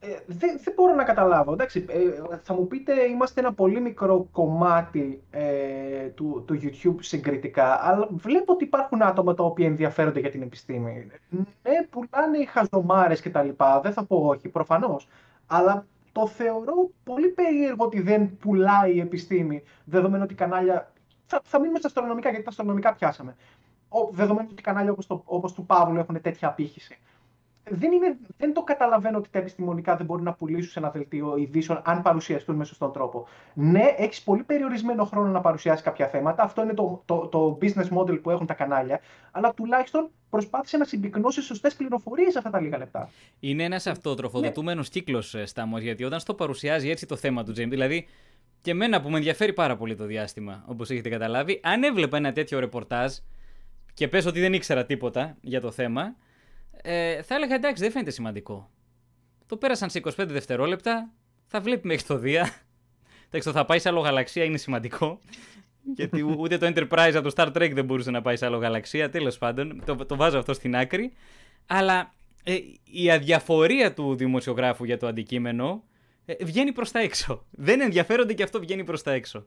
Ε, 0.00 0.18
δεν, 0.26 0.60
δεν 0.64 0.74
μπορώ 0.76 0.94
να 0.94 1.04
καταλάβω. 1.04 1.52
Εντάξει, 1.52 1.84
ε, 1.88 1.98
θα 2.42 2.54
μου 2.54 2.66
πείτε, 2.66 3.04
είμαστε 3.04 3.40
ένα 3.40 3.52
πολύ 3.52 3.80
μικρό 3.80 4.28
κομμάτι 4.32 5.22
ε, 5.30 6.06
του, 6.14 6.44
του 6.46 6.60
YouTube 6.62 6.96
συγκριτικά, 6.98 7.86
αλλά 7.86 8.08
βλέπω 8.10 8.52
ότι 8.52 8.64
υπάρχουν 8.64 9.02
άτομα 9.02 9.34
τα 9.34 9.44
οποία 9.44 9.66
ενδιαφέρονται 9.66 10.20
για 10.20 10.30
την 10.30 10.42
επιστήμη. 10.42 11.06
Ναι, 11.28 11.86
πουλάνε 11.90 12.38
οι 12.38 12.44
χαζομάρες 12.44 13.20
και 13.20 13.30
τα 13.30 13.42
λοιπά, 13.42 13.80
δεν 13.80 13.92
θα 13.92 14.04
πω 14.04 14.16
όχι, 14.16 14.48
προφανώς. 14.48 15.08
Αλλά 15.46 15.86
το 16.12 16.26
θεωρώ 16.26 16.90
πολύ 17.04 17.28
περίεργο 17.28 17.84
ότι 17.84 18.00
δεν 18.00 18.36
πουλάει 18.38 18.94
η 18.94 19.00
επιστήμη, 19.00 19.62
δεδομένου 19.84 20.22
ότι 20.24 20.34
κανάλια... 20.34 20.92
Θα, 21.26 21.40
θα 21.44 21.60
μείνουμε 21.60 21.78
στα 21.78 21.86
αστρονομικά, 21.86 22.28
γιατί 22.28 22.44
τα 22.44 22.50
αστρονομικά 22.50 22.94
πιάσαμε 22.94 23.36
δεδομένου 24.10 24.48
ότι 24.52 24.62
κανάλια 24.62 24.92
όπως, 24.92 25.06
το, 25.06 25.22
όπως 25.24 25.52
του 25.52 25.66
Παύλου 25.66 25.98
έχουν 25.98 26.20
τέτοια 26.20 26.48
απήχηση. 26.48 26.98
Δεν, 27.70 27.92
είναι, 27.92 28.16
δεν 28.36 28.52
το 28.52 28.62
καταλαβαίνω 28.62 29.18
ότι 29.18 29.28
τα 29.30 29.38
επιστημονικά 29.38 29.96
δεν 29.96 30.06
μπορούν 30.06 30.24
να 30.24 30.32
πουλήσουν 30.32 30.70
σε 30.70 30.78
ένα 30.78 30.90
δελτίο 30.90 31.36
ειδήσεων 31.36 31.82
αν 31.84 32.02
παρουσιαστούν 32.02 32.56
με 32.56 32.64
σωστόν 32.64 32.92
τρόπο. 32.92 33.26
Ναι, 33.54 33.94
έχεις 33.96 34.22
πολύ 34.22 34.42
περιορισμένο 34.42 35.04
χρόνο 35.04 35.30
να 35.30 35.40
παρουσιάσεις 35.40 35.84
κάποια 35.84 36.08
θέματα. 36.08 36.42
Αυτό 36.42 36.62
είναι 36.62 36.74
το, 36.74 37.02
το, 37.04 37.26
το 37.26 37.58
business 37.62 37.98
model 37.98 38.22
που 38.22 38.30
έχουν 38.30 38.46
τα 38.46 38.54
κανάλια. 38.54 39.00
Αλλά 39.30 39.54
τουλάχιστον 39.54 40.10
προσπάθησε 40.30 40.76
να 40.76 40.84
συμπυκνώσεις 40.84 41.44
σωστές 41.44 41.74
πληροφορίες 41.74 42.32
σε 42.32 42.38
αυτά 42.38 42.50
τα 42.50 42.60
λίγα 42.60 42.78
λεπτά. 42.78 43.08
Είναι 43.40 43.64
ένας 43.64 43.86
αυτοτροφοδοτούμενος 43.86 44.86
ναι. 44.86 45.00
κύκλος, 45.00 45.34
ε, 45.34 45.46
Στάμο, 45.46 45.78
γιατί 45.78 46.04
όταν 46.04 46.20
στο 46.20 46.34
παρουσιάζει 46.34 46.90
έτσι 46.90 47.06
το 47.06 47.16
θέμα 47.16 47.44
του 47.44 47.52
Τζέιμ, 47.52 47.70
δηλαδή 47.70 48.06
και 48.62 48.70
εμένα 48.70 49.00
που 49.00 49.10
με 49.10 49.16
ενδιαφέρει 49.16 49.52
πάρα 49.52 49.76
πολύ 49.76 49.94
το 49.94 50.04
διάστημα, 50.04 50.64
όπως 50.66 50.90
έχετε 50.90 51.08
καταλάβει, 51.08 51.60
αν 51.62 51.82
έβλεπα 51.82 52.16
ένα 52.16 52.32
τέτοιο 52.32 52.58
ρεπορτάζ 52.58 53.12
και 53.98 54.08
πες 54.08 54.26
ότι 54.26 54.40
δεν 54.40 54.52
ήξερα 54.52 54.84
τίποτα 54.84 55.36
για 55.40 55.60
το 55.60 55.70
θέμα, 55.70 56.16
ε, 56.82 57.22
θα 57.22 57.34
έλεγα 57.34 57.54
εντάξει 57.54 57.82
δεν 57.82 57.92
φαίνεται 57.92 58.10
σημαντικό. 58.10 58.70
Το 59.46 59.56
πέρασαν 59.56 59.90
σε 59.90 60.00
25 60.04 60.10
δευτερόλεπτα, 60.26 61.10
θα 61.46 61.60
βλέπει 61.60 61.86
μέχρι 61.86 62.06
το 62.06 62.18
Δία. 62.18 62.40
Εντάξει, 63.26 63.48
το 63.48 63.54
θα 63.54 63.64
πάει 63.64 63.78
σε 63.78 63.88
άλλο 63.88 64.00
γαλαξία 64.00 64.44
είναι 64.44 64.56
σημαντικό. 64.56 65.18
γιατί 65.96 66.22
ούτε 66.38 66.58
το 66.58 66.66
Enterprise 66.66 67.12
από 67.14 67.32
το 67.32 67.32
Star 67.36 67.46
Trek 67.46 67.70
δεν 67.74 67.84
μπορούσε 67.84 68.10
να 68.10 68.22
πάει 68.22 68.36
σε 68.36 68.46
άλλο 68.46 68.56
γαλαξία. 68.56 69.10
Τέλος 69.10 69.38
πάντων, 69.38 69.82
το, 69.84 69.96
το 69.96 70.16
βάζω 70.16 70.38
αυτό 70.38 70.52
στην 70.52 70.76
άκρη. 70.76 71.12
Αλλά 71.66 72.14
ε, 72.44 72.56
η 72.84 73.10
αδιαφορία 73.10 73.94
του 73.94 74.14
δημοσιογράφου 74.16 74.84
για 74.84 74.98
το 74.98 75.06
αντικείμενο 75.06 75.84
ε, 76.24 76.44
βγαίνει 76.44 76.72
προς 76.72 76.90
τα 76.90 77.00
έξω. 77.00 77.46
Δεν 77.50 77.80
ενδιαφέρονται 77.80 78.34
και 78.34 78.42
αυτό 78.42 78.60
βγαίνει 78.60 78.84
προς 78.84 79.02
τα 79.02 79.12
έξω. 79.12 79.46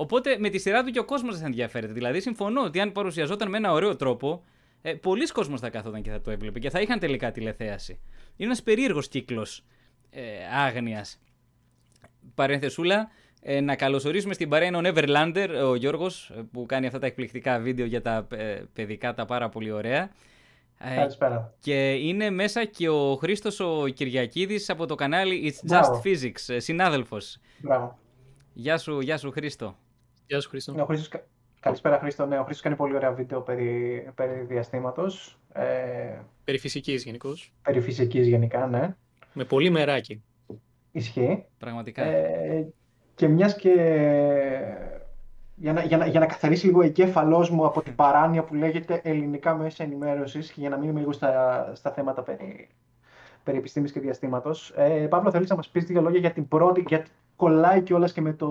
Οπότε 0.00 0.36
με 0.38 0.48
τη 0.48 0.58
σειρά 0.58 0.84
του 0.84 0.90
και 0.90 0.98
ο 0.98 1.04
κόσμος 1.04 1.30
δεν 1.32 1.40
θα 1.40 1.46
ενδιαφέρεται. 1.46 1.92
Δηλαδή, 1.92 2.20
συμφωνώ 2.20 2.62
ότι 2.62 2.80
αν 2.80 2.92
παρουσιαζόταν 2.92 3.48
με 3.48 3.56
ένα 3.56 3.72
ωραίο 3.72 3.96
τρόπο, 3.96 4.44
ε, 4.82 4.94
πολλοί 4.94 5.26
κόσμοι 5.26 5.58
θα 5.58 5.70
κάθονταν 5.70 6.02
και 6.02 6.10
θα 6.10 6.20
το 6.20 6.30
έβλεπε 6.30 6.58
και 6.58 6.70
θα 6.70 6.80
είχαν 6.80 6.98
τελικά 6.98 7.30
τηλεθέαση. 7.30 7.92
Είναι 8.36 8.48
ένας 8.48 8.62
περίεργος 8.62 9.08
κύκλος 9.08 9.64
ε, 10.10 10.22
άγνοιας. 10.66 11.20
Παρενθεσούλα, 12.34 13.10
ε, 13.40 13.60
να 13.60 13.76
καλωσορίσουμε 13.76 14.34
στην 14.34 14.48
παρέα 14.48 14.68
ο 14.68 14.80
Neverlander, 14.84 15.48
ο 15.64 15.74
Γιώργος, 15.74 16.30
ε, 16.36 16.42
που 16.52 16.66
κάνει 16.66 16.86
αυτά 16.86 16.98
τα 16.98 17.06
εκπληκτικά 17.06 17.58
βίντεο 17.58 17.86
για 17.86 18.02
τα 18.02 18.26
ε, 18.30 18.62
παιδικά, 18.72 19.14
τα 19.14 19.24
πάρα 19.24 19.48
πολύ 19.48 19.70
ωραία. 19.70 20.10
Ε, 20.78 20.94
Καλησπέρα. 20.94 21.54
Και 21.60 21.92
είναι 21.92 22.30
μέσα 22.30 22.64
και 22.64 22.88
ο 22.88 23.16
Χρήστος 23.16 23.60
ο 23.60 23.88
Κυριακίδης 23.94 24.70
από 24.70 24.86
το 24.86 24.94
κανάλι 24.94 25.54
It's 25.54 25.70
Just 25.72 26.00
Physics, 26.04 26.56
συνάδελφος. 26.56 27.38
Μπράβο. 27.58 27.98
Γεια 28.52 28.78
σου, 28.78 29.00
γεια 29.00 29.18
σου 29.18 29.30
Χρήστο. 29.30 29.76
Γεια 30.30 30.40
σου 30.40 30.48
Χρήστο. 30.48 30.72
Ναι, 30.72 30.82
ο 30.82 30.84
Χρήστος, 30.84 31.22
καλησπέρα 31.60 31.98
Χρήστο. 31.98 32.26
Ναι, 32.26 32.38
ο 32.38 32.42
Χρήστος 32.42 32.60
κάνει 32.60 32.76
πολύ 32.76 32.94
ωραία 32.94 33.12
βίντεο 33.12 33.40
περί, 33.40 34.06
περί 34.14 34.44
διαστήματος. 34.48 35.38
Ε, 35.52 36.18
περί 36.44 36.58
φυσικής 36.58 37.04
γενικώς. 37.04 37.52
Περί 37.62 37.80
φυσικής 37.80 38.26
γενικά, 38.26 38.66
ναι. 38.66 38.94
Με 39.32 39.44
πολύ 39.44 39.70
μεράκι. 39.70 40.22
Ισχύει. 40.92 41.44
Πραγματικά. 41.58 42.02
Ε, 42.02 42.66
και 43.14 43.28
μιας 43.28 43.56
και 43.56 43.74
για 45.56 45.72
να, 45.72 45.82
για, 45.82 45.96
να, 45.96 46.06
για 46.06 46.20
να 46.20 46.26
καθαρίσει 46.26 46.66
λίγο 46.66 46.78
ο 46.78 46.82
εγκέφαλό 46.82 47.48
μου 47.50 47.66
από 47.66 47.82
την 47.82 47.94
παράνοια 47.94 48.42
που 48.42 48.54
λέγεται 48.54 49.00
ελληνικά 49.04 49.54
μέσα 49.54 49.84
ενημέρωσης 49.84 50.52
και 50.52 50.60
για 50.60 50.68
να 50.68 50.76
μείνουμε 50.76 51.00
λίγο 51.00 51.12
στα, 51.12 51.72
στα 51.74 51.90
θέματα 51.92 52.22
περί, 52.22 52.68
περί 53.44 53.58
επιστήμης 53.58 53.92
και 53.92 54.00
διαστήματος. 54.00 54.72
Ε, 54.76 55.06
Παύλο, 55.06 55.30
θέλεις 55.30 55.48
να 55.48 55.56
μας 55.56 55.68
πεις 55.68 55.84
δύο 55.84 56.00
λόγια 56.00 56.20
για 56.20 56.32
την 56.32 56.48
πρώτη, 56.48 56.84
γιατί 56.88 57.10
κολλάει 57.36 57.82
κιόλας 57.82 58.12
και 58.12 58.20
με, 58.20 58.32
το, 58.32 58.48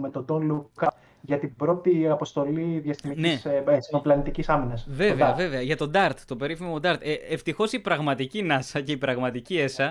με 0.00 0.10
τον 0.10 0.24
Don 0.28 0.52
Luca, 0.52 0.88
για 1.20 1.38
την 1.38 1.54
πρώτη 1.54 2.08
αποστολή 2.08 2.78
διαστημικής 2.78 3.44
ναι. 3.44 3.52
ε, 3.52 3.80
συνοπλανητικής 3.80 4.48
άμυνας. 4.48 4.86
Βέβαια, 4.88 5.34
βέβαια, 5.34 5.60
για 5.60 5.76
τον 5.76 5.90
DART, 5.94 6.14
το 6.26 6.36
περίφημο 6.36 6.78
DART. 6.82 6.96
Ε, 7.00 7.12
ευτυχώς 7.12 7.72
η 7.72 7.78
πραγματική 7.78 8.46
NASA 8.50 8.82
και 8.84 8.92
η 8.92 8.96
πραγματική 8.96 9.64
ESA 9.66 9.90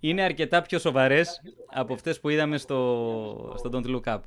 είναι 0.00 0.22
αρκετά 0.22 0.62
πιο 0.62 0.78
σοβαρές 0.78 1.42
από 1.72 1.94
αυτές 1.94 2.20
που 2.20 2.28
είδαμε 2.28 2.58
στο, 2.58 3.54
στο 3.58 3.70
Don't 3.72 3.86
Look 3.86 4.14
Up. 4.14 4.20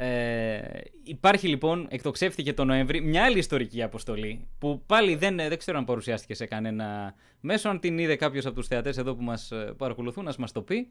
Ε, 0.00 0.60
υπάρχει 1.02 1.48
λοιπόν, 1.48 1.86
εκτοξεύτηκε 1.90 2.52
το 2.52 2.64
Νοέμβρη, 2.64 3.00
μια 3.00 3.24
άλλη 3.24 3.38
ιστορική 3.38 3.82
αποστολή 3.82 4.46
που 4.58 4.82
πάλι 4.86 5.14
δεν, 5.14 5.36
δεν 5.36 5.58
ξέρω 5.58 5.78
αν 5.78 5.84
παρουσιάστηκε 5.84 6.34
σε 6.34 6.46
κανένα 6.46 7.14
μέσο. 7.40 7.68
Αν 7.68 7.80
την 7.80 7.98
είδε 7.98 8.16
κάποιος 8.16 8.46
από 8.46 8.54
τους 8.54 8.66
θεατές 8.66 8.96
εδώ 8.96 9.14
που 9.14 9.22
μας 9.22 9.50
ε, 9.50 9.74
παρακολουθούν, 9.76 10.24
να 10.24 10.32
μας 10.38 10.52
το 10.52 10.62
πει. 10.62 10.88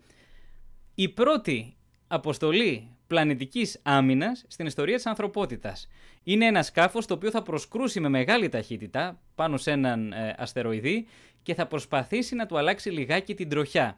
Η 0.95 1.09
πρώτη 1.09 1.76
αποστολή 2.07 2.87
πλανητικής 3.07 3.79
άμυνας 3.83 4.45
στην 4.47 4.65
ιστορία 4.65 4.95
της 4.95 5.05
ανθρωπότητας. 5.05 5.87
Είναι 6.23 6.45
ένα 6.45 6.63
σκάφος 6.63 7.05
το 7.05 7.13
οποίο 7.13 7.29
θα 7.29 7.41
προσκρούσει 7.41 7.99
με 7.99 8.09
μεγάλη 8.09 8.49
ταχύτητα 8.49 9.19
πάνω 9.35 9.57
σε 9.57 9.71
έναν 9.71 10.11
ε, 10.11 10.35
αστεροειδή 10.37 11.07
και 11.43 11.53
θα 11.53 11.67
προσπαθήσει 11.67 12.35
να 12.35 12.45
του 12.45 12.57
αλλάξει 12.57 12.89
λιγάκι 12.89 13.33
την 13.33 13.49
τροχιά. 13.49 13.97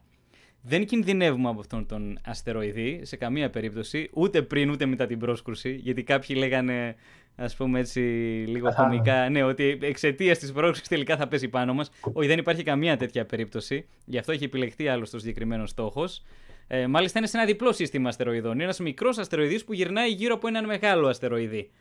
Δεν 0.61 0.85
κινδυνεύουμε 0.85 1.49
από 1.49 1.59
αυτόν 1.59 1.85
τον 1.85 2.19
αστεροειδή 2.25 2.99
σε 3.03 3.15
καμία 3.15 3.49
περίπτωση, 3.49 4.09
ούτε 4.13 4.41
πριν 4.41 4.69
ούτε 4.69 4.85
μετά 4.85 5.05
την 5.05 5.19
πρόσκρουση, 5.19 5.75
γιατί 5.75 6.03
κάποιοι 6.03 6.35
λέγανε, 6.39 6.95
ας 7.35 7.55
πούμε 7.55 7.79
έτσι, 7.79 7.99
λίγο 8.47 8.73
κομικά, 8.73 9.29
ναι, 9.29 9.43
ότι 9.43 9.77
εξαιτίας 9.81 10.37
της 10.37 10.51
πρόσκρουσης 10.51 10.87
τελικά 10.87 11.17
θα 11.17 11.27
πέσει 11.27 11.47
πάνω 11.47 11.73
μας. 11.73 11.91
Όχι, 12.13 12.27
δεν 12.27 12.37
υπάρχει 12.37 12.63
καμία 12.63 12.97
τέτοια 12.97 13.25
περίπτωση. 13.25 13.85
Γι' 14.05 14.17
αυτό 14.17 14.31
έχει 14.31 14.43
επιλεχθεί 14.43 14.87
άλλωστε 14.87 15.15
ο 15.15 15.19
συγκεκριμένο 15.19 15.65
στόχος. 15.65 16.23
Ε, 16.71 16.87
μάλιστα 16.87 17.19
είναι 17.19 17.27
σε 17.27 17.37
ένα 17.37 17.45
διπλό 17.45 17.71
σύστημα 17.71 18.09
αστεροειδών. 18.09 18.53
Είναι 18.53 18.63
ένας 18.63 18.79
μικρός 18.79 19.17
αστεροειδής 19.17 19.63
που 19.63 19.73
γυρνάει 19.73 20.09
γύρω 20.09 20.33
από 20.33 20.47
έναν 20.47 20.65
μεγάλο 20.65 21.07
αστεροειδή. 21.07 21.71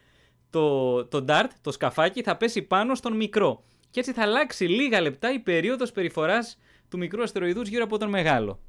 Το, 0.51 1.05
το 1.05 1.24
DART, 1.28 1.49
το 1.61 1.72
σκαφάκι, 1.72 2.22
θα 2.22 2.36
πέσει 2.36 2.62
πάνω 2.62 2.95
στον 2.95 3.16
μικρό. 3.16 3.64
Και 3.91 4.01
έτσι 4.01 4.12
θα 4.12 4.22
αλλάξει 4.22 4.64
λίγα 4.64 5.01
λεπτά 5.01 5.32
η 5.32 5.39
περίοδος 5.39 5.93
περιφοράς 5.93 6.59
του 6.89 6.99
μικρού 6.99 7.22
αστεροειδούς 7.22 7.68
γύρω 7.68 7.84
από 7.84 7.99
τον 7.99 8.09
μεγάλο. 8.09 8.61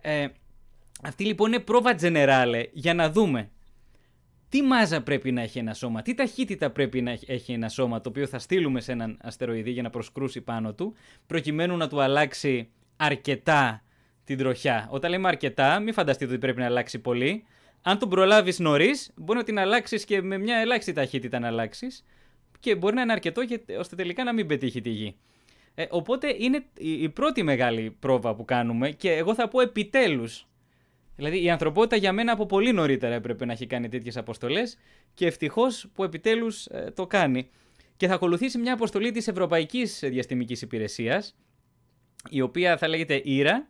Ε, 0.00 0.26
αυτή 1.02 1.24
λοιπόν 1.24 1.52
είναι 1.52 1.62
πρόβα 1.62 1.94
τζενεράλε 1.94 2.64
για 2.72 2.94
να 2.94 3.10
δούμε 3.10 3.50
τι 4.48 4.62
μάζα 4.62 5.02
πρέπει 5.02 5.32
να 5.32 5.42
έχει 5.42 5.58
ένα 5.58 5.74
σώμα, 5.74 6.02
τι 6.02 6.14
ταχύτητα 6.14 6.70
πρέπει 6.70 7.02
να 7.02 7.18
έχει 7.26 7.52
ένα 7.52 7.68
σώμα 7.68 8.00
το 8.00 8.08
οποίο 8.08 8.26
θα 8.26 8.38
στείλουμε 8.38 8.80
σε 8.80 8.92
έναν 8.92 9.18
αστεροειδή 9.22 9.70
για 9.70 9.82
να 9.82 9.90
προσκρούσει 9.90 10.40
πάνω 10.40 10.74
του, 10.74 10.94
προκειμένου 11.26 11.76
να 11.76 11.88
του 11.88 12.00
αλλάξει 12.00 12.68
αρκετά 12.96 13.82
την 14.26 14.38
τροχιά. 14.38 14.88
Όταν 14.90 15.10
λέμε 15.10 15.28
αρκετά, 15.28 15.80
μην 15.80 15.92
φανταστείτε 15.92 16.30
ότι 16.30 16.40
πρέπει 16.40 16.58
να 16.58 16.64
αλλάξει 16.64 16.98
πολύ. 16.98 17.44
Αν 17.82 17.98
τον 17.98 18.08
προλάβεις 18.08 18.58
νωρίς, 18.58 19.10
μπορεί 19.16 19.38
να 19.38 19.44
την 19.44 19.58
αλλάξεις 19.58 20.04
και 20.04 20.22
με 20.22 20.38
μια 20.38 20.56
ελάχιστη 20.56 20.92
ταχύτητα 20.92 21.38
να 21.38 21.46
αλλάξεις 21.46 22.04
και 22.60 22.76
μπορεί 22.76 22.94
να 22.94 23.02
είναι 23.02 23.12
αρκετό 23.12 23.42
ώστε 23.78 23.96
τελικά 23.96 24.24
να 24.24 24.32
μην 24.32 24.46
πετύχει 24.46 24.80
τη 24.80 24.90
γη. 24.90 25.16
Ε, 25.74 25.86
οπότε 25.90 26.36
είναι 26.38 26.64
η 26.76 27.08
πρώτη 27.08 27.42
μεγάλη 27.42 27.90
πρόβα 27.90 28.34
που 28.34 28.44
κάνουμε 28.44 28.90
και 28.90 29.12
εγώ 29.12 29.34
θα 29.34 29.48
πω 29.48 29.60
επιτέλους. 29.60 30.46
Δηλαδή 31.16 31.42
η 31.42 31.50
ανθρωπότητα 31.50 31.96
για 31.96 32.12
μένα 32.12 32.32
από 32.32 32.46
πολύ 32.46 32.72
νωρίτερα 32.72 33.14
έπρεπε 33.14 33.44
να 33.44 33.52
έχει 33.52 33.66
κάνει 33.66 33.88
τέτοιες 33.88 34.16
αποστολές 34.16 34.78
και 35.14 35.26
ευτυχώς 35.26 35.88
που 35.94 36.04
επιτέλους 36.04 36.66
ε, 36.66 36.92
το 36.94 37.06
κάνει. 37.06 37.50
Και 37.96 38.06
θα 38.06 38.14
ακολουθήσει 38.14 38.58
μια 38.58 38.72
αποστολή 38.72 39.10
της 39.10 39.28
Ευρωπαϊκής 39.28 39.98
Διαστημικής 40.02 40.62
Υπηρεσίας 40.62 41.36
η 42.30 42.40
οποία 42.40 42.76
θα 42.76 42.88
λέγεται 42.88 43.20
Ήρα 43.24 43.68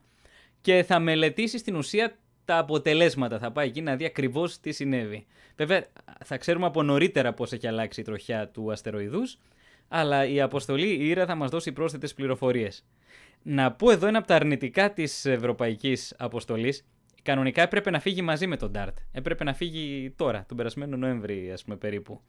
και 0.66 0.82
θα 0.82 0.98
μελετήσεις 0.98 1.60
στην 1.60 1.76
ουσία 1.76 2.16
τα 2.44 2.58
αποτελέσματα. 2.58 3.38
Θα 3.38 3.52
πάει 3.52 3.66
εκεί 3.66 3.82
να 3.82 3.96
δει 3.96 4.04
ακριβώς 4.04 4.60
τι 4.60 4.72
συνέβη. 4.72 5.26
Βέβαια, 5.56 5.86
θα 6.24 6.36
ξέρουμε 6.36 6.66
από 6.66 6.82
νωρίτερα 6.82 7.32
πώς 7.32 7.52
έχει 7.52 7.66
αλλάξει 7.66 8.00
η 8.00 8.04
τροχιά 8.04 8.48
του 8.48 8.72
αστεροειδούς 8.72 9.38
αλλά 9.88 10.26
η 10.26 10.40
αποστολή 10.40 10.88
η 10.88 11.08
Ήρα 11.08 11.26
θα 11.26 11.34
μας 11.34 11.50
δώσει 11.50 11.72
πρόσθετες 11.72 12.14
πληροφορίες. 12.14 12.84
Να 13.42 13.72
πω 13.72 13.90
εδώ 13.90 14.06
ένα 14.06 14.18
από 14.18 14.26
τα 14.26 14.34
αρνητικά 14.34 14.92
της 14.92 15.24
ευρωπαϊκής 15.24 16.14
αποστολής. 16.18 16.86
Κανονικά 17.22 17.62
έπρεπε 17.62 17.90
να 17.90 18.00
φύγει 18.00 18.22
μαζί 18.22 18.46
με 18.46 18.56
τον 18.56 18.72
DART. 18.74 18.94
Έπρεπε 19.12 19.44
να 19.44 19.54
φύγει 19.54 20.12
τώρα, 20.16 20.44
τον 20.48 20.56
περασμένο 20.56 20.96
Νοέμβρη, 20.96 21.50
ας 21.52 21.64
πούμε, 21.64 21.76
περίπου. 21.76 22.20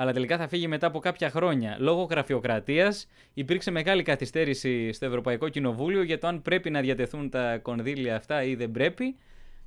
Αλλά 0.00 0.12
τελικά 0.12 0.36
θα 0.36 0.48
φύγει 0.48 0.68
μετά 0.68 0.86
από 0.86 0.98
κάποια 0.98 1.30
χρόνια. 1.30 1.76
Λόγω 1.78 2.02
γραφειοκρατίας 2.02 3.08
υπήρξε 3.34 3.70
μεγάλη 3.70 4.02
καθυστέρηση 4.02 4.92
στο 4.92 5.06
Ευρωπαϊκό 5.06 5.48
Κοινοβούλιο 5.48 6.02
για 6.02 6.18
το 6.18 6.26
αν 6.26 6.42
πρέπει 6.42 6.70
να 6.70 6.80
διατεθούν 6.80 7.30
τα 7.30 7.58
κονδύλια 7.58 8.16
αυτά 8.16 8.42
ή 8.42 8.54
δεν 8.54 8.70
πρέπει. 8.70 9.16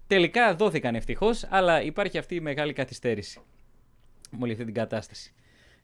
Τελικά 0.07 0.55
δόθηκαν 0.55 0.95
ευτυχώς, 0.95 1.45
αλλά 1.49 1.81
υπάρχει 1.81 2.17
αυτή 2.17 2.35
η 2.35 2.39
μεγάλη 2.39 2.73
καθυστέρηση 2.73 3.39
με 4.31 4.37
όλη 4.41 4.51
αυτή 4.51 4.65
την 4.65 4.73
κατάσταση. 4.73 5.33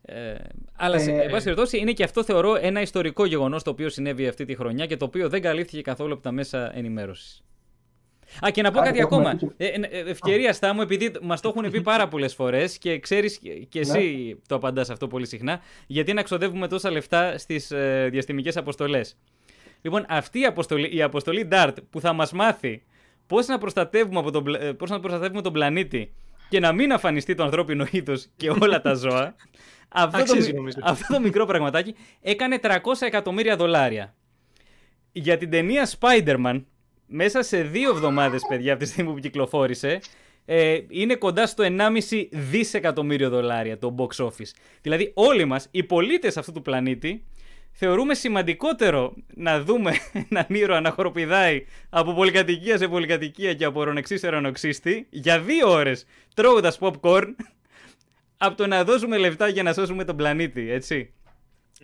Ε, 0.01 0.35
αλλά 0.75 0.99
σε 0.99 1.11
ε, 1.11 1.27
πάση 1.29 1.43
περιπτώσει 1.43 1.77
είναι 1.77 1.91
και 1.91 2.03
αυτό 2.03 2.23
θεωρώ 2.23 2.55
ένα 2.55 2.81
ιστορικό 2.81 3.25
γεγονός 3.25 3.63
το 3.63 3.69
οποίο 3.69 3.89
συνέβη 3.89 4.27
αυτή 4.27 4.45
τη 4.45 4.55
χρονιά 4.55 4.85
και 4.85 4.97
το 4.97 5.05
οποίο 5.05 5.29
δεν 5.29 5.41
καλύφθηκε 5.41 5.81
καθόλου 5.81 6.13
από 6.13 6.21
τα 6.21 6.31
μέσα 6.31 6.77
ενημέρωσης. 6.77 7.43
Α, 8.45 8.49
και 8.51 8.61
να 8.61 8.71
πω 8.71 8.79
κάτι 8.79 9.01
ακόμα. 9.01 9.39
Ε, 9.57 9.65
ε, 9.67 9.99
ευκαιρία 10.09 10.53
στα 10.53 10.73
μου, 10.73 10.81
επειδή 10.81 11.11
μας 11.21 11.41
το 11.41 11.53
έχουν 11.55 11.71
πει 11.71 11.81
πάρα 11.81 12.07
πολλές 12.07 12.33
φορές 12.33 12.77
και 12.77 12.99
ξέρεις 12.99 13.39
και 13.69 13.79
εσύ 13.79 14.25
ναι. 14.27 14.39
το 14.47 14.55
απαντάς 14.55 14.89
αυτό 14.89 15.07
πολύ 15.07 15.27
συχνά, 15.27 15.59
γιατί 15.87 16.13
να 16.13 16.21
ξοδεύουμε 16.21 16.67
τόσα 16.67 16.91
λεφτά 16.91 17.37
στις 17.37 17.71
ε, 17.71 18.07
διαστημικές 18.11 18.57
αποστολές. 18.57 19.17
Λοιπόν, 19.81 20.05
αυτή 20.09 20.39
η 20.39 20.45
αποστολή, 20.45 20.95
η 20.95 21.01
αποστολή 21.01 21.47
DART 21.51 21.73
που 21.89 21.99
θα 21.99 22.13
μας 22.13 22.31
μάθει 22.31 22.83
πώς 23.27 23.47
να, 23.47 23.57
προστατεύουμε 23.57 24.19
από 24.19 24.31
τον, 24.31 24.45
πώς 24.77 24.89
να 24.89 24.99
προστατεύουμε 24.99 25.41
τον 25.41 25.53
πλανήτη 25.53 26.13
και 26.49 26.59
να 26.59 26.71
μην 26.71 26.93
αφανιστεί 26.93 27.35
το 27.35 27.43
ανθρώπινο 27.43 27.85
είδος 27.91 28.27
και 28.35 28.49
όλα 28.49 28.81
τα 28.81 28.93
ζώα. 28.93 29.35
αυτό, 29.89 30.23
το, 30.23 30.33
αυτό 30.83 31.13
το 31.13 31.19
μικρό 31.19 31.45
πραγματάκι 31.45 31.95
έκανε 32.21 32.59
300 32.61 32.75
εκατομμύρια 32.99 33.55
δολάρια. 33.55 34.15
Για 35.11 35.37
την 35.37 35.49
ταινία 35.49 35.89
Spider-Man, 35.99 36.63
μέσα 37.07 37.41
σε 37.41 37.61
δύο 37.61 37.89
εβδομάδες, 37.89 38.41
παιδιά, 38.49 38.73
από 38.73 38.83
τη 38.83 38.89
στιγμή 38.89 39.13
που 39.13 39.19
κυκλοφόρησε, 39.19 39.99
ε, 40.45 40.79
είναι 40.89 41.15
κοντά 41.15 41.47
στο 41.47 41.63
1,5 41.63 42.29
δισεκατομμύριο 42.31 43.29
δολάρια 43.29 43.77
το 43.77 43.95
box 43.97 44.25
office. 44.25 44.51
Δηλαδή 44.81 45.11
όλοι 45.13 45.45
μας, 45.45 45.67
οι 45.71 45.83
πολίτες 45.83 46.37
αυτού 46.37 46.51
του 46.51 46.61
πλανήτη, 46.61 47.23
θεωρούμε 47.71 48.13
σημαντικότερο 48.13 49.13
να 49.33 49.61
δούμε 49.61 49.91
έναν 50.29 50.45
ήρωα 50.47 50.81
να 50.81 50.91
χοροπηδάει 50.91 51.65
από 51.89 52.13
πολυκατοικία 52.13 52.77
σε 52.77 52.87
πολυκατοικία 52.87 53.53
και 53.53 53.65
από 53.65 53.79
ορονεξή 53.79 54.17
σε 54.17 54.29
ρονοξύστη 54.29 55.07
για 55.09 55.39
δύο 55.39 55.71
ώρες 55.71 56.05
τρώγοντας 56.35 56.77
popcorn 56.81 57.27
από 58.37 58.55
το 58.55 58.67
να 58.67 58.83
δώσουμε 58.83 59.17
λεφτά 59.17 59.47
για 59.47 59.63
να 59.63 59.73
σώσουμε 59.73 60.03
τον 60.03 60.15
πλανήτη, 60.15 60.71
έτσι. 60.71 61.13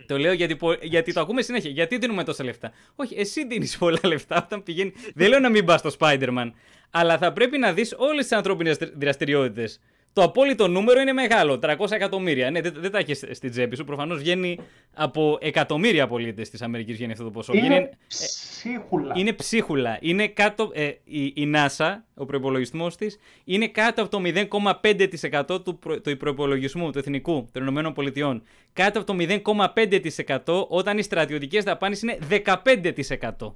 Το 0.06 0.18
λέω 0.18 0.32
γιατί, 0.32 0.58
γιατί 0.82 1.12
το 1.12 1.20
ακούμε 1.20 1.42
συνέχεια. 1.42 1.70
Γιατί 1.70 1.98
δίνουμε 1.98 2.24
τόσα 2.24 2.44
λεφτά; 2.44 2.72
Όχι, 2.94 3.14
εσύ 3.18 3.46
δίνεις 3.46 3.78
πολλά 3.78 4.00
λεφτά 4.02 4.42
όταν 4.44 4.62
πηγαίνει. 4.62 4.92
Δεν 5.14 5.28
λέω 5.28 5.38
να 5.38 5.50
μην 5.50 5.64
πας 5.64 5.80
στο 5.80 5.90
Spider-Man. 5.98 6.50
Αλλά 6.90 7.18
θα 7.18 7.32
πρέπει 7.32 7.58
να 7.58 7.72
δεις 7.72 7.94
όλες 7.96 8.26
τις 8.26 8.36
ανθρώπινες 8.36 8.78
δραστηριότητες 8.98 9.80
Το 10.14 10.22
απόλυτο 10.22 10.68
νούμερο 10.68 11.00
είναι 11.00 11.12
μεγάλο, 11.12 11.58
300 11.62 11.90
εκατομμύρια. 11.90 12.50
Ναι, 12.50 12.60
δεν, 12.60 12.74
δεν 12.76 12.90
τα 12.90 12.98
έχεις 12.98 13.24
στην 13.30 13.50
τσέπη 13.50 13.76
σου. 13.76 13.84
Προφανώς 13.84 14.18
βγαίνει 14.18 14.58
από 14.94 15.38
εκατομμύρια 15.40 16.06
πολίτες 16.06 16.50
της 16.50 16.62
Αμερικής 16.62 16.96
βγαίνει 16.96 17.12
αυτό 17.12 17.24
το 17.24 17.30
ποσό. 17.30 17.52
Είναι 17.54 17.66
Βγαίνει- 17.66 17.88
ψίχουλα. 18.08 19.12
είναι 19.16 19.32
ψίχουλα. 19.32 19.98
Είναι 20.00 20.28
κάτω, 20.28 20.70
ε, 20.74 20.90
η, 21.04 21.24
η 21.24 21.52
NASA, 21.54 21.94
ο 22.14 22.24
προπολογισμό 22.24 22.88
της, 22.88 23.18
είναι 23.44 23.68
κάτω 23.68 24.02
από 24.02 24.10
το 24.10 24.20
0,5% 24.24 25.64
του, 25.64 25.78
προ, 25.78 26.00
του 26.00 26.16
προπολογισμού 26.16 26.90
του 26.90 26.98
εθνικού 26.98 27.48
των 27.52 27.62
Ηνωμένων 27.62 27.92
Πολιτειών. 27.92 28.42
Κάτω 28.72 29.00
από 29.00 29.12
το 29.12 29.16
0,5% 29.18 30.66
όταν 30.68 30.98
οι 30.98 31.02
στρατιωτικές 31.02 31.64
δαπάνες 31.64 32.02
είναι 32.02 32.18
15%. 32.28 33.54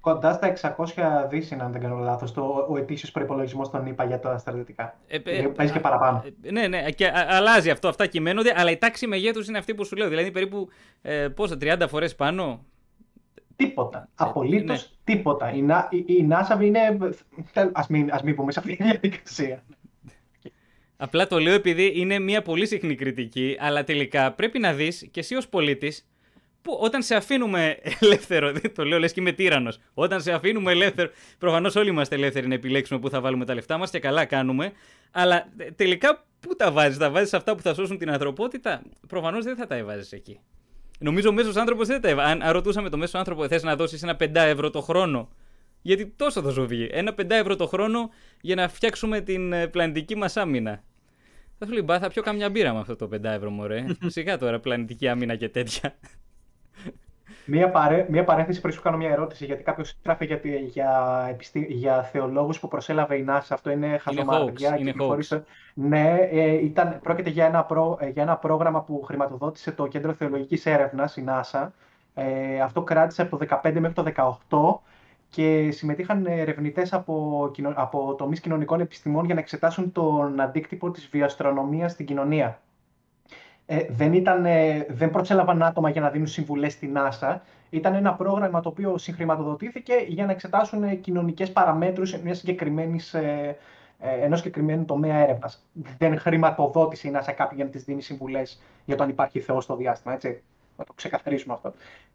Κοντά 0.00 0.32
στα 0.32 0.52
600 0.76 1.28
δις 1.30 1.50
είναι, 1.50 1.62
αν 1.62 1.72
δεν 1.72 1.80
κάνω 1.80 1.96
λάθος, 1.96 2.32
το, 2.32 2.66
ο 2.68 2.76
ετήσιος 2.76 3.10
προϋπολογισμός 3.10 3.70
των 3.70 3.86
ΗΠΑ 3.86 4.04
για 4.04 4.18
τα 4.18 4.38
στρατιωτικά. 4.38 4.98
Ε, 5.08 5.16
ε, 5.24 5.42
Παίζει 5.46 5.72
και 5.72 5.80
παραπάνω. 5.80 6.24
Ε, 6.42 6.50
Ναι, 6.50 6.66
ναι, 6.68 6.90
και 6.90 7.06
α- 7.06 7.26
αλλάζει 7.28 7.70
αυτό. 7.70 7.88
Αυτά 7.88 8.06
κυμαίνονται, 8.06 8.52
αλλά 8.56 8.70
η 8.70 8.76
τάξη 8.76 9.06
μεγέθους 9.06 9.48
είναι 9.48 9.58
αυτή 9.58 9.74
που 9.74 9.84
σου 9.84 9.96
λέω. 9.96 10.08
Δηλαδή 10.08 10.30
περίπου 10.30 10.68
ε, 11.02 11.28
πόσα, 11.28 11.56
30 11.60 11.84
φορές 11.88 12.14
πάνω. 12.14 12.64
Τίποτα. 13.56 13.98
Ε, 13.98 14.10
Απολύτως 14.14 14.82
ναι. 15.04 15.14
τίποτα. 15.14 15.52
Η, 15.52 15.62
Να- 15.62 15.88
η, 15.90 15.96
η 15.96 16.28
NASA 16.30 16.62
είναι... 16.62 16.98
τέλ- 17.52 17.70
Ας 17.72 17.86
μην, 17.86 18.08
ας 18.12 18.22
μην 18.22 18.34
πούμε 18.34 18.52
σε 18.52 18.58
αυτή 18.58 18.76
τη 18.76 18.82
διαδικασία. 18.82 19.62
Απλά 20.96 21.26
το 21.26 21.38
λέω 21.38 21.54
επειδή 21.54 21.92
είναι 22.00 22.18
μια 22.18 22.42
πολύ 22.42 22.66
συχνή 22.66 22.94
κριτική, 22.94 23.56
αλλά 23.60 23.84
τελικά 23.84 24.32
πρέπει 24.32 24.58
να 24.58 24.72
δεις 24.72 25.08
και 25.10 25.20
εσύ 25.20 25.34
ως 25.34 25.48
πολίτης 25.48 26.08
που 26.62 26.78
όταν 26.80 27.02
σε 27.02 27.14
αφήνουμε 27.14 27.78
ελεύθερο, 28.00 28.52
δεν 28.52 28.72
το 28.76 28.84
λέω 28.84 28.98
λες 28.98 29.12
και 29.12 29.20
είμαι 29.20 29.32
τύρανος, 29.32 29.78
όταν 29.94 30.22
σε 30.22 30.32
αφήνουμε 30.32 30.72
ελεύθερο, 30.72 31.10
προφανώς 31.38 31.76
όλοι 31.76 31.88
είμαστε 31.88 32.14
ελεύθεροι 32.14 32.48
να 32.48 32.54
επιλέξουμε 32.54 33.00
πού 33.00 33.10
θα 33.10 33.20
βάλουμε 33.20 33.44
τα 33.44 33.54
λεφτά 33.54 33.78
μας 33.78 33.90
και 33.90 33.98
καλά 33.98 34.24
κάνουμε, 34.24 34.72
αλλά 35.10 35.48
ε, 35.56 35.70
τελικά 35.70 36.26
πού 36.40 36.56
τα 36.56 36.70
βάζεις, 36.72 36.98
τα 36.98 37.10
βάζεις 37.10 37.34
αυτά 37.34 37.54
που 37.54 37.62
θα 37.62 37.74
σώσουν 37.74 37.98
την 37.98 38.10
ανθρωπότητα, 38.10 38.82
προφανώς 39.08 39.44
δεν 39.44 39.56
θα 39.56 39.66
τα 39.66 39.74
έβαζες 39.74 40.12
εκεί. 40.12 40.40
Νομίζω 40.98 41.28
ο 41.28 41.32
μέσος 41.32 41.56
άνθρωπος 41.56 41.86
δεν 41.86 42.00
τα 42.00 42.08
έβαζε. 42.08 42.30
Αν, 42.30 42.42
αν 42.42 42.52
ρωτούσαμε 42.52 42.88
το 42.88 42.96
μέσο 42.96 43.18
άνθρωπο, 43.18 43.48
θες 43.48 43.62
να 43.62 43.76
δώσεις 43.76 44.02
ένα 44.02 44.16
5 44.20 44.34
ευρώ 44.34 44.70
το 44.70 44.80
χρόνο, 44.80 45.28
γιατί 45.82 46.06
τόσο 46.06 46.42
θα 46.42 46.50
σου 46.50 46.66
βγει, 46.66 46.88
ένα 46.90 47.14
5 47.20 47.30
ευρώ 47.30 47.56
το 47.56 47.66
χρόνο 47.66 48.10
για 48.40 48.54
να 48.54 48.68
φτιάξουμε 48.68 49.20
την 49.20 49.52
ε, 49.52 49.66
πλανητική 49.66 50.16
μας 50.16 50.36
άμυνα. 50.36 50.82
Θα 51.58 51.66
σου 51.66 51.72
λέει, 51.72 51.82
μπα, 51.84 51.98
θα 51.98 52.08
πιω 52.08 52.22
καμιά 52.22 52.50
μπύρα 52.50 52.72
με 52.72 52.78
αυτό 52.78 52.96
το 52.96 53.08
5 53.12 53.24
ευρώ, 53.24 53.50
μωρέ. 53.50 53.86
Σιγά 54.06 54.38
τώρα, 54.38 54.60
πλανητική 54.60 55.08
άμυνα 55.08 55.36
και 55.36 55.48
τέτοια. 55.48 55.98
Μία, 57.50 57.70
παρέ, 57.70 58.06
μία 58.10 58.24
παρένθεση 58.24 58.60
πριν 58.60 58.74
σου 58.74 58.82
κάνω 58.82 58.96
μια 58.96 59.10
ερώτηση, 59.10 59.44
γιατί 59.44 59.62
κάποιος 59.62 59.94
γράφει 60.04 60.24
για, 60.24 60.38
τη- 60.40 60.56
για, 60.58 61.26
επιστή, 61.30 61.66
για 61.70 62.02
θεολόγους 62.02 62.60
που 62.60 62.68
προσέλαβε 62.68 63.16
η 63.16 63.24
NASA. 63.28 63.40
Αυτό 63.48 63.70
είναι 63.70 63.98
χαζομάρα. 63.98 64.38
hoax, 64.42 64.46
παιδιά, 64.46 64.68
είναι 64.78 64.90
κυκλοφορήσε- 64.90 65.44
Ναι, 65.74 66.16
ε, 66.30 66.52
ήταν, 66.64 66.98
πρόκειται 67.02 67.30
για 67.30 67.46
ένα, 67.46 67.64
προ, 67.64 67.98
ε, 68.00 68.08
για 68.08 68.22
ένα 68.22 68.36
πρόγραμμα 68.36 68.82
που 68.82 69.02
χρηματοδότησε 69.02 69.72
το 69.72 69.86
Κέντρο 69.86 70.12
Θεολογικής 70.12 70.66
Έρευνας, 70.66 71.16
η 71.16 71.24
NASA. 71.28 71.68
Ε, 72.14 72.60
αυτό 72.60 72.82
κράτησε 72.82 73.22
από 73.22 73.30
το 73.30 73.36
15 73.36 73.80
μέχρι 73.80 73.94
το 73.94 74.02
18 74.02 74.82
και 75.28 75.70
συμμετείχαν 75.70 76.26
ερευνητές 76.26 76.92
από, 76.92 77.48
κοινο- 77.52 77.72
από 77.76 78.14
τομείς 78.18 78.40
κοινωνικών 78.40 78.80
επιστημών 78.80 79.24
για 79.24 79.34
να 79.34 79.40
εξετάσουν 79.40 79.92
τον 79.92 80.40
αντίκτυπο 80.40 80.90
της 80.90 81.08
βιοαστρονομίας 81.08 81.92
στην 81.92 82.06
κοινωνία. 82.06 82.60
Ε, 83.70 83.86
δεν, 83.90 84.12
ήταν, 84.12 84.46
ε, 84.46 84.86
δεν 84.88 85.10
προσέλαβαν 85.10 85.62
άτομα 85.62 85.90
για 85.90 86.00
να 86.00 86.10
δίνουν 86.10 86.26
συμβουλές 86.26 86.72
στην 86.72 86.96
NASA. 86.96 87.36
Ήταν 87.70 87.94
ένα 87.94 88.14
πρόγραμμα 88.14 88.60
το 88.60 88.68
οποίο 88.68 88.98
συγχρηματοδοτήθηκε 88.98 89.94
για 90.06 90.26
να 90.26 90.32
εξετάσουν 90.32 90.82
ε, 90.82 90.94
κοινωνικές 90.94 91.52
παραμέτρους 91.52 92.18
μιας 92.18 92.38
συγκεκριμένης, 92.38 93.14
ε, 93.14 93.56
ε, 93.98 94.24
ενός 94.24 94.38
συγκεκριμένου 94.38 94.84
τομέα 94.84 95.16
έρευνας. 95.16 95.66
Δεν 95.98 96.18
χρηματοδότησε 96.18 97.08
η 97.08 97.12
NASA 97.14 97.32
κάποιον 97.36 97.54
για 97.54 97.64
να 97.64 97.70
της 97.70 97.84
δίνει 97.84 98.02
συμβουλές 98.02 98.62
για 98.84 98.96
το 98.96 99.02
αν 99.02 99.08
υπάρχει 99.08 99.40
Θεός 99.40 99.64
στο 99.64 99.76
διάστημα, 99.76 100.14
έτσι. 100.14 100.42
Να 100.76 100.84
το 100.84 100.92
ξεκαθαρίσουμε 100.92 101.54
αυτό. 101.54 101.72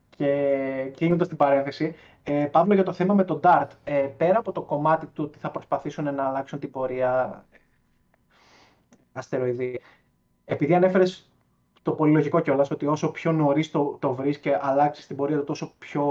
Και 0.10 0.91
κλείνοντα 0.95 1.28
την 1.28 1.38
παρένθεση, 1.38 1.95
ε, 2.24 2.45
Παύλο, 2.51 2.74
για 2.74 2.84
το 2.84 2.93
θέμα 2.93 3.14
με 3.14 3.24
τον 3.24 3.39
DART, 3.43 3.68
ε, 3.84 4.08
πέρα 4.18 4.39
από 4.39 4.51
το 4.51 4.62
κομμάτι 4.62 5.06
του 5.06 5.24
ότι 5.24 5.39
θα 5.39 5.51
προσπαθήσουν 5.51 6.16
να 6.16 6.24
αλλάξουν 6.24 6.60
την 6.60 6.72
πορεία 6.72 7.45
αστεροειδή, 9.14 9.80
επειδή 10.45 10.76
ανέφερες 10.76 11.32
το 11.84 11.91
πολύ 11.91 12.11
λογικό 12.11 12.39
κιόλας 12.39 12.71
ότι 12.71 12.86
όσο 12.86 13.11
πιο 13.11 13.31
νωρίς 13.31 13.71
το, 13.71 13.97
το 14.01 14.13
βρεις 14.13 14.38
και 14.38 14.57
αλλάξεις 14.61 15.07
την 15.07 15.15
πορεία 15.15 15.38
του, 15.38 15.43
τόσο 15.43 15.73
πιο 15.79 16.03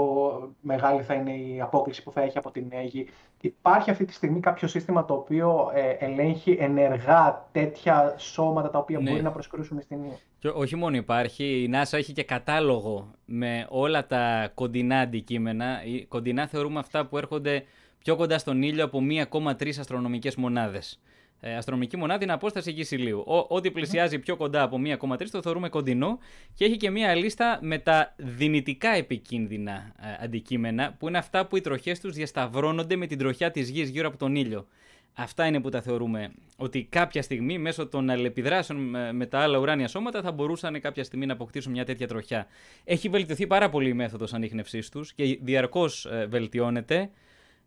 μεγάλη 0.61 1.01
θα 1.01 1.13
είναι 1.13 1.35
η 1.35 1.61
απόκληση 1.61 2.03
που 2.03 2.11
θα 2.11 2.21
έχει 2.21 2.37
από 2.37 2.51
την 2.51 2.65
νέα 2.69 2.81
γη. 2.81 3.07
Υπάρχει 3.41 3.89
αυτή 3.89 4.05
τη 4.05 4.13
στιγμή 4.13 4.39
κάποιο 4.39 4.67
σύστημα 4.67 5.05
το 5.05 5.13
οποίο 5.13 5.71
ε, 5.73 6.05
ελέγχει 6.05 6.57
ενεργά 6.59 7.47
τέτοια 7.51 8.15
σώματα 8.17 8.69
τα 8.69 8.79
οποία 8.79 8.99
Ναι. 8.99 9.09
μπορεί 9.09 9.21
να 9.21 9.31
προσκρούσουν 9.31 9.81
στην 9.81 10.03
γη. 10.05 10.17
Και 10.39 10.47
όχι 10.47 10.75
μόνο 10.75 10.95
υπάρχει, 10.95 11.43
η 11.43 11.69
NASA 11.73 11.97
έχει 11.97 12.13
και 12.13 12.23
κατάλογο 12.23 13.11
με 13.25 13.67
όλα 13.69 14.05
τα 14.05 14.51
κοντινά 14.53 14.99
αντικείμενα. 14.99 15.83
Οι 15.85 16.05
Κοντινά 16.05 16.47
θεωρούμε 16.47 16.79
αυτά 16.79 17.05
που 17.05 17.17
έρχονται 17.17 17.63
πιο 17.99 18.15
κοντά 18.15 18.37
στον 18.37 18.61
ήλιο 18.61 18.83
από 18.83 18.99
1,3 19.31 19.79
αστρονομικές 19.79 20.35
μονάδες. 20.35 20.99
Ε, 21.45 21.55
αστρονομική 21.55 21.97
μονάδα 21.97 22.23
είναι 22.23 22.33
απόσταση 22.33 22.71
γης 22.71 22.91
ηλίου. 22.91 23.23
Ο, 23.27 23.45
ό,τι 23.55 23.71
πλησιάζει 23.71 24.19
πιο 24.19 24.35
κοντά 24.35 24.61
από 24.61 24.77
1,3 25.09 25.17
το 25.31 25.41
θεωρούμε 25.41 25.69
κοντινό 25.69 26.17
και 26.53 26.65
έχει 26.65 26.77
και 26.77 26.89
μία 26.89 27.15
λίστα 27.15 27.59
με 27.61 27.77
τα 27.77 28.13
δυνητικά 28.17 28.89
επικίνδυνα 28.89 29.71
ε, 30.01 30.23
αντικείμενα 30.23 30.95
που 30.99 31.07
είναι 31.07 31.17
αυτά 31.17 31.45
που 31.47 31.57
οι 31.57 31.61
τροχές 31.61 31.99
τους 31.99 32.13
διασταυρώνονται 32.15 32.95
με 32.95 33.07
την 33.07 33.17
τροχιά 33.17 33.51
της 33.51 33.69
γης 33.69 33.89
γύρω 33.89 34.07
από 34.07 34.17
τον 34.17 34.35
ήλιο. 34.35 34.67
Αυτά 35.13 35.45
είναι 35.45 35.61
που 35.61 35.69
τα 35.69 35.81
θεωρούμε 35.81 36.31
ότι 36.57 36.83
κάποια 36.83 37.21
στιγμή 37.21 37.57
μέσω 37.57 37.87
των 37.87 38.09
αλληλεπιδράσεων 38.09 38.79
με- 38.79 39.13
με 39.13 39.25
τα 39.25 39.39
άλλα 39.39 39.57
ουράνια 39.57 39.87
σώματα 39.87 40.21
θα 40.21 40.31
μπορούσαν 40.31 40.81
κάποια 40.81 41.03
στιγμή 41.03 41.25
να 41.25 41.33
αποκτήσουν 41.33 41.71
μια 41.71 41.85
τέτοια 41.85 42.07
τροχιά. 42.07 42.47
Έχει 42.83 43.09
βελτιωθεί 43.09 43.47
πάρα 43.47 43.69
πολύ 43.69 43.89
η 43.89 43.93
μέθοδος 43.93 44.33
ανείχνευσής 44.33 44.89
τους 44.89 45.13
και 45.13 45.39
διαρκώς 45.41 46.05
ε, 46.05 46.25
βελτιώνεται, 46.29 47.09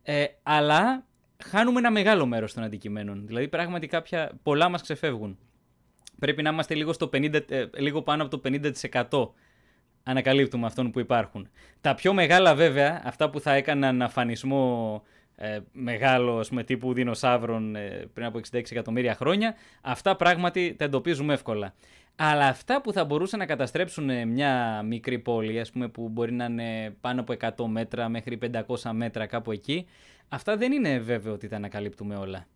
ε, 0.02 0.24
αλλά 0.42 1.06
χάνουμε 1.44 1.78
ένα 1.78 1.90
μεγάλο 1.90 2.26
μέρος 2.26 2.52
των 2.52 2.62
αντικειμένων. 2.62 3.26
Δηλαδή 3.26 3.48
πράγματι 3.48 3.86
κάποια, 3.86 4.30
πολλά 4.42 4.68
μας 4.68 4.82
ξεφεύγουν. 4.82 5.38
Πρέπει 6.18 6.42
να 6.42 6.50
είμαστε 6.50 6.74
λίγο, 6.74 6.92
στο 6.92 7.08
50, 7.12 7.50
ε, 7.50 7.66
λίγο 7.76 8.02
πάνω 8.02 8.22
από 8.22 8.38
το 8.38 8.40
50% 9.10 9.28
ανακαλύπτουμε 10.02 10.66
αυτών 10.66 10.90
που 10.90 11.00
υπάρχουν. 11.00 11.48
Τα 11.80 11.94
πιο 11.94 12.12
μεγάλα 12.12 12.54
βέβαια, 12.54 13.02
αυτά 13.04 13.30
που 13.30 13.40
θα 13.40 13.52
έκαναν 13.52 14.02
αφανισμό 14.02 15.02
ε, 15.36 15.58
μεγάλο 15.72 16.38
ας 16.38 16.48
πούμε, 16.48 16.64
τύπου 16.64 16.92
δεινοσαύρων 16.92 17.76
ε, 17.76 18.08
πριν 18.12 18.26
από 18.26 18.40
66 18.52 18.60
εκατομμύρια 18.70 19.14
χρόνια, 19.14 19.54
αυτά 19.80 20.16
πράγματι 20.16 20.74
τα 20.78 20.84
εντοπίζουμε 20.84 21.32
εύκολα. 21.32 21.74
Αλλά 22.16 22.46
αυτά 22.46 22.80
που 22.80 22.92
θα 22.92 23.04
μπορούσαν 23.04 23.38
να 23.38 23.46
καταστρέψουν 23.46 24.10
ε, 24.10 24.24
μια 24.24 24.82
μικρή 24.82 25.18
πόλη, 25.18 25.60
ας 25.60 25.70
πούμε, 25.70 25.88
που 25.88 26.08
μπορεί 26.08 26.32
να 26.32 26.44
είναι 26.44 26.96
πάνω 27.00 27.20
από 27.20 27.34
100 27.40 27.66
μέτρα 27.68 28.08
μέχρι 28.08 28.38
500 28.66 28.90
μέτρα 28.92 29.26
κάπου 29.26 29.52
εκεί, 29.52 29.86
αυτά 30.28 30.56
δεν 30.56 30.72
είναι 30.72 30.98
βέβαιο 30.98 31.32
ότι 31.32 31.48
τα 31.48 31.56
ανακαλύπτουμε 31.56 32.16
όλα. 32.16 32.46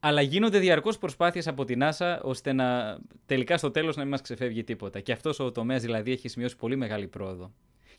Αλλά 0.00 0.20
γίνονται 0.20 0.58
διαρκώς 0.58 0.98
προσπάθειες 0.98 1.46
από 1.48 1.64
την 1.64 1.80
NASA 1.82 2.18
ώστε 2.22 2.52
να 2.52 2.98
τελικά 3.26 3.56
στο 3.56 3.70
τέλος 3.70 3.96
να 3.96 4.02
μην 4.02 4.10
μας 4.10 4.20
ξεφεύγει 4.20 4.64
τίποτα. 4.64 5.00
Και 5.00 5.12
αυτός 5.12 5.38
ο 5.40 5.52
τομέας 5.52 5.82
δηλαδή 5.82 6.12
έχει 6.12 6.28
σημειώσει 6.28 6.56
πολύ 6.56 6.76
μεγάλη 6.76 7.06
πρόοδο. 7.06 7.50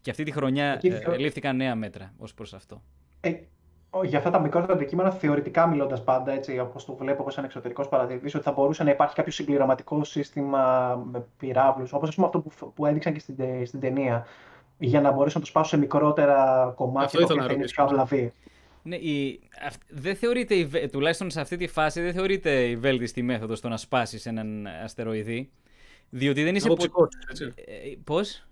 Και 0.01 0.09
αυτή 0.11 0.23
τη 0.23 0.31
χρονιά 0.31 0.73
Εκεί 0.73 0.87
ε, 0.87 0.99
θεω- 0.99 1.15
λήφθηκαν 1.17 1.55
νέα 1.55 1.75
μέτρα 1.75 2.13
ως 2.17 2.33
προς 2.33 2.53
αυτό. 2.53 2.81
Ε, 3.21 3.33
ο- 3.89 4.03
για 4.03 4.17
αυτά 4.17 4.29
τα 4.29 4.39
μικρότερα 4.39 4.73
αντικείμενα, 4.73 5.11
θεωρητικά 5.11 5.67
μιλώντας 5.67 6.03
πάντα, 6.03 6.31
έτσι, 6.31 6.59
όπως 6.59 6.85
το 6.85 6.95
βλέπω 6.95 7.23
ω 7.23 7.27
ένα 7.37 7.45
εξωτερικός 7.45 7.89
παρατηρητή, 7.89 8.35
ότι 8.37 8.45
θα 8.45 8.51
μπορούσε 8.51 8.83
να 8.83 8.89
υπάρχει 8.91 9.15
κάποιο 9.15 9.31
συμπληρωματικό 9.31 10.03
σύστημα 10.03 10.95
με 11.11 11.25
πυράβλους, 11.37 11.93
όπως 11.93 12.19
αυτό 12.19 12.39
που, 12.39 12.71
που 12.75 12.85
έδειξαν 12.85 13.13
και 13.13 13.19
στην, 13.19 13.35
τε- 13.35 13.67
στην 13.67 13.79
ταινία, 13.79 14.25
για 14.83 15.01
να 15.01 15.11
μπορέσουν 15.11 15.39
να 15.39 15.45
το 15.45 15.51
σπάσουν 15.51 15.69
σε 15.69 15.77
μικρότερα 15.77 16.71
κομμάτια 16.75 17.05
Αυτό 17.05 17.17
τα 17.17 17.23
ήθελα 17.23 17.33
οποία 17.33 17.41
να 17.41 17.47
θα 17.47 17.53
είναι 17.53 17.61
ρωτήσω. 17.61 17.73
πιο 17.75 17.83
αυλαβή. 17.83 18.33
Ναι, 18.83 18.95
η, 18.95 19.39
αυ- 19.67 19.81
δεν 19.89 20.15
θεωρείται, 20.15 20.55
η 20.55 20.65
βε- 20.65 20.91
τουλάχιστον 20.91 21.29
σε 21.29 21.41
αυτή 21.41 21.57
τη 21.57 21.67
φάση, 21.67 22.01
δεν 22.01 22.13
θεωρείται 22.13 22.63
η 22.63 22.75
βέλτιστη 22.75 23.21
μέθοδος 23.21 23.61
το 23.61 23.69
να 23.69 23.77
σπάσεις 23.77 24.25
έναν 24.25 24.67
αστεροειδή. 24.83 25.49
Διότι 26.09 26.43
δεν 26.43 26.55
είσαι... 26.55 26.65
Από 26.67 26.75
πο- 26.75 26.81
ψυχώσεις, 26.81 27.25
έτσι. 27.29 27.53
Ε, 27.55 27.95
πώς; 28.03 28.47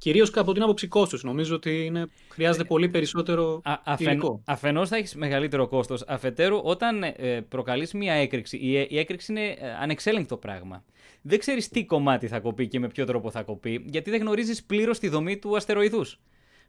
Κυρίως 0.00 0.32
από 0.34 0.52
την 0.52 0.62
άποψη 0.62 0.86
κόστους. 0.86 1.22
Νομίζω 1.22 1.54
ότι 1.54 1.84
είναι, 1.84 2.06
χρειάζεται 2.28 2.64
πολύ 2.64 2.88
περισσότερο 2.88 3.60
Α, 3.64 3.74
αφεν, 3.84 4.06
υλικό. 4.12 4.42
αφενός 4.46 4.88
θα 4.88 4.96
έχεις 4.96 5.14
μεγαλύτερο 5.14 5.68
κόστος. 5.68 6.04
Αφετέρου, 6.06 6.60
όταν 6.62 7.02
ε, 7.02 7.40
προκαλείς 7.48 7.92
μία 7.92 8.12
έκρηξη, 8.12 8.56
η, 8.56 8.86
η 8.90 8.98
έκρηξη 8.98 9.32
είναι 9.32 9.46
ε, 9.46 9.56
ανεξέλεγκτο 9.80 10.36
πράγμα. 10.36 10.84
Δεν 11.22 11.38
ξέρεις 11.38 11.68
τι 11.68 11.84
κομμάτι 11.84 12.28
θα 12.28 12.40
κοπεί 12.40 12.68
και 12.68 12.78
με 12.78 12.88
ποιο 12.88 13.04
τρόπο 13.04 13.30
θα 13.30 13.42
κοπεί, 13.42 13.84
γιατί 13.86 14.10
δεν 14.10 14.20
γνωρίζεις 14.20 14.64
πλήρως 14.64 14.98
τη 14.98 15.08
δομή 15.08 15.38
του 15.38 15.56
αστεροειδούς. 15.56 16.20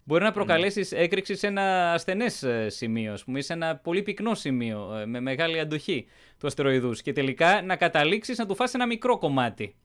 Μπορεί 0.04 0.24
να 0.24 0.32
προκαλέσεις 0.32 0.92
έκρηξη 0.92 1.36
σε 1.36 1.48
ένα 1.48 1.94
ασθενές 1.94 2.44
ε, 2.44 2.70
σημείο, 2.70 3.14
ας 3.14 3.24
πούμε, 3.24 3.40
ή 3.40 3.42
σε 3.42 3.54
ένα 3.54 3.76
πολύ 3.76 4.02
πυκνό 4.02 4.36
σημείο, 4.36 4.96
ε, 4.96 5.06
με 5.06 5.20
μεγάλη 5.20 5.60
αντοχή 5.60 6.06
του 6.40 6.48
αστεροειδούς 6.48 7.02
και 7.02 7.14
τελικά 7.14 7.62
να 7.62 7.76
καταλήξεις 7.76 8.38
να 8.38 8.46
του 8.46 8.56
φας 8.56 8.74
ένα 8.74 8.86
μικρό 8.86 9.18
κομμάτι. 9.18 9.76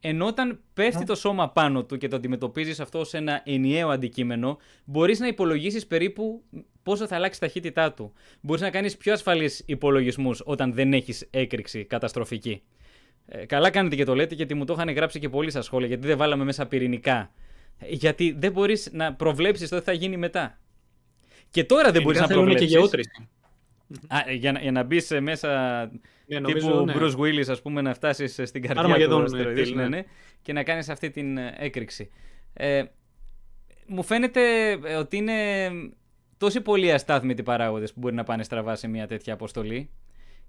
Ενώ 0.00 0.26
όταν 0.26 0.60
πέφτει 0.74 1.04
το 1.04 1.14
σώμα 1.14 1.50
πάνω 1.50 1.84
του 1.84 1.96
και 1.96 2.08
το 2.08 2.16
αντιμετωπίζεις 2.16 2.80
αυτό 2.80 2.98
ως 2.98 3.14
ένα 3.14 3.42
ενιαίο 3.44 3.88
αντικείμενο, 3.88 4.58
μπορείς 4.84 5.18
να 5.18 5.26
υπολογίσεις 5.26 5.86
περίπου 5.86 6.42
πόσο 6.82 7.06
θα 7.06 7.16
αλλάξει 7.16 7.38
η 7.38 7.46
ταχύτητά 7.46 7.92
του. 7.92 8.12
Μπορείς 8.40 8.62
να 8.62 8.70
κάνεις 8.70 8.96
πιο 8.96 9.12
ασφαλείς 9.12 9.62
υπολογισμούς 9.66 10.42
όταν 10.44 10.72
δεν 10.72 10.92
έχεις 10.92 11.26
έκρηξη 11.30 11.84
καταστροφική. 11.84 12.62
Ε, 13.26 13.46
καλά 13.46 13.70
κάνετε 13.70 13.96
και 13.96 14.04
το 14.04 14.14
λέτε, 14.14 14.34
γιατί 14.34 14.54
μου 14.54 14.64
το 14.64 14.72
είχαν 14.72 14.90
γράψει 14.90 15.18
και 15.18 15.28
πολλοί 15.28 15.50
στα 15.50 15.62
σχόλια, 15.62 15.86
γιατί 15.86 16.06
δεν 16.06 16.16
βάλαμε 16.16 16.44
μέσα 16.44 16.66
πυρηνικά. 16.66 17.30
Ε, 17.78 17.86
γιατί 17.88 18.36
δεν 18.38 18.52
μπορείς 18.52 18.90
να 18.92 19.14
προβλέψεις 19.14 19.68
το 19.68 19.78
τι 19.78 19.84
θα 19.84 19.92
γίνει 19.92 20.16
μετά. 20.16 20.58
Και 21.50 21.64
τώρα 21.64 21.90
δεν 21.92 22.02
μπορείς 22.02 22.20
να 22.20 22.26
προβλέψει. 22.26 22.64
και 22.64 22.70
γεώτρηση. 22.70 23.28
Α, 24.06 24.32
για, 24.32 24.52
να, 24.52 24.60
για 24.60 24.72
να 24.72 24.82
μπεις 24.82 25.10
μέσα 25.20 25.48
ναι, 26.26 26.38
νομίζω, 26.38 26.70
τύπου 26.70 26.84
ναι. 26.84 26.94
Bruce 26.96 27.16
Willis, 27.16 27.48
ας 27.48 27.62
πούμε, 27.62 27.80
να 27.80 27.94
φτάσεις 27.94 28.40
στην 28.44 28.62
καρδιά 28.62 29.08
του 29.08 29.22
αστεροειδής, 29.22 29.72
ναι, 29.72 29.82
ναι, 29.82 29.88
ναι, 29.88 30.04
και 30.42 30.52
να 30.52 30.62
κάνεις 30.62 30.88
αυτή 30.88 31.10
την 31.10 31.38
ε, 31.38 31.54
έκρηξη. 31.58 32.10
Ε, 32.52 32.82
μου 33.86 34.02
φαίνεται 34.02 34.70
ε, 34.70 34.94
ότι 34.94 35.16
είναι 35.16 35.34
τόσοι 36.38 36.60
πολλοί 36.60 36.92
αστάθμητοι 36.92 37.42
παράγοντες 37.42 37.92
που 37.92 38.00
μπορεί 38.00 38.14
να 38.14 38.24
πάνε 38.24 38.42
στραβά 38.42 38.74
σε 38.74 38.88
μια 38.88 39.06
τέτοια 39.06 39.32
αποστολή 39.32 39.90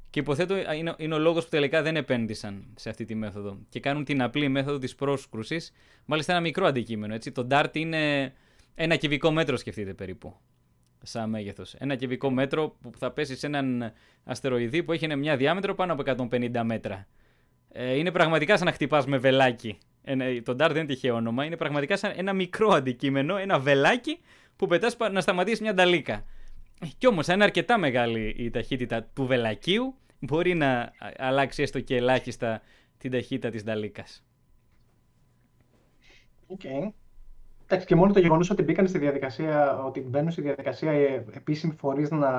και 0.10 0.20
υποθέτω 0.20 0.56
είναι, 0.76 0.96
είναι 0.98 1.14
ο 1.14 1.20
λόγος 1.20 1.44
που 1.44 1.50
τελικά 1.50 1.82
δεν 1.82 1.96
επένδυσαν 1.96 2.66
σε 2.76 2.90
αυτή 2.90 3.06
τη 3.06 3.16
μέθοδο 3.16 3.58
και 3.70 3.80
κάνουν 3.80 4.04
την 4.04 4.22
απλή 4.22 4.48
μέθοδο 4.48 4.78
της 4.78 4.96
πρόσκρουσης, 4.96 5.72
μάλιστα 6.06 6.32
ένα 6.32 6.42
μικρό 6.42 6.66
αντικείμενο, 6.66 7.14
έτσι. 7.14 7.32
Το 7.32 7.48
DART 7.52 7.76
είναι 7.76 8.34
ένα 8.76 8.96
κυβικό 8.96 9.32
μέτρο 9.32 9.58
σκεφτείτε 9.58 9.94
περίπου 9.94 10.36
σαν 11.04 11.30
μέγεθος. 11.30 11.74
Ένα 11.74 11.96
κυβικό 11.96 12.30
μέτρο 12.30 12.76
που 12.82 12.92
θα 12.98 13.12
πέσει 13.12 13.36
σε 13.36 13.46
έναν 13.48 13.94
αστεροειδή 14.24 14.84
που 14.84 14.92
έχει 14.92 15.16
μια 15.16 15.38
διάμετρο 15.38 15.76
πάνω 15.76 15.94
από 15.94 16.28
150 16.32 16.62
μέτρα. 16.64 17.08
Ε, 17.72 17.94
είναι 17.94 18.12
πραγματικά 18.12 18.58
σαν 18.58 18.66
να 18.66 18.72
χτυπάς 18.72 19.06
με 19.06 19.18
βελάκι. 19.18 19.78
Ε, 20.04 20.42
το 20.42 20.52
DART 20.52 20.58
δεν 20.58 20.76
είναι 20.76 20.86
τυχαίο 20.86 21.16
όνομα. 21.16 21.46
Είναι 21.46 21.58
πραγματικά 21.58 21.98
σαν 21.98 22.14
ένα 22.16 22.34
μικρό 22.34 22.70
αντικείμενο, 22.70 23.38
ένα 23.38 23.60
βελάκι 23.60 24.20
που 24.56 24.68
πετάς 24.68 24.98
να 25.12 25.22
σταματήσεις 25.22 25.62
μια 25.62 25.74
νταλίκα. 25.74 26.26
Κι 26.98 27.08
όμως, 27.08 27.30
αν 27.30 27.36
είναι 27.36 27.44
αρκετά 27.44 27.78
μεγάλη 27.78 28.36
η 28.38 28.50
ταχύτητα 28.50 29.04
του 29.04 29.26
βελακίου, 29.26 29.96
μπορεί 30.20 30.54
να 30.54 30.92
αλλάξει 31.18 31.62
έστω 31.62 31.80
και 31.80 31.96
ελάχιστα 31.96 32.62
την 32.98 33.12
ταχύτητα 33.12 33.50
της 33.50 33.64
νταλίκας. 33.64 34.24
Okay. 36.48 36.92
Εντάξει, 37.72 37.90
και 37.90 37.96
μόνο 37.96 38.14
το 38.14 38.20
γεγονός 38.20 38.50
ότι 38.50 38.64
μπήκαν 38.64 38.88
στη 38.88 38.98
διαδικασία, 38.98 39.84
ότι 39.84 40.00
μπαίνουν 40.00 40.32
στη 40.32 40.42
διαδικασία 40.42 40.94
οι 40.94 41.24
επίσημοι 41.32 41.74
φορείς 41.74 42.12
να, 42.12 42.30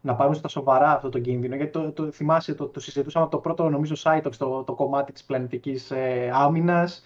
να 0.00 0.14
πάρουν 0.14 0.34
στα 0.34 0.48
σοβαρά 0.48 0.92
αυτό 0.92 1.08
το 1.08 1.18
κίνδυνο. 1.18 1.56
Γιατί 1.56 1.72
το, 1.72 1.92
το 1.92 2.10
θυμάσαι, 2.10 2.54
το, 2.54 2.66
το 2.66 2.80
συζητούσαμε 2.80 3.24
από 3.24 3.34
το 3.34 3.40
πρώτο, 3.40 3.68
νομίζω, 3.68 3.94
site 3.98 4.30
το, 4.38 4.62
το 4.62 4.74
κομμάτι 4.74 5.12
της 5.12 5.24
πλανητικής 5.24 5.90
ε, 5.90 6.30
άμυνας 6.32 7.04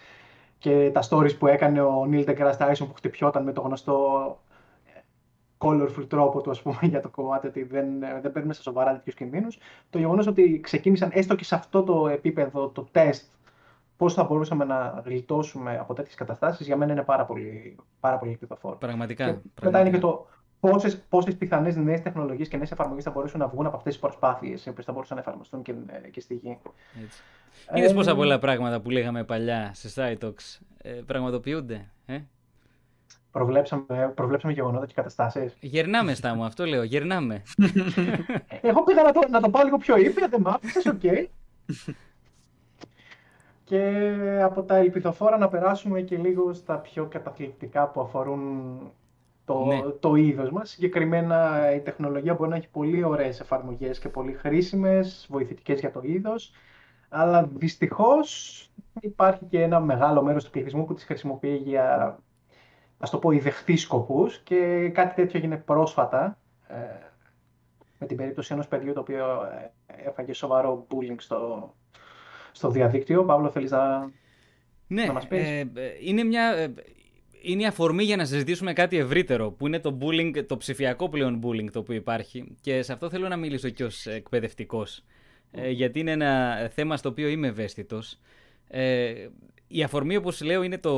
και 0.58 0.90
τα 0.92 1.02
stories 1.08 1.38
που 1.38 1.46
έκανε 1.46 1.82
ο 1.82 2.08
Neil 2.10 2.28
deGrasse 2.28 2.58
Tyson 2.58 2.86
που 2.88 2.94
χτυπιόταν 2.94 3.44
με 3.44 3.52
το 3.52 3.60
γνωστό 3.60 4.38
ε, 4.94 5.00
colorful 5.58 6.06
τρόπο 6.08 6.40
του, 6.40 6.50
ας 6.50 6.62
πούμε, 6.62 6.78
για 6.92 7.00
το 7.00 7.08
κομμάτι 7.08 7.46
ότι 7.46 7.62
δεν, 7.62 8.02
ε, 8.02 8.20
δεν 8.22 8.32
παίρνουμε 8.32 8.54
στα 8.54 8.62
σοβαρά 8.62 8.92
τέτοιους 8.92 9.14
κινδύνους. 9.14 9.58
Το 9.90 9.98
γεγονός 9.98 10.26
ότι 10.26 10.60
ξεκίνησαν 10.62 11.10
έστω 11.12 11.34
και 11.34 11.44
σε 11.44 11.54
αυτό 11.54 11.82
το 11.82 12.08
επίπεδο 12.08 12.68
το 12.68 12.88
τεστ 12.92 13.24
πώς 14.02 14.14
θα 14.14 14.24
μπορούσαμε 14.24 14.64
να 14.64 15.02
γλιτώσουμε 15.04 15.78
από 15.78 15.94
τέτοιες 15.94 16.14
καταστάσεις, 16.14 16.66
για 16.66 16.76
μένα 16.76 16.92
είναι 16.92 17.02
πάρα 17.02 17.24
πολύ, 17.24 17.76
πάρα 18.00 18.18
πολύ 18.18 18.38
Πραγματικά. 18.38 18.78
πραγματικά. 18.78 19.44
Μετά 19.62 19.80
είναι 19.80 19.90
και 19.90 19.98
το 19.98 20.26
πόσες 21.08 21.36
πιθανές 21.38 21.76
νέες 21.76 22.02
τεχνολογίες 22.02 22.48
και 22.48 22.56
νέες 22.56 22.70
εφαρμογές 22.70 23.04
θα 23.04 23.10
μπορούσαν 23.10 23.40
να 23.40 23.48
βγουν 23.48 23.66
από 23.66 23.76
αυτές 23.76 23.92
τις 23.92 24.02
προσπάθειες 24.02 24.72
που 24.74 24.82
θα 24.82 24.92
μπορούσαν 24.92 25.16
να 25.16 25.22
εφαρμοστούν 25.22 25.62
και, 25.62 25.74
και 26.10 26.20
στη 26.20 26.34
γη. 26.34 26.58
Είδες 27.74 27.90
ε, 27.90 27.94
πόσα 27.94 28.14
πολλά 28.14 28.38
πράγματα 28.38 28.80
που 28.80 28.90
λέγαμε 28.90 29.24
παλιά 29.24 29.70
σε 29.74 29.88
SciTalks 29.96 30.60
ε, 30.78 30.90
πραγματοποιούνται. 30.90 31.90
Ε; 32.06 32.20
Προβλέψαμε, 33.30 34.12
προβλέψαμε 34.14 34.52
γεγονότα 34.52 34.86
και 34.86 34.94
καταστάσεις. 34.94 35.56
Γερνάμε, 35.60 36.14
στα 36.14 36.34
μου, 36.34 36.44
αυτό 36.44 36.64
λέω. 36.64 36.82
Γερνάμε. 36.82 37.42
Εγώ 38.60 38.82
πήγα 38.82 39.02
να 39.02 39.12
το, 39.12 39.20
να 39.30 39.40
το 39.40 39.50
πάω 39.50 39.64
λίγο 39.64 39.76
πιο 39.76 39.96
ήπια, 39.96 40.28
δεν 40.28 40.40
μ' 40.40 40.48
άφησες, 40.48 40.86
οκ. 40.86 41.02
Και 43.64 44.40
από 44.42 44.62
τα 44.62 44.76
ελπιδοφόρα 44.76 45.38
να 45.38 45.48
περάσουμε 45.48 46.00
και 46.00 46.16
λίγο 46.16 46.52
στα 46.52 46.78
πιο 46.78 47.06
καταθλιπτικά 47.06 47.88
που 47.88 48.00
αφορούν 48.00 48.78
το, 49.44 49.64
ναι. 49.64 49.80
το 50.00 50.14
είδος 50.14 50.50
μας. 50.50 50.70
Συγκεκριμένα 50.70 51.70
η 51.74 51.80
τεχνολογία 51.80 52.34
μπορεί 52.34 52.50
να 52.50 52.56
έχει 52.56 52.68
πολύ 52.68 53.04
ωραίες 53.04 53.40
εφαρμογές 53.40 53.98
και 53.98 54.08
πολύ 54.08 54.32
χρήσιμες, 54.32 55.26
βοηθητικές 55.30 55.80
για 55.80 55.90
το 55.90 56.00
είδος, 56.02 56.52
αλλά 57.08 57.48
δυστυχώς 57.54 58.70
υπάρχει 59.00 59.44
και 59.44 59.62
ένα 59.62 59.80
μεγάλο 59.80 60.22
μέρος 60.22 60.44
του 60.44 60.50
πληθυσμού 60.50 60.84
που 60.84 60.94
τις 60.94 61.04
χρησιμοποιεί 61.04 61.56
για, 61.56 62.18
ας 62.98 63.10
το 63.10 63.18
πω, 63.18 63.30
ιδεχθείς 63.30 63.80
σκοπούς 63.80 64.38
και 64.38 64.88
κάτι 64.88 65.14
τέτοιο 65.14 65.38
έγινε 65.38 65.56
πρόσφατα 65.56 66.38
ε, 66.68 66.74
με 67.98 68.06
την 68.06 68.16
περίπτωση 68.16 68.52
ενός 68.52 68.68
παιδιού 68.68 68.92
το 68.92 69.00
οποίο 69.00 69.42
ε, 69.42 69.70
έφαγε 70.08 70.32
σοβαρό 70.32 70.86
bullying 70.90 71.16
στο, 71.16 71.72
στο 72.52 72.70
διαδίκτυο. 72.70 73.24
Παύλο, 73.24 73.50
θέλεις 73.50 73.70
να, 73.70 74.10
ναι, 74.86 75.04
να 75.04 75.12
μας 75.12 75.26
πεις; 75.26 75.38
Ε, 75.38 75.70
είναι 76.04 76.24
μια... 76.24 76.54
Ε, 76.56 76.72
είναι 77.44 77.62
η 77.62 77.66
αφορμή 77.66 78.04
για 78.04 78.16
να 78.16 78.24
συζητήσουμε 78.24 78.72
κάτι 78.72 78.96
ευρύτερο, 78.96 79.50
που 79.50 79.66
είναι 79.66 79.78
το 79.78 79.98
bullying, 80.00 80.44
το 80.46 80.56
ψηφιακό 80.56 81.08
πλέον 81.08 81.40
bullying 81.44 81.70
το 81.72 81.78
οποίο 81.78 81.94
υπάρχει. 81.94 82.56
Και 82.60 82.82
σε 82.82 82.92
αυτό 82.92 83.10
θέλω 83.10 83.28
να 83.28 83.36
μιλήσω 83.36 83.68
και 83.68 83.84
ως 83.84 84.06
εκπαιδευτικός, 84.06 85.04
ε, 85.50 85.70
γιατί 85.70 86.00
είναι 86.00 86.10
ένα 86.10 86.56
θέμα 86.74 86.96
στο 86.96 87.08
οποίο 87.08 87.28
είμαι 87.28 87.46
ευαίσθητος. 87.46 88.18
Ε, 88.68 89.12
η 89.66 89.82
αφορμή, 89.82 90.16
όπως 90.16 90.42
λέω, 90.42 90.62
είναι 90.62 90.78
το, 90.78 90.94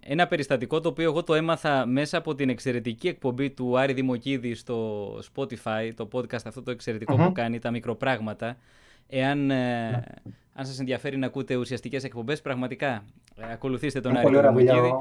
ένα 0.00 0.26
περιστατικό 0.26 0.80
το 0.80 0.88
οποίο 0.88 1.04
εγώ 1.04 1.22
το 1.22 1.34
έμαθα 1.34 1.86
μέσα 1.86 2.18
από 2.18 2.34
την 2.34 2.48
εξαιρετική 2.48 3.08
εκπομπή 3.08 3.50
του 3.50 3.78
Άρη 3.78 3.92
Δημοκίδη 3.92 4.54
στο 4.54 5.08
Spotify, 5.34 5.90
το 5.96 6.08
podcast 6.12 6.44
αυτό 6.44 6.62
το 6.62 6.70
εξαιρετικο 6.70 7.16
που 7.16 7.32
κάνει, 7.32 7.58
τα 7.58 7.70
μικροπράγματα. 7.70 8.56
Εάν 9.08 9.46
ναι 9.46 10.02
αν 10.56 10.66
σας 10.66 10.78
ενδιαφέρει 10.78 11.16
να 11.16 11.26
ακούτε 11.26 11.56
ουσιαστικές 11.56 12.04
εκπομπές, 12.04 12.40
πραγματικά 12.40 13.04
ε, 13.36 13.52
ακολουθήστε 13.52 14.00
τον 14.00 14.16
Άρη 14.16 14.40
Δημοκίδη. 14.40 14.92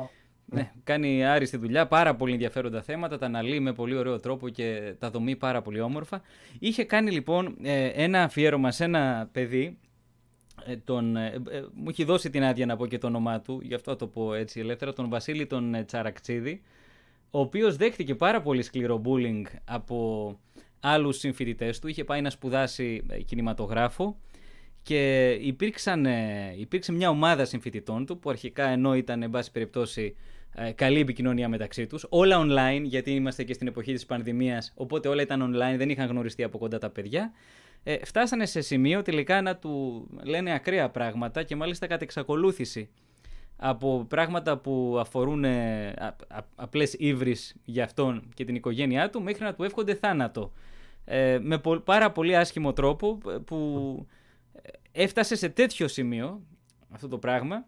Ναι, 0.46 0.72
κάνει 0.84 1.26
άριστη 1.26 1.58
δουλειά, 1.58 1.88
πάρα 1.88 2.16
πολύ 2.16 2.34
ενδιαφέροντα 2.34 2.82
θέματα, 2.82 3.18
τα 3.18 3.26
αναλύει 3.26 3.60
με 3.62 3.74
πολύ 3.74 3.96
ωραίο 3.96 4.20
τρόπο 4.20 4.50
και 4.50 4.94
τα 5.00 5.10
δομεί 5.10 5.36
πάρα 5.36 5.62
πολύ 5.62 5.80
όμορφα. 5.80 6.22
Είχε 6.60 6.84
κάνει 6.84 7.12
λοιπόν 7.12 7.58
ε, 7.64 7.86
ένα 7.86 8.24
αφιέρωμα 8.24 8.72
σε 8.72 8.84
ένα 8.84 9.30
παιδί, 9.32 9.78
ε, 10.66 10.76
τον, 10.78 11.18
μου 11.74 11.90
έχει 11.90 12.04
δώσει 12.04 12.30
την 12.30 12.44
άδεια 12.44 12.66
να 12.66 12.76
πω 12.76 12.88
και 12.88 12.98
το 12.98 13.08
όνομά 13.08 13.42
του, 13.42 13.60
γι' 13.64 13.74
αυτό 13.74 13.96
το 13.96 14.08
πω 14.08 14.34
έτσι 14.34 14.60
ελεύθερα, 14.60 14.94
τον 14.94 15.10
Βασίλη 15.10 15.46
τον 15.46 15.86
Τσαρακτσίδη, 15.86 16.62
ο 17.32 17.40
οποίος 17.40 17.76
δέχτηκε 17.76 18.16
πάρα 18.16 18.42
πολύ 18.42 18.62
σκληρό 18.62 19.02
bullying 19.06 19.44
από 19.66 20.30
άλλους 20.80 21.18
συμφοιτητές 21.18 21.80
του, 21.80 21.88
είχε 21.88 22.04
πάει 22.04 22.22
να 22.22 22.30
σπουδάσει 22.30 23.06
κινηματογράφο 23.26 24.18
και 24.86 25.30
υπήρξαν, 25.42 26.06
ε, 26.06 26.54
υπήρξε 26.58 26.92
μια 26.92 27.10
ομάδα 27.10 27.46
συμφοιτητών 27.46 28.06
του 28.06 28.20
που 28.20 28.30
αρχικά 28.30 28.68
ενώ 28.68 28.96
ήταν, 28.96 29.24
εν 29.24 29.30
πάση 29.30 29.52
περιπτώσει, 29.52 30.16
ε, 30.56 30.72
καλή 30.72 31.00
επικοινωνία 31.00 31.50
μεταξύ 31.50 31.88
τους, 31.88 32.06
όλα 32.10 32.46
online, 32.46 32.82
γιατί 32.84 33.12
είμαστε 33.12 33.44
και 33.44 33.54
στην 33.54 33.68
εποχή 33.68 33.94
της 33.94 34.06
πανδημίας, 34.06 34.74
οπότε 34.76 35.08
όλα 35.08 35.22
ήταν 35.22 35.54
online, 35.54 35.78
δεν 35.78 35.90
είχαν 35.90 36.08
γνωριστεί 36.08 36.44
από 36.44 36.58
κοντά 36.58 36.78
τα 36.78 36.90
παιδιά, 36.90 37.32
ε, 37.84 38.06
φτάσανε 38.06 38.46
σε 38.46 38.62
σημείο 38.62 39.02
τελικά 39.02 39.42
να 39.42 39.56
του 39.56 40.06
λένε 40.24 40.54
ακραία 40.54 40.90
πράγματα 40.90 41.44
και 41.44 41.56
μάλιστα 41.56 41.88
κατά 41.88 42.04
εξακολούθηση 42.04 42.90
από 43.58 44.06
πράγματα 44.10 44.58
που 44.58 44.98
αφορούν 45.00 45.44
ε, 45.44 45.88
α, 45.88 46.16
απλές 46.56 46.94
ύβρις 46.98 47.56
για 47.66 47.84
αυτόν 47.84 48.30
και 48.34 48.46
την 48.46 48.56
οικογένειά 48.56 49.10
του 49.10 49.22
μέχρι 49.22 49.44
να 49.44 49.54
του 49.54 49.64
εύχονται 49.64 49.96
θάνατο. 49.96 50.52
Ε, 51.06 51.40
με 51.42 51.62
πάρα 51.84 52.12
πολύ 52.12 52.38
άσχημο 52.38 52.74
τρόπο 52.74 53.18
που 53.46 54.08
έφτασε 54.92 55.36
σε 55.36 55.50
τέτοιο 55.50 55.88
σημείο 55.88 56.42
αυτό 56.90 57.08
το 57.08 57.18
πράγμα 57.18 57.66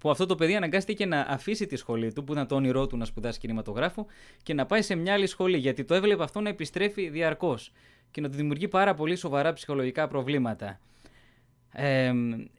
που 0.00 0.10
αυτό 0.10 0.26
το 0.26 0.34
παιδί 0.34 0.56
αναγκάστηκε 0.56 1.06
να 1.06 1.20
αφήσει 1.20 1.66
τη 1.66 1.76
σχολή 1.76 2.12
του, 2.12 2.24
που 2.24 2.32
ήταν 2.32 2.46
το 2.46 2.54
όνειρό 2.54 2.86
του 2.86 2.96
να 2.96 3.04
σπουδάσει 3.04 3.38
κινηματογράφο, 3.38 4.06
και 4.42 4.54
να 4.54 4.66
πάει 4.66 4.82
σε 4.82 4.94
μια 4.94 5.12
άλλη 5.12 5.26
σχολή, 5.26 5.58
γιατί 5.58 5.84
το 5.84 5.94
έβλεπε 5.94 6.22
αυτό 6.22 6.40
να 6.40 6.48
επιστρέφει 6.48 7.08
διαρκώς 7.08 7.72
και 8.10 8.20
να 8.20 8.30
του 8.30 8.36
δημιουργεί 8.36 8.68
πάρα 8.68 8.94
πολύ 8.94 9.16
σοβαρά 9.16 9.52
ψυχολογικά 9.52 10.08
προβλήματα. 10.08 10.80
Ε, 11.72 12.12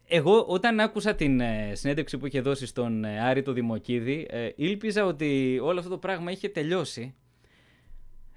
εγώ 0.08 0.44
όταν 0.44 0.80
άκουσα 0.80 1.16
την 1.16 1.40
ε, 1.40 1.72
συνέντευξη 1.74 2.18
που 2.18 2.26
είχε 2.26 2.42
δώσει 2.42 2.66
στον 2.66 3.04
ε, 3.04 3.20
Άρη 3.20 3.42
το 3.42 3.52
Δημοκίδη, 3.52 4.28
ε, 4.30 4.50
ήλπιζα 4.56 5.06
ότι 5.06 5.60
όλο 5.62 5.80
αυτό 5.80 5.92
το 5.92 5.98
πράγμα 5.98 6.32
είχε 6.32 6.50
τελειώσει 6.50 7.16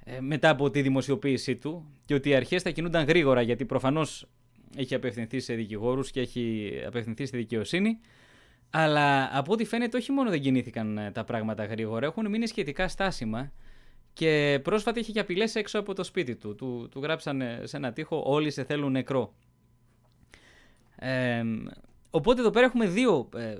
ε, 0.08 0.20
μετά 0.20 0.50
από 0.50 0.70
τη 0.70 0.82
δημοσιοποίησή 0.82 1.56
του 1.56 1.86
και 2.04 2.14
ότι 2.14 2.28
οι 2.28 2.34
αρχές 2.34 2.62
θα 2.62 2.70
κινούνταν 2.70 3.06
γρήγορα 3.06 3.42
γιατί 3.42 3.64
προφανώς 3.64 4.28
έχει 4.76 4.94
απευθυνθεί 4.94 5.40
σε 5.40 5.54
δικηγόρους 5.54 6.10
και 6.10 6.20
έχει 6.20 6.72
απευθυνθεί 6.86 7.26
στη 7.26 7.36
δικαιοσύνη. 7.36 8.00
Αλλά 8.70 9.38
από 9.38 9.52
ό,τι 9.52 9.64
φαίνεται 9.64 9.96
όχι 9.96 10.12
μόνο 10.12 10.30
δεν 10.30 10.40
κινήθηκαν 10.40 10.98
ε, 10.98 11.10
τα 11.10 11.24
πράγματα 11.24 11.64
γρήγορα, 11.64 12.06
έχουν 12.06 12.30
μείνει 12.30 12.46
σχετικά 12.46 12.88
στάσιμα 12.88 13.52
και 14.12 14.60
πρόσφατα 14.62 15.00
είχε 15.00 15.12
και 15.12 15.20
απειλές 15.20 15.54
έξω 15.54 15.78
από 15.78 15.94
το 15.94 16.04
σπίτι 16.04 16.36
του. 16.36 16.54
Του, 16.54 16.88
του 16.90 17.00
γράψανε 17.02 17.60
σε 17.64 17.76
ένα 17.76 17.92
τοίχο 17.92 18.22
όλοι 18.26 18.50
σε 18.50 18.64
θέλουν 18.64 18.92
νεκρό. 18.92 19.34
Ε, 20.96 21.42
Οπότε 22.16 22.40
εδώ 22.40 22.50
πέρα 22.50 22.66
έχουμε 22.66 22.86
δύο 22.86 23.28
ε, 23.36 23.40
ε, 23.40 23.58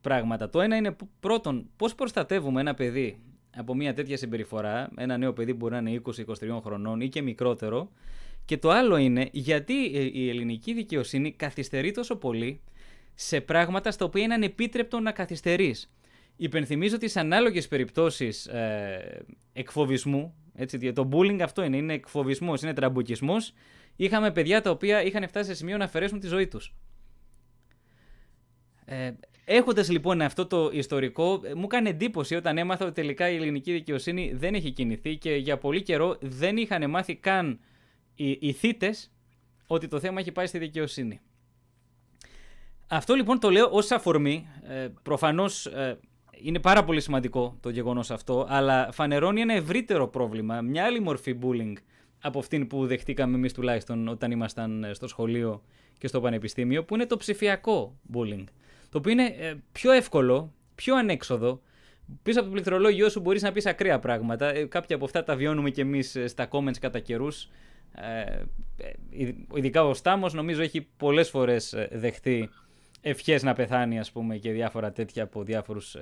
πράγματα. 0.00 0.50
Το 0.50 0.60
ένα 0.60 0.76
είναι 0.76 0.96
πρώτον 1.20 1.70
πώς 1.76 1.94
προστατεύουμε 1.94 2.60
ένα 2.60 2.74
παιδί 2.74 3.18
από 3.56 3.74
μια 3.74 3.94
τέτοια 3.94 4.16
συμπεριφορά, 4.16 4.90
ένα 4.96 5.16
νέο 5.16 5.32
παιδί 5.32 5.50
που 5.50 5.56
μπορεί 5.56 5.82
να 5.82 5.90
είναι 5.90 6.00
20-23 6.04 6.60
χρονών 6.62 7.00
ή 7.00 7.08
και 7.08 7.22
μικρότερο. 7.22 7.90
Και 8.44 8.58
το 8.58 8.70
άλλο 8.70 8.96
είναι 8.96 9.28
γιατί 9.32 9.72
η 10.12 10.28
ελληνική 10.28 10.74
δικαιοσύνη 10.74 11.32
καθυστερεί 11.32 11.90
τόσο 11.90 12.16
πολύ 12.16 12.60
σε 13.14 13.40
πράγματα 13.40 13.90
στα 13.90 14.04
οποία 14.04 14.22
είναι 14.22 14.34
ανεπίτρεπτο 14.34 15.00
να 15.00 15.12
καθυστερείς. 15.12 15.92
Υπενθυμίζω 16.36 16.98
τις 16.98 17.16
ανάλογες 17.16 17.68
περιπτώσεις 17.68 18.46
ε, 18.46 19.24
εκφοβισμού, 19.52 20.34
έτσι, 20.54 20.92
το 20.92 21.08
bullying 21.12 21.40
αυτό 21.40 21.62
είναι, 21.62 21.76
είναι 21.76 21.92
εκφοβισμός, 21.92 22.62
είναι 22.62 22.72
τραμπουκισμός. 22.72 23.52
Είχαμε 23.96 24.32
παιδιά 24.32 24.60
τα 24.60 24.70
οποία 24.70 25.02
είχαν 25.02 25.28
φτάσει 25.28 25.48
σε 25.48 25.54
σημείο 25.54 25.76
να 25.76 25.84
αφαιρέσουν 25.84 26.20
τη 26.20 26.26
ζωή 26.26 26.48
τους. 26.48 26.74
Ε, 28.84 29.12
Έχοντας 29.44 29.90
λοιπόν 29.90 30.20
αυτό 30.20 30.46
το 30.46 30.70
ιστορικό, 30.72 31.40
ε, 31.44 31.54
μου 31.54 31.62
έκανε 31.64 31.88
εντύπωση 31.88 32.34
όταν 32.34 32.58
έμαθα 32.58 32.84
ότι 32.84 32.94
τελικά 32.94 33.30
η 33.30 33.36
ελληνική 33.36 33.72
δικαιοσύνη 33.72 34.32
δεν 34.34 34.54
έχει 34.54 34.70
κινηθεί 34.70 35.16
και 35.16 35.34
για 35.34 35.58
πολύ 35.58 35.82
καιρό 35.82 36.16
δεν 36.20 36.56
είχαν 36.56 36.90
μάθει 36.90 37.16
καν 37.16 37.60
οι, 38.14 38.30
οι 38.30 38.56
ότι 39.66 39.88
το 39.88 40.00
θέμα 40.00 40.20
έχει 40.20 40.32
πάει 40.32 40.46
στη 40.46 40.58
δικαιοσύνη. 40.58 41.20
Αυτό 42.88 43.14
λοιπόν 43.14 43.38
το 43.38 43.50
λέω 43.50 43.68
ως 43.70 43.90
αφορμή, 43.90 44.46
ε, 44.68 44.88
προφανώς 45.02 45.66
ε, 45.66 45.98
είναι 46.40 46.58
πάρα 46.58 46.84
πολύ 46.84 47.00
σημαντικό 47.00 47.56
το 47.60 47.70
γεγονός 47.70 48.10
αυτό, 48.10 48.46
αλλά 48.48 48.88
φανερώνει 48.92 49.40
ένα 49.40 49.54
ευρύτερο 49.54 50.08
πρόβλημα, 50.08 50.60
μια 50.60 50.84
άλλη 50.84 51.00
μορφή 51.00 51.38
bullying 51.42 51.74
από 52.22 52.38
αυτήν 52.38 52.66
που 52.66 52.86
δεχτήκαμε 52.86 53.36
εμείς 53.36 53.52
τουλάχιστον 53.52 54.08
όταν 54.08 54.30
ήμασταν 54.30 54.86
στο 54.92 55.08
σχολείο 55.08 55.62
και 55.98 56.06
στο 56.06 56.20
πανεπιστήμιο, 56.20 56.84
που 56.84 56.94
είναι 56.94 57.06
το 57.06 57.16
ψηφιακό 57.16 57.96
bullying. 58.14 58.44
Το 58.88 58.98
οποίο 58.98 59.12
είναι 59.12 59.24
ε, 59.24 59.54
πιο 59.72 59.92
εύκολο, 59.92 60.52
πιο 60.74 60.96
ανέξοδο. 60.96 61.60
Πίσω 62.22 62.38
από 62.38 62.48
το 62.48 62.54
πληκτρολόγιο 62.54 63.08
σου 63.08 63.20
μπορείς 63.20 63.42
να 63.42 63.52
πεις 63.52 63.66
ακραία 63.66 63.98
πράγματα. 63.98 64.54
Ε, 64.54 64.64
κάποια 64.64 64.96
από 64.96 65.04
αυτά 65.04 65.24
τα 65.24 65.36
βιώνουμε 65.36 65.70
κι 65.70 65.80
εμείς 65.80 66.16
ε, 66.16 66.26
στα 66.26 66.48
comments 66.50 66.78
κατά 66.80 66.98
καιρούς. 66.98 67.48
Ε, 67.94 68.42
ειδικά 69.54 69.84
ο 69.84 69.94
Στάμος 69.94 70.34
νομίζω 70.34 70.62
έχει 70.62 70.88
πολλές 70.96 71.30
φορές 71.30 71.74
δεχτεί 71.90 72.50
ευχές 73.00 73.42
να 73.42 73.52
πεθάνει 73.52 73.98
ας 73.98 74.12
πούμε 74.12 74.36
και 74.36 74.52
διάφορα 74.52 74.92
τέτοια 74.92 75.22
από 75.22 75.42
διάφορους 75.42 75.96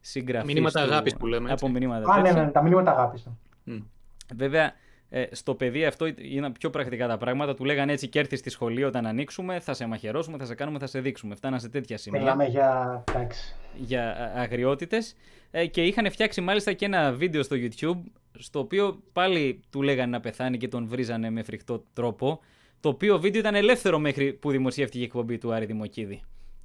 συγγραφείς. 0.00 0.52
Μηνύματα 0.52 0.80
αγάπης 0.80 1.16
που 1.16 1.26
λέμε. 1.26 1.52
Από 1.52 1.68
μηνύματα 1.68 2.12
Α, 2.12 2.20
ναι, 2.20 2.32
ναι, 2.32 2.50
τα 2.50 2.62
μηνύματα 2.62 2.90
αγάπης. 2.90 3.26
Mm. 3.66 3.82
Βέβαια, 4.34 4.72
ε, 5.14 5.26
στο 5.30 5.54
παιδί 5.54 5.84
αυτό 5.84 6.06
είναι 6.06 6.50
πιο 6.50 6.70
πρακτικά 6.70 7.08
τα 7.08 7.16
πράγματα. 7.16 7.54
Του 7.54 7.64
λέγανε 7.64 7.92
έτσι 7.92 8.08
και 8.08 8.18
έρθεις 8.18 8.38
στη 8.38 8.50
σχολή 8.50 8.84
όταν 8.84 9.06
ανοίξουμε, 9.06 9.60
θα 9.60 9.74
σε 9.74 9.86
μαχαιρώσουμε, 9.86 10.38
θα 10.38 10.44
σε 10.44 10.54
κάνουμε, 10.54 10.78
θα 10.78 10.86
σε 10.86 11.00
δείξουμε. 11.00 11.34
Φτάνα 11.34 11.58
σε 11.58 11.68
τέτοια 11.68 11.96
σημεία. 11.96 12.20
Μιλάμε 12.20 12.44
για, 12.44 13.04
για 13.76 14.32
αγριότητες. 14.36 15.16
Ε, 15.50 15.66
και 15.66 15.84
είχαν 15.84 16.10
φτιάξει 16.10 16.40
μάλιστα 16.40 16.72
και 16.72 16.84
ένα 16.84 17.12
βίντεο 17.12 17.42
στο 17.42 17.56
YouTube, 17.58 18.00
στο 18.38 18.58
οποίο 18.58 19.02
πάλι 19.12 19.60
του 19.70 19.82
λέγανε 19.82 20.10
να 20.10 20.20
πεθάνει 20.20 20.58
και 20.58 20.68
τον 20.68 20.86
βρίζανε 20.86 21.30
με 21.30 21.42
φρικτό 21.42 21.84
τρόπο. 21.92 22.40
Το 22.80 22.88
οποίο 22.88 23.18
βίντεο 23.18 23.40
ήταν 23.40 23.54
ελεύθερο 23.54 23.98
μέχρι 23.98 24.32
που 24.32 24.50
δημοσιεύτηκε 24.50 25.02
η 25.02 25.04
εκπομπή 25.04 25.38
του 25.38 25.52
Άρη 25.52 25.64
Δημοκίδη. 25.64 26.22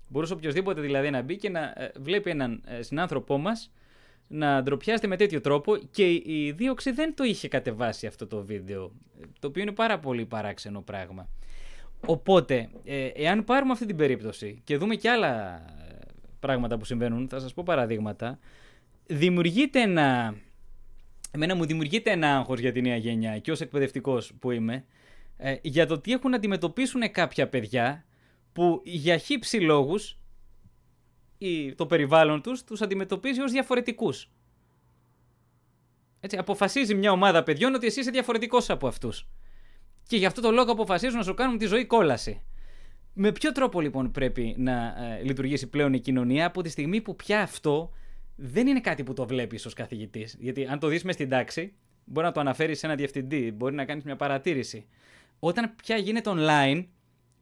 Μπορούσε 0.08 0.34
οποιοδήποτε 0.34 0.82
δηλαδή 0.82 1.10
να 1.10 1.22
μπει 1.22 1.38
και 1.38 1.50
να 1.50 1.60
ε, 1.60 1.92
βλέπει 2.00 2.30
έναν 2.30 2.64
ε, 2.66 2.82
συνάνθρωπό 2.82 3.38
μας 3.38 3.72
να 4.28 4.64
ντροπιάζεται 4.64 5.08
με 5.08 5.16
τέτοιο 5.16 5.42
τρόπο 5.42 5.78
και 5.92 6.10
η 6.12 6.54
δίωξη 6.58 6.92
δεν 6.92 7.16
το 7.16 7.24
είχε 7.24 7.48
κατεβάσει 7.48 8.08
αυτό 8.08 8.28
το 8.28 8.44
βίντεο, 8.44 8.92
το 9.40 9.48
οποίο 9.48 9.62
είναι 9.62 9.72
πάρα 9.72 10.00
πολύ 10.00 10.26
παράξενο 10.26 10.82
πράγμα. 10.82 11.30
Οπότε, 12.06 12.70
ε, 12.84 13.06
εάν 13.06 13.44
πάρουμε 13.44 13.72
αυτή 13.72 13.86
την 13.86 13.96
περίπτωση 13.96 14.62
και 14.64 14.78
δούμε 14.78 14.96
και 14.96 15.10
άλλα 15.10 15.56
ε, 15.56 15.98
πράγματα 16.40 16.78
που 16.78 16.86
συμβαίνουν, 16.86 17.28
θα 17.30 17.40
σας 17.40 17.54
πω 17.54 17.64
παραδείγματα, 17.66 18.40
δημιουργείται 19.06 19.82
ένα... 19.82 20.36
Εμένα 21.32 21.56
μου 21.56 21.66
δημιουργείται 21.66 22.12
ένα 22.12 22.38
άγχος 22.38 22.60
για 22.60 22.72
τη 22.72 22.82
νέα 22.82 22.96
γενιά 22.96 23.40
και 23.40 23.52
ως 23.52 23.62
εκπαιδευτικός 23.62 24.34
που 24.40 24.52
είμαι, 24.52 24.86
ε, 25.38 25.56
για 25.62 25.88
το 25.88 26.00
τι 26.00 26.12
έχουν 26.12 26.30
να 26.30 26.36
αντιμετωπίσουν 26.36 27.12
κάποια 27.12 27.48
παιδιά 27.48 28.06
που 28.54 28.82
για 28.84 29.18
χύψη 29.18 29.60
λόγους 29.60 30.18
ή 31.38 31.76
το 31.76 31.86
περιβάλλον 31.86 32.42
τους 32.42 32.64
τους 32.64 32.82
αντιμετωπίζει 32.82 33.42
ως 33.42 33.52
διαφορετικούς. 33.52 34.30
Έτσι, 36.20 36.38
αποφασίζει 36.38 36.96
μια 36.96 37.12
ομάδα 37.12 37.44
παιδιών 37.44 37.74
ότι 37.74 37.86
εσύ 37.86 38.00
είσαι 38.00 38.12
διαφορετικός 38.12 38.70
από 38.70 38.88
αυτούς. 38.88 39.28
Και 40.08 40.18
γι' 40.18 40.26
αυτό 40.26 40.42
το 40.42 40.52
λόγο 40.52 40.72
αποφασίζουν 40.72 41.18
να 41.18 41.24
σου 41.24 41.34
κάνουν 41.34 41.58
τη 41.58 41.66
ζωή 41.66 41.86
κόλαση. 41.86 42.42
Με 43.14 43.32
ποιο 43.32 43.52
τρόπο 43.52 43.82
λοιπόν 43.82 44.12
πρέπει 44.12 44.56
να 44.58 44.96
ε, 44.98 45.24
λειτουργήσει 45.24 45.68
πλέον 45.68 45.94
η 45.94 46.00
κοινωνία 46.00 46.46
από 46.46 46.62
τη 46.62 46.70
στιγμή 46.70 47.02
που 47.02 47.16
πια 47.16 47.42
αυτό 47.42 47.92
δεν 48.36 48.68
είναι 48.68 48.80
κάτι 48.80 49.04
που 49.04 49.14
το 49.14 49.28
βλέπεις 49.28 49.66
ως 49.66 49.74
καθηγητής; 49.74 50.36
Γιατί 50.40 50.66
αν 50.66 50.80
το 50.80 50.88
δεις 50.88 51.04
μες 51.04 51.14
στην 51.14 51.30
τάξη, 51.30 51.74
μπορεί 52.06 52.26
να 52.26 52.32
το 52.32 52.40
αναφέρεις 52.40 52.80
σε 52.80 52.86
ένα 52.86 52.96
διευθυντή, 52.96 53.52
μπορεί 53.52 53.76
να 53.76 53.86
κάνεις 53.86 54.04
μια 54.04 54.16
παρατήρηση. 54.16 54.88
Όταν 55.40 55.76
πια 55.76 55.98
γίνεται 55.98 56.32
online, 56.34 56.86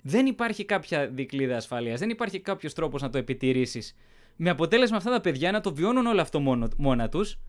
δεν 0.07 0.25
υπάρχει 0.25 0.65
κάποια 0.65 1.07
δικλίδα 1.07 1.55
ασφαλεία, 1.55 1.95
δεν 1.95 2.09
υπάρχει 2.09 2.39
κάποιος 2.39 2.73
τρόπος 2.73 3.01
να 3.01 3.09
το 3.09 3.17
επιτηρήσεις. 3.17 3.95
Με 4.35 4.49
αποτέλεσμα 4.49 4.97
αυτά 4.97 5.11
τα 5.11 5.21
παιδιά 5.21 5.51
να 5.51 5.61
το 5.61 5.73
βιώνουν 5.73 6.05
όλο 6.05 6.21
αυτό 6.21 6.39
μόνο, 6.39 6.67
μόνα 6.77 7.09
τους 7.09 7.39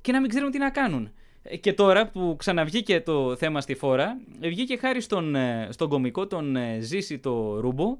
και 0.00 0.12
να 0.12 0.20
μην 0.20 0.28
ξέρουν 0.30 0.50
τι 0.50 0.58
να 0.58 0.70
κάνουν. 0.70 1.10
Ε, 1.42 1.56
και 1.56 1.72
τώρα 1.72 2.08
που 2.08 2.34
ξαναβγήκε 2.38 3.00
το 3.00 3.36
θέμα 3.36 3.60
στη 3.60 3.74
φόρα, 3.74 4.20
βγήκε 4.40 4.76
χάρη 4.76 5.00
στον, 5.00 5.34
ε, 5.34 5.68
στον 5.70 5.88
κομικό 5.88 6.26
τον 6.26 6.56
ε, 6.56 6.78
Ζήση 6.80 7.18
το 7.18 7.60
Ρούμπο, 7.60 7.98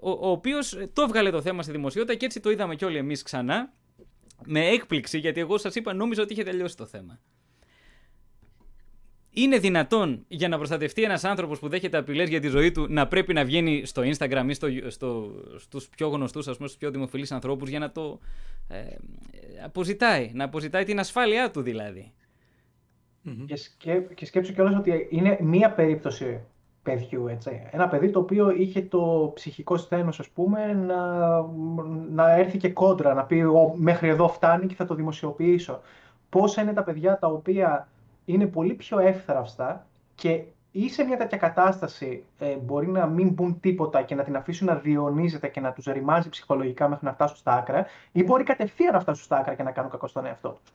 ο, 0.00 0.10
ο 0.10 0.30
οποίος 0.30 0.78
το 0.92 1.02
έβγαλε 1.02 1.30
το 1.30 1.40
θέμα 1.40 1.62
στη 1.62 1.72
δημοσιότητα 1.72 2.14
και 2.14 2.24
έτσι 2.24 2.40
το 2.40 2.50
είδαμε 2.50 2.74
κι 2.74 2.84
όλοι 2.84 2.96
εμείς 2.96 3.22
ξανά. 3.22 3.72
Με 4.44 4.66
έκπληξη, 4.66 5.18
γιατί 5.18 5.40
εγώ 5.40 5.58
σας 5.58 5.74
είπα, 5.74 5.92
νόμιζα 5.92 6.22
ότι 6.22 6.32
είχε 6.32 6.42
τελειώσει 6.42 6.76
το 6.76 6.86
θέμα. 6.86 7.20
Είναι 9.36 9.58
δυνατόν 9.58 10.24
για 10.28 10.48
να 10.48 10.56
προστατευτεί 10.56 11.02
ένας 11.02 11.24
άνθρωπος 11.24 11.58
που 11.58 11.68
δέχεται 11.68 11.96
απειλές 11.96 12.28
για 12.28 12.40
τη 12.40 12.48
ζωή 12.48 12.72
του 12.72 12.86
να 12.88 13.06
πρέπει 13.08 13.32
να 13.32 13.44
βγαίνει 13.44 13.84
στο 13.84 14.02
Instagram 14.02 14.44
ή 14.48 14.52
στο, 14.52 14.68
στο, 14.86 15.32
στους 15.56 15.88
πιο 15.88 16.08
γνωστούς, 16.08 16.48
ας 16.48 16.56
πούμε, 16.56 16.68
στους 16.68 16.80
πιο 16.80 16.90
δημοφιλείς 16.90 17.32
ανθρώπους 17.32 17.68
για 17.68 17.78
να 17.78 17.90
το 17.90 18.18
ε, 18.68 18.78
αποζητάει. 19.64 20.30
Να 20.34 20.44
αποζητάει 20.44 20.84
την 20.84 20.98
ασφάλειά 20.98 21.50
του 21.50 21.62
δηλαδή. 21.62 22.12
Και, 23.46 23.56
σκέ, 23.56 24.06
και 24.14 24.26
σκέψου 24.26 24.52
κιόλας 24.52 24.74
ότι 24.74 25.06
είναι 25.10 25.38
μία 25.40 25.70
περίπτωση 25.70 26.40
παιδιού, 26.82 27.26
έτσι. 27.28 27.62
Ένα 27.70 27.88
παιδί 27.88 28.10
το 28.10 28.18
οποίο 28.18 28.50
είχε 28.50 28.82
το 28.82 29.32
ψυχικό 29.34 29.76
σθένος, 29.76 30.20
ας 30.20 30.28
πούμε, 30.28 30.72
να, 30.72 31.40
να 32.10 32.30
έρθει 32.36 32.58
και 32.58 32.68
κόντρα, 32.68 33.14
να 33.14 33.24
πει 33.24 33.42
μέχρι 33.74 34.08
εδώ 34.08 34.28
φτάνει 34.28 34.66
και 34.66 34.74
θα 34.74 34.84
το 34.84 34.94
δημοσιοποιήσω. 34.94 35.80
Πόσα 36.28 36.62
είναι 36.62 36.72
τα 36.72 36.82
παιδιά 36.82 37.18
τα 37.18 37.26
οποία 37.26 37.88
είναι 38.24 38.46
πολύ 38.46 38.74
πιο 38.74 38.98
εύθραυστα 38.98 39.86
και 40.14 40.42
ή 40.76 40.90
σε 40.90 41.04
μια 41.04 41.16
τέτοια 41.16 41.38
κατάσταση 41.38 42.24
ε, 42.38 42.56
μπορεί 42.56 42.88
να 42.88 43.06
μην 43.06 43.28
μπουν 43.28 43.60
τίποτα 43.60 44.02
και 44.02 44.14
να 44.14 44.22
την 44.22 44.36
αφήσουν 44.36 44.66
να 44.66 44.74
διονύζεται 44.74 45.48
και 45.48 45.60
να 45.60 45.72
τους 45.72 45.84
ρημάζει 45.84 46.28
ψυχολογικά 46.28 46.88
μέχρι 46.88 47.06
να 47.06 47.12
φτάσουν 47.12 47.36
στα 47.36 47.52
άκρα, 47.52 47.86
ή 48.12 48.22
μπορεί 48.24 48.44
κατευθείαν 48.44 48.92
να 48.92 49.00
φτάσουν 49.00 49.24
στα 49.24 49.36
άκρα 49.36 49.54
και 49.54 49.62
να 49.62 49.70
κάνουν 49.70 49.90
κακό 49.90 50.06
στον 50.06 50.26
εαυτό 50.26 50.48
τους. 50.48 50.72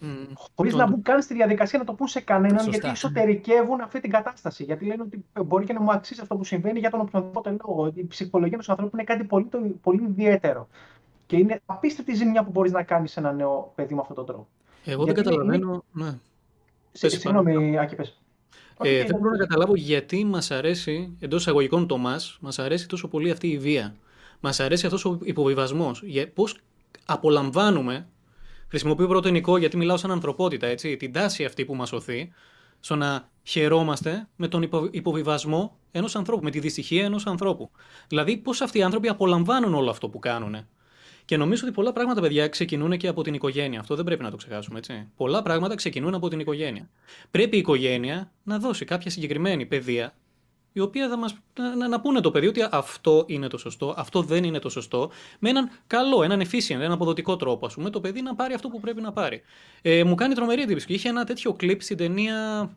Mm, 0.00 0.32
Χωρίς 0.54 0.72
το... 0.72 0.78
να 0.78 0.86
μπουν 0.86 1.02
καν 1.02 1.22
στη 1.22 1.34
διαδικασία 1.34 1.78
να 1.78 1.84
το 1.84 1.92
πούν 1.92 2.06
σε 2.06 2.20
κανέναν, 2.20 2.58
Σωστά. 2.58 2.70
γιατί 2.70 2.88
εσωτερικεύουν 2.88 3.80
αυτή 3.80 4.00
την 4.00 4.10
κατάσταση. 4.10 4.64
Γιατί 4.64 4.84
λένε 4.84 5.02
ότι 5.02 5.24
μπορεί 5.44 5.64
και 5.64 5.72
να 5.72 5.80
μου 5.80 5.92
αξίζει 5.92 6.20
αυτό 6.20 6.36
που 6.36 6.44
συμβαίνει 6.44 6.78
για 6.78 6.90
τον 6.90 7.00
οποιοδήποτε 7.00 7.56
λόγο. 7.66 7.92
Η 7.94 8.06
ψυχολογία 8.06 8.58
του 8.58 8.72
ανθρώπου 8.72 8.96
είναι 8.96 9.04
κάτι 9.04 9.24
πολύ, 9.24 9.48
πολύ 9.82 10.02
ιδιαίτερο. 10.02 10.68
Και 11.26 11.36
είναι 11.36 11.60
απίστευτη 11.66 12.14
ζημιά 12.14 12.44
που 12.44 12.50
μπορείς 12.50 12.72
να 12.72 12.82
κάνεις 12.82 13.12
σε 13.12 13.20
ένα 13.20 13.32
νέο 13.32 13.72
παιδί 13.74 13.94
με 13.94 14.00
αυτόν 14.00 14.16
τον 14.16 14.26
τρόπο. 14.26 14.46
Εγώ 14.84 15.04
δεν 15.04 15.14
καταλαβαίνω. 15.14 15.84
Ναι. 15.92 16.18
Συγγνώμη, 16.94 17.78
Άκη, 17.78 17.94
πες. 17.94 18.18
Ε, 18.82 19.04
δεν 19.04 19.16
μπορώ 19.18 19.30
να 19.30 19.36
καταλάβω 19.36 19.76
γιατί 19.76 20.24
μας 20.24 20.50
αρέσει, 20.50 21.16
εντός 21.20 21.40
εισαγωγικών 21.40 21.86
το 21.86 21.96
μας, 21.96 22.38
μας 22.40 22.58
αρέσει 22.58 22.88
τόσο 22.88 23.08
πολύ 23.08 23.30
αυτή 23.30 23.48
η 23.48 23.58
βία. 23.58 23.94
Μας 24.40 24.60
αρέσει 24.60 24.86
αυτός 24.86 25.04
ο 25.04 25.18
υποβιβασμός. 25.22 26.02
Πώς 26.34 26.56
απολαμβάνουμε, 27.06 28.06
χρησιμοποιώ 28.68 29.06
πρώτο 29.06 29.28
ενικό 29.28 29.56
γιατί 29.56 29.76
μιλάω 29.76 29.96
σαν 29.96 30.10
ανθρωπότητα, 30.10 30.66
έτσι, 30.66 30.96
την 30.96 31.12
τάση 31.12 31.44
αυτή 31.44 31.64
που 31.64 31.74
μας 31.74 31.92
οθεί, 31.92 32.32
στο 32.80 32.96
να 32.96 33.28
χαιρόμαστε 33.42 34.28
με 34.36 34.48
τον 34.48 34.70
υποβιβασμό 34.90 35.76
ενός 35.90 36.16
ανθρώπου, 36.16 36.44
με 36.44 36.50
τη 36.50 36.60
δυστυχία 36.60 37.04
ενός 37.04 37.26
ανθρώπου. 37.26 37.70
Δηλαδή, 38.08 38.36
πώς 38.36 38.60
αυτοί 38.60 38.78
οι 38.78 38.82
άνθρωποι 38.82 39.08
απολαμβάνουν 39.08 39.74
όλο 39.74 39.90
αυτό 39.90 40.08
που 40.08 40.18
κάνουν. 40.18 40.66
Και 41.24 41.36
νομίζω 41.36 41.62
ότι 41.64 41.74
πολλά 41.74 41.92
πράγματα, 41.92 42.20
παιδιά, 42.20 42.48
ξεκινούν 42.48 42.96
και 42.96 43.08
από 43.08 43.22
την 43.22 43.34
οικογένεια. 43.34 43.80
Αυτό 43.80 43.94
δεν 43.94 44.04
πρέπει 44.04 44.22
να 44.22 44.30
το 44.30 44.36
ξεχάσουμε, 44.36 44.78
έτσι. 44.78 45.08
Πολλά 45.16 45.42
πράγματα 45.42 45.74
ξεκινούν 45.74 46.14
από 46.14 46.28
την 46.28 46.40
οικογένεια. 46.40 46.88
Πρέπει 47.30 47.56
η 47.56 47.58
οικογένεια 47.58 48.32
να 48.42 48.58
δώσει 48.58 48.84
κάποια 48.84 49.10
συγκεκριμένη 49.10 49.66
παιδεία, 49.66 50.14
η 50.72 50.80
οποία 50.80 51.08
θα 51.08 51.16
μα 51.16 51.28
να, 51.78 51.88
να, 51.88 52.00
πούνε 52.00 52.20
το 52.20 52.30
παιδί 52.30 52.46
ότι 52.46 52.66
αυτό 52.70 53.24
είναι 53.26 53.46
το 53.46 53.58
σωστό, 53.58 53.94
αυτό 53.96 54.22
δεν 54.22 54.44
είναι 54.44 54.58
το 54.58 54.68
σωστό, 54.68 55.10
με 55.38 55.48
έναν 55.48 55.70
καλό, 55.86 56.22
έναν 56.22 56.40
efficient, 56.40 56.70
έναν 56.70 56.92
αποδοτικό 56.92 57.36
τρόπο, 57.36 57.66
ας 57.66 57.74
πούμε, 57.74 57.90
το 57.90 58.00
παιδί 58.00 58.22
να 58.22 58.34
πάρει 58.34 58.54
αυτό 58.54 58.68
που 58.68 58.80
πρέπει 58.80 59.00
να 59.00 59.12
πάρει. 59.12 59.42
Ε, 59.82 60.04
μου 60.04 60.14
κάνει 60.14 60.34
τρομερή 60.34 60.62
εντύπωση. 60.62 60.92
Είχε 60.92 61.08
ένα 61.08 61.24
τέτοιο 61.24 61.52
κλειπ 61.52 61.82
στην 61.82 61.96
ταινία 61.96 62.70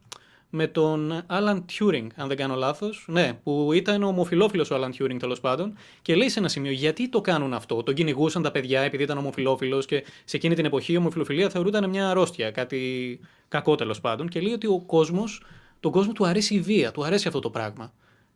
με 0.50 0.68
τον 0.68 1.22
Alan 1.30 1.60
Turing, 1.80 2.08
αν 2.16 2.28
δεν 2.28 2.38
κάνω 2.38 2.56
λάθος. 2.56 3.06
Ναι, 3.08 3.34
που 3.44 3.74
ήταν 3.74 4.04
ομοφυλόφιλο 4.04 4.68
ο 4.72 4.76
Alan 4.76 5.02
Turing 5.02 5.18
τέλος 5.20 5.40
πάντων. 5.40 5.78
Και 6.02 6.16
λέει 6.16 6.30
σε 6.30 6.40
ένα 6.40 6.48
σημείο 6.48 6.72
γιατί 6.72 7.10
το 7.10 7.22
κάνουν 7.22 7.54
αυτό; 7.54 7.84
Τον 7.84 7.94
κυνηγούσαν 7.94 8.42
τα 8.42 8.52
παιδιά 8.52 8.82
επειδή 8.82 9.04
ήταν 9.04 9.18
ομοφυλόφιλο 9.18 9.80
και 9.80 10.04
σε 10.26 10.38
εκείνη 10.38 10.56
την 10.56 10.66
εποχή 10.66 10.94
η 10.94 10.98
ομοφυλοφιλία 10.98 11.50
θεωρούταν 11.50 11.90
μια 11.90 12.10
αρρώστια, 12.10 12.52
κάτι 12.52 13.20
κακό 13.48 13.76
τέλος 13.76 14.02
πάντων. 14.02 14.28
Και 14.28 14.42
λέει 14.42 14.54
ότι 14.54 14.68
ο 14.68 14.80
κόσμος, 14.80 15.44
τον 15.80 15.92
κόσμο 15.92 16.12
του 16.12 16.26
αρέσει 16.26 16.56
η 16.56 16.60
βία, 16.60 16.92
του 16.92 17.04
αρέσει 17.04 17.28
αυτό 17.28 17.40
το 17.40 17.50
πράγμα. 17.50 17.94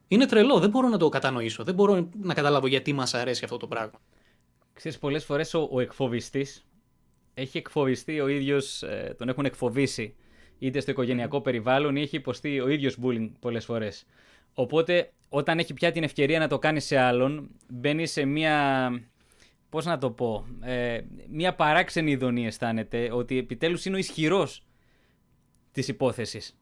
Είναι 0.08 0.26
τρελό, 0.26 0.60
δεν 0.60 0.70
μπορώ 0.70 0.88
να 0.88 0.98
το 0.98 1.10
κατανοήσω. 1.10 1.64
Δεν 1.64 1.74
μπορώ 1.74 2.10
να 2.22 2.34
καταλάβω 2.34 2.68
γιατί 2.68 2.94
μας 2.94 3.14
αρέσει 3.14 3.44
αυτό 3.44 3.58
το 3.58 3.68
πράγμα. 3.68 4.00
Ξέρεις, 4.74 4.98
πολλές 4.98 5.26
φορές 5.26 5.54
ο, 5.54 5.70
ο 5.72 5.80
εκφοβιστής 5.80 6.66
έχει 7.34 7.58
εκφοβιστεί 7.58 8.20
ο 8.20 8.28
ίδιος, 8.28 8.84
ε, 8.84 9.16
τον 9.18 9.30
έχουν 9.30 9.46
εκφοβήσει 9.46 10.16
είτε 10.62 10.80
στο 10.80 10.92
οικογενειακό 10.92 11.42
περιβάλλον 11.42 11.96
ή 11.96 12.02
έχει 12.02 12.16
υποστεί 12.16 12.60
ο 12.60 12.68
ίδιος 12.68 12.98
bullying 13.04 13.30
πολλές 13.40 13.66
φορές. 13.66 14.06
Οπότε 14.54 15.12
όταν 15.30 15.60
έχει 15.60 15.74
πια 15.74 15.92
την 15.92 16.04
ευκαιρία 16.04 16.40
να 16.40 16.48
το 16.48 16.60
κάνεις 16.60 16.86
σε 16.86 16.98
άλλον, 16.98 17.50
μπαίνει 17.70 18.08
σε 18.08 18.26
μια, 18.26 18.90
πώς 19.70 19.86
να 19.86 19.98
το 19.98 20.12
πω, 20.12 20.46
ε, 20.62 21.00
μια 21.30 21.56
παράξενη 21.56 22.12
ειδονή 22.12 22.46
αισθάνεται 22.46 23.10
ότι 23.14 23.38
επιτέλους 23.38 23.86
είναι 23.86 23.96
ο 23.96 24.00
ισχυρός 24.00 24.64
της 25.72 25.88
υπόθεσης. 25.88 26.58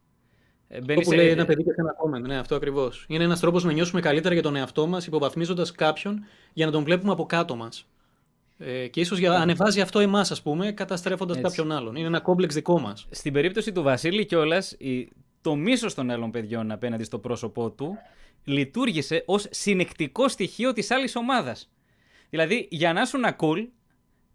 Ε, 0.68 0.78
αυτό 0.78 0.94
που 0.94 1.04
σε... 1.04 1.16
λέει 1.16 1.30
ένα 1.30 1.46
παιδί 1.46 1.64
και 1.64 1.72
σε 1.72 1.82
ένα 1.82 1.94
κόμμα. 1.94 2.20
Ναι, 2.20 2.38
αυτό 2.38 2.56
ακριβώς. 2.56 3.06
Είναι 3.08 3.24
ένας 3.24 3.40
τρόπος 3.40 3.64
να 3.64 3.72
νιώσουμε 3.72 4.02
καλύτερα 4.02 4.34
για 4.34 4.44
τον 4.44 4.56
εαυτό 4.56 4.88
μας, 4.88 5.08
υποβαθμίζοντας 5.08 5.72
κάποιον 5.72 6.26
για 6.54 6.66
να 6.66 6.72
τον 6.72 6.84
βλέπουμε 6.84 7.12
από 7.12 7.26
κάτω 7.26 7.56
μας. 7.56 7.88
Ε, 8.62 8.88
και 8.88 9.00
ίσως 9.00 9.18
για 9.18 9.34
ανεβάζει 9.34 9.82
αυτό 9.82 10.00
εμάς, 10.00 10.32
ας 10.32 10.42
πούμε, 10.42 10.72
καταστρέφοντας 10.72 11.42
κάποιον 11.42 11.72
άλλον. 11.72 11.96
Είναι 11.96 12.08
ένα 12.08 12.20
κόμπλεξ 12.20 12.56
δικό 12.56 12.80
μας. 12.80 13.08
Στην 13.10 13.34
περίπτωση 13.34 13.72
του 13.72 13.82
Βασίλη 13.82 14.26
κιόλας, 14.26 14.78
το 15.42 15.56
μίσος 15.56 15.94
των 15.94 16.10
άλλων 16.10 16.32
παιδιών 16.32 16.72
απέναντι 16.72 17.04
στο 17.04 17.20
πρόσωπό 17.20 17.72
του 17.72 17.98
λειτουργήσε 18.44 19.24
ως 19.26 19.48
συνεκτικό 19.50 20.28
στοιχείο 20.28 20.74
της 20.74 20.92
άλλης 20.92 21.16
ομάδας. 21.16 21.72
Δηλαδή, 22.30 22.68
για 22.72 22.94
να 22.94 23.06
σου 23.06 23.20
cool, 23.40 23.68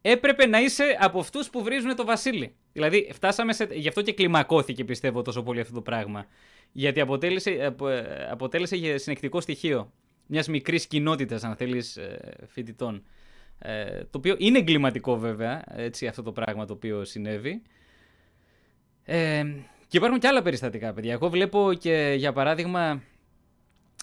έπρεπε 0.00 0.46
να 0.46 0.60
είσαι 0.60 0.96
από 1.00 1.18
αυτούς 1.18 1.50
που 1.50 1.62
βρίζουν 1.62 1.96
το 1.96 2.04
Βασίλη. 2.04 2.54
Δηλαδή, 2.72 3.10
φτάσαμε 3.12 3.52
σε. 3.52 3.68
Γι' 3.70 3.88
αυτό 3.88 4.02
και 4.02 4.12
κλιμακώθηκε, 4.12 4.84
πιστεύω, 4.84 5.22
τόσο 5.22 5.42
πολύ 5.42 5.60
αυτό 5.60 5.74
το 5.74 5.80
πράγμα. 5.80 6.26
Γιατί 6.72 7.00
αποτέλεσε, 7.00 7.50
ε, 7.50 7.74
αποτέλεσε 8.30 8.96
συνεκτικό 8.96 9.40
στοιχείο 9.40 9.92
μιας 10.26 10.48
μικρής 10.48 10.86
κοινότητας, 10.86 11.44
αν 11.44 11.56
θέλεις, 11.56 11.96
ε, 11.96 12.34
φοιτητών. 12.46 13.02
Ε, 13.58 14.00
το 14.00 14.18
οποίο 14.18 14.34
είναι 14.38 14.58
εγκληματικό 14.58 15.16
βέβαια, 15.16 15.62
έτσι, 15.66 16.06
αυτό 16.06 16.22
το 16.22 16.32
πράγμα 16.32 16.66
το 16.66 16.72
οποίο 16.72 17.04
συνέβη. 17.04 17.62
Ε, 19.04 19.44
και 19.88 19.96
υπάρχουν 19.96 20.18
και 20.18 20.26
άλλα 20.26 20.42
περιστατικά, 20.42 20.92
παιδιά. 20.92 21.12
Εγώ 21.12 21.28
βλέπω 21.28 21.72
και, 21.72 22.14
για 22.16 22.32
παράδειγμα, 22.32 23.02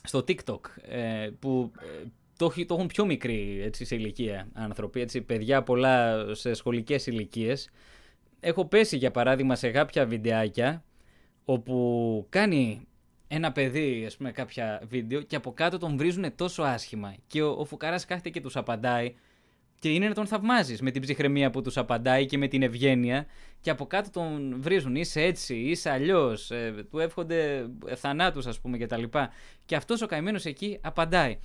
στο 0.03 0.19
TikTok, 0.19 0.59
ε, 0.81 1.29
που 1.39 1.71
ε, 1.79 2.07
το, 2.37 2.53
το 2.65 2.75
έχουν 2.75 2.87
πιο 2.87 3.05
μικρή 3.05 3.61
έτσι, 3.63 3.85
σε 3.85 3.95
ηλικία 3.95 4.47
άνθρωποι, 4.53 5.01
έτσι, 5.01 5.21
παιδιά 5.21 5.63
πολλά 5.63 6.25
σε 6.35 6.53
σχολικές 6.53 7.07
ηλικίες. 7.07 7.69
Έχω 8.39 8.65
πέσει, 8.65 8.97
για 8.97 9.11
παράδειγμα, 9.11 9.55
σε 9.55 9.69
κάποια 9.71 10.05
βιντεάκια, 10.05 10.83
όπου 11.45 12.25
κάνει 12.29 12.87
ένα 13.27 13.51
παιδί, 13.51 14.03
ας 14.05 14.17
πούμε, 14.17 14.31
κάποια 14.31 14.81
βίντεο 14.87 15.21
και 15.21 15.35
από 15.35 15.51
κάτω 15.53 15.77
τον 15.77 15.97
βρίζουν 15.97 16.35
τόσο 16.35 16.63
άσχημα. 16.63 17.15
Και 17.27 17.41
ο, 17.41 17.51
ο 17.51 17.65
Φουκαράς 17.65 18.05
κάθεται 18.05 18.29
και 18.29 18.41
τους 18.41 18.55
απαντάει 18.55 19.15
και 19.81 19.89
είναι 19.89 20.07
να 20.07 20.13
τον 20.13 20.27
θαυμάζεις 20.27 20.81
με 20.81 20.91
την 20.91 21.01
ψυχραιμία 21.01 21.49
που 21.49 21.61
τους 21.61 21.77
απαντάει 21.77 22.25
και 22.25 22.37
με 22.37 22.47
την 22.47 22.61
ευγένεια. 22.61 23.25
Και 23.61 23.69
από 23.69 23.85
κάτω 23.85 24.09
τον 24.09 24.55
βρίζουν. 24.61 24.95
Είσαι 24.95 25.21
έτσι, 25.21 25.55
είσαι 25.55 25.89
αλλιώς. 25.89 26.51
Ε, 26.51 26.85
του 26.89 26.99
εύχονται 26.99 27.69
θανάτους, 27.95 28.45
ας 28.45 28.59
πούμε, 28.59 28.77
κτλ. 28.77 29.03
Και, 29.03 29.29
και 29.65 29.75
αυτός 29.75 30.01
ο 30.01 30.05
καημένος 30.05 30.45
εκεί 30.45 30.79
απαντάει. 30.81 31.39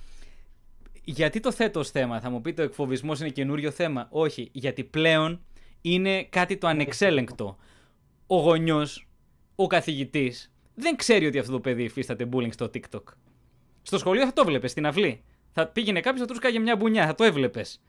Γιατί 1.03 1.39
το 1.39 1.51
θέτω 1.51 1.79
ως 1.79 1.91
θέμα, 1.91 2.19
θα 2.19 2.29
μου 2.29 2.41
πείτε 2.41 2.61
ο 2.61 2.65
εκφοβισμός 2.65 3.19
είναι 3.19 3.29
καινούριο 3.29 3.71
θέμα; 3.71 4.07
Όχι, 4.11 4.49
γιατί 4.51 4.83
πλέον 4.83 5.45
είναι 5.81 6.23
κάτι 6.23 6.57
το 6.57 6.67
ανεξέλεγκτο. 6.67 7.57
Ο 8.27 8.37
γονιός, 8.37 9.07
ο 9.55 9.67
καθηγητής, 9.67 10.53
δεν 10.75 10.95
ξέρει 10.95 11.25
ότι 11.25 11.39
αυτό 11.39 11.51
το 11.51 11.59
παιδί 11.59 11.83
υφίσταται 11.83 12.29
bullying 12.33 12.53
στο 12.53 12.69
TikTok. 12.73 13.03
Στο 13.81 13.97
σχολείο 13.97 14.25
θα 14.25 14.33
το 14.33 14.45
βλέπει 14.45 14.67
στην 14.67 14.85
αυλή. 14.85 15.23
Θα 15.51 15.67
πήγαινε 15.67 15.99
κάποιος, 15.99 16.27
θα 16.27 16.33
του 16.33 16.39
κάγε 16.39 16.59
μια 16.59 16.75
μπουνιά, 16.75 17.05
θα 17.05 17.15
το 17.15 17.23
έβλεπες 17.23 17.81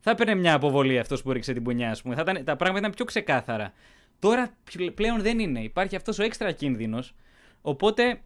θα 0.00 0.10
έπαιρνε 0.10 0.34
μια 0.34 0.54
αποβολή 0.54 0.98
αυτός 0.98 1.22
που 1.22 1.32
ρίξε 1.32 1.52
την 1.52 1.62
πουνιά, 1.62 1.90
ας 1.90 2.02
πούμε. 2.02 2.14
Θα 2.14 2.20
ήταν, 2.20 2.44
τα 2.44 2.56
πράγματα 2.56 2.78
ήταν 2.78 2.92
πιο 2.94 3.04
ξεκάθαρα. 3.04 3.72
Τώρα 4.18 4.56
πλέον 4.94 5.22
δεν 5.22 5.38
είναι. 5.38 5.60
Υπάρχει 5.62 5.96
αυτός 5.96 6.18
ο 6.18 6.22
έξτρα 6.22 6.52
κίνδυνος. 6.52 7.14
Οπότε 7.62 8.20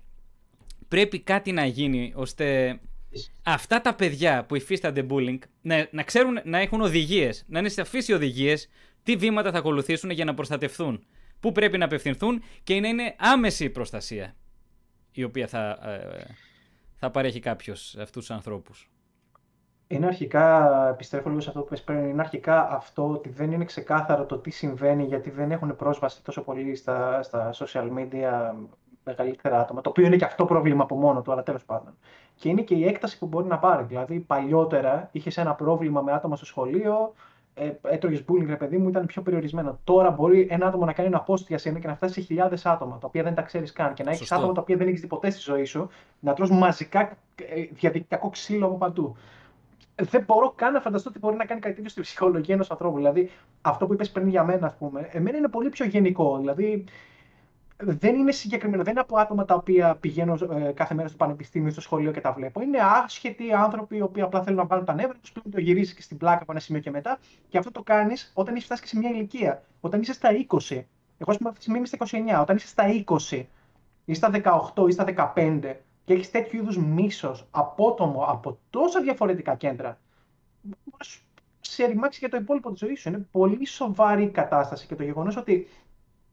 πρέπει 0.88 1.20
κάτι 1.20 1.52
να 1.52 1.66
γίνει 1.66 2.12
ώστε 2.14 2.78
αυτά 3.42 3.80
τα 3.80 3.94
παιδιά 3.94 4.44
που 4.44 4.56
υφίστανται 4.56 5.06
bullying 5.10 5.38
να, 5.62 5.88
να 5.90 6.02
ξέρουν 6.02 6.38
να 6.44 6.58
έχουν 6.58 6.80
οδηγίες, 6.80 7.44
να 7.48 7.58
είναι 7.58 7.68
σαφεί 7.68 7.98
οι 8.06 8.12
οδηγίες, 8.12 8.68
τι 9.02 9.16
βήματα 9.16 9.50
θα 9.50 9.58
ακολουθήσουν 9.58 10.10
για 10.10 10.24
να 10.24 10.34
προστατευθούν, 10.34 11.04
πού 11.40 11.52
πρέπει 11.52 11.78
να 11.78 11.84
απευθυνθούν 11.84 12.42
και 12.62 12.80
να 12.80 12.88
είναι 12.88 13.14
άμεση 13.18 13.64
η 13.64 13.70
προστασία 13.70 14.36
η 15.12 15.22
οποία 15.22 15.46
θα, 15.46 15.70
ε, 15.70 16.34
θα 16.94 17.10
παρέχει 17.10 17.40
κάποιος 17.40 17.96
αυτούς 17.98 18.26
τους 18.26 18.30
ανθρώπους. 18.30 18.90
Είναι 19.92 20.06
αρχικά, 20.06 20.88
επιστρέφω 20.88 21.28
λίγο 21.28 21.40
σε 21.40 21.48
αυτό 21.48 21.60
που 21.60 21.66
είπες 21.66 21.82
πριν, 21.82 22.08
είναι 22.08 22.20
αρχικά 22.20 22.70
αυτό 22.70 23.10
ότι 23.10 23.28
δεν 23.28 23.52
είναι 23.52 23.64
ξεκάθαρο 23.64 24.24
το 24.24 24.38
τι 24.38 24.50
συμβαίνει 24.50 25.04
γιατί 25.04 25.30
δεν 25.30 25.50
έχουν 25.50 25.76
πρόσβαση 25.76 26.24
τόσο 26.24 26.42
πολύ 26.42 26.74
στα, 26.74 27.22
στα 27.22 27.50
social 27.54 27.88
media 27.98 28.54
μεγαλύτερα 29.04 29.60
άτομα, 29.60 29.80
το 29.80 29.88
οποίο 29.88 30.06
είναι 30.06 30.16
και 30.16 30.24
αυτό 30.24 30.44
πρόβλημα 30.44 30.82
από 30.82 30.94
μόνο 30.94 31.22
του, 31.22 31.32
αλλά 31.32 31.42
τέλος 31.42 31.64
πάντων. 31.64 31.92
Και 32.36 32.48
είναι 32.48 32.62
και 32.62 32.74
η 32.74 32.86
έκταση 32.86 33.18
που 33.18 33.26
μπορεί 33.26 33.46
να 33.46 33.58
πάρει. 33.58 33.84
Δηλαδή, 33.84 34.18
παλιότερα 34.18 35.08
είχες 35.12 35.36
ένα 35.36 35.54
πρόβλημα 35.54 36.00
με 36.00 36.12
άτομα 36.12 36.36
στο 36.36 36.44
σχολείο, 36.44 37.14
ε, 37.54 37.70
έτρωγες 37.82 38.24
bullying, 38.28 38.46
ρε 38.46 38.56
παιδί 38.56 38.78
μου, 38.78 38.88
ήταν 38.88 39.06
πιο 39.06 39.22
περιορισμένο. 39.22 39.78
Τώρα 39.84 40.10
μπορεί 40.10 40.46
ένα 40.50 40.66
άτομο 40.66 40.84
να 40.84 40.92
κάνει 40.92 41.08
ένα 41.08 41.24
post 41.26 41.46
για 41.46 41.58
σένα 41.58 41.78
και 41.78 41.86
να 41.86 41.94
φτάσει 41.94 42.12
σε 42.12 42.20
χιλιάδες 42.20 42.66
άτομα, 42.66 42.98
τα 42.98 43.06
οποία 43.06 43.22
δεν 43.22 43.34
τα 43.34 43.42
ξέρεις 43.42 43.72
καν. 43.72 43.94
Και 43.94 44.02
να 44.02 44.10
έχεις 44.10 44.32
άτομα 44.32 44.52
τα 44.52 44.60
οποία 44.60 44.76
δεν 44.76 44.88
έχεις 44.88 45.00
δει 45.00 45.06
ποτέ 45.06 45.30
στη 45.30 45.40
ζωή 45.40 45.64
σου, 45.64 45.88
να 46.20 46.32
τρως 46.32 46.50
μαζικά 46.50 47.00
ε, 47.00 47.62
διαδικτυακό 47.72 48.30
ξύλο 48.30 48.66
από 48.66 48.74
παντού 48.76 49.16
δεν 50.04 50.24
μπορώ 50.26 50.52
καν 50.56 50.72
να 50.72 50.80
φανταστώ 50.80 51.10
τι 51.10 51.18
μπορεί 51.18 51.36
να 51.36 51.44
κάνει 51.44 51.60
κάτι 51.60 51.74
τέτοιο 51.74 51.90
στη 51.90 52.00
ψυχολογία 52.00 52.54
ενός 52.54 52.70
ανθρώπου. 52.70 52.96
Δηλαδή, 52.96 53.30
αυτό 53.60 53.86
που 53.86 53.92
είπες 53.92 54.10
πριν 54.10 54.28
για 54.28 54.44
μένα, 54.44 54.66
ας 54.66 54.76
πούμε, 54.76 55.08
εμένα 55.12 55.36
είναι 55.36 55.48
πολύ 55.48 55.68
πιο 55.68 55.84
γενικό. 55.86 56.38
Δηλαδή, 56.38 56.84
δεν 57.84 58.14
είναι 58.14 58.32
συγκεκριμένο. 58.32 58.82
Δεν 58.82 58.92
είναι 58.92 59.00
από 59.00 59.16
άτομα 59.16 59.44
τα 59.44 59.54
οποία 59.54 59.96
πηγαίνω 60.00 60.38
ε, 60.52 60.72
κάθε 60.72 60.94
μέρα 60.94 61.08
στο 61.08 61.16
πανεπιστήμιο, 61.16 61.70
στο 61.70 61.80
σχολείο 61.80 62.12
και 62.12 62.20
τα 62.20 62.32
βλέπω. 62.32 62.60
Είναι 62.60 62.78
άσχετοι 63.04 63.52
άνθρωποι 63.52 63.96
οι 63.96 64.00
οποίοι 64.00 64.22
απλά 64.22 64.42
θέλουν 64.42 64.58
να 64.58 64.66
βάλουν 64.66 64.84
τα 64.84 64.94
νεύρα 64.94 65.16
τους, 65.20 65.32
πλέον 65.32 65.50
το 65.50 65.60
γυρίσει 65.60 65.94
και 65.94 66.02
στην 66.02 66.16
πλάκα 66.16 66.42
από 66.42 66.52
ένα 66.52 66.60
σημείο 66.60 66.80
και 66.80 66.90
μετά. 66.90 67.18
Και 67.48 67.58
αυτό 67.58 67.70
το 67.70 67.82
κάνεις 67.82 68.32
όταν 68.34 68.54
έχει 68.54 68.64
φτάσεις 68.64 68.84
και 68.84 68.90
σε 68.90 68.98
μια 68.98 69.10
ηλικία. 69.10 69.62
Όταν 69.80 70.00
είσαι 70.00 70.12
στα 70.12 70.28
20. 70.30 70.84
Εγώ, 71.18 71.30
ας 71.30 71.36
πούμε, 71.36 71.48
αυτή 71.48 71.54
τη 71.54 71.60
στιγμή 71.60 71.78
είμαι 71.78 71.86
στα 71.86 71.98
29. 72.38 72.40
Όταν 72.40 72.56
είσαι 72.56 72.66
στα 72.66 72.84
20 73.30 73.42
ή 74.04 74.14
στα 74.14 74.30
18 74.74 74.88
ή 74.88 74.90
στα 74.90 75.04
15 75.34 75.74
και 76.04 76.12
έχεις 76.12 76.30
τέτοιου 76.30 76.58
είδους 76.60 76.78
μίσος 76.78 77.46
απότομο 77.50 78.24
από 78.24 78.58
τόσα 78.70 79.00
διαφορετικά 79.00 79.54
κέντρα, 79.54 79.98
σε 81.60 81.84
ρημάξεις 81.84 82.20
για 82.20 82.28
το 82.28 82.36
υπόλοιπο 82.36 82.70
της 82.70 82.78
ζωής 82.78 83.00
σου. 83.00 83.08
Είναι 83.08 83.26
πολύ 83.30 83.66
σοβαρή 83.66 84.22
η 84.22 84.30
κατάσταση 84.30 84.86
και 84.86 84.94
το 84.94 85.02
γεγονός 85.02 85.36
ότι 85.36 85.68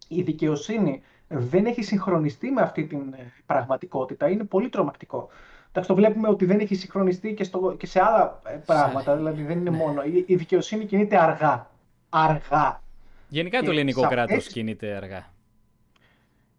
η 0.08 0.22
δικαιοσύνη 0.22 1.02
δεν 1.28 1.66
έχει 1.66 1.84
συγχρονιστεί 1.84 2.52
με 2.52 2.62
αυτή 2.62 2.86
την 2.86 3.14
ε, 3.14 3.34
πραγματικότητα 3.46 4.30
είναι 4.30 4.44
πολύ 4.44 4.70
τρομακτικό. 4.70 5.30
Εντάξει, 5.70 5.90
το 5.90 5.96
βλέπουμε 5.96 6.28
ότι 6.28 6.46
δεν 6.46 6.60
έχει 6.60 6.76
συγχρονιστεί 6.76 7.34
και, 7.34 7.44
στο, 7.44 7.76
και 7.80 7.86
σε 7.86 8.02
άλλα 8.02 8.42
ε, 8.46 8.62
πράγματα. 8.66 9.16
Δηλαδή 9.16 9.44
δεν 9.44 9.60
είναι 9.60 9.70
ναι. 9.70 9.78
μόνο. 9.78 10.02
Η, 10.26 10.36
δικαιοσύνη 10.36 10.86
κινείται 10.86 11.18
αργά. 11.18 11.70
Αργά. 12.10 12.82
Γενικά 13.28 13.62
το 13.62 13.72
ελληνικό 13.72 14.08
κράτος 14.08 14.48
κινείται 14.48 14.96
αργά. 14.96 15.34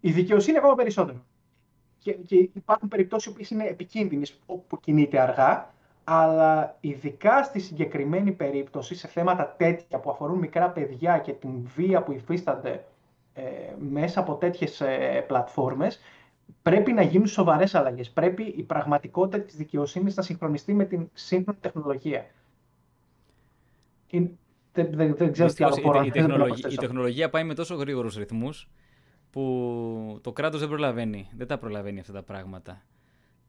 Η 0.01 0.11
δικαιοσύνη 0.12 0.57
ακόμα 0.57 0.74
περισσότερο 0.74 1.24
και, 2.02 2.12
και 2.12 2.36
υπάρχουν 2.36 2.89
περιπτώσεις 2.89 3.32
που 3.32 3.43
είναι 3.51 3.64
επικίνδυνες 3.64 4.40
όπου 4.47 4.81
κινείται 4.81 5.20
αργά, 5.20 5.74
αλλά 6.05 6.77
ειδικά 6.81 7.43
στη 7.43 7.60
συγκεκριμένη 7.60 8.32
περίπτωση, 8.32 8.94
σε 8.94 9.09
θέματα 9.09 9.55
τέτοια 9.56 9.98
που 9.98 10.10
αφορούν 10.10 10.39
μικρά 10.39 10.70
παιδιά 10.70 11.18
και 11.18 11.32
την 11.32 11.51
βία 11.74 12.02
που 12.02 12.12
υφίστανται 12.12 12.85
ε, 13.35 13.43
μέσα 13.78 14.20
από 14.20 14.35
τέτοιες 14.35 14.81
ε, 14.81 15.24
πλατφόρμες, 15.27 16.01
πρέπει 16.62 16.93
να 16.93 17.02
γίνουν 17.02 17.27
σοβαρές 17.27 17.74
αλλαγές. 17.74 18.10
Πρέπει 18.10 18.43
η 18.43 18.62
πραγματικότητα 18.62 19.43
της 19.43 19.56
δικαιοσύνης 19.56 20.16
να 20.16 20.22
συγχρονιστεί 20.22 20.74
με 20.74 20.85
την 20.85 21.10
σύγχρονη 21.12 21.59
τεχνολογία. 21.60 22.27
Δεν, 24.72 24.89
δεν, 24.93 25.16
δεν 25.16 25.32
ξέρω 25.32 25.52
τι 25.52 25.64
άλλο 25.64 25.78
μπορώ 25.82 26.02
η, 26.02 26.10
τεχνολογία, 26.10 26.70
η 26.70 26.74
τεχνολογία 26.74 27.31
πάει 27.31 27.44
με 27.44 27.55
τόσο 27.55 27.74
γρήγορους 27.74 28.16
ρυθμούς 28.16 28.68
που 29.31 30.19
το 30.23 30.32
κράτος 30.32 30.61
δεν 30.61 30.69
προλαβαίνει. 30.69 31.28
Δεν 31.36 31.47
τα 31.47 31.59
προλαβαίνει 31.59 32.01
αυτά 32.01 32.12
τα 32.12 32.23
πράγματα. 32.23 32.82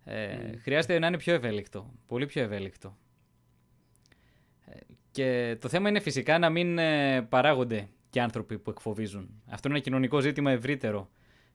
Ε, 0.04 0.38
mm. 0.38 0.56
Χρειάζεται 0.62 1.00
να 1.00 1.08
είναι 1.08 1.18
πιο 1.18 1.34
ευέλικτο. 1.34 1.94
Πολύ 2.08 2.26
πιο 2.26 2.42
ευέλικτο. 2.42 2.98
Ε, 4.66 4.78
και 5.12 5.58
το 5.62 5.70
θέμα 5.70 5.90
είναι 5.90 6.00
φυσικά 6.00 6.40
να 6.40 6.50
μην 6.50 6.78
ε, 6.78 7.22
παράγονται 7.22 7.88
και 8.10 8.22
άνθρωποι 8.22 8.60
που 8.60 8.70
εκφοβίζουν. 8.70 9.42
Αυτό 9.50 9.68
είναι 9.68 9.78
ένα 9.78 9.86
κοινωνικό 9.86 10.20
ζήτημα 10.20 10.52
ευρύτερο. 10.52 11.10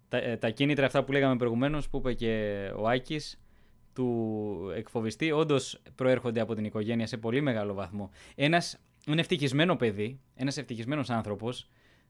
τα, 0.08 0.16
ε, 0.16 0.36
τα 0.36 0.50
κίνητρα 0.50 0.86
αυτά 0.86 1.04
που 1.04 1.12
λέγαμε 1.12 1.36
προηγουμένως, 1.36 1.88
που 1.88 1.96
είπε 1.96 2.12
και 2.12 2.64
ο 2.76 2.88
Άκης, 2.88 3.40
του 3.92 4.72
εκφοβιστή, 4.76 5.32
όντως 5.32 5.82
προέρχονται 5.94 6.40
από 6.40 6.54
την 6.54 6.64
οικογένεια 6.64 7.06
σε 7.06 7.16
πολύ 7.16 7.40
μεγάλο 7.40 7.74
βαθμό. 7.74 8.10
Ένας 8.34 8.80
ένα 9.06 9.20
ευτυχισμένο 9.20 9.76
παιδί, 9.76 10.20
ένας 10.34 10.56
ευτυχισμένος 10.56 11.10
άνθρωπος, 11.10 11.68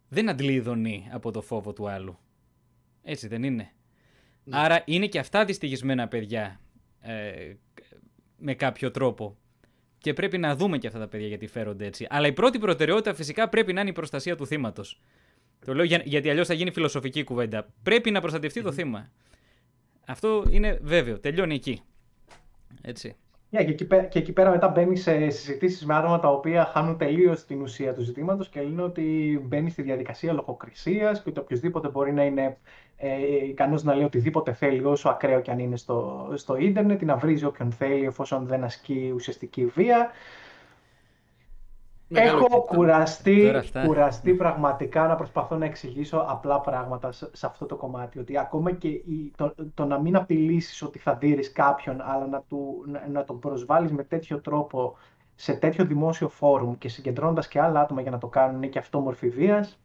δεν 0.09 0.29
αντλείδωνει 0.29 1.09
από 1.13 1.31
το 1.31 1.41
φόβο 1.41 1.73
του 1.73 1.89
άλλου. 1.89 2.19
Έτσι 3.03 3.29
δεν 3.29 3.43
είναι. 3.43 3.71
Ναι. 4.45 4.57
Άρα 4.59 4.83
είναι 4.85 5.07
και 5.07 5.19
αυτά 5.19 5.45
δυστυχισμένα 5.45 6.09
παιδιά 6.09 6.61
ε, 7.01 7.55
με 8.39 8.55
κάποιο 8.55 8.91
τρόπο. 8.91 9.37
Και 9.99 10.13
πρέπει 10.13 10.39
να 10.39 10.57
δούμε 10.57 10.79
και 10.79 10.87
αυτά 10.87 10.99
τα 10.99 11.09
παιδιά 11.09 11.27
γιατί 11.27 11.47
φέρονται 11.47 11.87
έτσι. 11.87 12.07
Αλλά 12.11 12.27
η 12.27 12.33
πρώτη 12.33 12.59
προτεραιότητα 12.59 13.15
φυσικά 13.15 13.49
πρέπει 13.49 13.73
να 13.73 13.81
είναι 13.81 13.91
η 13.91 13.93
προστασία 13.93 14.37
του 14.37 14.47
θύματος. 14.47 15.01
Το 15.65 15.75
λέω 15.75 15.85
για, 15.85 16.03
γιατί 16.05 16.31
αλλιώς 16.31 16.47
θα 16.47 16.55
γίνει 16.55 16.71
φιλοσοφική 16.71 17.25
κουβέντα. 17.25 17.67
Πρέπει 17.83 18.11
να 18.11 18.21
προστατευτεί 18.21 18.63
το 18.63 18.73
θύμα. 18.73 19.13
Αυτό 20.07 20.45
είναι 20.51 20.79
βέβαιο. 20.83 21.19
Τελειώνει 21.19 21.55
εκεί. 21.55 21.81
Έτσι. 22.83 23.17
Yeah, 23.57 23.65
και, 23.65 23.71
εκεί 23.71 23.85
πέρα, 23.85 24.03
και 24.03 24.19
εκεί 24.19 24.33
πέρα 24.33 24.51
μετά 24.51 24.69
μπαίνει 24.69 24.97
σε 24.97 25.31
συζητήσεις 25.31 25.87
με 25.87 25.95
άτομα 25.95 26.19
τα 26.19 26.29
οποία 26.29 26.65
χάνουν 26.65 26.97
τελείως 26.99 27.45
την 27.45 27.63
ουσία 27.63 27.95
του 27.95 28.03
ζητήματος 28.03 28.49
και 28.49 28.61
λένε 28.61 28.83
ότι 28.83 29.41
μπαίνει 29.45 29.71
στη 29.71 29.83
διαδικασία 29.83 30.33
λογοκρισίας 30.33 31.23
και 31.23 31.29
ότι 31.29 31.41
οποιοδήποτε 31.41 31.89
μπορεί 31.89 32.13
να 32.13 32.25
είναι 32.25 32.57
ε, 32.97 33.47
ικανός 33.49 33.83
να 33.83 33.95
λέει 33.95 34.05
οτιδήποτε 34.05 34.53
θέλει, 34.53 34.85
όσο 34.85 35.09
ακραίο 35.09 35.41
και 35.41 35.51
αν 35.51 35.59
είναι 35.59 35.77
στο, 35.77 36.29
στο 36.35 36.57
ίντερνετ, 36.57 37.03
να 37.03 37.17
βρίζει 37.17 37.45
όποιον 37.45 37.73
θέλει 37.73 38.05
εφόσον 38.05 38.47
δεν 38.47 38.65
ασκεί 38.65 39.13
ουσιαστική 39.15 39.67
βία. 39.67 40.11
Έχω 42.09 42.63
κουραστεί, 42.63 43.53
κουραστεί 43.87 44.35
πραγματικά 44.35 45.07
να 45.07 45.15
προσπαθώ 45.15 45.57
να 45.57 45.65
εξηγήσω 45.65 46.25
απλά 46.29 46.61
πράγματα 46.61 47.13
σε 47.13 47.47
αυτό 47.47 47.67
το 47.67 47.77
κομμάτι. 47.77 48.19
Ότι 48.19 48.39
ακόμα 48.39 48.73
και 48.73 49.03
το, 49.37 49.55
το 49.75 49.85
να 49.85 50.01
μην 50.01 50.17
απειλήσεις 50.17 50.83
ότι 50.83 50.99
θα 50.99 51.15
δίνεις 51.15 51.53
κάποιον, 51.53 52.01
αλλά 52.01 52.27
να, 52.27 52.43
του, 52.49 52.85
να, 52.87 53.09
να 53.09 53.25
τον 53.25 53.39
προσβάλλεις 53.39 53.93
με 53.93 54.05
τέτοιο 54.05 54.41
τρόπο 54.41 54.97
σε 55.35 55.53
τέτοιο 55.53 55.85
δημόσιο 55.85 56.29
φόρουμ 56.29 56.79
και 56.79 56.89
συγκεντρώνοντας 56.89 57.49
και 57.49 57.61
άλλα 57.61 57.81
άτομα 57.81 58.01
για 58.01 58.11
να 58.11 58.19
το 58.19 58.27
κάνουν, 58.27 58.57
είναι 58.57 58.67
και 58.67 58.79
αυτό 58.79 59.01
μορφή 59.01 59.29
βίας. 59.29 59.81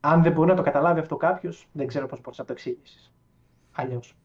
Αν 0.00 0.22
δεν 0.22 0.32
μπορεί 0.32 0.48
να 0.48 0.56
το 0.56 0.62
καταλάβει 0.62 1.00
αυτό 1.00 1.16
κάποιος, 1.16 1.68
δεν 1.72 1.86
ξέρω 1.86 2.06
πώς 2.06 2.20
μπορείς 2.20 2.38
να 2.38 2.44
το 2.44 2.52
εξηγήσεις. 2.52 3.12
Αλλιώς. 3.72 4.16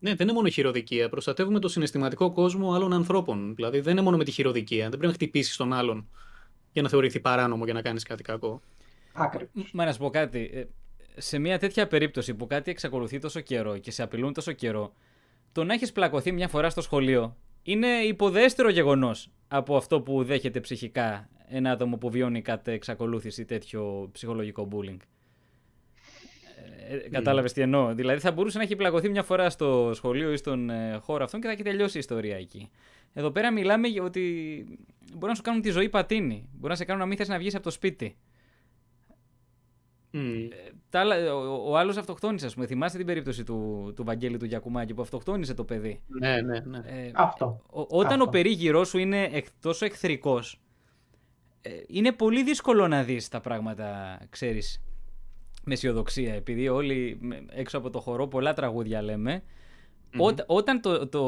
Ναι, 0.00 0.14
δεν 0.14 0.26
είναι 0.26 0.36
μόνο 0.36 0.48
χειροδικία. 0.48 1.08
Προστατεύουμε 1.08 1.58
το 1.58 1.68
συναισθηματικό 1.68 2.32
κόσμο 2.32 2.72
άλλων 2.72 2.92
ανθρώπων. 2.92 3.54
Δηλαδή 3.54 3.80
δεν 3.80 3.92
είναι 3.92 4.02
μόνο 4.02 4.16
με 4.16 4.24
τη 4.24 4.30
χειροδικία. 4.30 4.80
Δεν 4.80 4.90
πρέπει 4.90 5.06
να 5.06 5.12
χτυπήσεις 5.12 5.56
τον 5.56 5.72
άλλον 5.72 6.08
για 6.72 6.82
να 6.82 6.88
θεωρηθεί 6.88 7.20
παράνομο 7.20 7.64
για 7.64 7.74
να 7.74 7.82
κάνεις 7.82 8.02
κάτι 8.02 8.22
κακό. 8.22 8.60
Άκρη. 9.12 9.48
Μα 9.72 9.84
να 9.84 9.92
σου 9.92 9.98
πω 9.98 10.10
κάτι. 10.10 10.50
Ε, 10.52 10.64
σε 11.20 11.38
μια 11.38 11.58
τέτοια 11.58 11.86
περίπτωση 11.86 12.34
που 12.34 12.46
κάτι 12.46 12.70
εξακολουθεί 12.70 13.18
τόσο 13.18 13.40
καιρό 13.40 13.78
και 13.78 13.90
σε 13.90 14.02
απειλούν 14.02 14.32
τόσο 14.32 14.52
καιρό, 14.52 14.92
το 15.52 15.64
να 15.64 15.74
έχεις 15.74 15.92
πλακωθεί 15.92 16.32
μια 16.32 16.48
φορά 16.48 16.70
στο 16.70 16.80
σχολείο 16.80 17.36
είναι 17.62 17.86
υποδέστερο 17.86 18.70
γεγονός 18.70 19.30
από 19.48 19.76
αυτό 19.76 20.00
που 20.00 20.24
δέχεται 20.24 20.60
ψυχικά 20.60 21.28
ένα 21.48 21.70
άτομο 21.70 21.96
που 21.96 22.10
βιώνει 22.10 22.42
κάτι 22.42 22.70
εξακολούθηση 22.70 23.44
τέτοιο 23.44 24.08
ψυχολογικό 24.12 24.68
bullying. 24.72 24.96
Ε, 26.88 27.08
Κατάλαβες 27.08 27.52
τι 27.52 27.60
εννοώ. 27.60 27.94
Δηλαδή 27.94 28.20
θα 28.20 28.32
μπορούσε 28.32 28.58
να 28.58 28.64
έχει 28.64 28.76
πλακωθεί 28.76 29.08
μια 29.08 29.22
φορά 29.22 29.50
στο 29.50 29.90
σχολείο 29.94 30.32
ή 30.32 30.36
στον 30.36 30.70
ε, 30.70 30.98
χώρο 31.02 31.24
αυτόν 31.24 31.40
και 31.40 31.46
θα 31.46 31.52
έχει 31.52 31.62
τελειώσει 31.62 31.96
η 31.96 32.00
ιστορία 32.00 32.36
εκεί. 32.36 32.70
Εδώ 33.12 33.30
πέρα 33.30 33.52
μιλάμε 33.52 33.88
για 33.88 34.02
ότι 34.02 34.64
μπορεί 35.12 35.26
να 35.26 35.34
σου 35.34 35.42
κάνουν 35.42 35.60
τη 35.60 35.70
ζωή 35.70 35.88
πατίνη. 35.88 36.48
Μπορεί 36.52 36.68
να 36.68 36.74
σε 36.78 36.84
κάνουν 36.84 37.00
να 37.00 37.06
μην 37.06 37.16
θες 37.16 37.28
να 37.28 37.38
βγεις 37.38 37.54
από 37.54 37.64
το 37.64 37.70
σπίτι. 37.70 38.16
Mm. 40.12 40.48
Τα, 40.90 41.02
ο, 41.32 41.70
ο 41.70 41.76
άλλος 41.76 41.96
αυτοκτόνησε, 41.96 42.46
ας 42.46 42.54
πούμε. 42.54 42.66
Θυμάστε 42.66 42.98
την 42.98 43.06
περίπτωση 43.06 43.44
του, 43.44 43.92
του 43.96 44.04
Βαγγέλη 44.04 44.36
του 44.36 44.44
Γιακουμάκη 44.44 44.94
που 44.94 45.02
αυτοκτόνησε 45.02 45.54
το 45.54 45.64
παιδί; 45.64 46.00
Ναι, 46.06 46.40
ναι, 46.40 46.60
ναι. 46.60 46.78
Ε, 46.78 47.10
Αυτό. 47.14 47.60
όταν 47.70 48.12
Αυτό. 48.12 48.24
ο 48.24 48.28
περίγυρός 48.28 48.88
σου 48.88 48.98
είναι 48.98 49.42
τόσο 49.60 49.84
εχθρικός, 49.84 50.60
ε, 51.60 51.70
είναι 51.86 52.12
πολύ 52.12 52.42
δύσκολο 52.42 52.88
να 52.88 53.02
δεις 53.02 53.28
τα 53.28 53.40
πράγματα, 53.40 54.18
ξέρεις, 54.30 54.82
με 55.68 55.74
αισιοδοξία. 55.74 56.34
Επειδή 56.34 56.68
όλοι 56.68 57.18
έξω 57.50 57.78
από 57.78 57.90
το 57.90 58.00
χορό 58.00 58.26
πολλά 58.26 58.52
τραγούδια 58.52 59.02
λέμε. 59.02 59.42
Mm-hmm. 60.12 60.34
όταν 60.46 60.80
το, 60.80 61.08
το, 61.08 61.20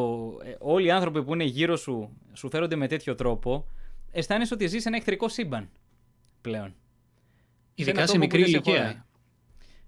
ε, 0.45 0.55
όλοι 0.59 0.87
οι 0.87 0.91
άνθρωποι 0.91 1.25
που 1.25 1.35
είναι 1.35 1.45
γύρω 1.45 1.77
σου 1.77 2.17
σου 2.33 2.49
φέρονται 2.51 2.77
με 2.77 2.87
τέτοιο 2.87 3.15
τρόπο, 3.15 3.67
αισθάνεσαι 4.11 4.55
ότι 4.55 4.67
ζεις 4.67 4.87
ένα 4.87 4.97
εχθρικό 4.97 5.29
σύμπαν 5.29 5.71
πλέον. 6.41 6.75
Ειδικά 7.75 8.01
σε, 8.01 8.12
σε 8.12 8.19
μικρή 8.19 8.41
ηλικία. 8.41 9.07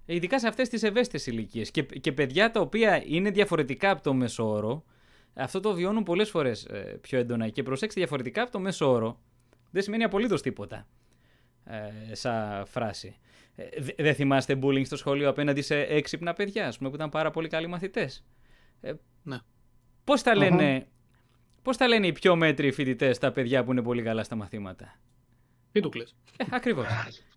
Ειδικά 0.05 0.39
σε 0.39 0.47
αυτές 0.47 0.69
τις 0.69 0.83
ευαίσθητες 0.83 1.27
ηλικίες. 1.27 1.71
Και, 1.71 1.83
και 1.83 2.11
παιδιά 2.11 2.51
τα 2.51 2.59
οποία 2.59 3.03
είναι 3.05 3.29
διαφορετικά 3.29 3.89
από 3.89 4.01
το 4.01 4.13
μέσο 4.13 4.49
όρο, 4.49 4.83
αυτό 5.33 5.59
το 5.59 5.73
βιώνουν 5.73 6.03
πολλές 6.03 6.29
φορές 6.29 6.65
ε, 6.65 6.97
πιο 7.01 7.19
έντονα. 7.19 7.49
Και 7.49 7.63
προσέξτε, 7.63 7.99
διαφορετικά 7.99 8.41
από 8.41 8.51
το 8.51 8.59
μέσο 8.59 8.91
όρο 8.91 9.19
δεν 9.71 9.81
σημαίνει 9.81 10.03
απολύτως 10.03 10.41
τίποτα 10.41 10.87
ε, 11.65 12.15
σαν 12.15 12.65
φράση. 12.65 13.15
Ε, 13.55 13.63
δεν 13.97 14.15
θυμάστε 14.15 14.59
bullying 14.61 14.85
στο 14.85 14.97
σχολείο 14.97 15.29
απέναντι 15.29 15.61
σε 15.61 15.79
έξυπνα 15.79 16.33
παιδιά, 16.33 16.67
ας 16.67 16.77
πούμε, 16.77 16.89
που 16.89 16.95
ήταν 16.95 17.09
πάρα 17.09 17.31
πολύ 17.31 17.47
καλοί 17.47 17.67
μαθητές; 17.67 18.25
Ε, 18.81 18.93
ναι. 19.23 19.37
Πώς 20.03 20.21
τα, 20.21 20.35
λένε, 20.35 20.87
πώς 21.61 21.77
τα 21.77 21.87
λένε 21.87 22.07
οι 22.07 22.11
πιο 22.11 22.35
μέτροι 22.35 22.71
φοιτητές 22.71 23.17
τα 23.17 23.31
παιδιά 23.31 23.63
που 23.63 23.71
είναι 23.71 23.81
πολύ 23.81 24.01
καλά 24.01 24.23
στα 24.23 24.35
μαθήματα; 24.35 24.99
Πίτουκλες. 25.71 26.15
Ε, 26.37 26.45
ακριβώς. 26.49 26.85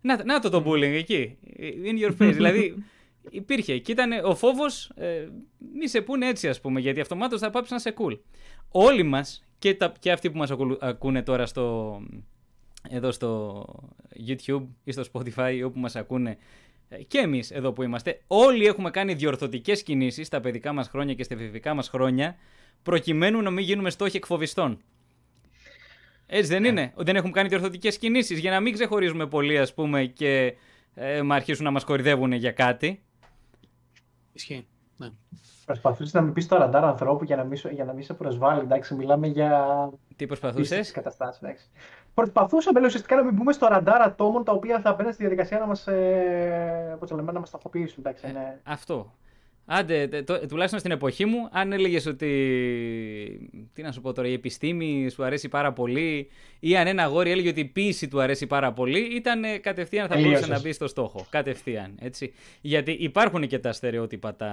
να, 0.01 0.23
να 0.23 0.39
το 0.39 0.49
το 0.49 0.63
bullying 0.65 0.81
εκεί. 0.93 1.37
In 1.59 2.05
your 2.05 2.15
face. 2.21 2.33
δηλαδή 2.39 2.83
υπήρχε. 3.29 3.77
Και 3.77 3.91
ήταν 3.91 4.25
ο 4.25 4.35
φόβος 4.35 4.91
ε, 4.95 5.27
μη 5.73 5.87
σε 5.87 6.01
πούνε 6.01 6.27
έτσι 6.27 6.49
ας 6.49 6.61
πούμε 6.61 6.79
γιατί 6.79 6.99
αυτομάτως 6.99 7.39
θα 7.39 7.49
πάψει 7.49 7.73
να 7.73 7.79
σε 7.79 7.93
cool. 7.97 8.19
Όλοι 8.71 9.03
μας 9.03 9.45
και, 9.59 9.73
τα, 9.73 9.93
και 9.99 10.11
αυτοί 10.11 10.31
που 10.31 10.37
μας 10.37 10.51
ακούνε 10.79 11.23
τώρα 11.23 11.45
στο, 11.45 11.97
εδώ 12.89 13.11
στο 13.11 13.65
YouTube 14.27 14.65
ή 14.83 14.91
στο 14.91 15.03
Spotify 15.13 15.61
όπου 15.65 15.79
μας 15.79 15.95
ακούνε 15.95 16.37
και 17.07 17.17
εμείς 17.17 17.51
εδώ 17.51 17.73
που 17.73 17.83
είμαστε, 17.83 18.21
όλοι 18.27 18.65
έχουμε 18.65 18.89
κάνει 18.89 19.13
διορθωτικές 19.13 19.83
κινήσεις 19.83 20.27
στα 20.27 20.39
παιδικά 20.39 20.73
μας 20.73 20.87
χρόνια 20.87 21.13
και 21.13 21.23
στα 21.23 21.33
εφηβικά 21.33 21.73
μας 21.73 21.89
χρόνια 21.89 22.35
προκειμένου 22.83 23.41
να 23.41 23.49
μην 23.49 23.63
γίνουμε 23.63 23.89
στόχοι 23.89 24.17
εκφοβιστών. 24.17 24.81
Έτσι 26.25 26.51
δεν 26.51 26.63
είναι; 26.63 26.93
Δεν 26.95 27.15
έχουμε 27.15 27.31
κάνει 27.31 27.47
διορθωτικές 27.47 27.97
κινήσεις 27.97 28.39
για 28.39 28.51
να 28.51 28.59
μην 28.59 28.73
ξεχωρίζουμε 28.73 29.27
πολύ 29.27 29.57
ας 29.57 29.73
πούμε 29.73 30.05
και 30.05 30.55
ε, 30.93 31.21
αρχίσουν 31.29 31.65
να 31.65 31.71
μας 31.71 31.83
κορυδεύουν 31.83 32.31
για 32.31 32.51
κάτι; 32.51 33.01
Ισχύει. 34.33 34.67
Ναι. 34.97 35.09
Προσπαθούσε 35.65 36.17
να 36.17 36.23
μην 36.23 36.33
πεις 36.33 36.47
το 36.47 36.57
ραντάρ 36.57 36.83
ανθρώπου 36.83 37.23
για 37.23 37.35
να 37.35 37.43
μην, 37.43 37.59
για 37.71 37.85
να 37.85 37.93
μην 37.93 38.03
σε 38.03 38.13
προσβάλλει. 38.13 38.61
Εντάξει, 38.61 38.95
μιλάμε 38.95 39.27
για. 39.27 39.89
Τι 40.15 40.25
προσπαθούσες; 40.25 40.91
καταστάσεις. 40.91 41.71
Προσπαθούσαμε 42.17 42.85
ουσιαστικά 42.85 43.15
να 43.15 43.23
μην 43.23 43.33
μπούμε 43.33 43.53
στο 43.53 43.67
ραντάρ 43.67 44.01
ατόμων 44.01 44.43
τα 44.43 44.51
οποία 44.51 44.81
θα 44.81 44.93
μπαίνουν 44.93 45.13
στη 45.13 45.21
διαδικασία 45.21 45.59
να 45.59 45.65
μας 45.65 45.87
ε, 45.87 46.97
να 47.11 47.39
μας 47.39 47.47
στοχοποιήσουν. 47.47 47.95
Εντάξει, 47.97 48.23
ε, 48.27 48.31
ναι. 48.31 48.59
Αυτό. 48.63 49.13
Άντε, 49.65 50.07
το, 50.07 50.47
τουλάχιστον 50.47 50.79
στην 50.79 50.91
εποχή 50.91 51.25
μου, 51.25 51.49
αν 51.51 51.71
έλεγες 51.71 52.05
ότι. 52.05 52.29
Τι 53.73 53.81
να 53.81 53.91
σου 53.91 54.01
πω 54.01 54.13
τώρα, 54.13 54.27
η 54.27 54.33
επιστήμη 54.33 55.09
σου 55.09 55.23
αρέσει 55.23 55.49
πάρα 55.49 55.73
πολύ, 55.73 56.29
ή 56.59 56.77
αν 56.77 56.87
ένα 56.87 57.03
αγόρι 57.03 57.31
έλεγε 57.31 57.49
ότι 57.49 57.59
η 57.59 57.65
πίση 57.65 58.07
του 58.07 58.21
αρέσει 58.21 58.47
πάρα 58.47 58.73
πολύ, 58.73 58.99
ήταν 58.99 59.43
ε, 59.43 59.57
κατευθείαν 59.57 60.07
θα 60.07 60.17
μπορούσε 60.19 60.47
να 60.47 60.59
μπει 60.59 60.71
στο 60.71 60.87
στόχο. 60.87 61.25
Κατευθείαν. 61.29 61.95
Έτσι. 61.99 62.33
Γιατί 62.61 62.91
υπάρχουν 62.91 63.47
και 63.47 63.59
τα 63.59 63.71
στερεότυπα 63.71 64.35
τα. 64.35 64.49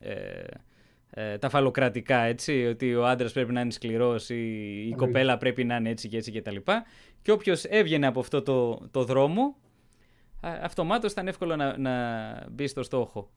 Ε, 0.00 0.14
ε, 1.18 1.38
τα 1.38 1.48
φαλοκρατικά, 1.48 2.18
έτσι, 2.18 2.66
ότι 2.66 2.94
ο 2.94 3.06
άντρας 3.06 3.32
πρέπει 3.32 3.52
να 3.52 3.60
είναι 3.60 3.70
σκληρός, 3.70 4.28
η, 4.28 4.88
η 4.88 4.94
κοπέλα 4.96 5.36
πρέπει 5.38 5.64
να 5.64 5.76
είναι 5.76 5.90
έτσι 5.90 6.08
και 6.08 6.16
έτσι 6.16 6.30
και 6.30 6.42
τα 6.42 6.50
λοιπά. 6.50 6.84
Και 7.22 7.32
όποιος 7.32 7.64
έβγαινε 7.64 8.06
από 8.06 8.20
αυτό 8.20 8.42
το, 8.42 8.88
το 8.90 9.04
δρόμο, 9.04 9.56
αυτομάτως 10.40 11.12
ήταν 11.12 11.28
εύκολο 11.28 11.56
να, 11.56 11.78
να 11.78 11.92
μπει 12.50 12.66
στο 12.66 12.82
στόχο. 12.82 13.30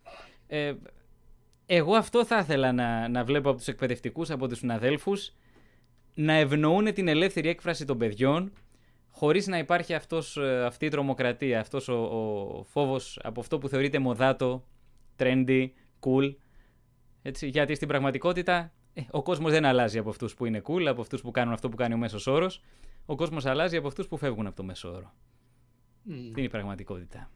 Ε, 0.47 0.73
εγώ 1.65 1.95
αυτό 1.95 2.25
θα 2.25 2.37
ήθελα 2.37 2.71
να, 2.71 3.07
να 3.07 3.23
βλέπω 3.23 3.49
από 3.49 3.57
τους 3.57 3.67
εκπαιδευτικούς, 3.67 4.29
από 4.29 4.47
τους 4.47 4.57
συναδέλφους, 4.57 5.33
να 6.13 6.33
ευνοούν 6.33 6.93
την 6.93 7.07
ελεύθερη 7.07 7.49
έκφραση 7.49 7.85
των 7.85 7.97
παιδιών, 7.97 8.51
χωρίς 9.11 9.47
να 9.47 9.57
υπάρχει 9.57 9.93
αυτός, 9.93 10.37
ε, 10.37 10.65
αυτή 10.65 10.85
η 10.85 10.89
τρομοκρατία, 10.89 11.59
αυτός 11.59 11.87
ο, 11.87 11.93
ο 11.93 12.63
φόβος 12.63 13.19
από 13.23 13.39
αυτό 13.39 13.57
που 13.57 13.67
θεωρείται 13.67 13.99
μοδάτο, 13.99 14.63
trendy, 15.17 15.69
cool, 15.99 16.35
έτσι, 17.21 17.47
γιατί 17.47 17.75
στην 17.75 17.87
πραγματικότητα 17.87 18.71
ε, 18.93 19.01
ο 19.11 19.23
κόσμος 19.23 19.51
δεν 19.51 19.65
αλλάζει 19.65 19.97
από 19.97 20.09
αυτούς 20.09 20.33
που 20.33 20.45
είναι 20.45 20.61
cool, 20.65 20.85
από 20.85 21.01
αυτούς 21.01 21.21
που 21.21 21.31
κάνουν 21.31 21.53
αυτό 21.53 21.69
που 21.69 21.75
κάνει 21.75 21.93
ο 21.93 21.97
μέσος 21.97 22.27
όρος, 22.27 22.61
ο 23.05 23.15
κόσμος 23.15 23.45
αλλάζει 23.45 23.77
από 23.77 23.87
αυτούς 23.87 24.07
που 24.07 24.17
φεύγουν 24.17 24.47
από 24.47 24.55
το 24.55 24.63
μέσο 24.63 24.89
όρο. 24.89 25.11
Mm. 26.07 26.11
είναι 26.11 26.41
η 26.41 26.49
πραγματικότητα. 26.49 27.29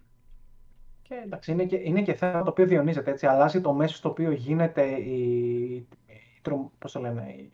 Και 1.02 1.16
εντάξει, 1.26 1.52
είναι 1.52 1.66
και, 1.66 1.76
είναι 1.84 2.02
και 2.02 2.14
θέμα 2.14 2.44
το 2.44 2.50
οποίο 2.50 2.66
διονύζεται 2.66 3.12
έτσι. 3.12 3.26
Αλλάζει 3.26 3.62
το 3.62 3.74
μέσο 3.74 3.96
στο 3.96 4.10
οποίο 4.10 4.32
γίνεται 4.32 4.84
η. 4.86 5.88
πώς 6.80 6.92
το 6.92 7.00
λένε, 7.00 7.50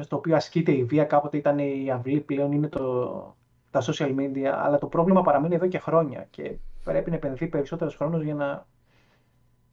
στο 0.00 0.16
οποίο 0.16 0.36
ασκείται 0.36 0.72
η 0.72 0.84
βία. 0.84 1.04
Κάποτε 1.04 1.36
ήταν 1.36 1.58
η 1.58 1.90
αυλή, 1.90 2.20
πλέον 2.20 2.52
είναι 2.52 2.68
το, 2.68 3.36
τα 3.70 3.82
social 3.82 4.14
media. 4.16 4.44
Αλλά 4.44 4.78
το 4.78 4.86
πρόβλημα 4.86 5.22
παραμένει 5.22 5.54
εδώ 5.54 5.66
και 5.66 5.78
χρόνια. 5.78 6.26
Και 6.30 6.56
πρέπει 6.84 7.10
να 7.10 7.16
επενδυθεί 7.16 7.46
περισσότερος 7.46 7.96
χρόνος 7.96 8.22
για 8.22 8.34
να 8.34 8.66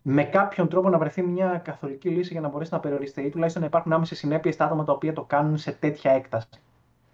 με 0.08 0.24
κάποιον 0.24 0.68
τρόπο 0.68 0.90
να 0.90 0.98
βρεθεί 0.98 1.22
μια 1.22 1.62
καθολική 1.64 2.10
λύση 2.10 2.32
για 2.32 2.42
να 2.42 2.48
μπορέσει 2.48 2.74
να 2.74 2.80
περιοριστεί 2.80 3.22
ή 3.22 3.30
τουλάχιστον 3.30 3.62
να 3.62 3.68
υπάρχουν 3.68 3.94
άμεσες 3.94 4.18
συνέπειες 4.18 4.54
στα 4.54 4.66
άτομα 4.66 4.84
τα 4.84 4.92
οποία 4.92 5.14
το 5.14 5.24
κάνουν 5.24 5.58
σε 5.58 5.72
τέτοια 5.72 6.12
έκταση. 6.12 6.48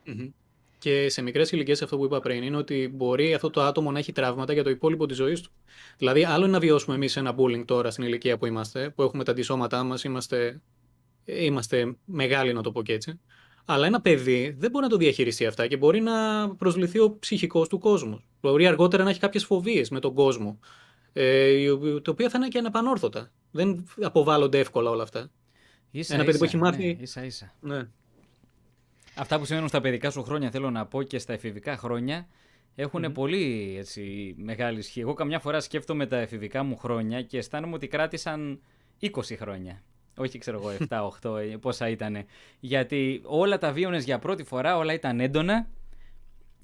Mm-hmm. 0.08 0.30
Και 0.78 1.10
σε 1.10 1.22
μικρές 1.22 1.52
ηλικίες, 1.52 1.82
αυτό 1.82 1.98
που 1.98 2.06
είπα 2.06 2.20
πριν 2.20 2.44
είναι 2.44 2.58
ότι 2.58 2.92
μπορεί 2.94 3.34
αυτό 3.34 3.50
το 3.50 3.62
άτομο 3.62 3.92
να 3.92 4.00
έχει 4.00 4.12
τραύματα 4.12 4.54
για 4.54 4.64
το 4.64 4.70
υπόλοιπο 4.70 5.06
της 5.06 5.18
ζωής 5.18 5.42
του. 5.42 5.52
Δηλαδή, 5.98 6.26
άλλο 6.26 6.44
είναι 6.44 6.54
να 6.54 6.60
βιώσουμε 6.60 6.96
εμείς 6.96 7.18
ένα 7.18 7.36
bullying 7.38 7.64
τώρα 7.66 7.92
στην 7.92 8.04
ηλικία 8.04 8.38
που 8.38 8.46
είμαστε, 8.46 8.90
που 8.90 9.02
έχουμε 9.02 9.24
τα 9.24 9.32
αντισώματά 9.32 9.84
μας, 9.84 10.04
είμαστε, 10.04 10.62
είμαστε 11.26 11.96
μεγάλοι, 12.06 12.54
να 12.54 12.62
το 12.62 12.72
πω 12.72 12.82
και 12.82 12.94
έτσι. 12.94 13.20
Αλλά 13.66 13.86
ένα 13.86 14.02
παιδί 14.02 14.56
δεν 14.60 14.72
μπορεί 14.72 14.84
να 14.84 14.92
το 14.92 14.98
διαχειριστεί 14.98 15.46
αυτά 15.46 15.68
και 15.68 15.78
μπορεί 15.78 16.02
να 16.02 16.50
προσβληθεί 16.56 17.00
ο 17.00 17.18
ψυχικός 17.20 17.68
του 17.68 17.80
κόσμου. 17.80 18.22
Μπορεί 18.42 18.68
αργότερα 18.68 19.04
να 19.04 19.10
έχει 19.10 19.20
κάποιες 19.20 19.46
φοβίες 19.46 19.90
με 19.90 20.00
τον 20.00 20.14
κόσμο. 20.14 20.60
Ε, 21.14 21.66
τα 22.02 22.12
οποία 22.12 22.30
θα 22.30 22.38
είναι 22.38 22.48
και 22.48 22.58
αναπανόρθωτα. 22.58 23.32
Δεν 23.52 23.88
αποβάλλονται 24.02 24.60
εύκολα 24.60 24.90
όλα 24.90 25.04
αυτά. 25.04 25.32
Ίσα, 25.92 26.14
ένα 26.14 26.24
παιδί 26.24 26.38
που 26.38 26.44
έχει 26.44 26.58
μάθει. 26.58 26.86
Ναι, 26.86 27.02
ίσα, 27.02 27.26
ίσα. 27.26 27.54
Ναι. 27.60 27.88
Αυτά 29.16 29.40
που 29.40 29.46
σημαίνουν 29.46 29.68
στα 29.68 29.82
παιδικά 29.82 30.10
σου 30.10 30.24
χρόνια, 30.24 30.52
θέλω 30.52 30.70
να 30.70 30.86
πω 30.86 31.04
και 31.04 31.20
στα 31.20 31.34
εφηβικά 31.34 31.78
χρόνια, 31.78 32.28
έχουν 32.76 33.06
mm. 33.06 33.14
πολύ 33.14 33.76
έτσι, 33.78 34.36
μεγάλη 34.38 34.80
ισχύ. 34.80 35.00
Εγώ 35.00 35.14
καμιά 35.14 35.40
φορά 35.40 35.60
σκέφτομαι 35.60 36.06
τα 36.06 36.18
εφηβικά 36.18 36.64
μου 36.64 36.78
χρόνια 36.78 37.22
και 37.22 37.38
αισθάνομαι 37.38 37.74
ότι 37.74 37.88
κράτησαν 37.88 38.62
20 39.02 39.10
χρόνια. 39.38 39.84
Όχι, 40.18 40.38
ξέρω 40.38 40.58
εγώ, 40.58 40.88
7, 41.22 41.30
8, 41.30 41.40
πόσα 41.62 41.90
ήταν. 41.90 42.26
Γιατί 42.60 43.22
όλα 43.26 43.58
τα 43.58 43.72
βίωνες 43.72 44.04
για 44.04 44.20
πρώτη 44.20 44.44
φορά, 44.44 44.78
όλα 44.78 44.94
ήταν 44.94 45.20
έντονα. 45.20 45.68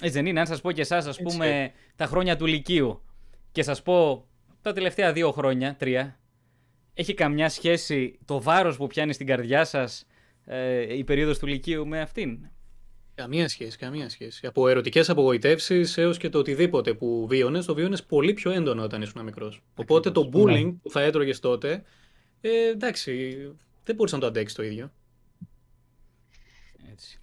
Έτσι 0.01 0.15
δεν 0.15 0.25
είναι, 0.25 0.39
αν 0.39 0.45
σας 0.45 0.61
πω 0.61 0.71
και 0.71 0.81
εσάς, 0.81 1.05
ας 1.05 1.17
πούμε, 1.21 1.71
τα 1.95 2.05
χρόνια 2.05 2.37
του 2.37 2.45
Λυκείου 2.45 3.01
και 3.51 3.63
σας 3.63 3.81
πω 3.81 4.27
τα 4.67 4.73
τελευταία 4.73 5.13
δύο 5.13 5.31
χρόνια, 5.31 5.75
τρία, 5.75 6.19
έχει 6.93 7.13
καμιά 7.13 7.49
σχέση 7.49 8.19
το 8.25 8.41
βάρος 8.41 8.77
που 8.77 8.87
πιάνει 8.87 9.13
στην 9.13 9.27
καρδιά 9.27 9.65
σας 9.65 10.05
ε, 10.45 10.97
η 10.97 11.03
περίοδος 11.03 11.39
του 11.39 11.45
Λυκείου 11.45 11.87
με 11.87 12.01
αυτήν; 12.01 12.49
Καμία 13.15 13.47
σχέση, 13.47 13.77
καμία 13.77 14.09
σχέση. 14.09 14.47
Από 14.47 14.67
ερωτικές 14.67 15.09
απογοητεύσεις 15.09 15.97
έως 15.97 16.17
και 16.17 16.29
το 16.29 16.39
οτιδήποτε 16.39 16.93
που 16.93 17.27
βίωνες, 17.27 17.65
το 17.65 17.73
βίωνες 17.73 18.03
πολύ 18.03 18.33
πιο 18.33 18.51
έντονο 18.51 18.83
όταν 18.83 19.01
ήσουν 19.01 19.23
μικρός. 19.23 19.63
Οπότε 19.75 20.11
το 20.11 20.29
bullying 20.33 20.63
ναι. 20.63 20.71
που 20.71 20.89
θα 20.89 21.01
έτρωγες 21.01 21.39
τότε 21.39 21.83
ε, 22.41 22.67
εντάξει, 22.69 23.35
δεν 23.83 23.95
μπορούσε 23.95 24.15
να 24.15 24.21
το 24.21 24.27
αντέξεις 24.27 24.57
το 24.57 24.63
ίδιο. 24.63 24.91
Έτσι. 26.91 27.19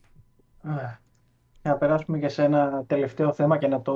Να 1.67 1.75
περάσουμε 1.75 2.19
και 2.19 2.29
σε 2.29 2.43
ένα 2.43 2.85
τελευταίο 2.87 3.33
θέμα 3.33 3.59
και 3.59 3.67
να 3.67 3.83
το... 3.83 3.95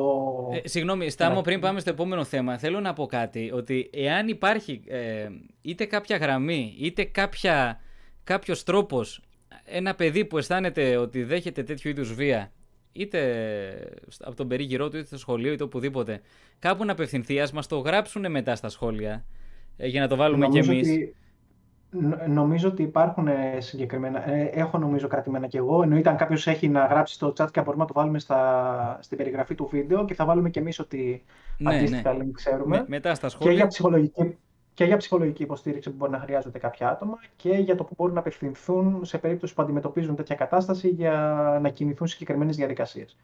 Ε, 0.62 0.68
συγγνώμη, 0.68 1.10
Στάμο, 1.10 1.40
πριν 1.40 1.60
πάμε 1.60 1.80
στο 1.80 1.90
επόμενο 1.90 2.24
θέμα, 2.24 2.58
θέλω 2.58 2.80
να 2.80 2.92
πω 2.92 3.06
κάτι, 3.06 3.50
ότι 3.54 3.90
εάν 3.92 4.28
υπάρχει 4.28 4.82
ε, 4.86 5.28
είτε 5.60 5.84
κάποια 5.84 6.16
γραμμή, 6.16 6.74
είτε 6.78 7.04
κάποια, 7.04 7.80
κάποιος 8.24 8.64
τρόπος, 8.64 9.22
ένα 9.64 9.94
παιδί 9.94 10.24
που 10.24 10.38
αισθάνεται 10.38 10.96
ότι 10.96 11.22
δέχεται 11.22 11.62
τέτοιου 11.62 11.90
είδους 11.90 12.14
βία, 12.14 12.52
είτε 12.92 13.20
από 14.20 14.36
τον 14.36 14.48
περίγυρό 14.48 14.88
του, 14.88 14.96
είτε 14.96 15.06
στο 15.06 15.18
σχολείο, 15.18 15.52
είτε 15.52 15.62
οπουδήποτε, 15.62 16.20
κάπου 16.58 16.84
να 16.84 16.92
απευθυνθεί, 16.92 17.40
ας 17.40 17.52
μας 17.52 17.66
το 17.66 17.78
γράψουν 17.78 18.30
μετά 18.30 18.54
στα 18.56 18.68
σχόλια, 18.68 19.24
ε, 19.76 19.86
για 19.86 20.00
να 20.00 20.08
το 20.08 20.16
βάλουμε 20.16 20.48
κι 20.48 20.58
εμείς. 20.58 20.88
Ότι, 20.88 21.14
νομίζω 22.28 22.68
ότι 22.68 22.82
υπάρχουν 22.82 23.28
ε, 23.28 23.56
συγκεκριμένα, 23.58 24.30
ε, 24.30 24.42
έχω 24.42 24.78
νομίζω 24.78 25.08
κρατημένα 25.08 25.46
κι 25.46 25.56
εγώ, 25.56 25.82
εννοείται 25.82 26.08
αν 26.08 26.16
κάποιος 26.16 26.46
έχει 26.46 26.68
να 26.68 26.86
γράψει 26.86 27.14
στο 27.14 27.32
chat 27.36 27.50
και 27.50 27.60
μπορούμε 27.60 27.82
να 27.82 27.88
το 27.88 27.92
βάλουμε 27.92 28.18
στα, 28.18 28.98
στην 29.00 29.16
περιγραφή 29.16 29.54
του 29.54 29.68
βίντεο 29.70 30.04
και 30.04 30.14
θα 30.14 30.24
βάλουμε 30.24 30.50
κι 30.50 30.58
εμείς 30.58 30.78
ότι 30.78 31.24
ναι, 31.58 31.76
αντίστοιχα 31.76 32.12
ναι. 32.12 32.24
ξέρουμε. 32.32 32.84
μετά 32.88 33.14
στα 33.14 33.28
σχόλια. 33.28 33.52
Και 33.52 33.58
για 33.58 33.66
ψυχολογική 33.66 34.36
και 34.74 34.84
για 34.84 34.96
ψυχολογική 34.96 35.42
υποστήριξη 35.42 35.90
που 35.90 35.96
μπορεί 35.96 36.10
να 36.10 36.18
χρειάζονται 36.18 36.58
κάποια 36.58 36.90
άτομα 36.90 37.18
και 37.36 37.50
για 37.50 37.74
το 37.74 37.84
που 37.84 37.94
μπορούν 37.96 38.14
να 38.14 38.20
απευθυνθούν 38.20 39.04
σε 39.04 39.18
περίπτωση 39.18 39.54
που 39.54 39.62
αντιμετωπίζουν 39.62 40.16
τέτοια 40.16 40.36
κατάσταση 40.36 40.88
για 40.88 41.12
να 41.62 41.68
κινηθούν 41.68 42.06
συγκεκριμένες 42.06 42.56
διαδικασίες. 42.56 43.16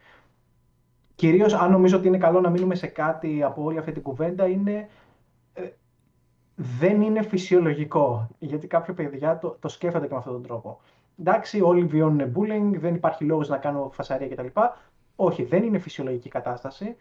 Κυρίως, 1.14 1.54
αν 1.54 1.70
νομίζω 1.70 1.96
ότι 1.96 2.06
είναι 2.06 2.18
καλό 2.18 2.40
να 2.40 2.50
μείνουμε 2.50 2.74
σε 2.74 2.86
κάτι 2.86 3.42
από 3.42 3.62
όλη 3.62 3.78
αυτή 3.78 3.92
την 3.92 4.02
κουβέντα, 4.02 4.46
είναι 4.46 4.88
δεν 6.54 7.00
είναι 7.00 7.22
φυσιολογικό. 7.22 8.28
Γιατί 8.38 8.66
κάποια 8.66 8.94
παιδιά 8.94 9.38
το, 9.38 9.56
το 9.60 9.68
σκέφτονται 9.68 10.06
και 10.06 10.12
με 10.12 10.18
αυτόν 10.18 10.32
τον 10.32 10.42
τρόπο. 10.42 10.80
Εντάξει, 11.20 11.60
όλοι 11.60 11.84
βιώνουν 11.84 12.32
bullying, 12.36 12.78
δεν 12.78 12.94
υπάρχει 12.94 13.24
λόγος 13.24 13.48
να 13.48 13.56
κάνω 13.56 13.90
φασαρία 13.92 14.28
κτλ. 14.28 14.46
Όχι, 15.16 15.44
δεν 15.44 15.62
είναι 15.62 15.78
φυσιολογική 15.78 16.28
κατάσταση. 16.28 16.96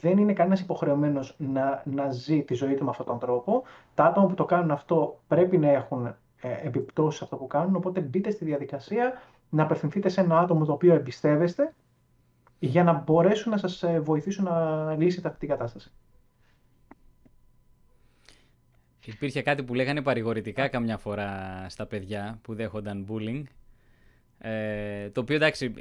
Δεν 0.00 0.18
είναι 0.18 0.32
κανένας 0.32 0.60
υποχρεωμένος 0.60 1.34
να, 1.38 1.82
να 1.84 2.10
ζει 2.10 2.42
τη 2.42 2.54
ζωή 2.54 2.74
του 2.74 2.84
με 2.84 2.90
αυτόν 2.90 3.06
τον 3.06 3.18
τρόπο. 3.18 3.62
Τα 3.94 4.04
άτομα 4.04 4.26
που 4.26 4.34
το 4.34 4.44
κάνουν 4.44 4.70
αυτό 4.70 5.18
πρέπει 5.28 5.58
να 5.58 5.68
έχουν 5.68 6.06
ε, 6.06 6.16
επιπτώσεις 6.62 7.18
σε 7.18 7.24
αυτό 7.24 7.36
που 7.36 7.46
κάνουν. 7.46 7.76
Οπότε 7.76 8.00
μπείτε 8.00 8.30
στη 8.30 8.44
διαδικασία 8.44 9.12
να 9.48 9.62
απευθυνθείτε 9.62 10.08
σε 10.08 10.20
ένα 10.20 10.38
άτομο 10.38 10.64
το 10.64 10.72
οποίο 10.72 10.94
εμπιστεύεστε 10.94 11.74
για 12.58 12.84
να 12.84 12.92
μπορέσουν 12.92 13.50
να 13.50 13.56
σας 13.56 13.82
ε, 13.82 14.00
βοηθήσουν 14.00 14.44
να 14.44 14.94
λύσετε 14.94 15.28
αυτή 15.28 15.40
την 15.40 15.48
κατάσταση. 15.48 15.92
Υπήρχε 19.08 19.42
κάτι 19.42 19.62
που 19.62 19.74
λέγανε 19.74 20.02
παρηγορητικά 20.02 20.68
καμιά 20.68 20.98
φορά 20.98 21.66
στα 21.68 21.86
παιδιά 21.86 22.38
που 22.42 22.54
δέχονταν 22.54 23.06
bullying. 23.08 23.42
Ε, 24.38 25.10
το 25.10 25.20
οποίο 25.20 25.36
εντάξει, 25.36 25.72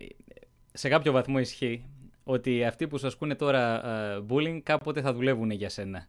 σε 0.73 0.89
κάποιο 0.89 1.11
βαθμό 1.11 1.39
ισχύει 1.39 1.85
ότι 2.23 2.65
αυτοί 2.65 2.87
που 2.87 2.97
σου 2.97 3.07
ασκούν 3.07 3.37
τώρα 3.37 3.87
ε, 3.87 4.25
bullying 4.29 4.59
κάποτε 4.63 5.01
θα 5.01 5.13
δουλεύουν 5.13 5.51
για 5.51 5.69
σένα. 5.69 6.07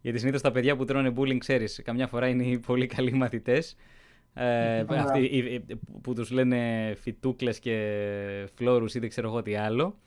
Γιατί 0.00 0.18
συνήθως 0.18 0.40
τα 0.40 0.50
παιδιά 0.50 0.76
που 0.76 0.84
τρώνε 0.84 1.12
bullying, 1.16 1.38
ξέρεις, 1.38 1.80
καμιά 1.84 2.06
φορά 2.06 2.28
είναι 2.28 2.44
οι 2.44 2.58
πολύ 2.58 2.86
καλοί 2.86 3.12
μαθητές. 3.12 3.76
Ε, 4.34 4.84
αυτοί 4.88 5.64
που 6.02 6.14
τους 6.14 6.30
λένε 6.30 6.92
φιτούκλες 7.00 7.58
και 7.58 8.48
φλόρους 8.54 8.94
ή 8.94 8.98
δεν 8.98 9.08
ξέρω 9.08 9.28
εγώ 9.28 9.42
τι 9.42 9.54
άλλο. 9.54 9.98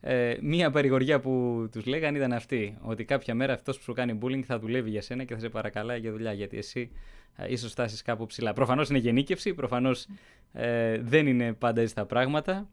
Ε, 0.00 0.36
μία 0.40 0.70
παρηγοριά 0.70 1.20
που 1.20 1.64
τους 1.72 1.86
λέγανε 1.86 2.18
ήταν 2.18 2.32
αυτή. 2.32 2.78
Ότι 2.80 3.04
κάποια 3.04 3.34
μέρα 3.34 3.52
αυτός 3.52 3.76
που 3.76 3.82
σου 3.82 3.92
κάνει 3.92 4.18
bullying 4.22 4.42
θα 4.42 4.58
δουλεύει 4.58 4.90
για 4.90 5.02
σένα 5.02 5.24
και 5.24 5.34
θα 5.34 5.40
σε 5.40 5.48
παρακαλάει 5.48 6.00
για 6.00 6.10
δουλειά. 6.10 6.32
Γιατί 6.32 6.56
εσύ 6.56 6.90
ε, 7.36 7.52
ίσως 7.52 7.70
φτάσει 7.70 8.02
κάπου 8.02 8.26
ψηλά. 8.26 8.52
Προφανώς 8.52 8.88
είναι 8.88 8.98
γενίκευση, 8.98 9.54
προφανώς 9.54 10.06
ε, 10.52 10.98
δεν 10.98 11.26
είναι 11.26 11.52
πάντα 11.52 11.80
έτσι 11.80 11.94
τα 11.94 12.06
πράγματα. 12.06 12.68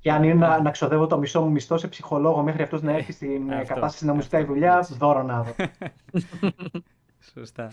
Και 0.00 0.12
αν 0.12 0.22
είναι 0.22 0.34
να, 0.34 0.62
να 0.62 0.70
ξοδεύω 0.70 1.06
το 1.06 1.18
μισό 1.18 1.40
μου 1.40 1.50
μισθό 1.50 1.78
σε 1.78 1.88
ψυχολόγο 1.88 2.42
μέχρι 2.42 2.62
αυτός 2.62 2.82
να 2.82 2.92
έρθει 2.92 3.12
στην 3.12 3.50
ε, 3.50 3.64
κατάσταση 3.72 4.04
να 4.04 4.14
μου 4.14 4.20
ζητάει 4.20 4.44
δουλειά, 4.44 4.86
δώρο 4.98 5.22
να 5.22 5.42
δω. 5.42 5.54
Σωστά. 7.34 7.70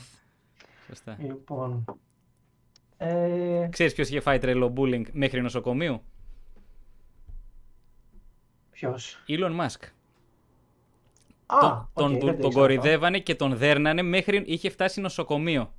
Σωστά. 0.87 1.17
Λοιπόν. 1.19 1.85
Ε... 2.97 3.67
Ξέρεις 3.69 3.93
ποιος 3.93 4.09
είχε 4.09 4.19
φάει 4.19 4.37
τρελό 4.37 4.73
bullying 4.77 5.03
μέχρι 5.11 5.41
νοσοκομείου; 5.41 6.01
Ποιος; 8.77 9.23
Elon 9.27 9.59
Musk. 9.59 9.81
Α, 11.45 11.85
τον, 11.93 12.19
τον, 12.19 12.39
τον 12.39 12.51
κορυδεύανε 12.51 13.19
και 13.19 13.35
τον 13.35 13.57
δέρνανε 13.57 14.01
μέχρι 14.01 14.43
είχε 14.45 14.69
φτάσει 14.69 15.01
νοσοκομείο. 15.01 15.73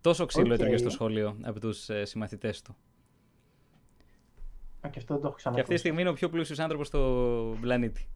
Τόσο 0.00 0.26
ξύλο 0.26 0.48
okay. 0.48 0.54
έτρωγε 0.54 0.76
στο 0.76 0.90
σχολείο 0.90 1.36
από 1.42 1.60
τους 1.60 1.88
ε, 1.88 2.04
συμμαθητές 2.04 2.62
του. 2.62 2.76
Α, 4.86 4.88
και 4.88 4.98
αυτό 4.98 5.12
δεν 5.12 5.22
το 5.22 5.28
έχω 5.28 5.36
ξανακούσει. 5.36 5.54
Και 5.54 5.60
αυτή 5.60 5.74
τη 5.74 5.78
στιγμή 5.78 6.00
είναι 6.00 6.10
ο 6.10 6.12
πιο 6.12 6.28
πλούσιος 6.28 6.58
άνθρωπος 6.58 6.86
στο 6.86 7.56
πλανήτη. 7.60 8.08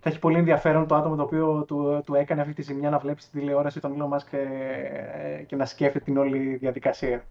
Θα 0.00 0.08
έχει 0.10 0.18
πολύ 0.18 0.38
ενδιαφέρον 0.38 0.86
το 0.86 0.94
άτομο 0.94 1.16
το 1.16 1.22
οποίο 1.22 1.64
του, 1.64 2.02
του 2.04 2.14
έκανε 2.14 2.40
αυτή 2.40 2.52
τη 2.52 2.62
ζημιά 2.62 2.90
να 2.90 2.98
βλέπει 2.98 3.20
τη 3.20 3.28
τηλεόραση 3.30 3.80
τον 3.80 3.96
Elon 3.96 4.16
Musk 4.16 4.26
και, 4.30 4.38
ε, 4.38 5.42
και 5.42 5.56
να 5.56 5.66
σκέφτεται 5.66 6.04
την 6.04 6.16
όλη 6.16 6.56
διαδικασία 6.56 7.24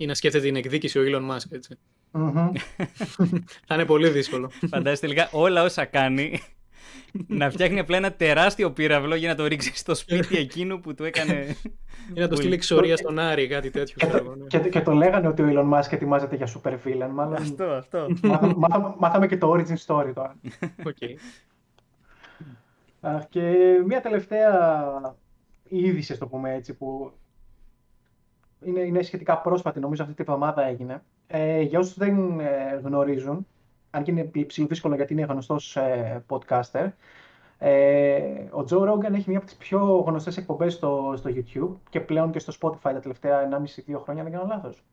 ή 0.00 0.06
να 0.06 0.14
σκέφτεται 0.14 0.44
την 0.44 0.56
εκδίκηση 0.56 0.98
ο 0.98 1.02
Elon 1.06 1.30
Musk, 1.30 1.50
ετσι 1.50 1.78
θα 3.66 3.74
είναι 3.74 3.84
πολύ 3.84 4.08
δύσκολο. 4.08 4.50
Φαντάζεστε 4.68 5.06
τελικά 5.06 5.28
όλα 5.32 5.62
όσα 5.62 5.84
κάνει 5.84 6.40
να 7.26 7.50
φτιάχνει 7.50 7.78
απλά 7.78 7.96
ένα 7.96 8.12
τεράστιο 8.12 8.70
πύραυλο 8.70 9.14
για 9.14 9.28
να 9.28 9.34
το 9.34 9.46
ρίξει 9.46 9.76
στο 9.76 9.94
σπίτι 9.94 10.36
εκείνου 10.36 10.80
που 10.80 10.94
του 10.94 11.04
έκανε. 11.04 11.56
Ή 12.14 12.20
να 12.20 12.28
το 12.28 12.36
στείλει 12.36 12.54
εξορία 12.54 12.96
στον 12.96 13.18
Άρη, 13.18 13.46
κάτι 13.46 13.70
τέτοιο. 13.70 14.08
Και, 14.46 14.58
και, 14.58 14.68
και, 14.68 14.80
το 14.80 14.92
λέγανε 14.92 15.28
ότι 15.28 15.42
ο 15.42 15.46
Elon 15.48 15.78
Musk 15.78 15.92
ετοιμάζεται 15.92 16.36
για 16.36 16.48
super 16.54 16.72
villain. 16.72 17.10
Μάλλον... 17.12 17.34
Αυτό, 17.34 17.64
αυτό. 17.64 18.06
Μάθαμε, 18.56 18.94
μάθαμε 18.98 19.26
και 19.26 19.38
το 19.38 19.52
origin 19.52 19.76
story 19.86 20.12
τώρα. 20.14 20.36
Okay. 20.84 21.14
Και 23.28 23.54
μια 23.86 24.00
τελευταία 24.00 24.56
είδηση, 25.68 26.18
το 26.18 26.26
πούμε 26.26 26.54
έτσι, 26.54 26.74
που 26.74 27.12
είναι, 28.64 28.80
είναι 28.80 29.02
σχετικά 29.02 29.38
πρόσφατη, 29.38 29.80
νομίζω 29.80 30.02
αυτή 30.02 30.14
την 30.14 30.24
εβδομάδα 30.28 30.66
έγινε. 30.66 31.02
Ε, 31.26 31.60
για 31.60 31.78
όσους 31.78 31.94
δεν 31.94 32.40
ε, 32.40 32.80
γνωρίζουν, 32.82 33.46
αν 33.90 34.02
και 34.02 34.10
είναι 34.10 34.30
ψηλό 34.46 34.66
δύσκολο 34.66 34.94
γιατί 34.94 35.12
είναι 35.12 35.22
γνωστός 35.22 35.76
ε, 35.76 36.24
podcaster, 36.28 36.90
ε, 37.58 38.20
ο 38.50 38.64
Τζο 38.64 38.84
Ρόγκαν 38.84 39.14
έχει 39.14 39.28
μία 39.28 39.38
από 39.38 39.46
τις 39.46 39.56
πιο 39.56 40.04
γνωστές 40.06 40.36
εκπομπές 40.36 40.72
στο, 40.72 41.14
στο 41.16 41.30
YouTube 41.34 41.76
και 41.90 42.00
πλέον 42.00 42.30
και 42.30 42.38
στο 42.38 42.52
Spotify 42.60 42.92
τα 42.92 43.00
τελευταία 43.00 43.48
1,5-2 43.92 44.00
χρόνια, 44.02 44.22
δεν 44.22 44.32
κάνω 44.32 44.46
λάθος. 44.48 44.84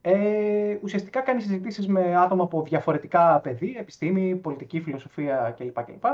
Ε, 0.00 0.78
ουσιαστικά 0.82 1.20
κάνει 1.20 1.40
συζητήσεις 1.40 1.86
με 1.86 2.16
άτομα 2.16 2.42
από 2.42 2.62
διαφορετικά 2.62 3.40
πεδία, 3.40 3.80
επιστήμη, 3.80 4.36
πολιτική, 4.36 4.80
φιλοσοφία 4.80 5.54
κλπ. 5.58 5.84
κλπ. 5.84 6.04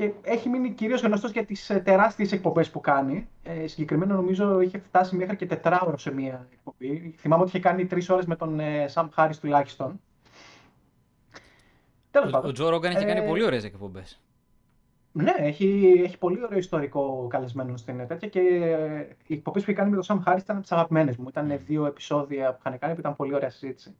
Και 0.00 0.12
έχει 0.22 0.48
μείνει 0.48 0.70
κυρίως 0.70 1.02
γνωστός 1.02 1.30
για 1.30 1.44
τις 1.44 1.70
ε, 1.70 1.80
τεράστιες 1.80 2.32
εκπομπές 2.32 2.70
που 2.70 2.80
κάνει. 2.80 3.28
Ε, 3.42 3.66
συγκεκριμένα 3.66 4.14
νομίζω 4.14 4.60
είχε 4.60 4.78
φτάσει 4.78 5.16
μέχρι 5.16 5.36
και 5.36 5.46
τετράωρο 5.46 5.98
σε 5.98 6.12
μία 6.12 6.48
εκπομπή. 6.52 7.14
Θυμάμαι 7.18 7.42
ότι 7.42 7.50
είχε 7.50 7.60
κάνει 7.60 7.86
τρεις 7.86 8.10
ώρες 8.10 8.26
με 8.26 8.36
τον 8.36 8.60
ε, 8.60 8.88
Σαμ 8.88 9.08
Χάρις 9.12 9.38
τουλάχιστον. 9.38 10.00
Τέλος 12.10 12.30
πάντων. 12.30 12.50
Ο 12.50 12.52
Τζο 12.52 12.68
Ρόγκαν 12.68 12.96
έχει 12.96 13.04
κάνει 13.04 13.26
πολύ 13.26 13.44
ωραίες 13.44 13.64
εκπομπές. 13.64 14.20
Ναι, 15.12 15.34
έχει, 15.36 16.00
έχει 16.04 16.18
πολύ 16.18 16.44
ωραίο 16.44 16.58
ιστορικό 16.58 17.26
καλεσμένο 17.30 17.76
στην 17.76 18.06
τέτοια 18.06 18.28
και 18.28 18.40
οι 19.26 19.34
εκπομπές 19.34 19.64
που 19.64 19.70
είχε 19.70 19.78
κάνει 19.78 19.90
με 19.90 19.96
τον 19.96 20.04
Σαμ 20.04 20.20
Χάρις 20.22 20.42
ήταν 20.42 20.56
από 20.56 20.64
τις 20.64 20.74
αγαπημένες 20.74 21.16
μου. 21.16 21.28
Ήταν 21.28 21.60
δύο 21.66 21.86
επεισόδια 21.86 22.52
που 22.52 22.60
είχαν 22.64 22.78
κάνει 22.78 22.94
που 22.94 23.00
ήταν 23.00 23.16
πολύ 23.16 23.34
ωραία 23.34 23.50
συζήτηση. 23.50 23.96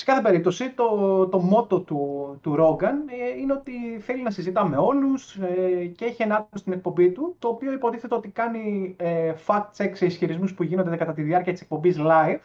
Σε 0.00 0.06
κάθε 0.06 0.20
περίπτωση, 0.20 0.70
το, 0.70 1.28
το 1.28 1.38
μότο 1.38 1.80
του, 1.80 2.38
του 2.42 2.56
Ρόγκαν 2.56 3.08
ε, 3.08 3.40
είναι 3.40 3.52
ότι 3.52 3.72
θέλει 4.00 4.22
να 4.22 4.30
συζητά 4.30 4.68
με 4.68 4.76
όλους 4.76 5.36
ε, 5.36 5.84
και 5.84 6.04
έχει 6.04 6.22
ένα 6.22 6.34
άτομο 6.34 6.50
στην 6.54 6.72
εκπομπή 6.72 7.10
του, 7.10 7.36
το 7.38 7.48
οποίο 7.48 7.72
υποτίθεται 7.72 8.14
ότι 8.14 8.28
κάνει 8.28 8.94
ε, 8.98 9.34
fact-check 9.46 9.90
σε 9.92 10.06
ισχυρισμούς 10.06 10.54
που 10.54 10.62
γίνονται 10.62 10.96
κατά 10.96 11.12
τη 11.12 11.22
διάρκεια 11.22 11.52
της 11.52 11.62
εκπομπής 11.62 11.96
live, 11.98 12.38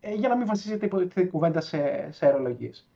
ε, 0.00 0.14
για 0.14 0.28
να 0.28 0.36
μην 0.36 0.46
βασίζεται 0.46 0.90
η 1.14 1.26
κουβέντα 1.26 1.60
σε, 1.60 2.08
σε 2.10 2.26
αερολογίες. 2.26 2.88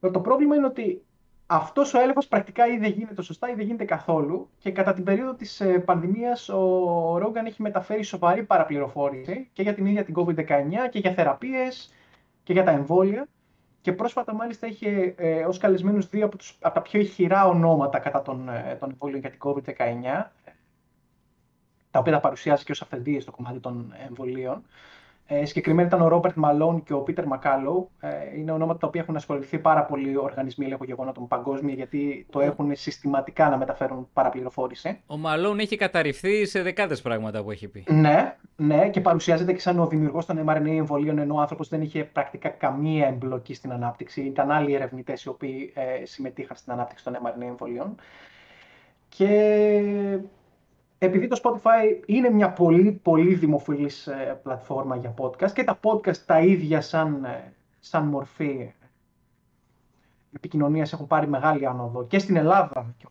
Το 0.00 0.20
πρόβλημα 0.20 0.56
είναι 0.56 0.66
ότι 0.66 1.02
αυτός 1.46 1.94
ο 1.94 2.00
έλεγχος 2.00 2.26
πρακτικά 2.26 2.66
ή 2.66 2.78
δεν 2.78 2.90
γίνεται 2.90 3.22
σωστά 3.22 3.50
ή 3.50 3.54
δεν 3.54 3.66
γίνεται 3.66 3.84
καθόλου. 3.84 4.48
Και 4.58 4.70
κατά 4.70 4.92
την 4.92 5.04
περίοδο 5.04 5.34
της 5.34 5.60
ε, 5.60 5.78
πανδημίας, 5.78 6.48
ο 6.48 7.18
Ρόγκαν 7.18 7.46
έχει 7.46 7.62
μεταφέρει 7.62 8.02
σοβαρή 8.02 8.42
παραπληροφόρηση 8.42 9.48
και 9.52 9.62
για 9.62 9.74
την 9.74 9.86
ίδια 9.86 10.04
την 10.04 10.14
COVID-19 10.16 10.44
και 10.90 10.98
για 10.98 11.12
θεραπείες 11.12 11.92
και 12.44 12.52
για 12.52 12.64
τα 12.64 12.70
εμβόλια. 12.70 13.26
Και 13.80 13.92
πρόσφατα 13.92 14.34
μάλιστα 14.34 14.66
είχε 14.66 15.14
ε, 15.16 15.44
ως 15.44 15.58
καλεσμένους 15.58 16.08
δύο 16.08 16.24
από, 16.24 16.36
τους, 16.36 16.58
από 16.60 16.74
τα 16.74 16.82
πιο 16.82 17.00
ηχηρά 17.00 17.46
ονόματα 17.46 17.98
κατά 17.98 18.22
των, 18.22 18.48
ε, 18.48 18.76
των 18.80 18.90
εμβόλιων 18.90 19.20
για 19.20 19.30
την 19.30 19.38
COVID-19, 19.42 20.30
τα 21.90 21.98
οποία 21.98 22.12
τα 22.12 22.20
παρουσιάζει 22.20 22.64
και 22.64 22.72
ως 22.72 22.82
αυθεντίες 22.82 23.22
στο 23.22 23.32
κομμάτι 23.32 23.60
των 23.60 23.94
εμβολίων. 24.06 24.62
Ε, 25.26 25.44
συγκεκριμένα 25.44 25.88
ήταν 25.88 26.00
ο 26.00 26.08
Ρόμπερτ 26.08 26.36
Μαλόν 26.36 26.82
και 26.82 26.92
ο 26.92 27.00
Πίτερ 27.00 27.26
Μακάλο. 27.26 27.90
Ε, 28.00 28.08
είναι 28.38 28.52
ονόματα 28.52 28.78
τα 28.78 28.86
οποία 28.86 29.00
έχουν 29.00 29.16
ασχοληθεί 29.16 29.58
πάρα 29.58 29.84
πολλοί 29.84 30.16
οργανισμοί 30.16 30.64
ελέγχου 30.64 30.84
γεγονότων 30.84 31.28
παγκόσμια, 31.28 31.74
γιατί 31.74 32.26
το 32.30 32.40
έχουν 32.40 32.70
συστηματικά 32.74 33.48
να 33.48 33.56
μεταφέρουν 33.56 34.08
παραπληροφόρηση. 34.12 35.00
Ο 35.06 35.16
Μαλόν 35.16 35.58
έχει 35.58 35.76
καταρριφθεί 35.76 36.46
σε 36.46 36.62
δεκάδες 36.62 37.02
πράγματα 37.02 37.42
που 37.42 37.50
έχει 37.50 37.68
πει. 37.68 37.84
Ναι, 37.88 38.36
ναι, 38.56 38.90
και 38.90 39.00
παρουσιάζεται 39.00 39.52
και 39.52 39.60
σαν 39.60 39.78
ο 39.78 39.86
δημιουργός 39.86 40.26
των 40.26 40.44
mRNA 40.48 40.66
εμβολίων, 40.66 41.18
ενώ 41.18 41.34
ο 41.34 41.40
άνθρωπος 41.40 41.68
δεν 41.68 41.82
είχε 41.82 42.04
πρακτικά 42.04 42.48
καμία 42.48 43.06
εμπλοκή 43.06 43.54
στην 43.54 43.72
ανάπτυξη. 43.72 44.20
Ήταν 44.20 44.50
άλλοι 44.50 44.74
ερευνητές 44.74 45.24
οι 45.24 45.28
οποίοι 45.28 45.72
ε, 45.74 46.04
συμμετείχαν 46.04 46.56
στην 46.56 46.72
ανάπτυξη 46.72 47.04
των 47.04 47.14
mRNA 47.14 47.42
εμβολίων. 47.42 47.94
Και 49.08 49.60
επειδή 51.04 51.26
το 51.26 51.40
Spotify 51.42 52.02
είναι 52.06 52.30
μια 52.30 52.52
πολύ, 52.52 52.92
πολύ 52.92 53.34
δημοφιλής 53.34 54.06
ε, 54.06 54.40
πλατφόρμα 54.42 54.96
για 54.96 55.14
podcast 55.18 55.52
και 55.52 55.64
τα 55.64 55.78
podcast 55.82 56.16
τα 56.16 56.40
ίδια 56.40 56.80
σαν, 56.80 57.24
ε, 57.24 57.52
σαν 57.80 58.06
μορφή 58.06 58.72
επικοινωνίας 60.32 60.92
έχουν 60.92 61.06
πάρει 61.06 61.28
μεγάλη 61.28 61.66
άνοδο 61.66 62.06
και 62.06 62.18
στην 62.18 62.36
Ελλάδα 62.36 62.94
και 62.96 63.06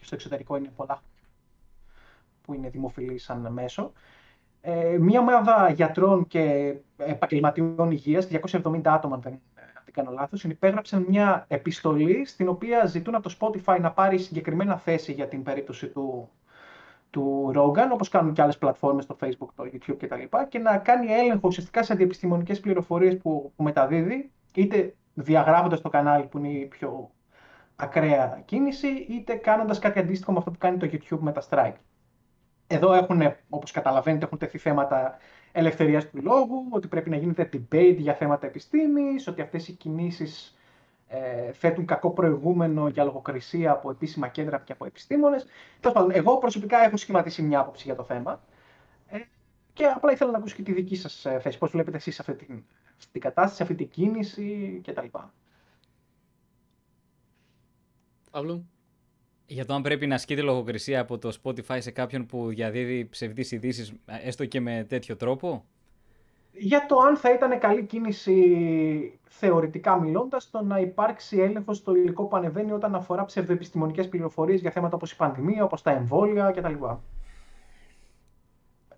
στο 0.00 0.14
εξωτερικό 0.14 0.56
είναι 0.56 0.72
πολλά 0.76 1.02
που 2.42 2.54
είναι 2.54 2.68
δημοφιλή 2.68 3.18
σαν 3.18 3.52
μέσο. 3.52 3.92
Ε, 4.60 4.96
μια 4.98 5.20
ομάδα 5.20 5.70
γιατρών 5.70 6.26
και 6.26 6.74
επαγγελματιών 6.96 7.90
υγείας, 7.90 8.26
270 8.26 8.80
άτομα 8.84 9.14
αν 9.14 9.20
δεν, 9.20 9.40
δεν 9.84 9.92
κάνω 9.92 10.10
λάθος, 10.10 10.44
υπέγραψαν 10.44 11.04
μια 11.08 11.44
επιστολή 11.48 12.24
στην 12.24 12.48
οποία 12.48 12.86
ζητούν 12.86 13.14
από 13.14 13.28
το 13.28 13.36
Spotify 13.40 13.78
να 13.80 13.92
πάρει 13.92 14.18
συγκεκριμένα 14.18 14.76
θέση 14.76 15.12
για 15.12 15.28
την 15.28 15.42
περίπτωση 15.42 15.86
του, 15.86 16.28
του 17.16 17.52
Rogan, 17.54 17.88
όπως 17.92 18.08
κάνουν 18.08 18.32
και 18.32 18.42
άλλες 18.42 18.58
πλατφόρμες 18.58 19.04
στο 19.04 19.16
Facebook, 19.20 19.48
το 19.54 19.64
YouTube 19.72 19.96
κτλ. 19.98 20.14
Και, 20.14 20.46
και 20.48 20.58
να 20.58 20.78
κάνει 20.78 21.12
έλεγχο 21.12 21.40
ουσιαστικά 21.42 21.82
σε 21.82 21.92
αντιεπιστημονικές 21.92 22.60
πληροφορίες 22.60 23.16
που, 23.16 23.52
που 23.56 23.62
μεταδίδει, 23.62 24.30
είτε 24.54 24.94
διαγράφοντας 25.14 25.80
το 25.80 25.88
κανάλι 25.88 26.26
που 26.26 26.38
είναι 26.38 26.48
η 26.48 26.66
πιο 26.66 27.10
ακραία 27.76 28.42
κίνηση, 28.44 28.88
είτε 28.88 29.34
κάνοντας 29.34 29.78
κάτι 29.78 29.98
αντίστοιχο 29.98 30.32
με 30.32 30.38
αυτό 30.38 30.50
που 30.50 30.58
κάνει 30.58 30.76
το 30.76 30.88
YouTube 30.92 31.18
με 31.18 31.32
τα 31.32 31.42
strike. 31.50 31.78
Εδώ 32.66 32.92
έχουν, 32.92 33.22
όπως 33.48 33.70
καταλαβαίνετε, 33.70 34.24
έχουν 34.24 34.38
τεθεί 34.38 34.58
θέματα 34.58 35.18
ελευθερίας 35.52 36.10
του 36.10 36.22
λόγου, 36.22 36.66
ότι 36.70 36.88
πρέπει 36.88 37.10
να 37.10 37.16
γίνεται 37.16 37.48
debate 37.52 37.96
για 37.98 38.14
θέματα 38.14 38.46
επιστήμης, 38.46 39.26
ότι 39.26 39.40
αυτές 39.40 39.68
οι 39.68 39.72
κινήσεις 39.72 40.55
ε, 41.08 41.52
θέτουν 41.52 41.86
κακό 41.86 42.10
προηγούμενο 42.10 42.88
για 42.88 43.04
λογοκρισία 43.04 43.72
από 43.72 43.90
επίσημα 43.90 44.28
κέντρα 44.28 44.58
και 44.58 44.72
από 44.72 44.84
επιστήμονες. 44.84 45.46
Τέλος 45.80 45.96
πάντων, 45.96 46.10
εγώ 46.14 46.38
προσωπικά 46.38 46.78
έχω 46.78 46.96
σχηματίσει 46.96 47.42
μια 47.42 47.60
άποψη 47.60 47.82
για 47.84 47.94
το 47.94 48.04
θέμα 48.04 48.42
ε, 49.08 49.18
και 49.72 49.84
απλά 49.84 50.12
ήθελα 50.12 50.30
να 50.30 50.38
ακούσω 50.38 50.56
και 50.56 50.62
τη 50.62 50.72
δική 50.72 50.96
σας 50.96 51.24
ε, 51.24 51.38
θέση. 51.38 51.58
Πώς 51.58 51.70
βλέπετε 51.70 51.96
εσείς 51.96 52.20
αυτή, 52.20 52.34
την, 52.34 52.64
αυτή 52.96 53.12
την 53.12 53.20
κατάσταση, 53.20 53.62
αυτή 53.62 53.74
την 53.74 53.88
κίνηση 53.88 54.80
κτλ. 54.84 55.06
Παύλο. 58.30 58.64
Για 59.46 59.64
το 59.64 59.74
αν 59.74 59.82
πρέπει 59.82 60.06
να 60.06 60.14
ασκείται 60.14 60.40
λογοκρισία 60.42 61.00
από 61.00 61.18
το 61.18 61.38
Spotify 61.42 61.78
σε 61.78 61.90
κάποιον 61.90 62.26
που 62.26 62.48
διαδίδει 62.48 63.08
ψευδείς 63.08 63.50
ειδήσεις, 63.50 63.92
έστω 64.06 64.44
και 64.44 64.60
με 64.60 64.84
τέτοιο 64.88 65.16
τρόπο; 65.16 65.64
Για 66.58 66.86
το 66.86 66.98
αν 66.98 67.16
θα 67.16 67.32
ήταν 67.32 67.58
καλή 67.58 67.84
κίνηση 67.84 69.18
θεωρητικά 69.24 70.00
μιλώντας 70.00 70.50
το 70.50 70.62
να 70.62 70.78
υπάρξει 70.78 71.38
έλεγχος 71.38 71.76
στο 71.76 71.94
υλικό 71.94 72.24
που 72.24 72.36
ανεβαίνει 72.36 72.72
όταν 72.72 72.94
αφορά 72.94 73.24
ψευδοεπιστημονικές 73.24 74.08
πληροφορίες 74.08 74.60
για 74.60 74.70
θέματα 74.70 74.96
όπως 74.96 75.12
η 75.12 75.16
πανδημία, 75.16 75.64
όπως 75.64 75.82
τα 75.82 75.90
εμβόλια 75.90 76.50
κτλ. 76.50 76.74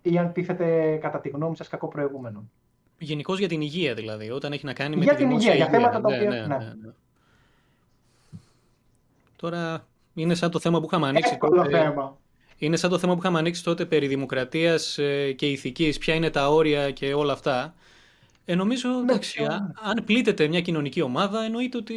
Ή 0.01 0.17
αν 0.17 0.31
τίθεται 0.31 0.97
κατά 1.01 1.19
τη 1.19 1.29
γνώμη 1.29 1.55
σας 1.55 1.67
κακό 1.67 1.87
προηγούμενο. 1.87 2.49
Γενικώς 2.97 3.39
για 3.39 3.47
την 3.47 3.61
υγεία 3.61 3.93
δηλαδή, 3.93 4.29
όταν 4.29 4.51
έχει 4.51 4.65
να 4.65 4.73
κάνει 4.73 4.95
με 4.95 5.03
για 5.03 5.15
την 5.15 5.31
υγεία. 5.31 5.55
Για 5.55 5.67
θέματα 5.67 6.01
τα 6.01 6.09
ναι, 6.09 6.15
οποία. 6.15 6.29
Ναι, 6.29 6.37
ναι, 6.37 6.57
ναι. 6.57 6.91
Τώρα 9.35 9.87
είναι 10.13 10.35
σαν 10.35 10.51
το 10.51 10.59
θέμα 10.59 10.79
που 10.79 10.85
είχαμε 10.85 11.07
ανοίξει. 11.07 11.31
Εύκολο 11.33 11.65
θέμα. 11.65 12.17
Είναι 12.59 12.77
σαν 12.77 12.89
το 12.89 12.99
θέμα 12.99 13.13
που 13.13 13.19
είχαμε 13.19 13.39
ανοίξει 13.39 13.63
τότε 13.63 13.85
περί 13.85 14.07
δημοκρατίας 14.07 14.97
ε, 14.97 15.31
και 15.31 15.49
ηθικής, 15.49 15.97
ποια 15.97 16.13
είναι 16.13 16.29
τα 16.29 16.49
όρια 16.49 16.91
και 16.91 17.13
όλα 17.13 17.33
αυτά. 17.33 17.75
Ε, 18.45 18.55
νομίζω, 18.55 18.89
ναι, 18.89 19.11
εντάξει, 19.11 19.43
αν 19.83 20.03
πλήττεται 20.05 20.47
μια 20.47 20.61
κοινωνική 20.61 21.01
ομάδα, 21.01 21.43
εννοείται 21.43 21.77
ότι 21.77 21.95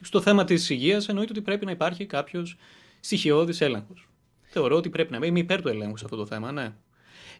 στο 0.00 0.20
θέμα 0.20 0.44
της 0.44 0.70
υγείας 0.70 1.08
εννοείται 1.08 1.32
ότι 1.32 1.40
πρέπει 1.40 1.64
να 1.64 1.70
υπάρχει 1.70 2.06
κάποιος 2.06 2.56
στοιχειώδης 3.00 3.60
έλεγχος. 3.60 4.08
Θεωρώ 4.42 4.76
ότι 4.76 4.90
πρέπει 4.90 5.18
να 5.18 5.26
είμαι 5.26 5.38
υπέρ 5.38 5.62
του 5.62 5.68
ελέγχου 5.68 5.96
σε 5.96 6.04
αυτό 6.04 6.16
το 6.16 6.26
θέμα, 6.26 6.52
ναι. 6.52 6.72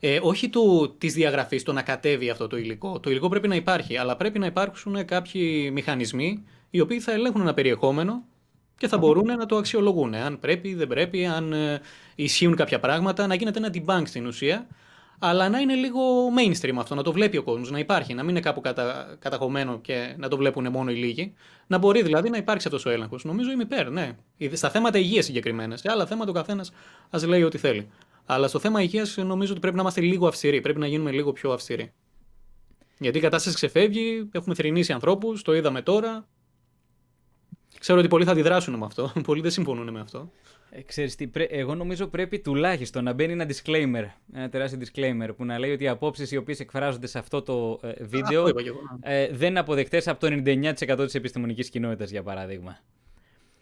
Ε, 0.00 0.18
όχι 0.22 0.48
του, 0.48 0.94
της 0.98 1.14
διαγραφής, 1.14 1.62
το 1.62 1.72
να 1.72 1.82
κατέβει 1.82 2.30
αυτό 2.30 2.46
το 2.46 2.56
υλικό. 2.56 3.00
Το 3.00 3.10
υλικό 3.10 3.28
πρέπει 3.28 3.48
να 3.48 3.54
υπάρχει, 3.54 3.96
αλλά 3.96 4.16
πρέπει 4.16 4.38
να 4.38 4.46
υπάρξουν 4.46 5.04
κάποιοι 5.04 5.70
μηχανισμοί 5.72 6.44
οι 6.70 6.80
οποίοι 6.80 7.00
θα 7.00 7.12
ελέγχουν 7.12 7.40
ένα 7.40 7.54
περιεχόμενο 7.54 8.24
και 8.78 8.88
θα 8.88 8.98
μπορούν 8.98 9.26
να 9.26 9.46
το 9.46 9.56
αξιολογούν. 9.56 10.14
Αν 10.14 10.38
πρέπει, 10.38 10.74
δεν 10.74 10.86
πρέπει, 10.86 11.26
αν 11.26 11.52
ε, 11.52 11.80
ισχύουν 12.14 12.56
κάποια 12.56 12.80
πράγματα, 12.80 13.26
να 13.26 13.34
γίνεται 13.34 13.58
ένα 13.58 13.70
debunk 13.74 14.02
στην 14.04 14.26
ουσία, 14.26 14.66
αλλά 15.18 15.48
να 15.48 15.58
είναι 15.58 15.74
λίγο 15.74 16.00
mainstream 16.38 16.74
αυτό, 16.78 16.94
να 16.94 17.02
το 17.02 17.12
βλέπει 17.12 17.36
ο 17.36 17.42
κόσμος, 17.42 17.70
να 17.70 17.78
υπάρχει, 17.78 18.14
να 18.14 18.22
μην 18.22 18.30
είναι 18.30 18.40
κάπου 18.40 18.60
κατα... 18.60 19.16
καταχωμένο 19.18 19.80
και 19.80 20.14
να 20.18 20.28
το 20.28 20.36
βλέπουν 20.36 20.70
μόνο 20.70 20.90
οι 20.90 20.94
λίγοι. 20.94 21.34
Να 21.66 21.78
μπορεί 21.78 22.02
δηλαδή 22.02 22.30
να 22.30 22.36
υπάρξει 22.36 22.66
αυτός 22.66 22.86
ο 22.86 22.90
έλεγχος. 22.90 23.24
Νομίζω 23.24 23.50
είμαι 23.50 23.62
υπέρ, 23.62 23.90
ναι. 23.90 24.16
Στα 24.52 24.70
θέματα 24.70 24.98
υγείας 24.98 25.24
συγκεκριμένα. 25.24 25.76
Σε 25.76 25.90
άλλα 25.90 26.06
θέματα 26.06 26.30
ο 26.30 26.34
καθένας 26.34 26.72
ας 27.10 27.26
λέει 27.26 27.42
ό,τι 27.42 27.58
θέλει. 27.58 27.88
Αλλά 28.26 28.48
στο 28.48 28.58
θέμα 28.58 28.82
υγείας 28.82 29.16
νομίζω 29.16 29.50
ότι 29.50 29.60
πρέπει 29.60 29.76
να 29.76 29.82
είμαστε 29.82 30.00
λίγο 30.00 30.26
αυστηροί. 30.26 30.60
Πρέπει 30.60 30.78
να 30.78 30.86
γίνουμε 30.86 31.10
λίγο 31.10 31.32
πιο 31.32 31.52
αυστηροί. 31.52 31.92
Γιατί 32.98 33.18
η 33.18 33.20
κατάσταση 33.20 33.54
ξεφεύγει, 33.54 34.28
έχουμε 34.32 34.54
θρυνήσει 34.54 34.92
ανθρώπους, 34.92 35.42
το 35.42 35.54
είδαμε 35.54 35.82
τώρα. 35.82 36.26
Ξέρω 37.78 37.98
ότι 37.98 38.08
πολλοί 38.08 38.24
θα 38.24 38.30
αντιδράσουν 38.30 38.74
με 38.74 38.84
αυτό. 38.84 39.12
Πολλοί 39.26 39.40
δεν 39.40 39.50
συμφωνούν 39.50 39.90
με 39.90 40.00
αυτό. 40.00 40.30
Ε, 40.70 40.82
ξέρεις 40.82 41.14
τι, 41.14 41.30
εγώ 41.48 41.74
νομίζω 41.74 42.06
πρέπει 42.06 42.38
τουλάχιστον 42.38 43.04
να 43.04 43.12
μπαίνει 43.12 43.32
ένα 43.32 43.46
disclaimer, 43.48 44.04
ένα 44.32 44.48
τεράστιο 44.48 44.78
disclaimer 44.82 45.28
που 45.36 45.44
να 45.44 45.58
λέει 45.58 45.72
ότι 45.72 45.84
οι 45.84 45.88
απόψεις 45.88 46.30
οι 46.32 46.36
οποίες 46.36 46.60
εκφράζονται 46.60 47.06
σε 47.06 47.18
αυτό 47.18 47.42
το 47.42 47.80
ε, 47.82 48.04
βίντεο 48.04 48.44
ναι. 48.44 48.52
ε, 49.00 49.28
δεν 49.32 49.48
είναι 49.48 49.58
αποδεκτές 49.58 50.08
από 50.08 50.20
το 50.20 50.42
99% 50.44 50.72
της 51.04 51.14
επιστημονικής 51.14 51.70
κοινότητας 51.70 52.10
για 52.10 52.22
παράδειγμα. 52.22 52.78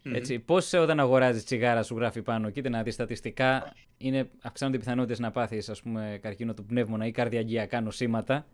Mm-hmm. 0.05 0.15
Έτσι, 0.15 0.39
πώς 0.39 0.73
όταν 0.73 1.01
αγοράζεις 1.01 1.45
τσιγάρα 1.45 1.82
σου 1.82 1.97
γράφει 1.97 2.23
πάνω, 2.23 2.51
κοίτα 2.51 2.69
να 2.69 2.82
δεις 2.82 2.95
στατιστικά, 2.95 3.73
είναι, 3.97 4.28
αυξάνονται 4.43 4.77
οι 4.77 4.81
πιθανότητες 4.81 5.19
να 5.19 5.31
πάθεις 5.31 5.69
ας 5.69 5.82
πούμε 5.82 6.19
καρκίνο 6.23 6.55
του 6.55 6.65
πνεύμονα 6.65 7.07
ή 7.07 7.11
καρδιαγγειακά 7.11 7.81
νοσήματα 7.81 8.47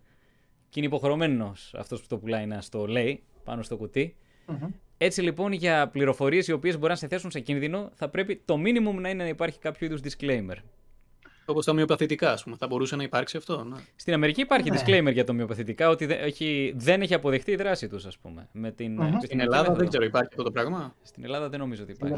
και 0.68 0.80
είναι 0.80 0.86
υποχρεωμένος 0.86 1.74
αυτός 1.76 2.00
που 2.00 2.06
το 2.06 2.18
πουλάει 2.18 2.46
να 2.46 2.60
στο 2.60 2.86
λέει 2.86 3.22
πάνω 3.44 3.62
στο 3.62 3.76
κουτί. 3.76 4.16
Mm-hmm. 4.46 4.68
Έτσι 5.02 5.22
λοιπόν 5.22 5.52
για 5.52 5.88
πληροφορίες 5.88 6.48
οι 6.48 6.52
οποίες 6.52 6.78
μπορεί 6.78 6.90
να 6.90 6.98
σε 6.98 7.06
θέσουν 7.06 7.30
σε 7.30 7.40
κίνδυνο, 7.40 7.90
θα 7.94 8.08
πρέπει 8.08 8.42
το 8.44 8.54
minimum 8.54 8.94
να 9.00 9.08
είναι 9.08 9.22
να 9.22 9.28
υπάρχει 9.28 9.58
κάποιο 9.58 9.86
είδους 9.86 10.00
disclaimer. 10.04 10.56
Όπως 11.46 11.64
τα 11.64 11.72
μειοπαθητικά, 11.72 12.32
ας 12.32 12.44
πούμε. 12.44 12.56
Θα 12.56 12.66
μπορούσε 12.66 12.96
να 12.96 13.02
υπάρξει 13.02 13.36
αυτό. 13.36 13.64
Ναι. 13.64 13.76
Στην 13.96 14.14
Αμερική 14.14 14.40
υπάρχει 14.40 14.70
ναι. 14.70 14.80
disclaimer 14.80 15.12
για 15.12 15.24
το 15.24 15.32
μειοπαθητικά, 15.32 15.88
ότι 15.88 16.06
δεν 16.06 16.18
έχει, 16.20 16.74
δεν 16.76 17.02
έχει 17.02 17.14
αποδεχτεί 17.14 17.50
η 17.50 17.56
δράση 17.56 17.88
τους, 17.88 18.06
ας 18.06 18.18
πούμε. 18.18 18.48
Με 18.52 18.70
την, 18.70 18.98
mm-hmm. 19.02 19.18
Στην 19.22 19.40
Ελλάδα 19.40 19.74
δεν 19.74 19.88
ξέρω, 19.88 20.04
υπάρχει 20.04 20.28
αυτό 20.30 20.42
το 20.42 20.50
πράγμα; 20.50 20.94
Στην 21.02 21.24
Ελλάδα 21.24 21.48
δεν 21.48 21.58
νομίζω 21.58 21.82
ότι 21.82 21.92
υπάρχει. 21.92 22.14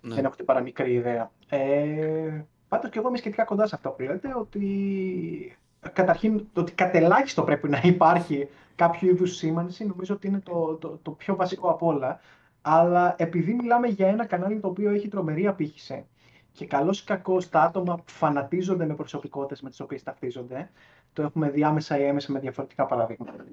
Ναι. 0.00 0.14
Δεν 0.14 0.24
έχω 0.24 0.34
την 0.34 0.44
παραμικρή 0.44 0.92
ιδέα. 0.92 1.30
Ε, 1.48 2.44
Πάντως 2.68 2.90
και 2.90 2.98
εγώ 2.98 3.08
είμαι 3.08 3.16
σχετικά 3.16 3.44
κοντά 3.44 3.66
σε 3.66 3.74
αυτό 3.74 3.90
που 3.90 4.02
λέτε, 4.02 4.34
ότι 4.36 5.58
καταρχήν 5.92 6.46
το 6.52 6.60
ότι 6.60 6.72
κατελάχιστο 6.72 7.42
πρέπει 7.42 7.68
να 7.68 7.80
υπάρχει 7.84 8.48
κάποιο 8.76 9.10
είδους 9.10 9.36
σήμανση, 9.36 9.86
νομίζω 9.86 10.14
ότι 10.14 10.26
είναι 10.26 10.40
το, 10.40 10.74
το, 10.74 10.98
το 11.02 11.10
πιο 11.10 11.36
βασικό 11.36 11.70
από 11.70 11.86
όλα. 11.86 12.20
Αλλά 12.62 13.14
επειδή 13.18 13.54
μιλάμε 13.54 13.88
για 13.88 14.08
ένα 14.08 14.26
κανάλι 14.26 14.60
το 14.60 14.68
οποίο 14.68 14.90
έχει 14.90 15.08
τρομερή 15.08 15.46
απήχηση 15.46 16.06
και 16.52 16.66
καλό 16.66 16.90
ή 16.92 17.04
κακό 17.04 17.38
τα 17.50 17.60
άτομα 17.60 17.94
που 17.94 18.02
φανατίζονται 18.06 18.86
με 18.86 18.94
προσωπικότητες 18.94 19.60
με 19.60 19.70
τις 19.70 19.80
οποίες 19.80 20.02
ταυτίζονται, 20.02 20.70
το 21.12 21.22
έχουμε 21.22 21.50
διάμεσα 21.50 21.98
ή 21.98 22.04
έμεσα 22.04 22.32
με 22.32 22.38
διαφορετικά 22.38 22.86
παραδείγματα. 22.86 23.44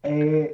Ε, 0.00 0.46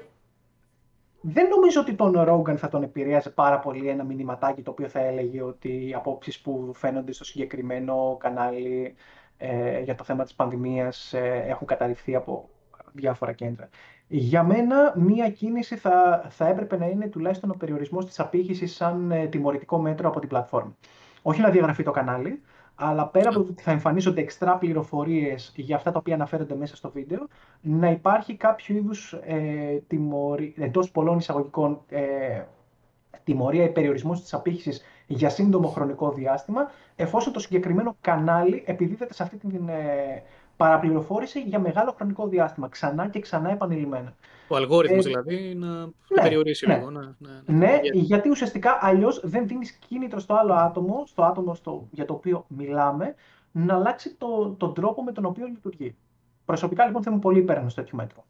δεν 1.20 1.48
νομίζω 1.48 1.81
ότι 1.81 1.94
τον 1.94 2.20
Ρόγκαν 2.20 2.59
θα 2.59 2.69
τον 2.69 2.82
επηρέαζε 2.82 3.31
πάρα 3.31 3.59
πολύ 3.59 3.89
ένα 3.89 4.05
μηνυματάκι 4.05 4.62
το 4.62 4.70
οποίο 4.70 4.89
θα 4.89 5.01
έλεγε 5.01 5.43
ότι 5.43 5.89
οι 5.89 5.94
απόψεις 5.94 6.40
που 6.40 6.70
φαίνονται 6.74 7.12
στο 7.12 7.24
συγκεκριμένο 7.24 8.16
κανάλι 8.20 8.94
ε, 9.42 9.80
για 9.80 9.94
το 9.94 10.04
θέμα 10.04 10.24
της 10.24 10.34
πανδημίας 10.34 11.12
ε, 11.12 11.44
έχουν 11.46 11.66
καταρριφθεί 11.66 12.14
από 12.14 12.48
διάφορα 12.92 13.32
κέντρα. 13.32 13.68
Για 14.08 14.42
μένα, 14.42 14.92
μία 14.96 15.30
κίνηση 15.30 15.76
θα, 15.76 16.26
θα 16.28 16.48
έπρεπε 16.48 16.76
να 16.76 16.86
είναι 16.86 17.06
τουλάχιστον 17.08 17.50
ο 17.50 17.54
περιορισμός 17.58 18.06
της 18.06 18.20
απήχησης 18.20 18.74
σαν 18.74 19.10
ε, 19.10 19.26
τιμωρητικό 19.26 19.78
μέτρο 19.78 20.08
από 20.08 20.20
την 20.20 20.28
πλατφόρμα. 20.28 20.76
Όχι 21.22 21.40
να 21.40 21.50
διαγραφεί 21.50 21.82
το 21.82 21.90
κανάλι, 21.90 22.42
αλλά 22.74 23.06
πέρα 23.06 23.28
από 23.28 23.42
το 23.42 23.46
ότι 23.50 23.62
θα 23.62 23.70
εμφανίζονται 23.70 24.20
εξτρά 24.20 24.56
πληροφορίες 24.56 25.52
για 25.56 25.76
αυτά 25.76 25.92
τα 25.92 25.98
οποία 25.98 26.14
αναφέρονται 26.14 26.54
μέσα 26.54 26.76
στο 26.76 26.90
βίντεο, 26.90 27.26
να 27.60 27.90
υπάρχει 27.90 28.36
κάποιο 28.36 28.76
είδους 28.76 29.12
ε, 29.12 29.82
εντός 30.56 30.90
πολλών 30.90 31.18
εισαγωγικών 31.18 31.80
ε, 31.88 32.42
τιμωρία 33.24 33.64
ή 33.64 33.68
περιορισμός 33.68 34.20
της 34.20 34.34
απήχησης 34.34 34.82
για 35.12 35.28
σύντομο 35.28 35.69
χρονικό 35.69 36.12
διάστημα, 36.12 36.70
εφόσον 36.97 37.32
το 37.32 37.41
συγκεκριμένο 37.41 37.97
κανάλι 38.01 38.62
επιδίδεται 38.66 39.15
σε 39.15 39.23
αυτή 39.23 39.37
την 39.37 39.69
ε, 39.69 40.23
παραπληροφόρηση 40.57 41.41
για 41.41 41.59
μεγάλο 41.59 41.95
χρονικό 41.97 42.27
διάστημα, 42.28 42.69
ξανά 42.69 43.09
και 43.09 43.20
ξανά 43.20 43.51
επανειλημμένα. 43.51 44.15
Ο 44.49 44.57
αλγόριθμος 44.57 45.07
ε, 45.07 45.09
δηλαδή 45.09 45.55
να 45.55 45.85
ναι, 45.85 46.23
περιορίσει 46.23 46.66
ναι, 46.66 46.77
λίγο. 46.77 46.91
Ναι, 46.91 47.01
ναι, 47.19 47.57
ναι 47.59 47.81
γιατί 47.93 48.28
ουσιαστικά 48.28 48.78
αλλιώς 48.81 49.20
δεν 49.24 49.47
δίνεις 49.47 49.70
κίνητρο 49.70 50.19
στο 50.20 50.35
άλλο 50.35 50.53
άτομο, 50.53 51.03
στο 51.07 51.23
άτομο 51.23 51.55
στο, 51.55 51.89
για 51.91 52.05
το 52.05 52.12
οποίο 52.12 52.45
μιλάμε, 52.49 53.15
να 53.53 53.74
αλλάξει 53.74 54.15
το, 54.19 54.55
τον 54.59 54.74
τρόπο 54.74 55.03
με 55.03 55.12
τον 55.12 55.24
οποίο 55.24 55.47
λειτουργεί. 55.47 55.97
Προσωπικά 56.45 56.87
λοιπόν 56.87 57.03
θα 57.03 57.11
είμαι 57.11 57.20
πολύ 57.20 57.39
υπέρανο 57.39 57.69
στο 57.69 57.81
τέτοιο 57.81 57.97
μέτρο. 57.97 58.24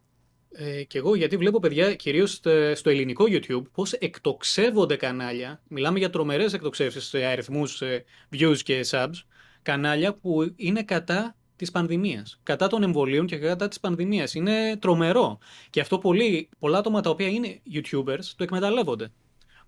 Ε, 0.53 0.83
και 0.85 0.99
εγώ 0.99 1.15
γιατί 1.15 1.37
βλέπω 1.37 1.59
παιδιά 1.59 1.95
κυρίως 1.95 2.41
στο 2.75 2.91
ελληνικό 2.91 3.25
YouTube 3.29 3.63
πώς 3.73 3.93
εκτοξεύονται 3.93 4.97
κανάλια. 4.97 5.63
Μιλάμε 5.69 5.99
για 5.99 6.11
τρομερές 6.11 6.53
εκτοξεύσεις 6.53 7.05
σε 7.05 7.25
αριθμούς 7.25 7.83
ε, 7.83 8.05
views 8.33 8.59
και 8.63 8.85
subs. 8.91 9.23
Κανάλια 9.63 10.15
που 10.15 10.53
είναι 10.57 10.83
κατά 10.83 11.37
της 11.57 11.71
πανδημίας. 11.71 12.41
Κατά 12.43 12.67
των 12.67 12.83
εμβολίων 12.83 13.27
και 13.27 13.39
κατά 13.39 13.69
της 13.69 13.81
πανδημίας. 13.81 14.35
Είναι 14.35 14.77
τρομερό. 14.77 15.39
Και 15.71 15.81
αυτό 15.81 15.99
πολλοί, 15.99 16.49
πολλά 16.59 16.79
άτομα 16.79 17.01
τα 17.01 17.11
οποία 17.11 17.29
είναι 17.29 17.61
YouTubers 17.73 18.25
το 18.37 18.43
εκμεταλλεύονται. 18.43 19.13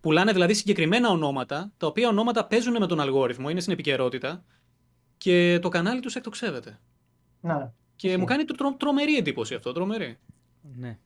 Πουλάνε 0.00 0.32
δηλαδή 0.32 0.54
συγκεκριμένα 0.54 1.08
ονόματα, 1.08 1.72
τα 1.76 1.86
οποία 1.86 2.08
ονόματα 2.08 2.46
παίζουν 2.46 2.76
με 2.78 2.86
τον 2.86 3.00
αλγόριθμο, 3.00 3.48
είναι 3.48 3.60
στην 3.60 3.72
επικαιρότητα 3.72 4.44
και 5.18 5.58
το 5.62 5.68
κανάλι 5.68 6.00
τους 6.00 6.14
εκτοξεύεται. 6.14 6.80
Να. 7.40 7.74
Και 7.96 8.18
μου 8.18 8.24
κάνει 8.24 8.44
τρο, 8.44 8.74
τρομερή 8.78 9.16
εντύπωση 9.16 9.54
αυτό, 9.54 9.72
τρομερή. 9.72 10.18
Ναι. 10.78 10.98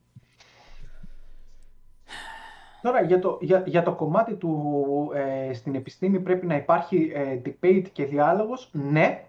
Τώρα, 2.82 3.02
για 3.02 3.18
το, 3.18 3.38
για, 3.40 3.62
για 3.66 3.82
το 3.82 3.94
κομμάτι 3.94 4.34
του 4.34 5.10
ε, 5.14 5.52
στην 5.54 5.74
επιστήμη 5.74 6.20
πρέπει 6.20 6.46
να 6.46 6.56
υπάρχει 6.56 7.12
ε, 7.14 7.40
debate 7.44 7.86
και 7.92 8.04
διάλογος, 8.04 8.70
ναι, 8.72 9.24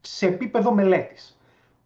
σε 0.00 0.26
επίπεδο 0.26 0.72
μελέτης. 0.72 1.38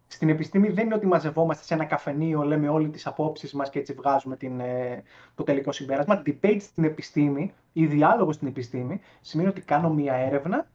Στην 0.07 0.29
επιστήμη 0.29 0.69
δεν 0.69 0.85
είναι 0.85 0.95
ότι 0.95 1.05
μαζευόμαστε 1.05 1.63
σε 1.63 1.73
ένα 1.73 1.85
καφενείο, 1.85 2.41
λέμε 2.41 2.69
όλοι 2.69 2.89
τις 2.89 3.07
απόψεις 3.07 3.53
μας 3.53 3.69
και 3.69 3.79
έτσι 3.79 3.93
βγάζουμε 3.93 4.35
την, 4.35 4.59
ε, 4.59 5.03
το 5.35 5.43
τελικό 5.43 5.71
συμπέρασμα. 5.71 6.21
Debate 6.25 6.57
στην 6.59 6.83
επιστήμη 6.83 7.53
ή 7.73 7.85
διάλογος 7.85 8.35
στην 8.35 8.47
επιστήμη 8.47 9.01
σημαίνει 9.21 9.49
ότι 9.49 9.61
κάνω 9.61 9.89
μία 9.89 10.13
έρευνα, 10.13 10.67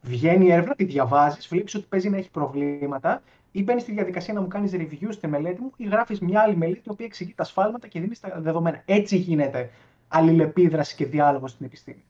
βγαίνει 0.00 0.46
η 0.46 0.52
έρευνα, 0.52 0.74
τη 0.74 0.84
διαβάζεις, 0.84 1.48
βλέπεις 1.48 1.74
ότι 1.74 1.86
παίζει 1.88 2.08
να 2.10 2.16
έχει 2.16 2.30
προβλήματα 2.30 3.22
ή 3.56 3.62
μπαίνεις 3.62 3.82
στη 3.82 3.92
διαδικασία 3.92 4.34
να 4.34 4.40
μου 4.40 4.46
κάνεις 4.46 4.72
review 4.74 5.08
στη 5.10 5.26
μελέτη 5.26 5.60
μου 5.60 5.72
ή 5.76 5.84
γράφεις 5.84 6.20
μια 6.20 6.40
άλλη 6.40 6.56
μελέτη 6.56 6.82
η 6.84 6.90
οποία 6.90 7.06
εξηγεί 7.06 7.34
τα 7.34 7.44
σφάλματα 7.44 7.86
και 7.88 8.00
δίνεις 8.00 8.20
τα 8.20 8.40
δεδομένα. 8.40 8.82
Έτσι 8.84 9.16
γίνεται 9.16 9.70
αλληλεπίδραση 10.08 10.96
και 10.96 11.06
διάλογος 11.06 11.50
στην 11.50 11.66
επιστήμη. 11.66 12.04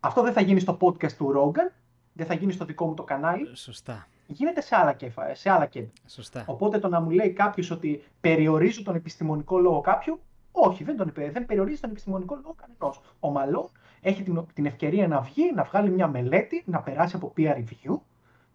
Αυτό 0.00 0.22
δεν 0.22 0.32
θα 0.32 0.40
γίνει 0.40 0.60
στο 0.60 0.76
podcast 0.80 1.12
του 1.12 1.32
Rogan, 1.36 1.72
δεν 2.12 2.26
θα 2.26 2.34
γίνει 2.34 2.52
στο 2.52 2.64
δικό 2.64 2.86
μου 2.86 2.94
το 2.94 3.02
κανάλι. 3.02 3.56
Σωστά. 3.56 4.06
Γίνεται 4.26 4.60
σε 4.60 4.76
άλλα, 4.76 4.92
κέφα, 4.92 5.34
σε 5.34 5.50
άλλα 5.50 5.66
κέντρα. 5.66 5.90
Σωστά. 6.06 6.44
Οπότε 6.46 6.78
το 6.78 6.88
να 6.88 7.00
μου 7.00 7.10
λέει 7.10 7.30
κάποιος 7.30 7.70
ότι 7.70 8.04
περιορίζω 8.20 8.82
τον 8.82 8.94
επιστημονικό 8.94 9.58
λόγο 9.58 9.80
κάποιου, 9.80 10.20
όχι, 10.52 10.84
δεν, 10.84 10.96
τον, 10.96 11.12
δεν 11.14 11.46
περιορίζει 11.46 11.80
τον 11.80 11.90
επιστημονικό 11.90 12.34
λόγο 12.34 12.54
κανενός. 12.60 13.00
Ο 13.20 13.30
Μαλόν 13.30 13.68
έχει 14.00 14.22
την, 14.22 14.46
την 14.54 14.66
ευκαιρία 14.66 15.08
να 15.08 15.20
βγει, 15.20 15.52
να 15.54 15.62
βγάλει 15.62 15.90
μια 15.90 16.08
μελέτη, 16.08 16.62
να 16.66 16.80
περάσει 16.80 17.16
από 17.16 17.32
peer 17.36 17.54
review, 17.54 17.98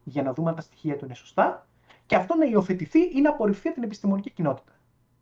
για 0.04 0.24
να 0.24 0.34
δούμε 0.34 0.50
αν 0.50 0.56
τα 0.56 0.62
στοιχεία 0.62 0.98
του 0.98 1.06
είναι 1.06 1.14
σωστά, 1.14 1.66
και 2.12 2.18
αυτό 2.18 2.36
να 2.36 2.46
υιοθετηθεί 2.46 3.00
ή 3.00 3.22
να 3.22 3.30
απορριφθεί 3.30 3.68
από 3.68 3.76
την 3.76 3.84
επιστημονική 3.84 4.30
κοινότητα. 4.30 4.72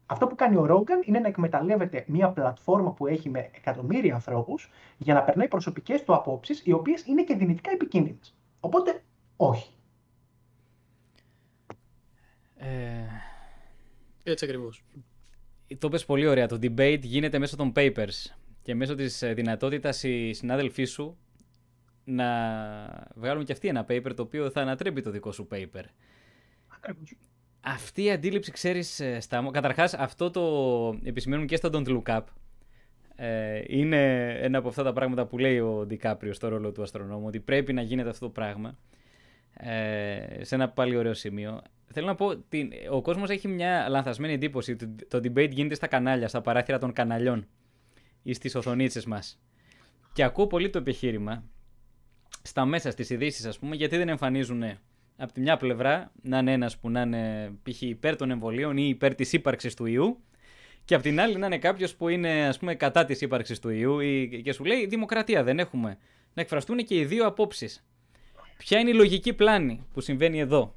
Αυτό 0.05 0.27
που 0.27 0.35
κάνει 0.35 0.55
ο 0.55 0.65
Ρόγκαν 0.65 1.01
είναι 1.05 1.19
να 1.19 1.27
εκμεταλλεύεται 1.27 2.03
μια 2.07 2.29
πλατφόρμα 2.29 2.93
που 2.93 3.07
έχει 3.07 3.29
με 3.29 3.49
εκατομμύρια 3.53 4.13
ανθρώπους 4.13 4.69
για 4.97 5.13
να 5.13 5.23
περνάει 5.23 5.47
προσωπικές 5.47 6.03
του 6.03 6.13
απόψεις, 6.13 6.61
οι 6.65 6.71
οποίες 6.71 7.05
είναι 7.05 7.23
και 7.23 7.35
δυνητικά 7.35 7.71
επικίνδυνες. 7.71 8.35
Οπότε, 8.59 9.03
όχι. 9.35 9.69
Ε... 12.57 12.67
Έτσι 14.23 14.45
ακριβώς. 14.45 14.83
Το 15.77 15.89
πες 15.89 16.05
πολύ 16.05 16.27
ωραία. 16.27 16.47
Το 16.47 16.57
debate 16.61 17.01
γίνεται 17.01 17.39
μέσω 17.39 17.55
των 17.55 17.71
papers 17.75 18.33
και 18.61 18.75
μέσω 18.75 18.95
της 18.95 19.21
ε, 19.21 19.33
δυνατότητας 19.33 20.03
οι 20.03 20.33
συνάδελφοί 20.33 20.83
σου 20.83 21.17
να 22.03 22.27
βγάλουν 23.15 23.45
και 23.45 23.51
αυτοί 23.51 23.67
ένα 23.67 23.85
paper 23.89 24.11
το 24.15 24.21
οποίο 24.21 24.49
θα 24.49 24.61
ανατρέπει 24.61 25.01
το 25.01 25.11
δικό 25.11 25.31
σου 25.31 25.47
paper. 25.51 25.83
Αυτή 27.61 28.03
η 28.03 28.11
αντίληψη, 28.11 28.51
ξέρεις, 28.51 28.99
ε, 28.99 29.19
Στάμο. 29.19 29.51
Καταρχάς, 29.51 29.93
αυτό 29.93 30.31
το 30.31 30.43
επισημαίνουν 31.03 31.47
και 31.47 31.55
στο 31.55 31.69
Don't 31.73 31.87
Look 31.87 32.17
Up. 32.17 32.23
Ε, 33.15 33.61
είναι 33.67 34.29
ένα 34.41 34.57
από 34.57 34.67
αυτά 34.67 34.83
τα 34.83 34.93
πράγματα 34.93 35.25
που 35.25 35.37
λέει 35.37 35.59
ο 35.59 35.85
Ντικάπριο 35.85 36.33
στο 36.33 36.47
ρόλο 36.47 36.71
του 36.71 36.81
αστρονόμου, 36.81 37.25
ότι 37.27 37.39
πρέπει 37.39 37.73
να 37.73 37.81
γίνεται 37.81 38.09
αυτό 38.09 38.25
το 38.25 38.31
πράγμα. 38.31 38.77
Ε, 39.53 40.43
σε 40.43 40.55
ένα 40.55 40.69
πάλι 40.69 40.95
ωραίο 40.95 41.13
σημείο. 41.13 41.61
Θέλω 41.91 42.05
να 42.07 42.15
πω 42.15 42.25
ότι 42.25 42.69
ο 42.89 43.01
κόσμος 43.01 43.29
έχει 43.29 43.47
μια 43.47 43.89
λανθασμένη 43.89 44.33
εντύπωση 44.33 44.71
ότι 44.71 44.87
το 44.87 45.17
debate 45.17 45.49
γίνεται 45.51 45.75
στα 45.75 45.87
κανάλια, 45.87 46.27
στα 46.27 46.41
παράθυρα 46.41 46.77
των 46.77 46.93
καναλιών 46.93 47.47
ή 48.23 48.33
στις 48.33 48.55
οθονίτσες 48.55 49.05
μας. 49.05 49.41
Και 50.13 50.23
ακούω 50.23 50.47
πολύ 50.47 50.69
το 50.69 50.77
επιχείρημα 50.77 51.43
στα 52.41 52.65
μέσα 52.65 52.91
στις 52.91 53.09
ειδήσεις, 53.09 53.45
ας 53.45 53.59
πούμε, 53.59 53.75
γιατί 53.75 53.97
δεν 53.97 54.09
εμφανίζουν 54.09 54.63
από 55.19 55.33
τη 55.33 55.39
μια 55.39 55.57
πλευρά 55.57 56.11
να 56.21 56.37
είναι 56.37 56.51
ένας 56.51 56.77
που 56.77 56.89
να 56.89 57.01
είναι 57.01 57.53
π.χ. 57.63 57.81
υπέρ 57.81 58.15
των 58.15 58.31
εμβολίων 58.31 58.77
ή 58.77 58.87
υπέρ 58.87 59.15
της 59.15 59.33
ύπαρξης 59.33 59.73
του 59.73 59.85
ιού, 59.85 60.23
και 60.85 60.95
από 60.95 61.03
την 61.03 61.19
άλλη 61.19 61.37
να 61.37 61.45
είναι 61.45 61.57
κάποιος 61.57 61.95
που 61.95 62.09
είναι 62.09 62.47
ας 62.47 62.59
πούμε, 62.59 62.75
κατά 62.75 63.05
της 63.05 63.21
ύπαρξης 63.21 63.59
του 63.59 63.69
ιού 63.69 63.99
ή, 63.99 64.41
και 64.43 64.51
σου 64.51 64.63
λέει 64.63 64.85
Δημοκρατία 64.85 65.43
δεν 65.43 65.59
έχουμε. 65.59 65.97
Να 66.33 66.41
εκφραστούν 66.41 66.77
και 66.77 66.95
οι 66.95 67.05
δύο 67.05 67.25
απόψεις. 67.25 67.85
Ποια 68.57 68.79
είναι 68.79 68.89
η 68.89 68.93
λογική 68.93 69.33
πλάνη 69.33 69.85
που 69.93 70.01
συμβαίνει 70.01 70.39
εδώ; 70.39 70.75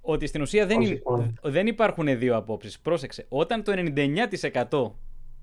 Ότι 0.00 0.26
στην 0.26 0.42
ουσία 0.42 0.66
δεν, 0.66 0.78
δεν 1.42 1.66
υπάρχουν 1.66 2.18
δύο 2.18 2.36
απόψεις. 2.36 2.80
Πρόσεξε. 2.80 3.26
Όταν 3.28 3.62
το 3.62 3.72
99% 4.60 4.92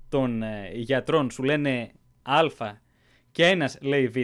των 0.08 0.42
ε, 0.42 0.70
γιατρών 0.74 1.30
σου 1.30 1.42
λένε 1.42 1.90
Α 2.22 2.40
και 3.30 3.46
ένας 3.46 3.78
λέει 3.80 4.08
Β, 4.08 4.16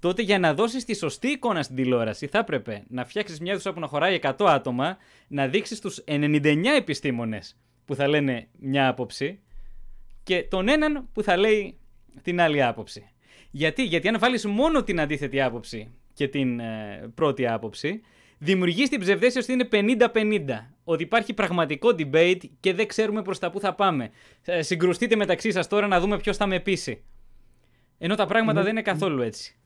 τότε 0.00 0.22
για 0.22 0.38
να 0.38 0.54
δώσεις 0.54 0.84
τη 0.84 0.94
σωστή 0.94 1.28
εικόνα 1.28 1.62
στην 1.62 1.76
τηλεόραση 1.76 2.26
θα 2.26 2.38
έπρεπε 2.38 2.84
να 2.88 3.04
φτιάξεις 3.04 3.40
μια 3.40 3.52
αίθουσα 3.52 3.72
που 3.72 3.80
να 3.80 3.86
χωράει 3.86 4.18
100 4.22 4.32
άτομα, 4.38 4.96
να 5.28 5.48
δείξεις 5.48 5.80
τους 5.80 6.04
99 6.06 6.64
επιστήμονες 6.76 7.56
που 7.84 7.94
θα 7.94 8.08
λένε 8.08 8.48
μια 8.58 8.88
άποψη 8.88 9.40
και 10.22 10.42
τον 10.42 10.68
έναν 10.68 11.08
που 11.12 11.22
θα 11.22 11.36
λέει 11.36 11.78
την 12.22 12.40
άλλη 12.40 12.62
άποψη. 12.62 13.10
Γιατί, 13.50 13.82
Γιατί 13.82 14.08
αν 14.08 14.18
βάλεις 14.18 14.46
μόνο 14.46 14.82
την 14.82 15.00
αντίθετη 15.00 15.40
άποψη 15.40 15.90
και 16.12 16.28
την 16.28 16.60
ε, 16.60 17.10
πρώτη 17.14 17.46
άποψη, 17.46 18.00
δημιουργείς 18.38 18.88
την 18.88 19.00
ψευδέστηση 19.00 19.52
ότι 19.52 19.78
είναι 19.78 19.98
50-50. 20.12 20.44
Ότι 20.84 21.02
υπάρχει 21.02 21.34
πραγματικό 21.34 21.88
debate 21.88 22.40
και 22.60 22.74
δεν 22.74 22.86
ξέρουμε 22.86 23.22
προς 23.22 23.38
τα 23.38 23.50
πού 23.50 23.60
θα 23.60 23.74
πάμε. 23.74 24.10
Ε, 24.44 24.62
συγκρουστείτε 24.62 25.16
μεταξύ 25.16 25.50
σας 25.50 25.68
τώρα 25.68 25.86
να 25.86 26.00
δούμε 26.00 26.18
ποιος 26.18 26.36
θα 26.36 26.46
με 26.46 26.60
πείσει. 26.60 27.02
Ενώ 27.98 28.14
τα 28.14 28.26
πράγματα 28.26 28.62
δεν 28.62 28.70
είναι 28.70 28.82
καθόλου 28.82 29.22
έτσι 29.22 29.57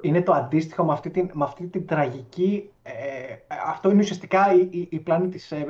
είναι 0.00 0.22
το 0.22 0.32
αντίστοιχο 0.32 0.84
με 0.84 0.92
αυτή 0.92 1.10
την, 1.10 1.30
με 1.32 1.44
αυτή 1.44 1.66
την 1.66 1.86
τραγική. 1.86 2.70
Ε, 2.82 2.92
αυτό 3.66 3.90
είναι 3.90 4.00
ουσιαστικά 4.00 4.54
η, 4.54 4.68
η, 4.70 4.86
η 4.90 4.98
πλάνη 4.98 5.28
της, 5.28 5.52
ε, 5.52 5.66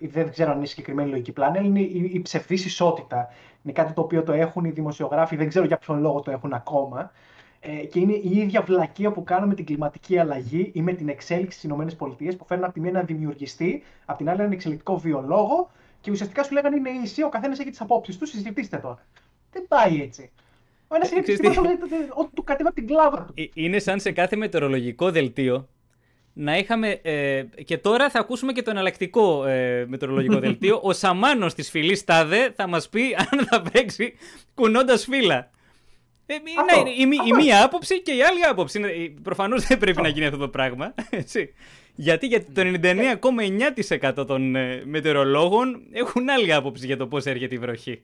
ε, 0.00 0.08
δεν 0.08 0.30
ξέρω 0.30 0.50
αν 0.50 0.56
είναι 0.56 0.66
συγκεκριμένη 0.66 1.10
λογική 1.10 1.32
πλάνη, 1.32 1.58
αλλά 1.58 1.66
είναι 1.66 1.80
η, 1.80 2.10
η 2.12 2.22
ψευδής 2.22 2.64
ισότητα. 2.64 3.28
Είναι 3.62 3.72
κάτι 3.72 3.92
το 3.92 4.00
οποίο 4.00 4.22
το 4.22 4.32
έχουν 4.32 4.64
οι 4.64 4.70
δημοσιογράφοι, 4.70 5.36
δεν 5.36 5.48
ξέρω 5.48 5.64
για 5.64 5.78
ποιον 5.78 6.00
λόγο 6.00 6.20
το 6.20 6.30
έχουν 6.30 6.52
ακόμα. 6.52 7.10
Ε, 7.60 7.86
και 7.86 8.00
είναι 8.00 8.12
η 8.12 8.30
ίδια 8.38 8.62
βλακεία 8.62 9.12
που 9.12 9.24
κάνουμε 9.24 9.46
με 9.46 9.54
την 9.54 9.64
κλιματική 9.64 10.18
αλλαγή 10.18 10.70
ή 10.74 10.82
με 10.82 10.92
την 10.92 11.08
εξέλιξη 11.08 11.58
στις 11.58 11.70
ΗΠΑ 11.70 12.36
που 12.36 12.44
φέρνουν 12.46 12.64
από 12.64 12.74
τη 12.74 12.80
μία 12.80 12.90
ένα 12.90 13.02
δημιουργιστή, 13.02 13.82
από 14.04 14.18
την 14.18 14.28
άλλη 14.28 14.40
έναν 14.40 14.52
εξελικτικό 14.52 14.98
βιολόγο 14.98 15.70
και 16.00 16.10
ουσιαστικά 16.10 16.42
σου 16.42 16.52
λέγανε 16.52 16.76
είναι 16.76 16.90
ίσοι, 16.90 17.22
ο 17.22 17.28
καθένας 17.28 17.58
έχει 17.58 17.70
τις 17.70 17.80
απόψεις 17.80 18.18
του, 18.18 18.26
συζητήστε 18.26 18.76
τώρα. 18.76 18.98
Δεν 19.52 19.64
πάει 19.68 20.02
έτσι. 20.02 20.30
Ο 20.88 20.94
ένας 20.94 21.10
είναι 21.10 21.20
επιστήμονας 21.20 21.72
ότι 22.14 22.30
του 22.34 22.44
κατέβα 22.44 22.72
την 22.72 22.86
κλάβα 22.86 23.24
του. 23.24 23.32
Ε, 23.36 23.44
είναι 23.54 23.78
σαν 23.78 24.00
σε 24.00 24.12
κάθε 24.12 24.36
μετεωρολογικό 24.36 25.10
δελτίο 25.10 25.68
να 26.38 26.56
είχαμε. 26.56 26.98
Ε, 27.02 27.44
και 27.64 27.78
τώρα 27.78 28.10
θα 28.10 28.18
ακούσουμε 28.18 28.52
και 28.52 28.62
το 28.62 28.70
εναλλακτικό 28.70 29.46
ε, 29.46 29.84
μετεωρολογικό 29.88 30.38
δελτίο. 30.46 30.80
Ο 30.82 30.92
Σαμάνος 30.92 31.54
της 31.54 31.70
φυλής 31.70 32.04
Τάδε 32.04 32.52
θα 32.56 32.66
μας 32.66 32.88
πει 32.88 33.02
αν 33.30 33.46
θα 33.46 33.62
παίξει 33.72 34.14
κουνώντας 34.54 35.04
φύλλα. 35.04 35.50
Ε, 36.26 36.34
είναι, 36.34 36.90
η, 36.90 37.00
η, 37.00 37.28
η, 37.28 37.32
μία 37.32 37.64
άποψη 37.64 38.02
και 38.02 38.12
η 38.12 38.22
άλλη 38.22 38.44
άποψη. 38.44 38.80
Προφανώς 39.22 39.66
δεν 39.66 39.78
πρέπει 39.78 40.02
να 40.02 40.08
γίνει 40.08 40.26
αυτό 40.26 40.38
το 40.38 40.48
πράγμα. 40.48 40.94
Έτσι. 41.10 41.54
Γιατί, 41.94 42.26
γιατί 42.26 42.52
το 42.52 42.62
99,9% 44.14 44.26
των 44.26 44.56
ε, 44.56 44.82
μετεωρολόγων 44.84 45.82
έχουν 45.92 46.30
άλλη 46.30 46.52
άποψη 46.52 46.86
για 46.86 46.96
το 46.96 47.06
πώς 47.06 47.24
έρχεται 47.24 47.54
η 47.54 47.58
βροχή. 47.58 48.02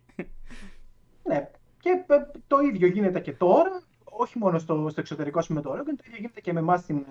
Ναι. 1.22 1.48
Και 1.84 2.04
ε, 2.14 2.16
το 2.46 2.58
ίδιο 2.58 2.86
γίνεται 2.86 3.20
και 3.20 3.32
τώρα, 3.32 3.82
όχι 4.04 4.38
μόνο 4.38 4.58
στο, 4.58 4.86
στο 4.90 5.00
εξωτερικό 5.00 5.40
συμμετοχή, 5.40 5.84
το 5.84 5.92
ίδιο 6.06 6.16
γίνεται 6.18 6.40
και 6.40 6.52
με 6.52 6.60
εμάς 6.60 6.80
στην, 6.80 7.06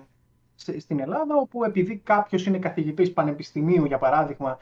στην 0.78 1.00
Ελλάδα, 1.00 1.36
όπου 1.36 1.64
επειδή 1.64 1.96
κάποιος 1.96 2.46
είναι 2.46 2.58
καθηγητής 2.58 3.12
πανεπιστημίου, 3.12 3.84
για 3.84 3.98
παράδειγμα, 3.98 4.58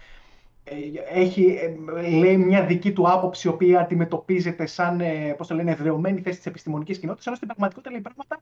ε, 0.64 0.74
έχει, 1.20 1.59
ε, 1.97 2.09
λέει 2.09 2.36
μια 2.36 2.66
δική 2.66 2.93
του 2.93 3.10
άποψη, 3.10 3.48
η 3.48 3.51
οποία 3.51 3.80
αντιμετωπίζεται 3.80 4.66
σαν 4.66 5.01
πώς 5.36 5.47
το 5.47 5.55
λένε, 5.55 5.70
εδρεωμένη 5.70 6.20
θέση 6.20 6.36
της 6.36 6.47
επιστημονικής 6.47 6.98
κοινότητας, 6.98 7.26
ενώ 7.26 7.36
στην 7.36 7.48
πραγματικότητα 7.48 7.90
λέει 7.90 8.01
πράγματα 8.01 8.40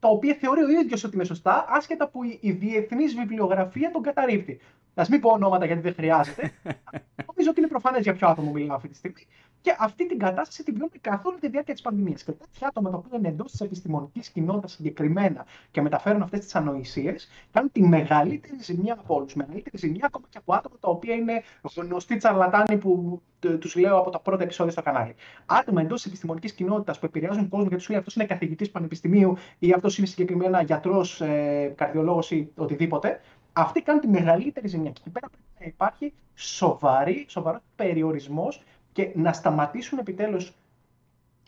τα 0.00 0.08
οποία 0.08 0.36
θεωρεί 0.40 0.62
ο 0.62 0.68
ίδιος 0.68 1.04
ότι 1.04 1.14
είναι 1.14 1.24
σωστά, 1.24 1.64
άσχετα 1.68 2.08
που 2.08 2.24
η, 2.24 2.38
η 2.40 2.50
διεθνής 2.50 3.14
βιβλιογραφία 3.14 3.90
τον 3.90 4.02
καταρρύπτει. 4.02 4.60
Α 4.94 5.04
μην 5.10 5.20
πω 5.20 5.30
ονόματα 5.30 5.66
γιατί 5.66 5.80
δεν 5.80 5.94
χρειάζεται. 5.94 6.52
Νομίζω 7.26 7.50
ότι 7.50 7.60
είναι 7.60 7.68
προφανές 7.68 8.02
για 8.02 8.14
ποιο 8.14 8.28
άτομο 8.28 8.52
μιλάω 8.52 8.76
αυτή 8.76 8.88
τη 8.88 8.96
στιγμή. 8.96 9.26
Και 9.60 9.76
αυτή 9.78 10.06
την 10.06 10.18
κατάσταση 10.18 10.62
την 10.62 10.74
βιώνουμε 10.74 10.98
καθ' 11.00 11.26
όλη 11.26 11.38
τη 11.38 11.48
διάρκεια 11.48 11.74
της 11.74 11.82
πανδημίας. 11.82 12.22
Και 12.22 12.32
τέτοια 12.32 12.68
άτομα 12.68 12.90
τα 12.90 12.96
οποία 12.96 13.18
είναι 13.18 13.28
εντός 13.28 13.50
της 13.50 13.60
επιστημονικής 13.60 14.28
κοινότητας 14.28 14.72
συγκεκριμένα 14.72 15.46
και 15.70 15.82
μεταφέρουν 15.82 16.22
αυτές 16.22 16.40
τις 16.40 16.54
ανοησίες, 16.54 17.28
κάνουν 17.52 17.72
τη 17.72 17.82
μεγαλύτερη 17.82 18.62
ζημιά 18.62 18.92
από 18.92 19.14
όλους. 19.14 19.34
Μεγαλύτερη 19.34 19.78
ζημιά 19.78 20.06
ακόμα 20.06 20.26
και 20.30 20.38
από 20.38 20.54
άτομα 20.54 20.76
τα 20.80 20.88
οποία 20.88 21.14
είναι 21.14 21.42
γνωστοί 21.76 22.16
τσαρλατάνοι 22.16 22.76
που 22.76 23.22
τους 23.38 23.76
λέω 23.76 23.98
από 23.98 24.10
τα 24.10 24.20
πρώτα 24.20 24.42
επεισόδια 24.42 24.72
στο 24.72 24.82
κανάλι. 24.82 25.14
Άτομα 25.46 25.80
εντός 25.80 25.96
της 25.96 26.06
επιστημονικής 26.06 26.52
κοινότητας 26.52 26.98
που 26.98 27.06
επηρεάζουν 27.06 27.48
κόσμο 27.48 27.68
γιατί 27.68 27.84
του 27.84 27.90
λέει 27.90 27.98
αυτός 27.98 28.14
είναι 28.14 28.24
καθηγητής 28.24 28.70
πανεπιστημίου 28.70 29.36
ή 29.58 29.72
αυτός 29.72 29.98
είναι 29.98 30.06
συγκεκριμένα 30.06 30.62
γιατρός, 30.62 31.20
ε, 31.20 31.72
καρδιολόγος 31.76 32.30
ή 32.30 32.50
οτιδήποτε. 32.56 33.20
Αυτοί 33.52 33.82
κάνουν 33.82 34.00
τη 34.00 34.08
μεγαλύτερη 34.08 34.68
ζημιά. 34.68 34.90
Και 34.90 35.00
εκεί 35.00 35.10
πέρα 35.10 35.28
πρέπει 35.28 35.44
να 35.60 35.66
υπάρχει 35.66 36.12
σοβαρή, 36.34 37.24
σοβαρός 37.28 37.60
περιορισμός 37.76 38.62
και 38.92 39.10
να 39.14 39.32
σταματήσουν 39.32 39.98
επιτέλους 39.98 40.52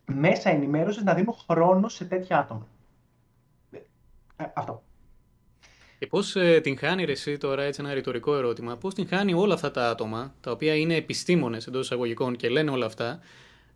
μέσα 0.06 0.50
ενημέρωσης 0.50 1.02
να 1.02 1.14
δίνουν 1.14 1.34
χρόνο 1.48 1.88
σε 1.88 2.04
τέτοια 2.04 2.38
άτομα. 2.38 2.66
Ε, 4.36 4.44
αυτό. 4.54 4.82
Και 5.98 6.06
πώς 6.06 6.36
ε, 6.36 6.60
την 6.60 6.78
χάνει 6.78 7.04
ρε, 7.04 7.12
εσύ 7.12 7.36
τώρα, 7.36 7.62
έτσι 7.62 7.80
ένα 7.84 7.94
ρητορικό 7.94 8.36
ερώτημα, 8.36 8.76
πώς 8.76 8.94
την 8.94 9.08
χάνει 9.08 9.34
όλα 9.34 9.54
αυτά 9.54 9.70
τα 9.70 9.90
άτομα, 9.90 10.34
τα 10.40 10.50
οποία 10.50 10.74
είναι 10.74 10.94
επιστήμονες 10.94 11.66
εντός 11.66 11.84
εισαγωγικών 11.84 12.36
και 12.36 12.48
λένε 12.48 12.70
όλα 12.70 12.86
αυτά, 12.86 13.20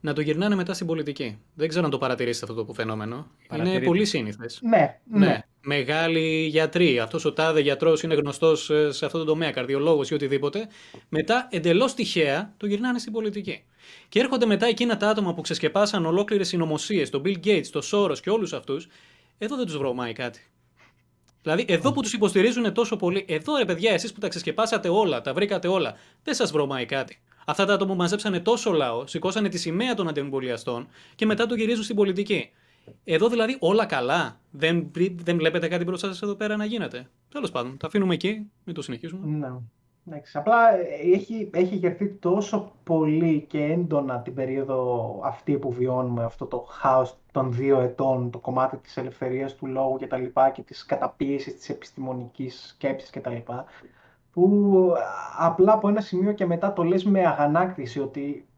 να 0.05 0.13
το 0.13 0.21
γυρνάνε 0.21 0.55
μετά 0.55 0.75
στην 0.75 0.87
πολιτική. 0.87 1.39
Δεν 1.55 1.69
ξέρω 1.69 1.85
αν 1.85 1.91
το 1.91 1.99
παρατηρήσετε 1.99 2.53
αυτό 2.53 2.65
το 2.65 2.73
φαινόμενο. 2.73 3.27
Είναι 3.55 3.81
πολύ 3.81 4.05
σύνηθες. 4.05 4.61
Ναι, 4.63 4.99
ναι, 5.05 5.27
ναι. 5.27 5.39
Μεγάλοι 5.61 6.47
γιατροί. 6.47 6.99
Αυτός 6.99 7.25
ο 7.25 7.33
τάδε 7.33 7.61
γιατρός 7.61 8.03
είναι 8.03 8.15
γνωστός 8.15 8.71
ε, 8.71 8.93
σε 8.93 9.05
αυτό 9.05 9.19
το 9.19 9.25
τομέα, 9.25 9.51
καρδιολόγος 9.51 10.11
ή 10.11 10.15
οτιδήποτε. 10.15 10.69
Μετά 11.09 11.49
εντελώς 11.51 11.95
τυχαία 11.95 12.55
το 12.57 12.67
γυρνάνε 12.67 12.99
στην 12.99 13.13
πολιτική. 13.13 13.65
Και 14.09 14.21
έρχονται 14.21 14.47
μετά 14.47 14.67
εκείνα 14.67 14.97
τα 14.97 15.09
άτομα 15.09 15.35
που 15.35 15.41
ξεσκεπάσαν 15.41 16.07
ολόκληρες 16.07 16.49
συνωμοσίες, 16.49 17.11
τον 17.11 17.23
Bill 17.25 17.37
Gates, 17.45 17.67
τον 17.71 17.83
Soros 17.93 18.19
και 18.19 18.31
όλους 18.31 18.53
αυτούς. 18.53 18.89
Εδώ 19.39 19.57
δεν 19.57 19.67
τους 19.67 19.77
βρωμάει 19.77 20.13
κάτι. 20.13 20.41
Δηλαδή, 21.43 21.65
εδώ 21.69 21.93
που 21.93 22.03
τους 22.03 22.13
υποστηρίζουν 22.13 22.73
τόσο 22.73 22.97
πολύ, 22.97 23.25
εδώ 23.29 23.57
ρε 23.57 23.65
παιδιά, 23.65 23.93
εσείς 23.93 24.13
που 24.13 24.21
τα 24.21 24.29
ξεσκεπάσατε 24.29 24.89
όλα, 24.89 25.21
τα 25.21 25.35
βρήκατε 25.35 25.69
όλα, 25.69 25.95
δεν 26.23 26.35
σας 26.35 26.51
βρωμάει 26.51 26.87
κάτι. 26.87 27.19
Αυτά 27.45 27.65
τα 27.65 27.75
άτομα 27.75 27.93
που 27.93 27.99
μαζέψανε 27.99 28.41
τόσο 28.41 28.73
λαό, 28.73 29.07
σηκώσανε 29.07 29.49
τη 29.49 29.59
σημαία 29.59 29.95
των 29.95 30.09
αντιεμβολιαστών 30.09 30.89
και 31.15 31.27
μετά 31.27 31.47
το 31.47 31.55
γυρίζουν 31.55 31.85
στην 31.85 31.97
πολιτική. 31.97 32.51
Εδώ 33.05 33.29
δηλαδή 33.29 33.57
όλα 33.61 33.87
καλά. 33.87 34.41
Δεν, 34.51 34.91
δεν 35.15 35.37
βλέπετε 35.37 35.69
κάτι 35.69 35.85
μπροστά 35.85 36.07
σας 36.07 36.23
εδώ 36.23 36.35
πέρα 36.35 36.57
να 36.57 36.65
γίνεται. 36.65 37.09
Τέλος 37.29 37.51
πάντων, 37.51 37.77
τα 37.77 37.87
αφήνουμε 37.87 38.15
εκεί, 38.15 38.51
μην 38.65 38.75
το 38.75 38.83
συνεχίσουμε. 38.83 39.27
Ναι. 39.27 39.53
Εντάξει, 40.09 40.39
απλά 40.39 40.77
έχει, 41.12 41.51
έχει 41.53 41.75
γερθεί 41.77 42.09
τόσο 42.09 42.73
πολύ 42.85 43.45
και 43.49 43.62
έντονα 43.62 44.21
την 44.21 44.35
περίοδο 44.35 45.21
αυτή 45.25 45.59
που 45.59 45.73
βιώνουμε, 45.73 46.25
αυτό 46.25 46.47
το 46.47 46.66
χάος 46.69 47.16
των 47.33 47.53
δύο 47.53 47.81
ετών, 47.81 48.31
το 48.31 48.39
κομμάτι 48.39 48.77
της 48.77 48.97
ελευθερίας 48.97 49.55
του 49.55 49.66
λόγου 49.66 49.97
και 49.97 50.07
τα 50.07 50.16
λοιπά 50.16 50.51
και 50.51 50.62
της 50.62 50.85
καταπίεσης 50.87 51.57
της 51.57 51.69
επιστημονικής 51.69 52.66
σκέψης 52.69 53.11
και 53.11 53.21
τα 53.21 53.31
λοιπά, 53.31 53.65
που 54.35 54.93
απλά 55.39 55.73
από 55.73 55.89
ένα 55.89 56.01
σημείο 56.01 56.32
και 56.32 56.47
μετά 56.47 56.73
το 56.73 56.82
λες 56.82 57.05
με 57.05 57.27
αγανάκτηση 57.27 58.01
ότι 58.01 58.48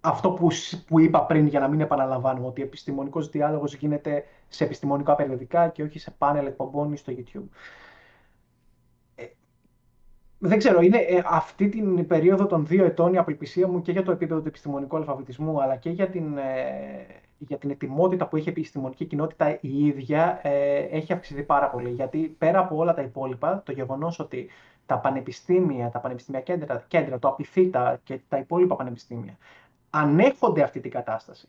αυτό 0.00 0.30
που, 0.30 0.48
που 0.86 1.00
είπα 1.00 1.24
πριν 1.26 1.46
για 1.46 1.60
να 1.60 1.68
μην 1.68 1.80
επαναλαμβάνουμε, 1.80 2.46
ότι 2.46 2.60
ο 2.60 2.64
επιστημονικός 2.64 3.28
διάλογος 3.28 3.74
γίνεται 3.74 4.24
σε 4.48 4.64
επιστημονικά 4.64 5.14
περιοδικά 5.14 5.68
και 5.68 5.82
όχι 5.82 5.98
σε 5.98 6.10
πάνελ 6.18 6.46
εκπομπών 6.46 6.96
στο 6.96 7.12
YouTube. 7.16 7.48
Ε, 9.14 9.24
δεν 10.38 10.58
ξέρω, 10.58 10.80
είναι 10.80 10.98
ε, 10.98 11.22
αυτή 11.26 11.68
την 11.68 12.06
περίοδο 12.06 12.46
των 12.46 12.66
δύο 12.66 12.84
ετών 12.84 13.14
η 13.14 13.18
απελπισία 13.18 13.68
μου 13.68 13.82
και 13.82 13.92
για 13.92 14.02
το 14.02 14.12
επίπεδο 14.12 14.40
του 14.40 14.48
επιστημονικού 14.48 14.96
αλφαβητισμού, 14.96 15.62
αλλά 15.62 15.76
και 15.76 15.90
για 15.90 16.08
την, 16.08 16.38
ε, 16.38 17.06
για 17.38 17.58
την 17.58 17.70
ετοιμότητα 17.70 18.26
που 18.26 18.36
έχει 18.36 18.48
η 18.48 18.50
επιστημονική 18.50 19.04
κοινότητα 19.04 19.58
η 19.60 19.86
ίδια, 19.86 20.40
ε, 20.42 20.76
έχει 20.78 21.12
αυξηθεί 21.12 21.42
πάρα 21.42 21.70
πολύ. 21.70 21.90
Γιατί 21.90 22.18
πέρα 22.18 22.58
από 22.58 22.76
όλα 22.76 22.94
τα 22.94 23.02
υπόλοιπα, 23.02 23.62
το 23.64 23.72
γεγονός 23.72 24.18
ότι 24.18 24.48
τα 24.92 24.98
πανεπιστήμια, 24.98 25.90
τα 25.90 25.98
πανεπιστήμια 25.98 26.40
κέντρα, 26.40 26.84
κέντρα 26.88 27.18
το 27.18 27.28
απειθήτα 27.28 28.00
και 28.04 28.20
τα 28.28 28.38
υπόλοιπα 28.38 28.76
πανεπιστήμια 28.76 29.36
ανέχονται 29.90 30.62
αυτή 30.62 30.80
την 30.80 30.90
κατάσταση. 30.90 31.48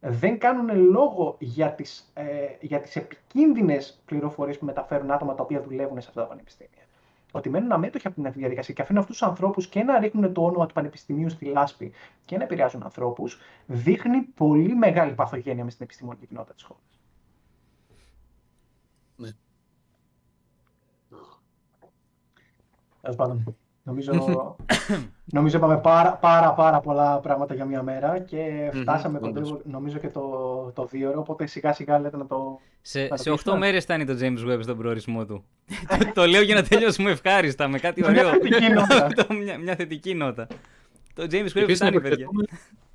Δεν 0.00 0.38
κάνουν 0.38 0.90
λόγο 0.90 1.36
για 1.38 1.72
τις, 1.72 2.12
ε, 2.14 2.24
για 2.60 2.80
τις 2.80 2.96
επικίνδυνες 2.96 4.02
πληροφορίες 4.04 4.58
που 4.58 4.64
μεταφέρουν 4.64 5.10
άτομα 5.10 5.34
τα 5.34 5.42
οποία 5.42 5.62
δουλεύουν 5.62 6.00
σε 6.00 6.08
αυτά 6.08 6.20
τα 6.20 6.26
πανεπιστήμια. 6.26 6.82
Ότι 7.32 7.50
μένουν 7.50 7.72
αμέτωχοι 7.72 8.06
από 8.06 8.22
την 8.22 8.32
διαδικασία 8.32 8.74
και 8.74 8.82
αφήνουν 8.82 9.02
αυτούς 9.02 9.18
τους 9.18 9.28
ανθρώπους 9.28 9.68
και 9.68 9.82
να 9.82 9.98
ρίχνουν 9.98 10.32
το 10.32 10.44
όνομα 10.44 10.66
του 10.66 10.74
πανεπιστημίου 10.74 11.28
στη 11.30 11.44
λάσπη 11.44 11.92
και 12.24 12.36
να 12.36 12.42
επηρεάζουν 12.42 12.82
ανθρώπους, 12.82 13.40
δείχνει 13.66 14.20
πολύ 14.20 14.74
μεγάλη 14.74 15.12
παθογένεια 15.12 15.64
μες 15.64 15.72
στην 15.72 15.84
επιστημονική 15.84 16.26
κοινότητα 16.26 16.54
της 16.54 16.62
χώρας. 16.62 16.99
Τέλος 23.00 23.16
πάντων. 23.16 23.56
Νομίζω, 23.82 24.12
νομίζω 25.36 25.56
είπαμε 25.56 25.78
πάρα, 25.78 26.12
πάρα, 26.12 26.52
πάρα 26.52 26.80
πολλά 26.80 27.18
πράγματα 27.18 27.54
για 27.54 27.64
μία 27.64 27.82
μέρα 27.82 28.18
και 28.18 28.70
φτάσαμε 28.74 29.18
κοντά, 29.18 29.42
νομίζω 29.64 29.98
και 29.98 30.08
το, 30.08 30.20
το 30.74 30.84
δύο 30.84 31.08
ώρο, 31.08 31.20
οπότε 31.20 31.46
σιγά 31.46 31.72
σιγά 31.72 31.98
λέτε 31.98 32.16
να 32.16 32.26
το... 32.26 32.58
Σε, 32.80 33.08
σε 33.16 33.32
8 33.44 33.56
μέρες 33.58 33.82
φτάνει 33.82 34.04
το 34.04 34.16
James 34.20 34.50
Webb 34.50 34.58
στον 34.62 34.76
προορισμό 34.76 35.26
του. 35.26 35.44
το, 36.14 36.26
λέω 36.26 36.42
για 36.42 36.54
να 36.54 36.62
τελειώσουμε 36.62 37.10
ευχάριστα 37.10 37.68
με 37.68 37.78
κάτι 37.78 38.04
ωραίο. 38.04 38.30
μια 38.30 38.38
θετική 38.38 38.68
νότα. 38.78 39.34
μια, 39.34 39.58
μια 39.58 39.74
θετική 39.74 40.14
νότα. 40.14 40.46
Το 41.14 41.26
James 41.30 41.58
Webb 41.58 41.74
φτάνει, 41.74 42.00
παιδιά. 42.00 42.26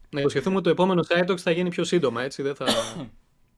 Να 0.09 0.19
υποσχεθούμε 0.19 0.55
ότι 0.55 0.63
το 0.63 0.69
επόμενο 0.69 1.03
Side 1.07 1.37
θα 1.37 1.51
γίνει 1.51 1.69
πιο 1.69 1.83
σύντομα, 1.83 2.23
έτσι, 2.23 2.41
δεν 2.41 2.55
θα... 2.55 2.65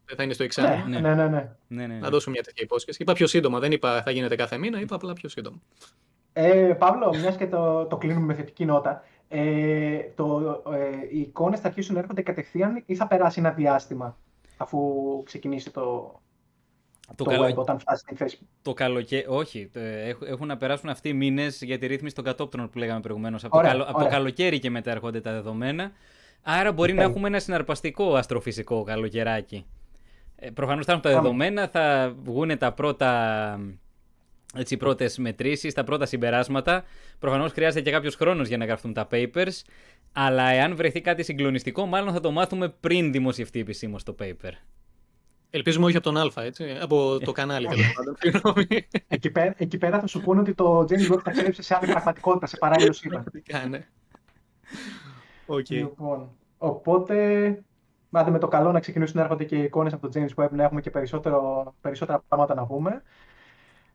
Δεν 0.10 0.16
θα 0.16 0.24
είναι 0.24 0.34
στο 0.34 0.44
εξάμεινο. 0.44 0.84
Ναι, 0.88 1.00
ναι, 1.00 1.16
ναι, 1.16 1.28
ναι. 1.28 1.50
ναι, 1.68 1.88
ναι. 1.88 2.00
Να 2.00 2.10
δώσουμε 2.10 2.32
μια 2.32 2.44
τέτοια 2.44 2.64
υπόσχεση. 2.64 3.02
Είπα 3.02 3.14
πιο 3.14 3.28
σύντομα. 3.28 3.60
Δεν 3.60 3.72
είπα 3.72 4.02
θα 4.02 4.12
γίνεται 4.12 4.36
κάθε 4.36 4.58
μήνα, 4.58 4.80
είπα 4.80 4.96
απλά 4.96 5.14
πιο 5.14 5.30
σύντομα. 5.30 5.62
Ε, 6.40 6.74
Παύλο, 6.74 7.16
μιας 7.22 7.36
και 7.36 7.48
το, 7.48 7.86
το 7.86 7.98
κλείνουμε 7.98 8.26
με 8.26 8.34
θετική 8.34 8.66
νότα, 8.66 9.04
ε, 9.28 10.00
το, 10.16 10.62
ε, 10.74 11.16
οι 11.16 11.20
εικόνες 11.20 11.60
θα 11.60 11.68
αρχίσουν 11.68 11.94
να 11.94 12.00
έρχονται 12.00 12.22
κατευθείαν 12.22 12.84
ή 12.86 12.96
θα 12.96 13.08
περάσει 13.08 13.40
ένα 13.40 13.52
διάστημα 13.52 14.18
αφού 14.58 14.80
ξεκινήσει 15.26 15.72
το, 15.72 15.82
το, 17.16 17.24
το 17.24 17.30
καλο... 17.30 17.46
web, 17.46 17.56
όταν 17.56 17.80
φτάσει 17.80 18.02
στην 18.02 18.18
θέση; 18.18 18.40
Το 18.62 18.74
καλοκαίρι, 18.74 19.26
όχι. 19.28 19.72
Έχουν 20.28 20.48
να 20.48 20.58
περάσουν 20.58 20.90
αυτοί 20.90 21.10
οι 21.10 21.14
μήνες 21.14 21.62
για 21.62 21.78
τη 21.78 21.86
ρύθμιση 21.88 22.16
των 22.16 22.24
κατόπτρων 22.24 22.70
που 22.70 22.78
λέγαμε 22.78 23.00
προηγουμένως. 23.00 23.44
Από, 23.44 23.62
το, 23.62 23.86
από 23.88 24.00
το 24.00 24.08
καλοκαίρι 24.08 24.60
και 24.60 24.70
μετά 24.70 24.92
έρχονται 24.92 25.22
τα 25.22 25.32
δεδομένα. 25.32 25.92
Άρα 26.42 26.72
μπορεί 26.72 26.94
να 26.94 27.02
έχουμε 27.02 27.28
ένα 27.28 27.40
συναρπαστικό 27.40 28.16
αστροφυσικό 28.16 28.84
καλοκαιράκι. 28.84 29.66
Ε, 30.36 30.50
Προφανώς 30.50 30.86
θα 30.86 30.92
έχουν 30.92 31.04
τα 31.04 31.10
δεδομένα, 31.10 31.68
θα 31.68 32.16
βγουν 32.24 32.58
τα 32.58 32.74
πρώτα 32.74 33.60
έτσι, 34.58 34.74
οι 34.74 34.78
πρώτες 34.78 35.18
μετρήσεις, 35.18 35.74
τα 35.74 35.84
πρώτα 35.84 36.06
συμπεράσματα. 36.06 36.84
Προφανώς 37.20 37.52
χρειάζεται 37.52 37.82
και 37.82 37.92
κάποιος 37.92 38.16
χρόνος 38.16 38.48
για 38.48 38.58
να 38.58 38.66
γραφτούν 38.66 38.94
τα 38.94 39.08
papers. 39.12 39.62
Αλλά 40.12 40.50
εάν 40.50 40.76
βρεθεί 40.76 41.02
κάτι 41.02 41.24
συγκλονιστικό, 41.24 41.86
μάλλον 41.86 42.14
θα 42.14 42.20
το 42.20 42.32
μάθουμε 42.32 42.70
πριν 42.70 43.12
δημοσιευτεί 43.12 43.60
επισήμως 43.60 44.04
το 44.04 44.16
paper. 44.20 44.52
Ελπίζουμε 45.50 45.86
όχι 45.86 45.98
από 45.98 46.12
τον 46.12 46.18
Α, 46.18 46.44
έτσι. 46.44 46.78
Από 46.82 47.20
το 47.20 47.32
κανάλι, 47.32 47.68
τέλος 47.68 47.92
πάντων. 48.42 48.68
εκεί, 49.08 49.30
πέρα, 49.32 49.54
εκεί 49.58 49.78
πέρα 49.78 50.00
θα 50.00 50.08
σου 50.08 50.22
πούνε 50.22 50.40
ότι 50.40 50.54
το 50.54 50.80
James 50.80 51.14
Webb 51.14 51.20
θα 51.24 51.32
κρύψει 51.32 51.62
σε 51.62 51.76
άλλη 51.76 51.92
πραγματικότητα, 51.92 52.46
σε 52.46 52.58
παράλληλο 52.58 52.94
σύμπαν. 52.94 53.24
ναι. 53.70 53.88
Okay. 55.48 55.70
Λοιπόν, 55.70 56.30
οπότε, 56.58 57.16
μάθε 58.10 58.32
με 58.32 58.40
το 58.40 58.48
καλό 58.48 58.72
να 58.72 58.80
ξεκινήσουν 58.80 59.18
να 59.18 59.22
έρχονται 59.22 59.44
και 59.44 59.56
οι 59.56 59.64
εικόνες 59.64 59.94
από 59.94 60.10
το 60.10 60.20
James 60.20 60.44
Webb, 60.44 60.50
να 60.52 60.64
έχουμε 60.64 60.82
και 60.82 60.90
περισσότερο, 60.90 61.74
περισσότερα 61.82 62.24
πράγματα 62.28 62.54
να 62.54 62.66
πούμε. 62.66 63.02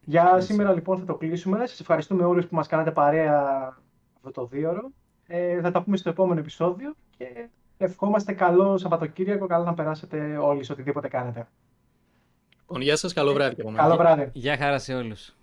Για 0.04 0.40
σήμερα 0.40 0.72
λοιπόν 0.72 0.98
θα 0.98 1.04
το 1.04 1.14
κλείσουμε. 1.14 1.66
Σας 1.66 1.80
ευχαριστούμε 1.80 2.24
όλους 2.24 2.46
που 2.46 2.54
μας 2.54 2.66
κάνατε 2.66 2.90
παρέα 2.90 3.76
αυτό 4.16 4.30
το 4.30 4.46
δίωρο. 4.46 4.90
Ε, 5.26 5.60
θα 5.60 5.70
τα 5.70 5.82
πούμε 5.82 5.96
στο 5.96 6.08
επόμενο 6.08 6.40
επεισόδιο 6.40 6.94
και 7.16 7.48
ευχόμαστε 7.78 8.32
καλό 8.32 8.78
Σαββατοκύριακο. 8.78 9.46
Καλό 9.46 9.64
να 9.64 9.74
περάσετε 9.74 10.36
όλοι 10.36 10.64
σε 10.64 10.72
οτιδήποτε 10.72 11.08
κάνετε. 11.08 11.48
Λοιπόν, 12.60 12.80
γεια 12.80 12.96
σας, 12.96 13.12
καλό 13.12 13.32
βράδυ. 13.32 13.62
Καλό 13.74 13.96
βράδυ. 13.96 14.30
Γεια 14.32 14.56
χαρά 14.56 14.78
σε 14.78 14.94
όλους. 14.94 15.34